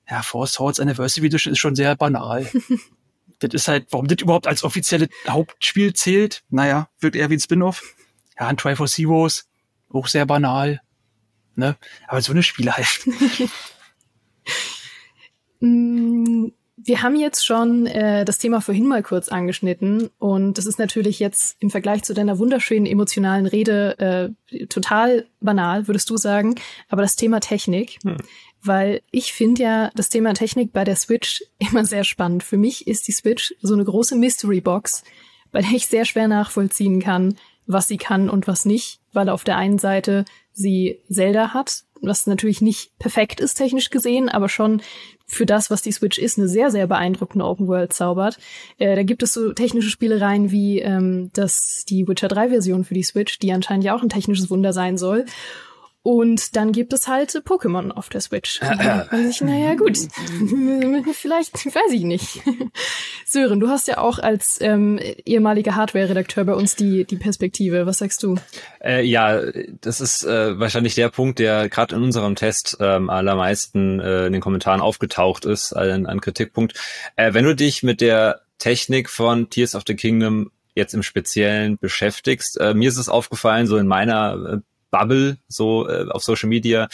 ja, 0.10 0.22
Four 0.22 0.48
Swords 0.48 0.80
Anniversary 0.80 1.28
Edition 1.28 1.54
ist 1.54 1.60
schon 1.60 1.76
sehr 1.76 1.96
banal. 1.96 2.50
das 3.40 3.54
ist 3.54 3.68
halt, 3.68 3.88
warum 3.92 4.08
das 4.08 4.22
überhaupt 4.22 4.48
als 4.48 4.64
offizielle 4.64 5.08
Hauptspiel 5.28 5.94
zählt, 5.94 6.44
naja, 6.50 6.90
wirkt 7.00 7.16
eher 7.16 7.30
wie 7.30 7.36
ein 7.36 7.40
Spin-off. 7.40 7.84
Ja, 8.40 8.48
ein 8.48 8.58
Try 8.58 8.76
for 8.76 8.88
Heroes, 8.88 9.48
auch 9.90 10.08
sehr 10.08 10.26
banal. 10.26 10.82
Ne? 11.56 11.78
Aber 12.08 12.22
so 12.22 12.32
eine 12.32 12.44
Spiele 12.44 12.76
halt. 12.76 13.08
Mm, 15.62 16.50
wir 16.76 17.02
haben 17.02 17.16
jetzt 17.16 17.46
schon 17.46 17.88
äh, 17.88 18.26
das 18.26 18.38
Thema 18.38 18.60
vorhin 18.60 18.86
mal 18.86 19.02
kurz 19.02 19.30
angeschnitten 19.30 20.10
und 20.20 20.58
das 20.58 20.66
ist 20.66 20.78
natürlich 20.78 21.20
jetzt 21.20 21.56
im 21.60 21.72
Vergleich 21.72 22.04
zu 22.04 22.14
deiner 22.14 22.38
wunderschönen 22.38 22.86
emotionalen 22.86 23.46
Rede 23.46 24.36
äh, 24.52 24.66
total 24.68 25.26
banal, 25.40 25.88
würdest 25.88 26.10
du 26.10 26.18
sagen. 26.18 26.56
Aber 26.90 27.02
das 27.02 27.16
Thema 27.16 27.40
Technik, 27.40 27.98
hm 28.04 28.18
weil 28.66 29.02
ich 29.12 29.34
finde 29.34 29.64
ja 29.64 29.92
das 29.96 30.10
Thema 30.10 30.34
Technik 30.34 30.74
bei 30.74 30.84
der 30.84 30.96
Switch 30.96 31.44
immer 31.60 31.86
sehr 31.86 32.04
spannend. 32.04 32.44
Für 32.44 32.58
mich 32.58 32.88
ist 32.88 33.08
die 33.08 33.14
Switch 33.14 33.54
so 33.62 33.74
eine 33.74 33.84
große 33.84 34.16
Mystery 34.16 34.62
Box, 34.62 35.04
bei 35.52 35.62
der 35.62 35.72
ich 35.72 35.88
sehr 35.88 36.06
schwer 36.06 36.28
nachvollziehen 36.28 37.02
kann, 37.02 37.38
was 37.68 37.88
sie 37.88 37.98
kann 37.98 38.30
und 38.30 38.48
was 38.48 38.66
nicht, 38.66 39.00
weil 39.14 39.30
auf 39.30 39.44
der 39.44 39.58
einen 39.58 39.80
Seite 39.80 40.26
sie 40.54 41.00
Zelda 41.10 41.54
hat, 41.54 41.84
was 42.02 42.28
natürlich 42.28 42.62
nicht 42.62 42.98
perfekt 43.00 43.40
ist 43.40 43.56
technisch 43.56 43.90
gesehen, 43.90 44.30
aber 44.30 44.50
schon 44.50 44.82
für 45.26 45.46
das, 45.46 45.72
was 45.72 45.82
die 45.82 45.92
Switch 45.92 46.20
ist, 46.20 46.38
eine 46.38 46.48
sehr, 46.48 46.70
sehr 46.70 46.88
beeindruckende 46.88 47.46
Open 47.46 47.68
World 47.68 47.94
zaubert. 47.94 48.38
Äh, 48.78 48.96
da 48.96 49.04
gibt 49.04 49.24
es 49.24 49.34
so 49.34 49.54
technische 49.54 49.90
Spielereien 49.90 50.52
wie 50.52 50.80
ähm, 50.80 51.32
das, 51.34 51.84
die 51.86 52.08
Witcher 52.08 52.28
3 52.28 52.50
Version 52.50 52.84
für 52.84 52.94
die 52.94 53.04
Switch, 53.04 53.40
die 53.40 53.52
anscheinend 53.52 53.84
ja 53.84 53.96
auch 53.96 54.04
ein 54.04 54.10
technisches 54.10 54.50
Wunder 54.50 54.72
sein 54.72 54.98
soll. 54.98 55.26
Und 56.06 56.56
dann 56.56 56.72
gibt 56.72 56.94
es 56.94 57.08
halt 57.08 57.32
Pokémon 57.32 57.90
auf 57.90 58.10
der 58.10 58.22
Switch. 58.22 58.62
Und 58.62 58.78
dann 58.78 59.08
man 59.10 59.26
sich, 59.26 59.42
naja, 59.42 59.74
gut, 59.74 59.98
vielleicht, 61.14 61.66
weiß 61.66 61.94
ich 61.94 62.04
nicht. 62.04 62.44
Sören, 63.26 63.60
du 63.60 63.70
hast 63.70 63.88
ja 63.88 63.98
auch 63.98 64.20
als 64.20 64.60
ähm, 64.62 65.00
ehemaliger 65.26 65.76
Hardware-Redakteur 65.76 66.46
bei 66.46 66.54
uns 66.54 66.76
die, 66.76 67.06
die 67.06 67.16
Perspektive. 67.16 67.88
Was 67.88 67.98
sagst 67.98 68.22
du? 68.22 68.36
Äh, 68.84 69.04
ja, 69.04 69.42
das 69.82 70.00
ist 70.00 70.24
äh, 70.24 70.60
wahrscheinlich 70.60 70.94
der 70.94 71.10
Punkt, 71.10 71.40
der 71.40 71.70
gerade 71.70 71.96
in 71.96 72.04
unserem 72.04 72.36
Test 72.36 72.78
ähm, 72.80 73.10
allermeisten 73.10 74.00
äh, 74.00 74.28
in 74.28 74.34
den 74.34 74.42
Kommentaren 74.44 74.82
aufgetaucht 74.82 75.46
ist, 75.46 75.74
ein, 75.74 76.06
ein 76.06 76.22
Kritikpunkt. 76.22 76.80
Äh, 77.16 77.34
wenn 77.34 77.46
du 77.46 77.56
dich 77.56 77.82
mit 77.82 78.00
der 78.00 78.42
Technik 78.60 79.10
von 79.10 79.50
Tears 79.50 79.74
of 79.74 79.82
the 79.88 79.96
Kingdom 79.96 80.52
jetzt 80.76 80.94
im 80.94 81.04
Speziellen 81.04 81.78
beschäftigst. 81.78 82.60
Äh, 82.60 82.74
mir 82.74 82.90
ist 82.90 82.98
es 82.98 83.10
aufgefallen, 83.10 83.66
so 83.66 83.78
in 83.78 83.88
meiner 83.88 84.58
äh, 84.58 84.75
Bubble 84.92 85.38
so 85.48 85.88
äh, 85.90 86.08
auf 86.10 86.24
Social 86.24 86.50
Media. 86.50 86.88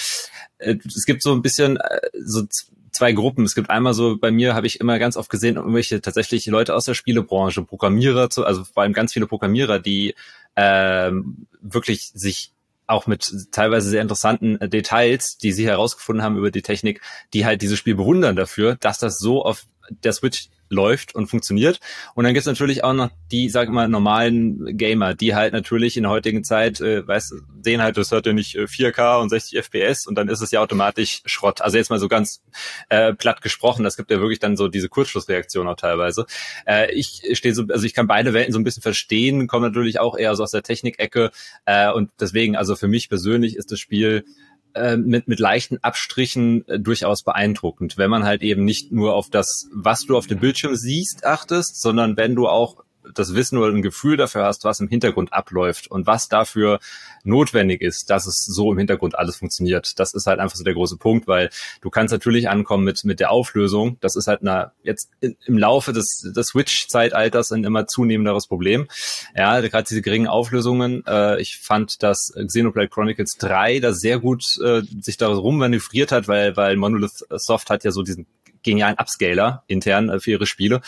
Äh, 0.57 0.77
es 0.85 1.05
gibt 1.05 1.23
so 1.23 1.33
ein 1.33 1.41
bisschen 1.41 1.77
äh, 1.77 1.99
so 2.23 2.43
zwei 2.91 3.13
Gruppen. 3.13 3.45
Es 3.45 3.55
gibt 3.55 3.69
einmal 3.69 3.93
so, 3.93 4.17
bei 4.17 4.31
mir 4.31 4.53
habe 4.53 4.67
ich 4.67 4.79
immer 4.79 4.99
ganz 4.99 5.17
oft 5.17 5.29
gesehen, 5.29 5.55
irgendwelche 5.55 6.01
tatsächlich 6.01 6.45
Leute 6.47 6.75
aus 6.75 6.85
der 6.85 6.93
Spielebranche, 6.93 7.63
Programmierer, 7.63 8.29
zu, 8.29 8.45
also 8.45 8.63
vor 8.63 8.83
allem 8.83 8.93
ganz 8.93 9.13
viele 9.13 9.27
Programmierer, 9.27 9.79
die 9.79 10.15
ähm, 10.55 11.47
wirklich 11.61 12.11
sich 12.13 12.51
auch 12.87 13.07
mit 13.07 13.51
teilweise 13.51 13.89
sehr 13.89 14.01
interessanten 14.01 14.59
äh, 14.59 14.69
Details, 14.69 15.37
die 15.37 15.53
sie 15.53 15.65
herausgefunden 15.65 16.23
haben 16.23 16.37
über 16.37 16.51
die 16.51 16.61
Technik, 16.61 17.01
die 17.33 17.45
halt 17.45 17.61
dieses 17.61 17.79
Spiel 17.79 17.95
bewundern 17.95 18.35
dafür, 18.35 18.75
dass 18.75 18.99
das 18.99 19.17
so 19.17 19.43
auf 19.43 19.65
der 19.89 20.13
Switch 20.13 20.49
läuft 20.71 21.13
und 21.13 21.27
funktioniert. 21.27 21.79
Und 22.15 22.23
dann 22.23 22.33
gibt's 22.33 22.47
natürlich 22.47 22.83
auch 22.83 22.93
noch 22.93 23.09
die, 23.31 23.49
sag 23.49 23.69
mal, 23.69 23.87
normalen 23.87 24.77
Gamer, 24.77 25.13
die 25.13 25.35
halt 25.35 25.53
natürlich 25.53 25.97
in 25.97 26.03
der 26.03 26.11
heutigen 26.11 26.43
Zeit, 26.43 26.81
äh, 26.81 27.05
weißt, 27.07 27.33
sehen 27.61 27.81
halt, 27.81 27.97
das 27.97 28.11
hat 28.11 28.25
ja 28.25 28.33
nicht 28.33 28.55
4K 28.55 29.17
äh, 29.17 29.21
und 29.21 29.29
60 29.29 29.57
FPS 29.59 30.07
und 30.07 30.15
dann 30.15 30.27
ist 30.27 30.41
es 30.41 30.51
ja 30.51 30.61
automatisch 30.61 31.21
Schrott. 31.25 31.61
Also 31.61 31.77
jetzt 31.77 31.89
mal 31.89 31.99
so 31.99 32.07
ganz 32.07 32.41
äh, 32.89 33.13
platt 33.13 33.41
gesprochen, 33.41 33.83
das 33.83 33.97
gibt 33.97 34.11
ja 34.11 34.19
wirklich 34.19 34.39
dann 34.39 34.57
so 34.57 34.67
diese 34.67 34.89
Kurzschlussreaktion 34.89 35.67
auch 35.67 35.75
teilweise. 35.75 36.25
Äh, 36.65 36.91
ich 36.93 37.21
stehe 37.33 37.53
so, 37.53 37.63
also 37.69 37.85
ich 37.85 37.93
kann 37.93 38.07
beide 38.07 38.33
Welten 38.33 38.53
so 38.53 38.59
ein 38.59 38.63
bisschen 38.63 38.83
verstehen, 38.83 39.47
komme 39.47 39.67
natürlich 39.67 39.99
auch 39.99 40.17
eher 40.17 40.35
so 40.35 40.43
aus 40.43 40.51
der 40.51 40.63
Technikecke 40.63 41.31
äh, 41.65 41.91
und 41.91 42.11
deswegen, 42.19 42.55
also 42.55 42.75
für 42.75 42.87
mich 42.87 43.09
persönlich 43.09 43.55
ist 43.55 43.71
das 43.71 43.79
Spiel 43.79 44.25
äh, 44.73 44.97
mit, 44.97 45.27
mit 45.27 45.39
leichten 45.39 45.77
Abstrichen 45.81 46.67
äh, 46.67 46.79
durchaus 46.79 47.23
beeindruckend, 47.23 47.97
wenn 47.97 48.09
man 48.09 48.23
halt 48.23 48.41
eben 48.41 48.63
nicht 48.65 48.91
nur 48.91 49.15
auf 49.15 49.29
das, 49.29 49.67
was 49.73 50.05
du 50.05 50.17
auf 50.17 50.27
dem 50.27 50.39
Bildschirm 50.39 50.75
siehst, 50.75 51.25
achtest, 51.25 51.81
sondern 51.81 52.17
wenn 52.17 52.35
du 52.35 52.47
auch 52.47 52.83
das 53.13 53.35
Wissen 53.35 53.57
oder 53.57 53.73
ein 53.73 53.81
Gefühl 53.81 54.17
dafür 54.17 54.45
hast, 54.45 54.63
was 54.63 54.79
im 54.79 54.87
Hintergrund 54.87 55.33
abläuft 55.33 55.89
und 55.89 56.07
was 56.07 56.29
dafür 56.29 56.79
notwendig 57.23 57.81
ist, 57.81 58.09
dass 58.09 58.25
es 58.25 58.45
so 58.45 58.71
im 58.71 58.77
Hintergrund 58.77 59.17
alles 59.17 59.37
funktioniert. 59.37 59.99
Das 59.99 60.13
ist 60.13 60.27
halt 60.27 60.39
einfach 60.39 60.55
so 60.55 60.63
der 60.63 60.73
große 60.73 60.97
Punkt, 60.97 61.27
weil 61.27 61.49
du 61.81 61.89
kannst 61.89 62.11
natürlich 62.11 62.49
ankommen 62.49 62.83
mit, 62.83 63.03
mit 63.03 63.19
der 63.19 63.31
Auflösung. 63.31 63.97
Das 64.01 64.15
ist 64.15 64.27
halt 64.27 64.41
eine, 64.41 64.71
jetzt 64.83 65.11
im 65.21 65.57
Laufe 65.57 65.93
des, 65.93 66.31
des 66.35 66.47
Switch-Zeitalters 66.47 67.51
ein 67.51 67.63
immer 67.63 67.87
zunehmenderes 67.87 68.47
Problem. 68.47 68.87
Ja, 69.35 69.59
gerade 69.61 69.87
diese 69.87 70.01
geringen 70.01 70.27
Auflösungen. 70.27 71.03
Äh, 71.05 71.41
ich 71.41 71.57
fand, 71.57 72.03
dass 72.03 72.33
Xenoblade 72.33 72.89
Chronicles 72.89 73.37
3 73.37 73.79
da 73.79 73.93
sehr 73.93 74.19
gut 74.19 74.57
äh, 74.63 74.81
sich 75.01 75.17
darum 75.17 75.57
manövriert 75.57 76.11
hat, 76.11 76.27
weil, 76.27 76.55
weil 76.57 76.75
Monolith 76.75 77.25
Soft 77.29 77.69
hat 77.69 77.83
ja 77.83 77.91
so 77.91 78.03
diesen 78.03 78.25
genialen 78.63 78.97
Upscaler 78.97 79.63
intern 79.67 80.09
äh, 80.09 80.19
für 80.19 80.31
ihre 80.31 80.45
Spiele, 80.45 80.81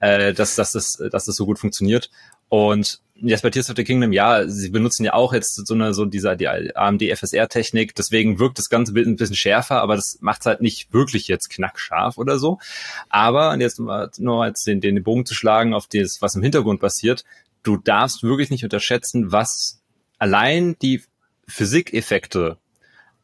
äh, 0.00 0.32
dass, 0.32 0.54
dass, 0.54 0.72
das, 0.72 0.96
dass 1.10 1.24
das 1.24 1.36
so 1.36 1.46
gut 1.46 1.58
funktioniert. 1.58 2.10
Und 2.48 3.00
jetzt 3.16 3.42
bei 3.42 3.50
Tears 3.50 3.70
of 3.70 3.76
the 3.76 3.84
Kingdom, 3.84 4.12
ja, 4.12 4.46
sie 4.46 4.70
benutzen 4.70 5.04
ja 5.04 5.14
auch 5.14 5.32
jetzt 5.32 5.66
so 5.66 5.74
eine, 5.74 5.94
so 5.94 6.04
dieser, 6.04 6.36
die 6.36 6.48
AMD 6.48 7.02
FSR-Technik, 7.02 7.94
deswegen 7.94 8.38
wirkt 8.38 8.58
das 8.58 8.68
ganze 8.68 8.92
Bild 8.92 9.06
ein 9.06 9.16
bisschen 9.16 9.36
schärfer, 9.36 9.80
aber 9.80 9.96
das 9.96 10.18
macht 10.20 10.40
es 10.40 10.46
halt 10.46 10.60
nicht 10.60 10.92
wirklich 10.92 11.26
jetzt 11.28 11.48
knackscharf 11.50 12.18
oder 12.18 12.38
so. 12.38 12.58
Aber, 13.08 13.50
und 13.52 13.60
jetzt 13.60 13.80
nur 13.80 14.46
jetzt 14.46 14.66
den, 14.66 14.80
den 14.80 15.02
Bogen 15.02 15.26
zu 15.26 15.34
schlagen 15.34 15.74
auf 15.74 15.86
das, 15.86 16.20
was 16.20 16.36
im 16.36 16.42
Hintergrund 16.42 16.80
passiert, 16.80 17.24
du 17.62 17.76
darfst 17.76 18.22
wirklich 18.22 18.50
nicht 18.50 18.64
unterschätzen, 18.64 19.32
was 19.32 19.80
allein 20.18 20.76
die 20.80 21.02
Physikeffekte 21.48 22.58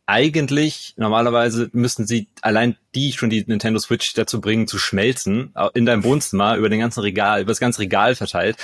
eigentlich, 0.06 0.94
normalerweise 0.96 1.70
müssten 1.72 2.06
sie 2.06 2.28
allein 2.40 2.76
die 2.94 3.12
schon 3.12 3.30
die 3.30 3.44
Nintendo 3.46 3.78
Switch 3.78 4.12
dazu 4.14 4.40
bringen, 4.40 4.66
zu 4.66 4.78
schmelzen, 4.78 5.54
in 5.74 5.86
deinem 5.86 6.04
Wohnzimmer, 6.04 6.56
über 6.56 6.68
den 6.68 6.80
ganzen 6.80 7.00
Regal, 7.00 7.42
über 7.42 7.52
das 7.52 7.60
ganze 7.60 7.80
Regal 7.80 8.14
verteilt. 8.14 8.56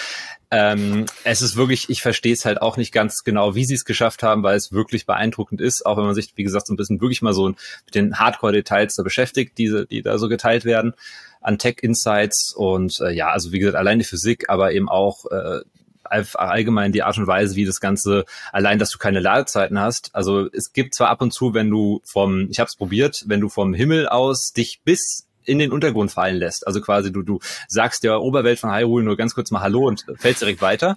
Ähm, 0.51 1.07
es 1.25 1.43
ist 1.43 1.57
wirklich, 1.57 1.91
ich 1.91 2.03
verstehe 2.03 2.33
es 2.33 2.45
halt 2.45 2.61
auch 2.61 2.77
nicht 2.77 2.93
ganz 2.93 3.23
genau, 3.23 3.55
wie 3.55 3.65
sie 3.65 3.75
es 3.75 3.85
geschafft 3.85 4.23
haben, 4.23 4.43
weil 4.43 4.57
es 4.57 4.73
wirklich 4.73 5.07
beeindruckend 5.07 5.61
ist, 5.61 5.87
auch 5.87 5.97
wenn 5.97 6.07
man 6.07 6.15
sich, 6.15 6.33
wie 6.37 6.43
gesagt, 6.43 6.67
so 6.67 6.75
ein 6.75 6.77
bisschen 6.77 7.01
wirklich 7.01 7.23
mal 7.23 7.35
so 7.35 7.49
mit 7.49 7.95
den 7.95 8.19
Hardcore-Details 8.19 8.97
da 8.97 9.03
beschäftigt, 9.03 9.59
diese, 9.59 9.87
die 9.87 10.03
da 10.03 10.19
so 10.19 10.29
geteilt 10.29 10.65
werden 10.65 10.95
an 11.41 11.59
Tech-Insights 11.59 12.55
und 12.55 13.01
äh, 13.01 13.13
ja, 13.13 13.29
also 13.29 13.53
wie 13.53 13.59
gesagt, 13.59 13.77
allein 13.77 13.99
die 13.99 14.05
Physik, 14.05 14.49
aber 14.49 14.73
eben 14.73 14.89
auch 14.89 15.27
äh, 15.27 15.61
allgemein 16.11 16.93
die 16.93 17.03
Art 17.03 17.19
und 17.19 17.27
Weise, 17.27 17.57
wie 17.57 17.65
das 17.65 17.81
Ganze, 17.81 18.25
allein, 18.53 18.79
dass 18.79 18.91
du 18.91 18.99
keine 18.99 19.21
Ladezeiten 19.21 19.79
hast. 19.79 20.11
Also 20.15 20.49
es 20.53 20.73
gibt 20.73 20.95
zwar 20.95 21.09
ab 21.09 21.23
und 21.23 21.33
zu, 21.33 21.55
wenn 21.55 21.71
du 21.71 22.01
vom, 22.05 22.49
ich 22.51 22.59
habe 22.59 22.69
es 22.69 22.77
probiert, 22.77 23.25
wenn 23.27 23.41
du 23.41 23.49
vom 23.49 23.75
Himmel 23.75 24.09
aus 24.09 24.53
dich 24.53 24.81
bis 24.85 25.27
in 25.45 25.59
den 25.59 25.73
Untergrund 25.73 26.13
fallen 26.13 26.37
lässt. 26.37 26.67
Also 26.67 26.81
quasi 26.81 27.11
du, 27.11 27.23
du 27.23 27.41
sagst 27.69 28.05
der 28.05 28.21
Oberwelt 28.21 28.59
von 28.59 28.71
Hyrule 28.71 29.05
nur 29.05 29.17
ganz 29.17 29.35
kurz 29.35 29.51
mal 29.51 29.61
Hallo 29.61 29.87
und 29.87 30.05
fällst 30.17 30.43
direkt 30.43 30.61
weiter. 30.61 30.97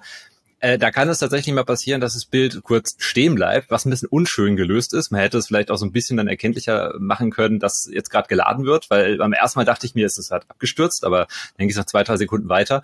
Äh, 0.59 0.78
da 0.78 0.91
kann 0.91 1.09
es 1.09 1.18
tatsächlich 1.18 1.55
mal 1.55 1.66
passieren, 1.66 2.01
dass 2.01 2.14
das 2.14 2.26
Bild 2.26 2.62
kurz 2.62 2.95
stehen 2.99 3.34
bleibt, 3.34 3.72
was 3.72 3.86
ein 3.86 3.89
bisschen 3.89 4.09
unschön 4.09 4.55
gelöst 4.55 4.93
ist. 4.93 5.09
Man 5.09 5.20
hätte 5.20 5.39
es 5.39 5.47
vielleicht 5.47 5.72
auch 5.72 5.78
so 5.78 5.88
ein 5.88 5.91
bisschen 5.91 6.18
dann 6.18 6.28
erkenntlicher 6.28 6.93
machen 6.99 7.32
können, 7.32 7.57
dass 7.57 7.89
jetzt 7.91 8.12
gerade 8.12 8.28
geladen 8.28 8.66
wird, 8.66 8.91
weil 8.91 9.18
beim 9.18 9.34
ersten 9.34 9.57
Mal 9.57 9.66
dachte 9.66 9.88
ich 9.88 9.95
mir, 9.95 10.05
es 10.05 10.20
ist 10.20 10.30
halt 10.30 10.43
abgestürzt, 10.49 11.03
aber 11.03 11.26
dann 11.57 11.68
ging 11.68 11.72
es 11.72 11.78
nach 11.78 11.86
zwei, 11.86 12.03
drei 12.03 12.18
Sekunden 12.18 12.47
weiter. 12.47 12.84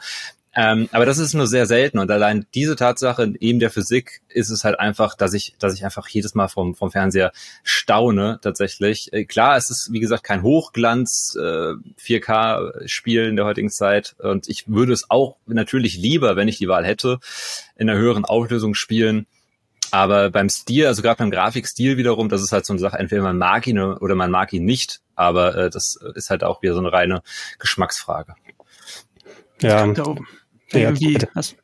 Ähm, 0.60 0.90
aber 0.92 1.06
das 1.06 1.20
ist 1.20 1.36
nur 1.36 1.46
sehr 1.46 1.68
selten 1.68 2.00
und 2.00 2.10
allein 2.10 2.48
diese 2.56 2.76
Tatsache 2.76 3.32
eben 3.40 3.60
der 3.60 3.70
Physik 3.70 4.24
ist 4.28 4.50
es 4.50 4.64
halt 4.64 4.80
einfach, 4.80 5.14
dass 5.14 5.36
ich, 5.36 5.54
dass 5.60 5.76
ich 5.76 5.86
einfach 5.86 6.08
jedes 6.08 6.34
Mal 6.34 6.48
vom, 6.48 6.74
vom 6.74 6.90
Fernseher 6.90 7.32
staune 7.62 8.40
tatsächlich. 8.42 9.14
Äh, 9.14 9.26
klar, 9.26 9.56
es 9.56 9.70
ist 9.70 9.94
wie 9.94 10.00
gesagt 10.00 10.24
kein 10.24 10.42
Hochglanz 10.42 11.38
äh, 11.40 11.74
4K-Spiel 12.02 13.26
in 13.26 13.36
der 13.36 13.46
heutigen 13.46 13.70
Zeit 13.70 14.16
und 14.18 14.50
ich 14.50 14.68
würde 14.68 14.94
es 14.94 15.12
auch 15.12 15.36
natürlich 15.46 15.96
lieber, 15.96 16.36
wenn 16.36 16.48
ich 16.48 16.58
die 16.58 16.68
Wahl 16.68 16.88
hätte, 16.88 17.20
in 17.76 17.88
einer 17.88 18.00
höheren 18.00 18.26
Auflösung 18.26 18.74
spielen. 18.74 19.28
Aber 19.92 20.32
beim 20.32 20.50
Stil, 20.50 20.88
also 20.88 21.04
gerade 21.04 21.20
beim 21.20 21.30
Grafikstil 21.30 21.98
wiederum, 21.98 22.30
das 22.30 22.42
ist 22.42 22.52
halt 22.52 22.66
so 22.66 22.74
eine 22.74 22.80
Sache, 22.80 22.98
entweder 22.98 23.22
man 23.22 23.38
mag 23.38 23.68
ihn 23.68 23.80
oder 23.80 24.16
man 24.16 24.32
mag 24.32 24.52
ihn 24.54 24.66
nicht. 24.66 25.02
Aber 25.16 25.56
äh, 25.56 25.70
das 25.70 26.00
ist 26.16 26.32
halt 26.32 26.44
auch 26.44 26.64
wieder 26.64 26.74
so 26.74 26.80
eine 26.80 26.92
reine 26.92 27.22
Geschmacksfrage. 27.60 28.34
Ja. 29.62 29.86
Da 29.94 30.04
oben 30.04 30.28
irgendwie, 30.72 31.18
also, 31.34 31.56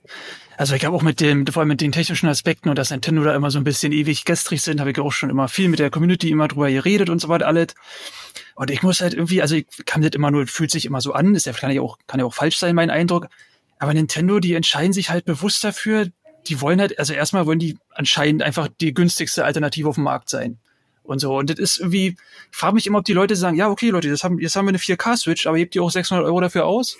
also 0.57 0.75
ich 0.75 0.81
glaube 0.81 0.95
auch 0.95 1.01
mit 1.01 1.19
dem, 1.19 1.45
vor 1.47 1.61
allem 1.61 1.69
mit 1.69 1.81
den 1.81 1.91
technischen 1.91 2.27
Aspekten 2.27 2.69
und 2.69 2.77
dass 2.77 2.91
Nintendo 2.91 3.23
da 3.23 3.35
immer 3.35 3.51
so 3.51 3.57
ein 3.57 3.63
bisschen 3.63 3.91
ewig 3.91 4.25
gestrig 4.25 4.61
sind, 4.61 4.79
habe 4.79 4.91
ich 4.91 4.99
auch 4.99 5.11
schon 5.11 5.29
immer 5.29 5.47
viel 5.47 5.67
mit 5.67 5.79
der 5.79 5.89
Community 5.89 6.29
immer 6.29 6.47
drüber 6.47 6.69
geredet 6.69 7.09
und 7.09 7.19
so 7.19 7.27
weiter 7.27 7.47
alles. 7.47 7.75
Und 8.55 8.71
ich 8.71 8.83
muss 8.83 9.01
halt 9.01 9.13
irgendwie, 9.13 9.41
also 9.41 9.55
ich 9.55 9.65
kann 9.85 10.01
das 10.01 10.11
immer 10.11 10.31
nur, 10.31 10.47
fühlt 10.47 10.71
sich 10.71 10.85
immer 10.85 11.01
so 11.01 11.13
an, 11.13 11.35
ist 11.35 11.45
ja, 11.45 11.53
kann 11.53 11.71
ja 11.71 11.81
auch, 11.81 11.97
kann 12.07 12.19
ja 12.19 12.25
auch 12.25 12.33
falsch 12.33 12.57
sein, 12.57 12.75
mein 12.75 12.89
Eindruck. 12.89 13.27
Aber 13.79 13.93
Nintendo, 13.93 14.39
die 14.39 14.53
entscheiden 14.53 14.93
sich 14.93 15.09
halt 15.09 15.25
bewusst 15.25 15.63
dafür, 15.63 16.09
die 16.47 16.61
wollen 16.61 16.79
halt, 16.79 16.99
also 16.99 17.13
erstmal 17.13 17.45
wollen 17.45 17.59
die 17.59 17.77
anscheinend 17.89 18.43
einfach 18.43 18.67
die 18.79 18.93
günstigste 18.93 19.45
Alternative 19.45 19.89
auf 19.89 19.95
dem 19.95 20.03
Markt 20.03 20.29
sein. 20.29 20.59
Und 21.03 21.19
so. 21.19 21.37
Und 21.37 21.49
das 21.49 21.59
ist 21.59 21.79
irgendwie, 21.79 22.15
ich 22.51 22.57
frage 22.57 22.75
mich 22.75 22.87
immer, 22.87 22.99
ob 22.99 23.05
die 23.05 23.13
Leute 23.13 23.35
sagen, 23.35 23.57
ja, 23.57 23.69
okay, 23.69 23.89
Leute, 23.89 24.09
das 24.09 24.23
haben, 24.23 24.39
jetzt 24.39 24.55
haben 24.55 24.65
wir 24.65 24.69
eine 24.69 24.77
4K-Switch, 24.77 25.47
aber 25.47 25.57
hebt 25.57 25.75
ihr 25.75 25.83
auch 25.83 25.91
600 25.91 26.25
Euro 26.25 26.39
dafür 26.39 26.65
aus? 26.65 26.97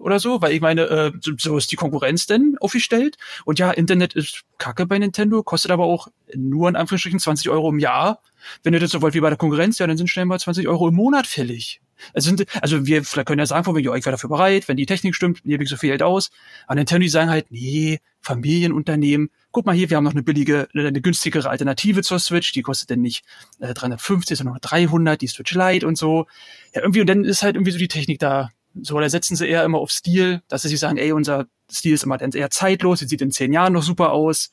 Oder 0.00 0.18
so, 0.18 0.40
weil 0.42 0.52
ich 0.52 0.60
meine, 0.60 0.82
äh, 0.82 1.12
so 1.20 1.56
ist 1.56 1.70
die 1.70 1.76
Konkurrenz 1.76 2.26
denn 2.26 2.56
aufgestellt. 2.60 3.16
Und 3.44 3.58
ja, 3.58 3.70
Internet 3.70 4.14
ist 4.14 4.42
kacke 4.58 4.86
bei 4.86 4.98
Nintendo, 4.98 5.42
kostet 5.42 5.70
aber 5.70 5.84
auch 5.84 6.08
nur 6.34 6.68
in 6.68 6.76
Anführungsstrichen 6.76 7.20
20 7.20 7.50
Euro 7.50 7.70
im 7.70 7.78
Jahr. 7.78 8.22
Wenn 8.62 8.72
ihr 8.72 8.80
das 8.80 8.90
so 8.90 9.02
wollt 9.02 9.14
wie 9.14 9.20
bei 9.20 9.28
der 9.28 9.38
Konkurrenz, 9.38 9.78
ja, 9.78 9.86
dann 9.86 9.96
sind 9.96 10.08
schnell 10.08 10.24
mal 10.24 10.38
20 10.38 10.66
Euro 10.68 10.88
im 10.88 10.94
Monat 10.94 11.26
fällig. 11.26 11.80
Also, 12.14 12.28
sind, 12.28 12.46
also 12.62 12.86
wir 12.86 13.02
können 13.02 13.38
ja 13.38 13.46
sagen, 13.46 13.64
von 13.64 13.76
wegen, 13.76 13.86
ja, 13.86 13.94
ich 13.94 14.04
wäre 14.04 14.14
dafür 14.14 14.30
bereit, 14.30 14.68
wenn 14.68 14.76
die 14.76 14.86
Technik 14.86 15.14
stimmt, 15.14 15.42
gebe 15.44 15.62
ich 15.62 15.68
so 15.68 15.76
viel 15.76 15.90
Geld 15.90 16.02
aus. 16.02 16.30
Aber 16.66 16.76
Nintendo, 16.76 17.02
die 17.02 17.08
sagen 17.08 17.30
halt, 17.30 17.50
nee, 17.50 18.00
Familienunternehmen, 18.22 19.30
guck 19.50 19.66
mal 19.66 19.74
hier, 19.74 19.90
wir 19.90 19.96
haben 19.96 20.04
noch 20.04 20.12
eine 20.12 20.22
billige, 20.22 20.68
eine 20.74 21.00
günstigere 21.00 21.48
Alternative 21.48 22.02
zur 22.02 22.18
Switch, 22.18 22.52
die 22.52 22.62
kostet 22.62 22.90
denn 22.90 23.00
nicht 23.00 23.24
äh, 23.58 23.74
350, 23.74 24.38
sondern 24.38 24.54
nur 24.54 24.60
300, 24.60 25.20
die 25.20 25.26
Switch 25.26 25.54
Lite 25.54 25.86
und 25.86 25.96
so. 25.96 26.26
Ja, 26.74 26.82
irgendwie, 26.82 27.00
und 27.00 27.06
dann 27.06 27.24
ist 27.24 27.42
halt 27.42 27.56
irgendwie 27.56 27.72
so 27.72 27.78
die 27.78 27.88
Technik 27.88 28.18
da 28.18 28.50
so, 28.74 28.98
da 29.00 29.08
setzen 29.08 29.36
sie 29.36 29.48
eher 29.48 29.64
immer 29.64 29.78
auf 29.78 29.90
Stil, 29.90 30.42
dass 30.48 30.62
sie 30.62 30.76
sagen, 30.76 30.96
ey, 30.96 31.12
unser 31.12 31.46
Stil 31.70 31.94
ist 31.94 32.04
immer 32.04 32.18
dann 32.18 32.30
eher 32.32 32.50
zeitlos, 32.50 33.00
sie 33.00 33.06
sieht 33.06 33.20
in 33.20 33.30
zehn 33.30 33.52
Jahren 33.52 33.72
noch 33.72 33.82
super 33.82 34.12
aus 34.12 34.50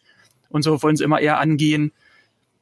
und 0.49 0.63
so 0.63 0.81
wollen 0.81 0.95
sie 0.95 1.03
immer 1.03 1.19
eher 1.19 1.39
angehen. 1.39 1.91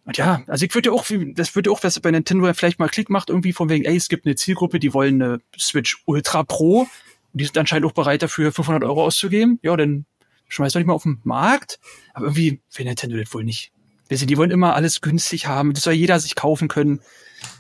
Und 0.06 0.18
ja, 0.18 0.43
also 0.47 0.66
ich 0.66 0.76
würde 0.76 0.89
ja 0.89 0.93
auch, 0.93 1.06
das 1.34 1.56
würde 1.56 1.72
auch, 1.72 1.84
was 1.84 1.99
bei 1.99 2.12
Nintendo 2.12 2.53
vielleicht 2.53 2.78
mal 2.78 2.89
Klick 2.89 3.10
macht, 3.10 3.30
irgendwie 3.30 3.53
von 3.53 3.70
wegen, 3.70 3.86
ey, 3.86 3.95
es 3.95 4.08
gibt 4.08 4.26
eine 4.26 4.36
Zielgruppe, 4.36 4.80
die 4.80 4.93
wollen 4.93 5.22
eine 5.22 5.39
Switch 5.58 6.03
Ultra 6.06 6.43
Pro 6.43 6.82
und 6.82 6.89
die 7.34 7.45
sind 7.45 7.58
anscheinend 7.58 7.88
auch 7.88 7.93
bereit 7.93 8.22
dafür 8.22 8.51
500 8.51 8.84
Euro 8.84 9.03
auszugeben. 9.03 9.60
Ja, 9.64 9.76
dann 9.76 10.06
schmeißt 10.47 10.76
doch 10.76 10.80
nicht 10.80 10.88
mal 10.88 10.93
auf 10.93 11.03
den 11.03 11.22
Markt. 11.24 11.80
Aber 12.14 12.26
irgendwie 12.26 12.62
will 12.76 12.86
Nintendo 12.86 13.18
das 13.18 13.34
wohl 13.34 13.43
nicht. 13.43 13.72
Die 14.12 14.38
wollen 14.38 14.51
immer 14.51 14.76
alles 14.76 15.01
günstig 15.01 15.47
haben, 15.47 15.74
das 15.74 15.84
soll 15.84 15.93
jeder 15.93 16.20
sich 16.20 16.36
kaufen 16.36 16.68
können. 16.68 17.01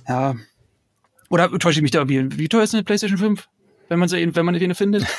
Ja. 0.07 0.35
Oder 1.29 1.49
täusche 1.57 1.79
ich 1.79 1.81
mich 1.81 1.89
da 1.89 2.05
irgendwie? 2.05 2.37
Wie 2.37 2.47
teuer 2.47 2.61
ist 2.61 2.75
eine 2.75 2.83
PlayStation 2.83 3.17
5? 3.17 3.49
Wenn 3.89 3.99
man 3.99 4.09
sie, 4.09 4.35
wenn 4.35 4.45
man 4.45 4.55
eine 4.55 4.75
findet? 4.75 5.05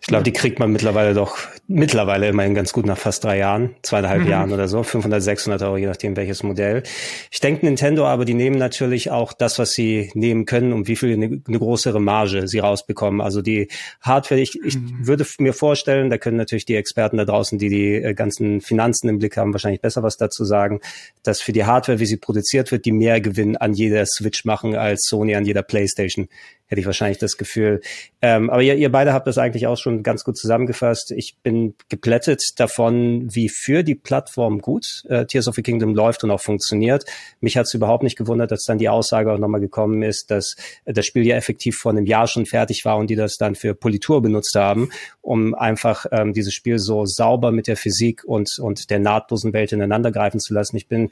Ich 0.00 0.08
glaube, 0.08 0.22
die 0.22 0.32
kriegt 0.32 0.60
man 0.60 0.70
mittlerweile 0.70 1.14
doch, 1.14 1.38
mittlerweile 1.66 2.28
immerhin 2.28 2.54
ganz 2.54 2.72
gut 2.72 2.86
nach 2.86 2.98
fast 2.98 3.24
drei 3.24 3.38
Jahren, 3.38 3.74
zweieinhalb 3.82 4.22
mhm. 4.22 4.28
Jahren 4.28 4.52
oder 4.52 4.68
so, 4.68 4.84
500, 4.84 5.20
600 5.20 5.62
Euro, 5.62 5.76
je 5.78 5.86
nachdem 5.86 6.16
welches 6.16 6.44
Modell. 6.44 6.84
Ich 7.30 7.40
denke, 7.40 7.66
Nintendo 7.66 8.06
aber, 8.06 8.24
die 8.24 8.34
nehmen 8.34 8.56
natürlich 8.56 9.10
auch 9.10 9.32
das, 9.32 9.58
was 9.58 9.72
sie 9.72 10.10
nehmen 10.14 10.46
können, 10.46 10.72
um 10.72 10.86
wie 10.86 10.94
viel 10.94 11.12
eine, 11.12 11.42
eine 11.46 11.58
größere 11.58 12.00
Marge 12.00 12.46
sie 12.46 12.60
rausbekommen. 12.60 13.20
Also 13.20 13.42
die 13.42 13.68
Hardware, 14.00 14.40
ich, 14.40 14.60
ich 14.64 14.76
mhm. 14.76 15.06
würde 15.06 15.26
mir 15.38 15.52
vorstellen, 15.52 16.08
da 16.08 16.18
können 16.18 16.36
natürlich 16.36 16.66
die 16.66 16.76
Experten 16.76 17.16
da 17.16 17.24
draußen, 17.24 17.58
die 17.58 17.68
die 17.68 17.94
äh, 17.94 18.14
ganzen 18.14 18.60
Finanzen 18.60 19.08
im 19.08 19.18
Blick 19.18 19.36
haben, 19.36 19.52
wahrscheinlich 19.52 19.80
besser 19.80 20.04
was 20.04 20.16
dazu 20.16 20.44
sagen, 20.44 20.80
dass 21.24 21.40
für 21.40 21.52
die 21.52 21.64
Hardware, 21.64 21.98
wie 21.98 22.06
sie 22.06 22.16
produziert 22.16 22.70
wird, 22.70 22.84
die 22.84 22.92
mehr 22.92 23.20
Gewinn 23.20 23.56
an 23.56 23.74
jeder 23.74 24.06
Switch 24.06 24.44
machen 24.44 24.76
als 24.76 25.06
Sony 25.08 25.34
an 25.34 25.44
jeder 25.44 25.62
Playstation 25.62 26.28
hätte 26.66 26.80
ich 26.80 26.86
wahrscheinlich 26.86 27.18
das 27.18 27.36
Gefühl. 27.36 27.80
Ähm, 28.20 28.50
aber 28.50 28.62
ihr, 28.62 28.74
ihr 28.74 28.90
beide 28.90 29.12
habt 29.12 29.26
das 29.26 29.38
eigentlich 29.38 29.66
auch 29.66 29.76
schon 29.76 30.02
ganz 30.02 30.24
gut 30.24 30.36
zusammengefasst. 30.36 31.12
Ich 31.12 31.36
bin 31.42 31.74
geplättet 31.88 32.42
davon, 32.56 33.34
wie 33.34 33.48
für 33.48 33.82
die 33.82 33.94
Plattform 33.94 34.60
gut 34.60 35.04
äh, 35.08 35.26
Tears 35.26 35.48
of 35.48 35.54
the 35.54 35.62
Kingdom 35.62 35.94
läuft 35.94 36.24
und 36.24 36.30
auch 36.30 36.40
funktioniert. 36.40 37.04
Mich 37.40 37.56
hat 37.56 37.66
es 37.66 37.74
überhaupt 37.74 38.02
nicht 38.02 38.16
gewundert, 38.16 38.50
dass 38.50 38.64
dann 38.64 38.78
die 38.78 38.88
Aussage 38.88 39.32
auch 39.32 39.38
nochmal 39.38 39.60
gekommen 39.60 40.02
ist, 40.02 40.30
dass 40.30 40.56
das 40.84 41.06
Spiel 41.06 41.24
ja 41.24 41.36
effektiv 41.36 41.76
vor 41.76 41.92
einem 41.92 42.06
Jahr 42.06 42.26
schon 42.26 42.46
fertig 42.46 42.84
war 42.84 42.96
und 42.96 43.10
die 43.10 43.16
das 43.16 43.36
dann 43.36 43.54
für 43.54 43.74
Politur 43.74 44.20
benutzt 44.22 44.54
haben, 44.56 44.90
um 45.20 45.54
einfach 45.54 46.06
ähm, 46.10 46.32
dieses 46.32 46.52
Spiel 46.52 46.78
so 46.78 47.06
sauber 47.06 47.52
mit 47.52 47.68
der 47.68 47.76
Physik 47.76 48.24
und, 48.24 48.58
und 48.58 48.90
der 48.90 48.98
nahtlosen 48.98 49.52
Welt 49.52 49.72
ineinander 49.72 50.10
greifen 50.10 50.40
zu 50.40 50.52
lassen. 50.52 50.76
Ich 50.76 50.88
bin 50.88 51.10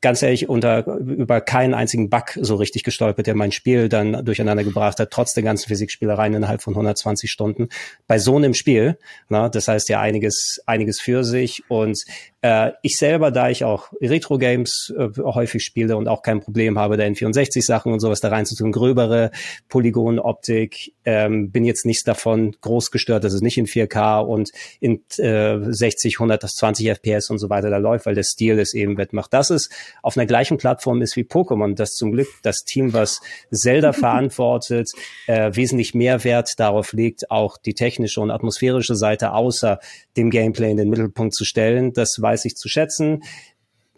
ganz 0.00 0.22
ehrlich 0.22 0.48
unter 0.48 0.86
über 0.86 1.40
keinen 1.40 1.74
einzigen 1.74 2.08
Bug 2.08 2.38
so 2.40 2.54
richtig 2.54 2.84
gestolpert, 2.84 3.26
der 3.26 3.34
mein 3.34 3.52
Spiel 3.52 3.88
dann 3.88 4.24
durcheinander 4.24 4.64
gebracht 4.64 5.00
hat, 5.00 5.10
trotz 5.10 5.34
der 5.34 5.42
ganzen 5.42 5.68
Physikspielereien 5.68 6.34
innerhalb 6.34 6.62
von 6.62 6.74
120 6.74 7.30
Stunden. 7.30 7.68
Bei 8.06 8.18
so 8.18 8.36
einem 8.36 8.54
Spiel, 8.54 8.98
na, 9.28 9.48
das 9.48 9.68
heißt 9.68 9.88
ja 9.88 10.00
einiges, 10.00 10.60
einiges 10.66 11.00
für 11.00 11.24
sich 11.24 11.64
und 11.68 12.04
äh, 12.40 12.70
ich 12.82 12.96
selber, 12.96 13.30
da 13.30 13.50
ich 13.50 13.64
auch 13.64 13.92
Retro-Games 14.00 14.94
äh, 14.96 15.08
häufig 15.20 15.64
spiele 15.64 15.96
und 15.96 16.06
auch 16.06 16.22
kein 16.22 16.40
Problem 16.40 16.78
habe, 16.78 16.96
da 16.96 17.04
N64-Sachen 17.04 17.92
und 17.92 17.98
sowas 17.98 18.20
da 18.20 18.28
reinzutun, 18.28 18.70
gröbere 18.70 19.32
Polygon-Optik, 19.68 20.92
ähm, 21.04 21.50
bin 21.50 21.64
jetzt 21.64 21.84
nichts 21.84 22.04
davon 22.04 22.54
groß 22.60 22.92
gestört, 22.92 23.24
dass 23.24 23.32
es 23.32 23.40
nicht 23.40 23.58
in 23.58 23.66
4K 23.66 24.20
und 24.20 24.50
in 24.78 25.02
äh, 25.18 25.58
60, 25.60 26.16
120 26.20 26.88
FPS 26.90 27.30
und 27.30 27.38
so 27.38 27.50
weiter 27.50 27.70
da 27.70 27.78
läuft, 27.78 28.06
weil 28.06 28.14
der 28.14 28.22
Stil 28.22 28.58
es 28.60 28.72
eben 28.72 28.98
wettmacht. 28.98 29.32
Dass 29.32 29.50
es 29.50 29.68
auf 30.02 30.16
einer 30.16 30.26
gleichen 30.26 30.58
Plattform 30.58 31.02
ist 31.02 31.16
wie 31.16 31.24
Pokémon, 31.24 31.74
das 31.74 31.94
zum 31.94 32.12
Glück 32.12 32.28
das 32.42 32.58
Team, 32.64 32.92
was 32.92 33.20
Zelda 33.50 33.92
verantwortet, 33.94 34.90
äh, 35.26 35.50
wesentlich 35.54 35.94
mehr 35.94 36.22
Wert 36.22 36.60
darauf 36.60 36.92
legt, 36.92 37.32
auch 37.32 37.56
die 37.56 37.74
technische 37.74 38.20
und 38.20 38.30
atmosphärische 38.30 38.94
Seite 38.94 39.32
außer 39.32 39.80
dem 40.16 40.30
Gameplay 40.30 40.70
in 40.70 40.76
den 40.76 40.90
Mittelpunkt 40.90 41.34
zu 41.34 41.44
stellen. 41.44 41.92
Das 41.92 42.20
weiß 42.28 42.44
ich 42.44 42.56
zu 42.56 42.68
schätzen. 42.68 43.22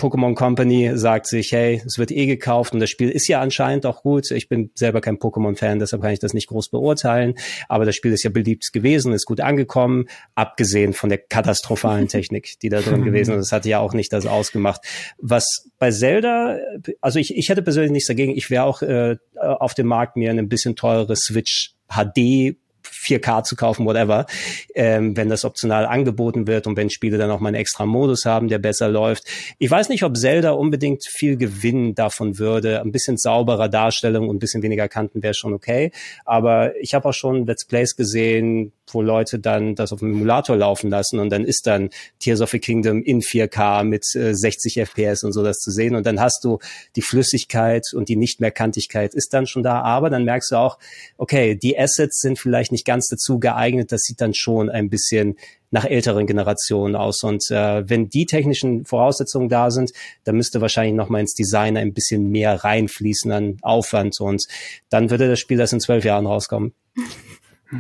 Pokémon 0.00 0.34
Company 0.34 0.92
sagt 0.94 1.26
sich, 1.26 1.52
hey, 1.52 1.82
es 1.84 1.98
wird 1.98 2.10
eh 2.10 2.24
gekauft 2.24 2.72
und 2.72 2.80
das 2.80 2.88
Spiel 2.88 3.10
ist 3.10 3.28
ja 3.28 3.40
anscheinend 3.40 3.84
auch 3.84 4.02
gut. 4.02 4.30
Ich 4.30 4.48
bin 4.48 4.70
selber 4.74 5.02
kein 5.02 5.18
Pokémon-Fan, 5.18 5.78
deshalb 5.78 6.00
kann 6.00 6.12
ich 6.12 6.18
das 6.18 6.32
nicht 6.32 6.48
groß 6.48 6.70
beurteilen. 6.70 7.34
Aber 7.68 7.84
das 7.84 7.96
Spiel 7.96 8.12
ist 8.12 8.22
ja 8.22 8.30
beliebt 8.30 8.72
gewesen, 8.72 9.12
ist 9.12 9.26
gut 9.26 9.40
angekommen, 9.40 10.06
abgesehen 10.34 10.94
von 10.94 11.10
der 11.10 11.18
katastrophalen 11.18 12.08
Technik, 12.08 12.58
die 12.62 12.70
da 12.70 12.80
drin 12.80 13.04
gewesen 13.04 13.34
ist. 13.34 13.50
Das 13.50 13.52
hatte 13.52 13.68
ja 13.68 13.80
auch 13.80 13.92
nicht 13.92 14.12
das 14.12 14.24
ausgemacht. 14.24 14.80
Was 15.18 15.70
bei 15.78 15.90
Zelda, 15.90 16.58
also 17.02 17.18
ich, 17.18 17.36
ich 17.36 17.50
hätte 17.50 17.62
persönlich 17.62 17.92
nichts 17.92 18.08
dagegen. 18.08 18.34
Ich 18.34 18.48
wäre 18.48 18.64
auch 18.64 18.80
äh, 18.80 19.16
auf 19.36 19.74
dem 19.74 19.86
Markt 19.86 20.16
mir 20.16 20.30
ein 20.30 20.48
bisschen 20.48 20.76
teure 20.76 21.14
Switch 21.14 21.74
HD 21.88 22.56
4K 23.00 23.44
zu 23.44 23.56
kaufen, 23.56 23.86
whatever, 23.86 24.26
ähm, 24.74 25.16
wenn 25.16 25.28
das 25.28 25.44
optional 25.44 25.86
angeboten 25.86 26.46
wird 26.46 26.66
und 26.66 26.76
wenn 26.76 26.90
Spiele 26.90 27.18
dann 27.18 27.30
auch 27.30 27.40
mal 27.40 27.48
einen 27.48 27.56
extra 27.56 27.86
Modus 27.86 28.24
haben, 28.24 28.48
der 28.48 28.58
besser 28.58 28.88
läuft. 28.88 29.24
Ich 29.58 29.70
weiß 29.70 29.88
nicht, 29.88 30.02
ob 30.04 30.16
Zelda 30.16 30.52
unbedingt 30.52 31.04
viel 31.06 31.36
Gewinn 31.36 31.94
davon 31.94 32.38
würde. 32.38 32.80
Ein 32.80 32.92
bisschen 32.92 33.16
sauberer 33.16 33.68
Darstellung 33.68 34.28
und 34.28 34.36
ein 34.36 34.38
bisschen 34.38 34.62
weniger 34.62 34.88
Kanten 34.88 35.22
wäre 35.22 35.34
schon 35.34 35.52
okay. 35.54 35.92
Aber 36.24 36.76
ich 36.76 36.94
habe 36.94 37.08
auch 37.08 37.14
schon 37.14 37.46
Let's 37.46 37.64
Plays 37.64 37.96
gesehen, 37.96 38.72
wo 38.94 39.02
Leute 39.02 39.38
dann 39.38 39.74
das 39.74 39.92
auf 39.92 40.00
dem 40.00 40.12
Emulator 40.12 40.56
laufen 40.56 40.90
lassen 40.90 41.18
und 41.18 41.30
dann 41.30 41.44
ist 41.44 41.66
dann 41.66 41.90
Tears 42.18 42.40
of 42.40 42.50
the 42.50 42.58
Kingdom 42.58 43.02
in 43.02 43.20
4K 43.20 43.84
mit 43.84 44.04
äh, 44.14 44.34
60 44.34 44.78
FPS 44.78 45.24
und 45.24 45.32
so 45.32 45.42
das 45.42 45.58
zu 45.58 45.70
sehen 45.70 45.94
und 45.94 46.06
dann 46.06 46.20
hast 46.20 46.44
du 46.44 46.58
die 46.96 47.02
Flüssigkeit 47.02 47.84
und 47.94 48.08
die 48.08 48.16
Nichtmehrkantigkeit 48.16 49.14
ist 49.14 49.32
dann 49.34 49.46
schon 49.46 49.62
da, 49.62 49.82
aber 49.82 50.10
dann 50.10 50.24
merkst 50.24 50.52
du 50.52 50.56
auch, 50.56 50.78
okay, 51.16 51.54
die 51.54 51.78
Assets 51.78 52.20
sind 52.20 52.38
vielleicht 52.38 52.72
nicht 52.72 52.84
ganz 52.84 53.08
dazu 53.08 53.38
geeignet, 53.38 53.92
das 53.92 54.02
sieht 54.02 54.20
dann 54.20 54.34
schon 54.34 54.68
ein 54.68 54.90
bisschen 54.90 55.36
nach 55.70 55.84
älteren 55.84 56.26
Generationen 56.26 56.96
aus. 56.96 57.22
Und 57.22 57.50
äh, 57.50 57.88
wenn 57.88 58.08
die 58.08 58.26
technischen 58.26 58.84
Voraussetzungen 58.84 59.48
da 59.48 59.70
sind, 59.70 59.92
dann 60.24 60.36
müsste 60.36 60.60
wahrscheinlich 60.60 60.94
noch 60.94 61.08
mal 61.08 61.20
ins 61.20 61.34
Design 61.34 61.76
ein 61.76 61.94
bisschen 61.94 62.30
mehr 62.30 62.64
reinfließen 62.64 63.30
an 63.32 63.56
Aufwand 63.62 64.20
und 64.20 64.46
dann 64.88 65.10
würde 65.10 65.28
das 65.28 65.38
Spiel 65.38 65.58
das 65.58 65.72
in 65.72 65.80
zwölf 65.80 66.04
Jahren 66.04 66.26
rauskommen. 66.26 66.74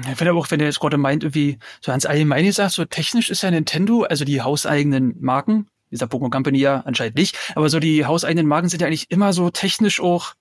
Ich 0.08 0.16
finde 0.16 0.34
auch, 0.34 0.50
wenn 0.50 0.60
er 0.60 0.66
jetzt 0.66 0.78
gerade 0.78 0.96
meint, 0.96 1.24
irgendwie 1.24 1.58
so 1.80 1.90
ans 1.90 2.06
Allgemeine 2.06 2.52
sagt, 2.52 2.72
so 2.72 2.84
technisch 2.84 3.28
ist 3.28 3.42
ja 3.42 3.50
Nintendo, 3.50 4.02
also 4.02 4.24
die 4.24 4.40
hauseigenen 4.40 5.16
Marken, 5.20 5.66
dieser 5.90 6.06
Pokémon 6.06 6.30
Company 6.30 6.58
ja 6.58 6.82
anscheinend 6.86 7.16
nicht, 7.16 7.36
aber 7.56 7.68
so 7.68 7.80
die 7.80 8.06
hauseigenen 8.06 8.46
Marken 8.46 8.68
sind 8.68 8.80
ja 8.80 8.86
eigentlich 8.86 9.10
immer 9.10 9.32
so 9.32 9.50
technisch 9.50 10.00
auch, 10.00 10.34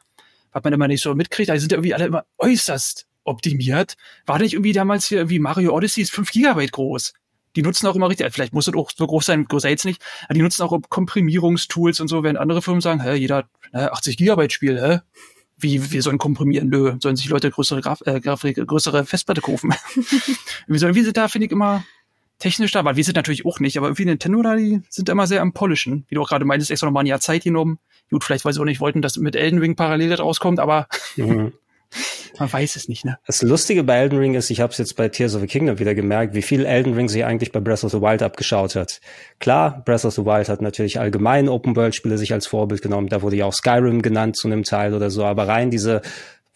was 0.51 0.63
man 0.63 0.73
immer 0.73 0.87
nicht 0.87 1.01
so 1.01 1.15
mitkriegt, 1.15 1.49
die 1.49 1.57
sind 1.57 1.71
ja 1.71 1.77
irgendwie 1.77 1.95
alle 1.95 2.05
immer 2.05 2.25
äußerst 2.37 3.07
optimiert. 3.23 3.95
War 4.27 4.37
nicht 4.37 4.53
irgendwie 4.53 4.73
damals 4.73 5.07
hier 5.07 5.19
irgendwie 5.19 5.39
Mario 5.39 5.73
Odyssey 5.75 6.01
ist 6.01 6.11
5 6.11 6.31
Gigabyte 6.31 6.71
groß? 6.71 7.13
Die 7.55 7.63
nutzen 7.63 7.87
auch 7.87 7.95
immer 7.95 8.09
richtig, 8.09 8.31
vielleicht 8.31 8.53
muss 8.53 8.67
es 8.67 8.75
auch 8.75 8.91
so 8.95 9.07
groß 9.07 9.25
sein, 9.25 9.45
größer 9.45 9.69
jetzt 9.69 9.85
nicht, 9.85 9.99
aber 10.25 10.35
die 10.35 10.43
nutzen 10.43 10.61
auch 10.61 10.79
Komprimierungstools 10.89 11.99
und 11.99 12.07
so, 12.07 12.21
während 12.21 12.37
andere 12.37 12.61
Firmen 12.61 12.81
sagen, 12.81 13.01
hä, 13.01 13.15
jeder 13.15 13.49
80 13.73 14.17
Gigabyte 14.17 14.53
Spiel, 14.53 14.79
hä? 14.79 14.99
Wie 15.59 15.91
wir 15.91 16.01
sollen 16.01 16.17
komprimieren, 16.17 16.69
nö, 16.69 16.95
sollen 16.99 17.15
sich 17.15 17.29
Leute 17.29 17.51
größere 17.51 17.81
Graf 17.81 18.01
äh, 18.05 18.19
Grafik, 18.19 18.55
größere 18.65 19.05
Festplatte 19.05 19.41
kaufen. 19.41 19.73
wir 20.67 20.79
sollen, 20.79 20.95
wie 20.95 21.03
sind 21.03 21.17
da, 21.17 21.27
finde 21.27 21.47
ich, 21.47 21.51
immer 21.51 21.83
technisch 22.39 22.71
da, 22.71 22.85
weil 22.85 22.95
wir 22.95 23.03
sind 23.03 23.15
natürlich 23.15 23.45
auch 23.45 23.59
nicht, 23.59 23.77
aber 23.77 23.87
irgendwie 23.87 24.05
Nintendo 24.05 24.41
da, 24.41 24.55
die 24.55 24.81
sind 24.89 25.09
immer 25.09 25.27
sehr 25.27 25.41
am 25.41 25.53
Polischen. 25.53 26.05
Wie 26.07 26.15
du 26.15 26.21
auch 26.21 26.29
gerade 26.29 26.45
meintest, 26.45 26.71
extra 26.71 26.87
nochmal 26.87 27.03
ein 27.03 27.07
Jahr 27.07 27.19
Zeit 27.19 27.43
genommen. 27.43 27.79
Gut, 28.09 28.23
vielleicht, 28.23 28.45
weil 28.45 28.53
sie 28.53 28.61
auch 28.61 28.65
nicht 28.65 28.79
wollten, 28.79 29.01
dass 29.01 29.17
mit 29.17 29.35
Elden 29.35 29.59
Ring 29.59 29.75
parallel 29.75 30.13
rauskommt, 30.13 30.59
aber 30.59 30.87
mhm. 31.15 31.53
Man 32.39 32.51
weiß 32.51 32.75
es 32.75 32.87
nicht, 32.87 33.03
ne? 33.03 33.17
Das 33.25 33.41
Lustige 33.41 33.83
bei 33.83 33.97
Elden 33.97 34.17
Ring 34.17 34.35
ist, 34.35 34.49
ich 34.49 34.61
habe 34.61 34.71
es 34.71 34.77
jetzt 34.77 34.95
bei 34.95 35.09
Tears 35.09 35.35
of 35.35 35.41
the 35.41 35.47
Kingdom 35.47 35.79
wieder 35.79 35.93
gemerkt, 35.93 36.35
wie 36.35 36.41
viel 36.41 36.65
Elden 36.65 36.93
Ring 36.93 37.09
sich 37.09 37.25
eigentlich 37.25 37.51
bei 37.51 37.59
Breath 37.59 37.83
of 37.83 37.91
the 37.91 38.01
Wild 38.01 38.23
abgeschaut 38.23 38.75
hat. 38.75 39.01
Klar, 39.39 39.81
Breath 39.83 40.05
of 40.05 40.13
the 40.13 40.25
Wild 40.25 40.47
hat 40.47 40.61
natürlich 40.61 40.99
allgemein 40.99 41.49
Open-World-Spiele 41.49 42.17
sich 42.17 42.31
als 42.31 42.47
Vorbild 42.47 42.81
genommen. 42.81 43.09
Da 43.09 43.21
wurde 43.21 43.35
ja 43.35 43.45
auch 43.45 43.53
Skyrim 43.53 44.01
genannt 44.01 44.37
zu 44.37 44.47
einem 44.47 44.63
Teil 44.63 44.93
oder 44.93 45.09
so. 45.09 45.25
Aber 45.25 45.47
rein 45.47 45.69
diese 45.69 46.01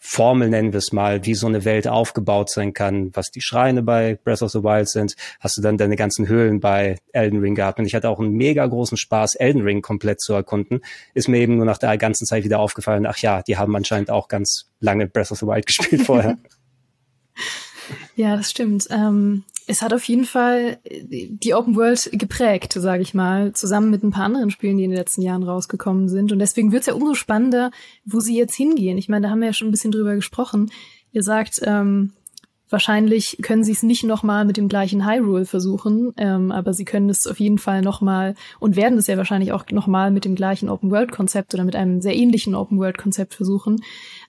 Formel 0.06 0.50
nennen 0.50 0.74
wir 0.74 0.78
es 0.78 0.92
mal, 0.92 1.24
wie 1.24 1.34
so 1.34 1.46
eine 1.46 1.64
Welt 1.64 1.88
aufgebaut 1.88 2.50
sein 2.50 2.74
kann, 2.74 3.10
was 3.16 3.30
die 3.30 3.40
Schreine 3.40 3.82
bei 3.82 4.18
Breath 4.22 4.42
of 4.42 4.50
the 4.50 4.62
Wild 4.62 4.86
sind, 4.86 5.16
hast 5.40 5.56
du 5.56 5.62
dann 5.62 5.78
deine 5.78 5.96
ganzen 5.96 6.28
Höhlen 6.28 6.60
bei 6.60 6.98
Elden 7.12 7.40
Ring 7.40 7.54
gehabt. 7.54 7.78
Und 7.78 7.86
ich 7.86 7.94
hatte 7.94 8.10
auch 8.10 8.20
einen 8.20 8.34
mega 8.34 8.66
großen 8.66 8.98
Spaß, 8.98 9.34
Elden 9.36 9.62
Ring 9.62 9.80
komplett 9.80 10.20
zu 10.20 10.34
erkunden. 10.34 10.82
Ist 11.14 11.28
mir 11.28 11.38
eben 11.38 11.56
nur 11.56 11.64
nach 11.64 11.78
der 11.78 11.96
ganzen 11.96 12.26
Zeit 12.26 12.44
wieder 12.44 12.60
aufgefallen, 12.60 13.06
ach 13.06 13.16
ja, 13.16 13.40
die 13.42 13.56
haben 13.56 13.74
anscheinend 13.74 14.10
auch 14.10 14.28
ganz 14.28 14.66
lange 14.78 15.06
Breath 15.06 15.32
of 15.32 15.38
the 15.38 15.46
Wild 15.46 15.64
gespielt 15.66 16.02
vorher. 16.02 16.36
Ja, 18.14 18.36
das 18.36 18.50
stimmt. 18.50 18.86
Ähm, 18.90 19.44
es 19.66 19.82
hat 19.82 19.94
auf 19.94 20.04
jeden 20.04 20.24
Fall 20.24 20.78
die 20.84 21.54
Open 21.54 21.76
World 21.76 22.10
geprägt, 22.12 22.74
sage 22.74 23.02
ich 23.02 23.14
mal, 23.14 23.52
zusammen 23.52 23.90
mit 23.90 24.02
ein 24.02 24.10
paar 24.10 24.24
anderen 24.24 24.50
Spielen, 24.50 24.76
die 24.76 24.84
in 24.84 24.90
den 24.90 24.98
letzten 24.98 25.22
Jahren 25.22 25.42
rausgekommen 25.42 26.08
sind. 26.08 26.32
Und 26.32 26.38
deswegen 26.38 26.70
wird 26.72 26.82
es 26.82 26.86
ja 26.86 26.94
umso 26.94 27.14
spannender, 27.14 27.70
wo 28.04 28.20
sie 28.20 28.36
jetzt 28.36 28.54
hingehen. 28.54 28.98
Ich 28.98 29.08
meine, 29.08 29.26
da 29.26 29.30
haben 29.30 29.40
wir 29.40 29.46
ja 29.48 29.52
schon 29.52 29.68
ein 29.68 29.72
bisschen 29.72 29.92
drüber 29.92 30.14
gesprochen. 30.14 30.70
Ihr 31.12 31.22
sagt, 31.22 31.60
ähm, 31.64 32.12
wahrscheinlich 32.68 33.38
können 33.40 33.64
sie 33.64 33.72
es 33.72 33.82
nicht 33.82 34.04
nochmal 34.04 34.44
mit 34.44 34.56
dem 34.56 34.68
gleichen 34.68 35.06
Hyrule 35.06 35.46
versuchen, 35.46 36.12
ähm, 36.16 36.50
aber 36.50 36.74
sie 36.74 36.84
können 36.84 37.08
es 37.08 37.26
auf 37.26 37.40
jeden 37.40 37.58
Fall 37.58 37.80
nochmal 37.80 38.34
und 38.58 38.76
werden 38.76 38.98
es 38.98 39.06
ja 39.06 39.16
wahrscheinlich 39.16 39.52
auch 39.52 39.64
nochmal 39.70 40.10
mit 40.10 40.24
dem 40.24 40.34
gleichen 40.34 40.68
Open 40.68 40.90
World 40.90 41.12
Konzept 41.12 41.54
oder 41.54 41.64
mit 41.64 41.76
einem 41.76 42.02
sehr 42.02 42.16
ähnlichen 42.16 42.54
Open 42.54 42.78
World 42.78 42.98
Konzept 42.98 43.34
versuchen. 43.34 43.80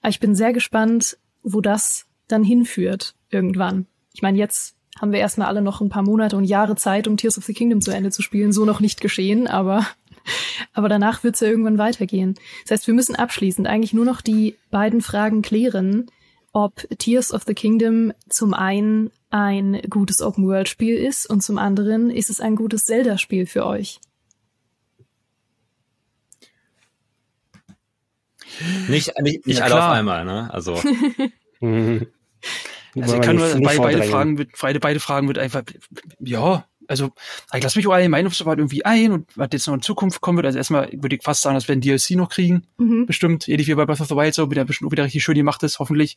Aber 0.01 0.09
ich 0.09 0.19
bin 0.19 0.36
sehr 0.36 0.53
gespannt, 0.53 1.17
wo 1.43 1.59
das 1.59 2.05
dann 2.27 2.43
hinführt 2.43 3.15
irgendwann. 3.29 3.88
Ich 4.13 4.21
meine, 4.21 4.38
jetzt 4.38 4.75
haben 5.00 5.12
wir 5.12 5.20
erstmal 5.20 5.48
alle 5.48 5.62
noch 5.62 5.82
ein 5.82 5.89
paar 5.89 6.04
Monate 6.04 6.38
und 6.38 6.46
Jahre 6.46 6.76
Zeit, 6.76 7.08
um 7.08 7.18
Tears 7.18 7.38
of 7.38 7.43
the 7.43 7.54
Kingdom 7.54 7.82
zu 7.82 7.91
Ende 7.91 8.12
zu 8.12 8.22
spielen. 8.22 8.54
So 8.54 8.66
noch 8.66 8.80
nicht 8.80 9.02
geschehen, 9.02 9.48
aber, 9.48 9.86
aber 10.74 10.89
danach 10.89 11.24
wird 11.24 11.36
es 11.36 11.41
ja 11.41 11.48
irgendwann 11.48 11.78
weitergehen. 11.78 12.36
Das 12.64 12.72
heißt, 12.72 12.88
wir 12.88 12.93
müssen 12.93 13.16
abschließend 13.16 13.68
eigentlich 13.68 13.93
nur 13.93 14.06
noch 14.06 14.22
die 14.22 14.56
beiden 14.72 15.02
Fragen 15.02 15.41
klären, 15.41 16.08
ob 16.54 16.88
Tears 16.98 17.34
of 17.34 17.43
the 17.43 17.54
Kingdom 17.54 18.14
zum 18.30 18.54
einen 18.54 19.12
ein 19.30 19.82
gutes 19.89 20.22
Open-World-Spiel 20.22 20.96
ist 20.96 21.30
und 21.30 21.41
zum 21.41 21.58
anderen 21.58 22.10
ist 22.10 22.30
es 22.30 22.39
ein 22.39 22.56
gutes 22.56 22.84
Zelda-Spiel 22.84 23.46
für 23.46 23.66
euch. 23.66 24.00
Nicht, 28.88 29.12
nicht, 29.22 29.46
nicht 29.46 29.60
ja, 29.60 29.66
alle 29.66 29.76
auf 29.76 29.91
einmal, 29.91 30.24
ne? 30.24 30.50
Also. 30.54 30.80
Also 33.00 33.16
ich 33.16 33.22
kann 33.22 33.36
nur, 33.36 33.48
beide, 33.62 33.80
beide 33.80 34.04
Fragen 34.04 34.38
wird, 34.38 34.50
beide, 34.60 34.80
beide 34.80 35.00
Fragen 35.00 35.28
wird 35.28 35.38
einfach, 35.38 35.64
ja, 36.20 36.66
also 36.88 37.12
ich 37.54 37.64
lasse 37.64 37.78
mich 37.78 37.88
auch 37.88 37.93
allgemein 37.93 38.28
auf 38.28 38.36
so 38.36 38.46
weit 38.46 38.60
irgendwie 38.60 38.86
ein 38.86 39.12
und 39.12 39.28
was 39.36 39.50
jetzt 39.52 39.68
noch 39.68 39.74
in 39.74 39.82
Zukunft 39.82 40.22
kommen 40.22 40.38
wird. 40.38 40.46
Also 40.46 40.58
erstmal 40.58 40.89
würde 40.93 41.16
ich 41.16 41.24
fast 41.24 41.41
sagen, 41.41 41.56
dass 41.56 41.68
wir 41.68 41.76
ein 41.76 41.82
DLC 41.82 42.12
noch 42.12 42.30
kriegen. 42.30 42.68
Mhm. 42.78 43.06
Bestimmt, 43.06 43.48
ähnlich 43.48 43.68
wie 43.68 43.76
bei 43.76 43.86
Breath 43.86 44.02
of 44.02 44.08
the 44.08 44.16
Wild 44.16 44.34
so, 44.34 44.50
wieder 44.52 44.66
bestimmt 44.66 44.89
auch 44.89 44.91
wieder 44.91 45.04
richtig 45.04 45.24
schön 45.24 45.36
gemacht 45.36 45.64
ist, 45.64 45.80
hoffentlich. 45.80 46.16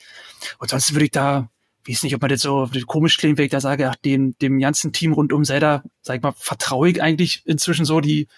Und 0.58 0.70
sonst 0.70 0.92
würde 0.92 1.06
ich 1.06 1.10
da, 1.10 1.50
ich 1.86 1.96
weiß 1.96 2.02
nicht, 2.02 2.14
ob 2.14 2.22
man 2.22 2.30
das 2.30 2.42
so 2.42 2.68
komisch 2.86 3.16
klingt, 3.16 3.38
wenn 3.38 3.46
ich 3.46 3.50
da 3.50 3.60
sage, 3.60 3.88
ach, 3.90 3.96
dem, 3.96 4.36
dem 4.38 4.58
ganzen 4.58 4.92
Team 4.92 5.12
rund 5.12 5.32
um 5.32 5.44
Zelda, 5.44 5.82
sag 6.02 6.16
ich 6.16 6.22
mal, 6.22 6.34
vertraue 6.36 6.90
ich 6.90 7.02
eigentlich 7.02 7.42
inzwischen 7.46 7.84
so, 7.84 8.00
die, 8.00 8.28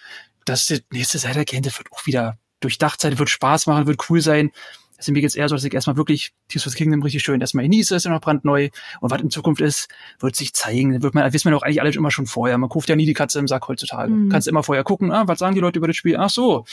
dass 0.45 0.67
das 0.67 0.81
nächste 0.91 1.19
Zelda 1.19 1.43
kennt, 1.43 1.65
das 1.65 1.77
wird 1.77 1.91
auch 1.91 2.05
wieder 2.05 2.37
durchdacht 2.61 3.01
sein, 3.01 3.19
wird 3.19 3.29
Spaß 3.29 3.67
machen, 3.67 3.87
wird 3.87 4.09
cool 4.09 4.21
sein. 4.21 4.51
Also 5.01 5.13
mir 5.13 5.21
geht's 5.21 5.33
eher 5.33 5.49
so, 5.49 5.55
dass 5.55 5.63
ich 5.63 5.73
erstmal 5.73 5.97
wirklich 5.97 6.31
Tears 6.47 6.67
of 6.67 6.73
the 6.73 6.77
Kingdom 6.77 7.01
richtig 7.01 7.23
schön 7.23 7.41
erstmal 7.41 7.65
genieße, 7.65 7.95
ist 7.95 8.05
ja 8.05 8.11
noch 8.11 8.21
brandneu. 8.21 8.69
Und 8.99 9.09
was 9.09 9.19
in 9.19 9.31
Zukunft 9.31 9.59
ist, 9.59 9.89
wird 10.19 10.35
sich 10.35 10.53
zeigen. 10.53 11.01
Wird 11.01 11.15
man, 11.15 11.33
wissen 11.33 11.45
wir 11.45 11.53
doch 11.53 11.63
eigentlich 11.63 11.81
alle 11.81 11.91
immer 11.91 12.11
schon 12.11 12.27
vorher. 12.27 12.55
Man 12.59 12.69
kauft 12.69 12.87
ja 12.87 12.95
nie 12.95 13.07
die 13.07 13.15
Katze 13.15 13.39
im 13.39 13.47
Sack 13.47 13.67
heutzutage. 13.67 14.11
Mhm. 14.11 14.29
Kannst 14.29 14.47
immer 14.47 14.61
vorher 14.61 14.83
gucken, 14.83 15.11
ah, 15.11 15.27
was 15.27 15.39
sagen 15.39 15.55
die 15.55 15.59
Leute 15.59 15.79
über 15.79 15.87
das 15.87 15.95
Spiel? 15.95 16.17
Ach 16.17 16.29
so, 16.29 16.65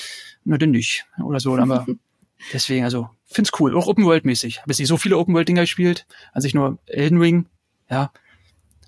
na 0.44 0.58
denn 0.58 0.72
nicht. 0.72 1.06
Oder 1.24 1.40
so. 1.40 1.56
Aber 1.56 1.86
deswegen, 2.52 2.84
also, 2.84 3.08
find's 3.24 3.50
cool. 3.58 3.74
Auch 3.74 3.86
Open 3.86 4.04
World 4.04 4.26
mäßig. 4.26 4.60
Hab 4.60 4.68
jetzt 4.68 4.78
nicht 4.78 4.88
so 4.88 4.98
viele 4.98 5.16
Open 5.16 5.32
World 5.32 5.48
Dinger 5.48 5.62
gespielt. 5.62 6.06
An 6.34 6.42
sich 6.42 6.52
nur 6.52 6.76
Elden 6.84 7.18
Ring. 7.18 7.46
Ja. 7.88 8.12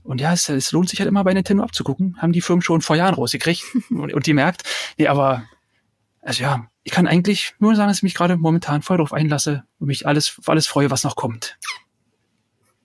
Und 0.02 0.20
ja, 0.20 0.34
es, 0.34 0.50
es 0.50 0.70
lohnt 0.72 0.90
sich 0.90 0.98
halt 0.98 1.08
immer 1.08 1.24
bei 1.24 1.32
Nintendo 1.32 1.62
abzugucken. 1.62 2.16
Haben 2.18 2.34
die 2.34 2.42
Firmen 2.42 2.60
schon 2.60 2.82
vor 2.82 2.96
Jahren 2.96 3.14
rausgekriegt. 3.14 3.64
und, 3.90 4.12
und 4.12 4.26
die 4.26 4.34
merkt, 4.34 4.64
nee, 4.98 5.06
aber, 5.06 5.44
also 6.30 6.44
ja, 6.44 6.68
ich 6.84 6.92
kann 6.92 7.08
eigentlich 7.08 7.56
nur 7.58 7.74
sagen, 7.74 7.88
dass 7.88 7.96
ich 7.96 8.02
mich 8.04 8.14
gerade 8.14 8.36
momentan 8.36 8.82
voll 8.82 8.98
darauf 8.98 9.12
einlasse 9.12 9.64
und 9.80 9.88
mich 9.88 10.06
alles, 10.06 10.36
auf 10.38 10.48
alles 10.48 10.68
freue, 10.68 10.88
was 10.88 11.02
noch 11.02 11.16
kommt. 11.16 11.58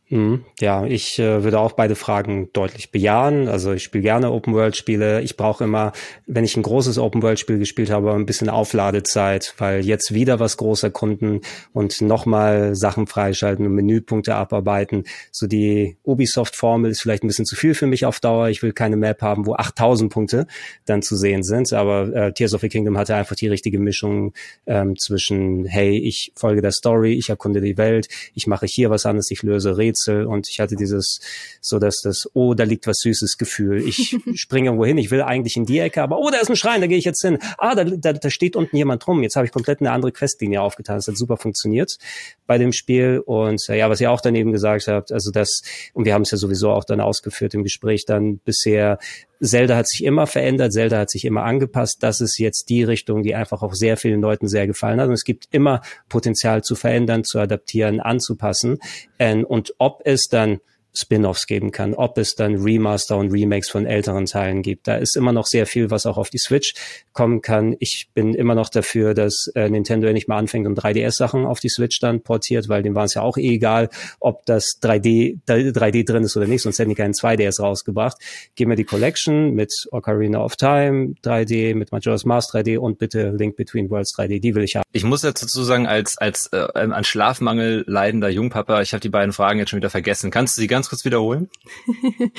Mhm. 0.09 0.45
Ja, 0.59 0.85
ich 0.85 1.17
äh, 1.17 1.43
würde 1.43 1.59
auch 1.59 1.71
beide 1.71 1.95
Fragen 1.95 2.49
deutlich 2.53 2.91
bejahen. 2.91 3.47
Also 3.47 3.73
ich 3.73 3.81
spiele 3.81 4.03
gerne 4.03 4.31
Open-World-Spiele. 4.31 5.21
Ich 5.23 5.35
brauche 5.35 5.63
immer, 5.63 5.93
wenn 6.27 6.43
ich 6.43 6.55
ein 6.55 6.61
großes 6.61 6.99
Open-World-Spiel 6.99 7.57
gespielt 7.57 7.89
habe, 7.89 8.13
ein 8.13 8.27
bisschen 8.27 8.49
Aufladezeit, 8.49 9.55
weil 9.57 9.83
jetzt 9.83 10.13
wieder 10.13 10.39
was 10.39 10.57
groß 10.57 10.83
erkunden 10.83 11.41
und 11.73 12.01
nochmal 12.01 12.75
Sachen 12.75 13.07
freischalten 13.07 13.65
und 13.65 13.73
Menüpunkte 13.73 14.35
abarbeiten. 14.35 15.05
So 15.31 15.47
die 15.47 15.97
Ubisoft-Formel 16.03 16.91
ist 16.91 17.01
vielleicht 17.01 17.23
ein 17.23 17.27
bisschen 17.27 17.45
zu 17.45 17.55
viel 17.55 17.73
für 17.73 17.87
mich 17.87 18.05
auf 18.05 18.19
Dauer. 18.19 18.49
Ich 18.49 18.61
will 18.61 18.73
keine 18.73 18.97
Map 18.97 19.23
haben, 19.23 19.47
wo 19.47 19.55
8000 19.55 20.13
Punkte 20.13 20.45
dann 20.85 21.01
zu 21.01 21.15
sehen 21.15 21.41
sind. 21.41 21.73
Aber 21.73 22.13
äh, 22.13 22.31
Tears 22.31 22.53
of 22.53 22.61
the 22.61 22.69
Kingdom 22.69 22.95
hatte 22.99 23.15
einfach 23.15 23.35
die 23.35 23.47
richtige 23.47 23.79
Mischung 23.79 24.33
ähm, 24.67 24.95
zwischen, 24.97 25.65
hey, 25.65 25.97
ich 25.97 26.31
folge 26.35 26.61
der 26.61 26.71
Story, 26.71 27.13
ich 27.13 27.29
erkunde 27.29 27.59
die 27.59 27.79
Welt, 27.79 28.07
ich 28.35 28.45
mache 28.45 28.67
hier 28.67 28.91
was 28.91 29.07
anderes, 29.07 29.31
ich 29.31 29.41
löse 29.41 29.75
Rätsel 29.77 29.94
Rätsel 29.95 30.25
und 30.25 30.49
ich 30.49 30.59
hatte 30.59 30.75
dieses, 30.75 31.19
so 31.61 31.79
dass 31.79 32.01
das, 32.01 32.29
oh, 32.33 32.53
da 32.53 32.63
liegt 32.63 32.87
was 32.87 32.99
Süßes 32.99 33.37
Gefühl. 33.37 33.81
Ich 33.87 34.17
springe 34.35 34.67
irgendwo 34.67 34.85
hin, 34.85 34.97
ich 34.97 35.11
will 35.11 35.21
eigentlich 35.21 35.55
in 35.55 35.65
die 35.65 35.79
Ecke, 35.79 36.01
aber 36.01 36.19
oh, 36.19 36.29
da 36.29 36.37
ist 36.37 36.49
ein 36.49 36.55
Schrein, 36.55 36.81
da 36.81 36.87
gehe 36.87 36.97
ich 36.97 37.05
jetzt 37.05 37.21
hin. 37.21 37.39
Ah, 37.57 37.75
da, 37.75 37.83
da, 37.83 38.13
da 38.13 38.29
steht 38.29 38.55
unten 38.55 38.75
jemand 38.75 39.07
rum. 39.07 39.23
Jetzt 39.23 39.35
habe 39.35 39.45
ich 39.45 39.51
komplett 39.51 39.79
eine 39.79 39.91
andere 39.91 40.11
Questlinie 40.11 40.61
aufgetan. 40.61 40.97
Das 40.97 41.07
hat 41.07 41.17
super 41.17 41.37
funktioniert 41.37 41.97
bei 42.45 42.57
dem 42.57 42.73
Spiel. 42.73 43.21
Und 43.25 43.67
äh, 43.69 43.77
ja, 43.77 43.89
was 43.89 44.01
ihr 44.01 44.11
auch 44.11 44.21
daneben 44.21 44.51
gesagt 44.51 44.87
habt, 44.87 45.11
also 45.11 45.31
das, 45.31 45.61
und 45.93 46.05
wir 46.05 46.13
haben 46.13 46.23
es 46.23 46.31
ja 46.31 46.37
sowieso 46.37 46.71
auch 46.71 46.83
dann 46.83 46.99
ausgeführt 46.99 47.53
im 47.53 47.63
Gespräch, 47.63 48.05
dann 48.05 48.39
bisher 48.39 48.99
Zelda 49.45 49.75
hat 49.75 49.87
sich 49.87 50.03
immer 50.03 50.27
verändert, 50.27 50.73
Zelda 50.73 50.99
hat 50.99 51.09
sich 51.09 51.25
immer 51.25 51.43
angepasst. 51.43 51.97
Das 52.01 52.21
ist 52.21 52.37
jetzt 52.37 52.69
die 52.69 52.83
Richtung, 52.83 53.23
die 53.23 53.35
einfach 53.35 53.61
auch 53.61 53.73
sehr 53.73 53.97
vielen 53.97 54.21
Leuten 54.21 54.47
sehr 54.47 54.67
gefallen 54.67 54.99
hat. 54.99 55.07
Und 55.07 55.13
es 55.13 55.23
gibt 55.23 55.47
immer 55.51 55.81
Potenzial 56.09 56.63
zu 56.63 56.75
verändern, 56.75 57.23
zu 57.23 57.39
adaptieren, 57.39 57.99
anzupassen. 57.99 58.79
Ähm, 59.19 59.45
und 59.45 59.73
ob 59.77 60.01
es 60.05 60.27
dann 60.29 60.59
Spin-offs 60.95 61.47
geben 61.47 61.71
kann, 61.71 61.93
ob 61.93 62.17
es 62.17 62.35
dann 62.35 62.55
Remaster 62.55 63.17
und 63.17 63.31
Remakes 63.31 63.69
von 63.69 63.85
älteren 63.85 64.25
Teilen 64.25 64.61
gibt. 64.61 64.87
Da 64.87 64.95
ist 64.95 65.15
immer 65.15 65.31
noch 65.31 65.45
sehr 65.45 65.65
viel, 65.65 65.91
was 65.91 66.05
auch 66.05 66.17
auf 66.17 66.29
die 66.29 66.37
Switch 66.37 66.73
kommen 67.13 67.41
kann. 67.41 67.75
Ich 67.79 68.09
bin 68.13 68.33
immer 68.33 68.55
noch 68.55 68.69
dafür, 68.69 69.13
dass 69.13 69.47
äh, 69.55 69.69
Nintendo 69.69 70.11
nicht 70.11 70.27
mal 70.27 70.37
anfängt 70.37 70.67
und 70.67 70.79
3DS-Sachen 70.79 71.45
auf 71.45 71.59
die 71.59 71.69
Switch 71.69 71.99
dann 71.99 72.21
portiert, 72.21 72.69
weil 72.69 72.83
dem 72.83 72.95
war 72.95 73.05
es 73.05 73.13
ja 73.13 73.21
auch 73.21 73.37
eh 73.37 73.55
egal, 73.55 73.89
ob 74.19 74.45
das 74.45 74.79
3D, 74.81 75.39
3D 75.47 76.05
drin 76.05 76.23
ist 76.23 76.35
oder 76.37 76.47
nicht, 76.47 76.61
sonst 76.61 76.79
hätten 76.79 76.89
die 76.89 76.95
keinen 76.95 77.13
2DS 77.13 77.61
rausgebracht. 77.61 78.17
Gib 78.55 78.67
mir 78.67 78.75
die 78.75 78.83
Collection 78.83 79.53
mit 79.53 79.87
Ocarina 79.91 80.43
of 80.43 80.55
Time 80.55 81.15
3D, 81.23 81.75
mit 81.75 81.91
Majora's 81.91 82.25
Mask 82.25 82.53
3D 82.55 82.77
und 82.77 82.97
bitte 82.97 83.31
Link 83.31 83.55
Between 83.55 83.89
Worlds 83.89 84.15
3D, 84.17 84.39
die 84.39 84.55
will 84.55 84.63
ich 84.63 84.75
haben. 84.75 84.83
Ich 84.91 85.03
muss 85.03 85.21
dazu 85.21 85.63
sagen, 85.63 85.87
als, 85.87 86.17
als 86.17 86.47
äh, 86.53 86.67
an 86.73 87.03
Schlafmangel 87.03 87.83
leidender 87.87 88.29
Jungpapa, 88.29 88.81
ich 88.81 88.93
habe 88.93 89.01
die 89.01 89.09
beiden 89.09 89.33
Fragen 89.33 89.59
jetzt 89.59 89.69
schon 89.69 89.77
wieder 89.77 89.89
vergessen. 89.89 90.31
Kannst 90.31 90.57
du 90.57 90.61
sie 90.61 90.67
ganz 90.67 90.84
ganz 90.85 90.89
kurz 90.89 91.05
wiederholen? 91.05 91.49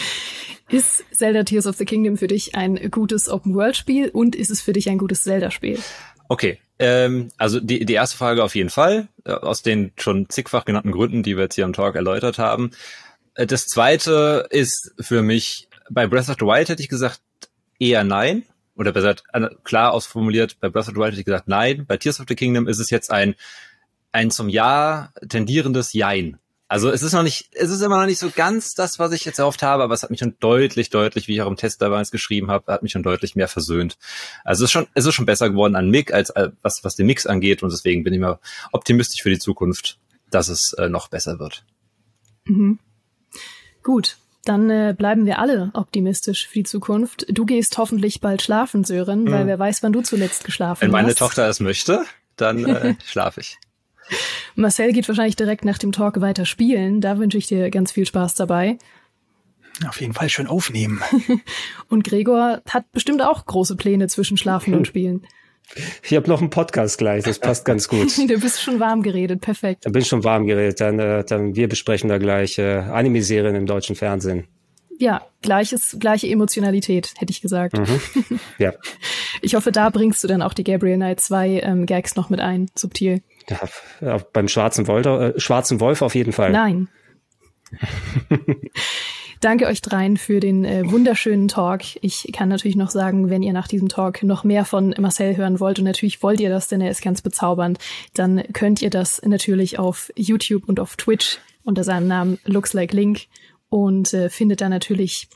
ist 0.69 1.05
Zelda 1.11 1.43
Tears 1.43 1.67
of 1.67 1.77
the 1.77 1.85
Kingdom 1.85 2.17
für 2.17 2.29
dich 2.29 2.55
ein 2.55 2.91
gutes 2.91 3.29
Open-World-Spiel 3.29 4.11
und 4.11 4.37
ist 4.37 4.51
es 4.51 4.63
für 4.63 4.73
dich 4.73 4.89
ein 4.89 4.99
gutes 4.99 5.23
Zelda-Spiel? 5.25 5.79
Okay, 6.29 6.59
ähm, 6.79 7.29
also 7.37 7.59
die, 7.59 7.85
die 7.85 7.95
erste 7.95 8.17
Frage 8.17 8.45
auf 8.45 8.55
jeden 8.55 8.71
Fall, 8.71 9.09
äh, 9.25 9.33
aus 9.33 9.63
den 9.63 9.93
schon 9.99 10.29
zigfach 10.29 10.65
genannten 10.65 10.93
Gründen, 10.93 11.23
die 11.23 11.37
wir 11.37 11.45
jetzt 11.45 11.57
hier 11.57 11.65
im 11.65 11.73
Talk 11.73 11.97
erläutert 11.97 12.39
haben. 12.39 12.71
Äh, 13.35 13.47
das 13.47 13.67
zweite 13.67 14.47
ist 14.51 14.93
für 15.01 15.23
mich, 15.23 15.69
bei 15.91 16.07
Breath 16.07 16.29
of 16.29 16.37
the 16.39 16.47
Wild 16.47 16.69
hätte 16.69 16.83
ich 16.83 16.89
gesagt, 16.89 17.21
eher 17.81 18.05
nein. 18.05 18.45
Oder 18.77 18.93
besser 18.93 19.17
klar 19.65 19.93
ausformuliert, 19.93 20.59
bei 20.61 20.69
Breath 20.69 20.89
of 20.89 20.95
the 20.95 21.01
Wild 21.01 21.13
hätte 21.13 21.21
ich 21.21 21.27
gesagt 21.27 21.49
nein. 21.49 21.85
Bei 21.87 21.97
Tears 21.97 22.21
of 22.21 22.27
the 22.29 22.35
Kingdom 22.37 22.69
ist 22.69 22.79
es 22.79 22.91
jetzt 22.91 23.11
ein, 23.11 23.35
ein 24.13 24.31
zum 24.31 24.49
Ja 24.49 25.13
tendierendes 25.29 25.93
Jein. 25.93 26.39
Also 26.69 26.91
es 26.91 27.03
ist 27.03 27.13
noch 27.13 27.23
nicht, 27.23 27.51
es 27.53 27.71
ist 27.71 27.81
immer 27.81 27.99
noch 27.99 28.07
nicht 28.07 28.19
so 28.19 28.31
ganz 28.35 28.75
das, 28.75 28.99
was 28.99 29.13
ich 29.13 29.25
jetzt 29.25 29.39
erhofft 29.39 29.63
habe, 29.63 29.85
aber 29.85 29.95
es 29.95 30.03
hat 30.03 30.11
mich 30.11 30.19
schon 30.19 30.37
deutlich, 30.41 30.91
deutlich, 30.91 31.29
wie 31.29 31.35
ich 31.35 31.43
auch 31.43 31.47
im 31.47 31.57
Test 31.57 31.81
damals 31.81 32.11
geschrieben 32.11 32.51
habe, 32.51 32.73
hat 32.73 32.83
mich 32.83 32.91
schon 32.91 33.05
deutlich 33.05 33.37
mehr 33.37 33.47
versöhnt. 33.47 33.99
Also 34.43 34.65
es 34.65 34.69
ist 34.69 34.73
schon, 34.73 34.89
es 34.95 35.07
ist 35.07 35.15
schon 35.15 35.27
besser 35.27 35.49
geworden 35.49 35.77
an 35.77 35.91
Mick 35.91 36.13
als, 36.13 36.33
als 36.33 36.55
was, 36.63 36.83
was 36.83 36.97
den 36.97 37.07
Mix 37.07 37.25
angeht 37.25 37.63
und 37.63 37.73
deswegen 37.73 38.03
bin 38.03 38.13
ich 38.13 38.19
mir 38.19 38.41
optimistisch 38.73 39.23
für 39.23 39.31
die 39.31 39.39
Zukunft, 39.39 39.99
dass 40.31 40.49
es 40.49 40.73
äh, 40.73 40.89
noch 40.89 41.07
besser 41.07 41.39
wird. 41.39 41.65
Mhm. 42.47 42.81
Gut, 43.85 44.17
dann 44.45 44.69
äh, 44.69 44.93
bleiben 44.97 45.25
wir 45.25 45.39
alle 45.39 45.71
optimistisch 45.73 46.49
für 46.49 46.59
die 46.59 46.65
Zukunft. 46.65 47.27
Du 47.29 47.47
gehst 47.47 47.79
hoffentlich 47.79 48.21
bald 48.21 48.43
schlafen, 48.43 48.83
Sören, 48.83 49.25
mhm. 49.25 49.31
weil 49.31 49.47
wer 49.47 49.59
weiß, 49.61 49.85
wann 49.85 49.93
du 49.93 50.03
zuletzt 50.03 50.43
geschlafen 50.43 50.79
hast. 50.79 50.83
Wenn 50.83 50.91
meine 50.91 51.09
hast. 51.09 51.19
Tochter 51.19 51.49
es 51.49 51.61
möchte, 51.61 52.05
dann 52.35 52.65
äh, 52.65 52.97
schlafe 53.07 53.41
ich. 53.41 53.59
Marcel 54.55 54.93
geht 54.93 55.09
wahrscheinlich 55.09 55.37
direkt 55.37 55.65
nach 55.65 55.79
dem 55.79 55.93
Talk 55.93 56.21
weiter 56.21 56.47
spielen. 56.47 57.01
Da 57.01 57.19
wünsche 57.19 57.39
ich 57.39 57.47
dir 57.47 57.71
ganz 57.71 57.93
viel 57.93 58.07
Spaß 58.07 58.35
dabei. 58.35 58.79
Auf 59.87 60.01
jeden 60.01 60.15
Fall 60.15 60.29
schön 60.29 60.47
aufnehmen. 60.47 61.03
und 61.89 62.05
Gregor 62.05 62.63
hat 62.69 62.91
bestimmt 62.93 63.23
auch 63.23 63.45
große 63.45 63.77
Pläne 63.77 64.09
zwischen 64.09 64.37
Schlafen 64.37 64.75
und 64.75 64.87
Spielen. 64.87 65.27
Ich 66.03 66.17
habe 66.17 66.29
noch 66.29 66.41
einen 66.41 66.51
Podcast 66.51 66.97
gleich, 66.97 67.25
das 67.25 67.41
passt 67.41 67.65
ganz 67.65 67.89
gut. 67.89 68.17
du 68.29 68.41
bist 68.41 68.63
schon 68.63 68.79
warm 68.79 69.03
geredet, 69.03 69.41
perfekt. 69.41 69.85
Da 69.85 69.91
bin 69.91 70.03
ich 70.03 70.09
schon 70.09 70.23
warm 70.23 70.47
geredet, 70.47 70.81
dann, 70.81 70.99
äh, 70.99 71.25
dann 71.25 71.57
wir 71.57 71.69
besprechen 71.69 72.09
da 72.09 72.19
gleich 72.19 72.59
äh, 72.59 72.77
Anime-Serien 72.77 73.57
im 73.57 73.67
deutschen 73.67 73.97
Fernsehen. 73.97 74.47
Ja, 74.99 75.27
gleiches, 75.43 75.97
gleiche 75.99 76.29
Emotionalität, 76.29 77.13
hätte 77.19 77.31
ich 77.31 77.43
gesagt. 77.43 77.77
Mhm. 77.77 78.01
Ja. 78.59 78.73
Ich 79.43 79.55
hoffe, 79.55 79.71
da 79.71 79.91
bringst 79.91 80.25
du 80.25 80.29
dann 80.29 80.41
auch 80.41 80.55
die 80.55 80.65
Gabriel 80.65 80.97
Knight 80.97 81.21
2 81.21 81.61
ähm, 81.61 81.85
Gags 81.85 82.17
noch 82.17 82.31
mit 82.31 82.41
ein, 82.41 82.71
subtil. 82.75 83.21
Ja, 83.49 84.19
beim 84.33 84.49
Schwarzen 84.49 84.87
Wolf, 84.87 85.07
äh, 85.07 85.39
Schwarzen 85.39 85.81
Wolf 85.81 86.03
auf 86.03 86.15
jeden 86.15 86.33
Fall. 86.33 86.53
Nein. 86.53 86.89
Danke 89.41 89.67
euch 89.67 89.83
dreien 89.83 90.17
für 90.17 90.41
den 90.41 90.65
äh, 90.65 90.91
wunderschönen 90.91 91.49
Talk. 91.49 91.83
Ich 92.01 92.29
kann 92.33 92.49
natürlich 92.49 92.77
noch 92.77 92.91
sagen, 92.91 93.29
wenn 93.29 93.43
ihr 93.43 93.53
nach 93.53 93.69
diesem 93.69 93.89
Talk 93.89 94.23
noch 94.23 94.45
mehr 94.45 94.65
von 94.65 94.95
Marcel 94.99 95.37
hören 95.37 95.61
wollt, 95.61 95.79
und 95.79 95.85
natürlich 95.85 96.23
wollt 96.23 96.41
ihr 96.41 96.49
das, 96.49 96.69
denn 96.69 96.81
er 96.81 96.91
ist 96.91 97.03
ganz 97.03 97.21
bezaubernd, 97.23 97.79
dann 98.15 98.43
könnt 98.53 98.81
ihr 98.81 98.91
das 98.91 99.21
natürlich 99.23 99.79
auf 99.79 100.11
YouTube 100.17 100.69
und 100.69 100.81
auf 100.81 100.97
Twitch 100.97 101.39
unter 101.65 101.85
seinem 101.85 102.09
Namen 102.09 102.39
Looks 102.45 102.73
Like 102.73 102.93
Link 102.93 103.27
und 103.69 104.15
äh, 104.15 104.31
findet 104.31 104.61
da 104.61 104.69
natürlich 104.69 105.29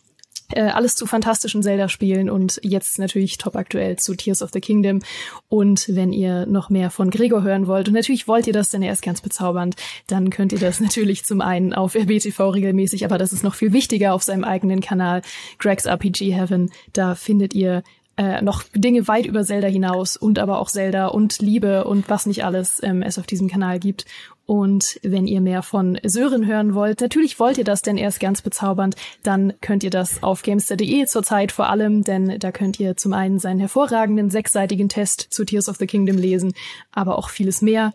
äh, 0.52 0.62
alles 0.62 0.94
zu 0.94 1.06
fantastischen 1.06 1.62
Zelda-Spielen 1.62 2.30
und 2.30 2.60
jetzt 2.62 2.98
natürlich 2.98 3.38
top 3.38 3.56
aktuell 3.56 3.96
zu 3.96 4.14
Tears 4.14 4.42
of 4.42 4.50
the 4.52 4.60
Kingdom. 4.60 5.00
Und 5.48 5.86
wenn 5.94 6.12
ihr 6.12 6.46
noch 6.46 6.70
mehr 6.70 6.90
von 6.90 7.10
Gregor 7.10 7.42
hören 7.42 7.66
wollt, 7.66 7.88
und 7.88 7.94
natürlich 7.94 8.28
wollt 8.28 8.46
ihr 8.46 8.52
das, 8.52 8.70
denn 8.70 8.82
er 8.82 8.92
ist 8.92 9.02
ganz 9.02 9.20
bezaubernd, 9.20 9.76
dann 10.06 10.30
könnt 10.30 10.52
ihr 10.52 10.58
das 10.58 10.80
natürlich 10.80 11.24
zum 11.24 11.40
einen 11.40 11.72
auf 11.72 11.94
RBTV 11.94 12.40
regelmäßig, 12.50 13.04
aber 13.04 13.18
das 13.18 13.32
ist 13.32 13.44
noch 13.44 13.54
viel 13.54 13.72
wichtiger 13.72 14.14
auf 14.14 14.22
seinem 14.22 14.44
eigenen 14.44 14.80
Kanal, 14.80 15.22
Greg's 15.58 15.86
RPG 15.86 16.32
Heaven. 16.32 16.70
Da 16.92 17.14
findet 17.14 17.54
ihr 17.54 17.82
äh, 18.20 18.42
noch 18.42 18.64
Dinge 18.74 19.08
weit 19.08 19.24
über 19.24 19.44
Zelda 19.44 19.68
hinaus 19.68 20.16
und 20.16 20.38
aber 20.38 20.58
auch 20.58 20.68
Zelda 20.68 21.06
und 21.06 21.38
Liebe 21.38 21.84
und 21.84 22.10
was 22.10 22.26
nicht 22.26 22.44
alles 22.44 22.78
ähm, 22.82 23.00
es 23.00 23.18
auf 23.18 23.26
diesem 23.26 23.48
Kanal 23.48 23.80
gibt. 23.80 24.04
Und 24.50 24.98
wenn 25.04 25.28
ihr 25.28 25.40
mehr 25.40 25.62
von 25.62 25.96
Sören 26.02 26.44
hören 26.44 26.74
wollt, 26.74 27.00
natürlich 27.00 27.38
wollt 27.38 27.56
ihr 27.56 27.62
das, 27.62 27.82
denn 27.82 27.96
er 27.96 28.08
ist 28.08 28.18
ganz 28.18 28.42
bezaubernd, 28.42 28.96
dann 29.22 29.52
könnt 29.60 29.84
ihr 29.84 29.90
das 29.90 30.24
auf 30.24 30.42
gamester.de 30.42 31.06
zurzeit 31.06 31.52
vor 31.52 31.68
allem, 31.68 32.02
denn 32.02 32.36
da 32.40 32.50
könnt 32.50 32.80
ihr 32.80 32.96
zum 32.96 33.12
einen 33.12 33.38
seinen 33.38 33.60
hervorragenden 33.60 34.28
sechsseitigen 34.28 34.88
Test 34.88 35.28
zu 35.30 35.44
Tears 35.44 35.68
of 35.68 35.76
the 35.76 35.86
Kingdom 35.86 36.18
lesen, 36.18 36.52
aber 36.90 37.16
auch 37.16 37.28
vieles 37.28 37.62
mehr. 37.62 37.92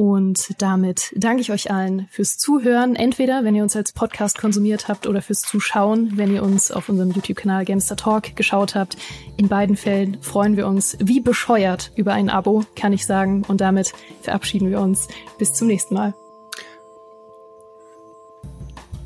Und 0.00 0.54
damit 0.56 1.12
danke 1.14 1.42
ich 1.42 1.52
euch 1.52 1.70
allen 1.70 2.08
fürs 2.10 2.38
Zuhören. 2.38 2.96
Entweder, 2.96 3.44
wenn 3.44 3.54
ihr 3.54 3.62
uns 3.62 3.76
als 3.76 3.92
Podcast 3.92 4.38
konsumiert 4.38 4.88
habt 4.88 5.06
oder 5.06 5.20
fürs 5.20 5.42
Zuschauen, 5.42 6.16
wenn 6.16 6.34
ihr 6.34 6.42
uns 6.42 6.70
auf 6.70 6.88
unserem 6.88 7.10
YouTube-Kanal 7.10 7.66
Gamester 7.66 7.96
Talk 7.96 8.34
geschaut 8.34 8.74
habt. 8.74 8.96
In 9.36 9.48
beiden 9.48 9.76
Fällen 9.76 10.16
freuen 10.22 10.56
wir 10.56 10.66
uns 10.66 10.96
wie 11.00 11.20
bescheuert 11.20 11.92
über 11.96 12.14
ein 12.14 12.30
Abo, 12.30 12.64
kann 12.76 12.94
ich 12.94 13.04
sagen. 13.04 13.44
Und 13.46 13.60
damit 13.60 13.92
verabschieden 14.22 14.70
wir 14.70 14.80
uns. 14.80 15.06
Bis 15.36 15.52
zum 15.52 15.66
nächsten 15.66 15.92
Mal. 15.92 16.14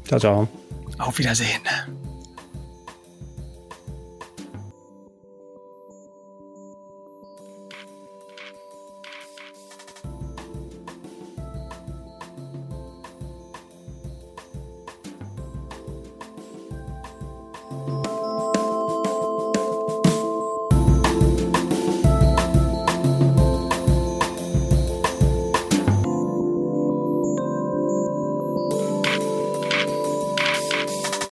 Ciao, 0.07 0.21
ciao. 0.21 0.49
Auf 0.99 1.19
Wiedersehen. 1.19 1.61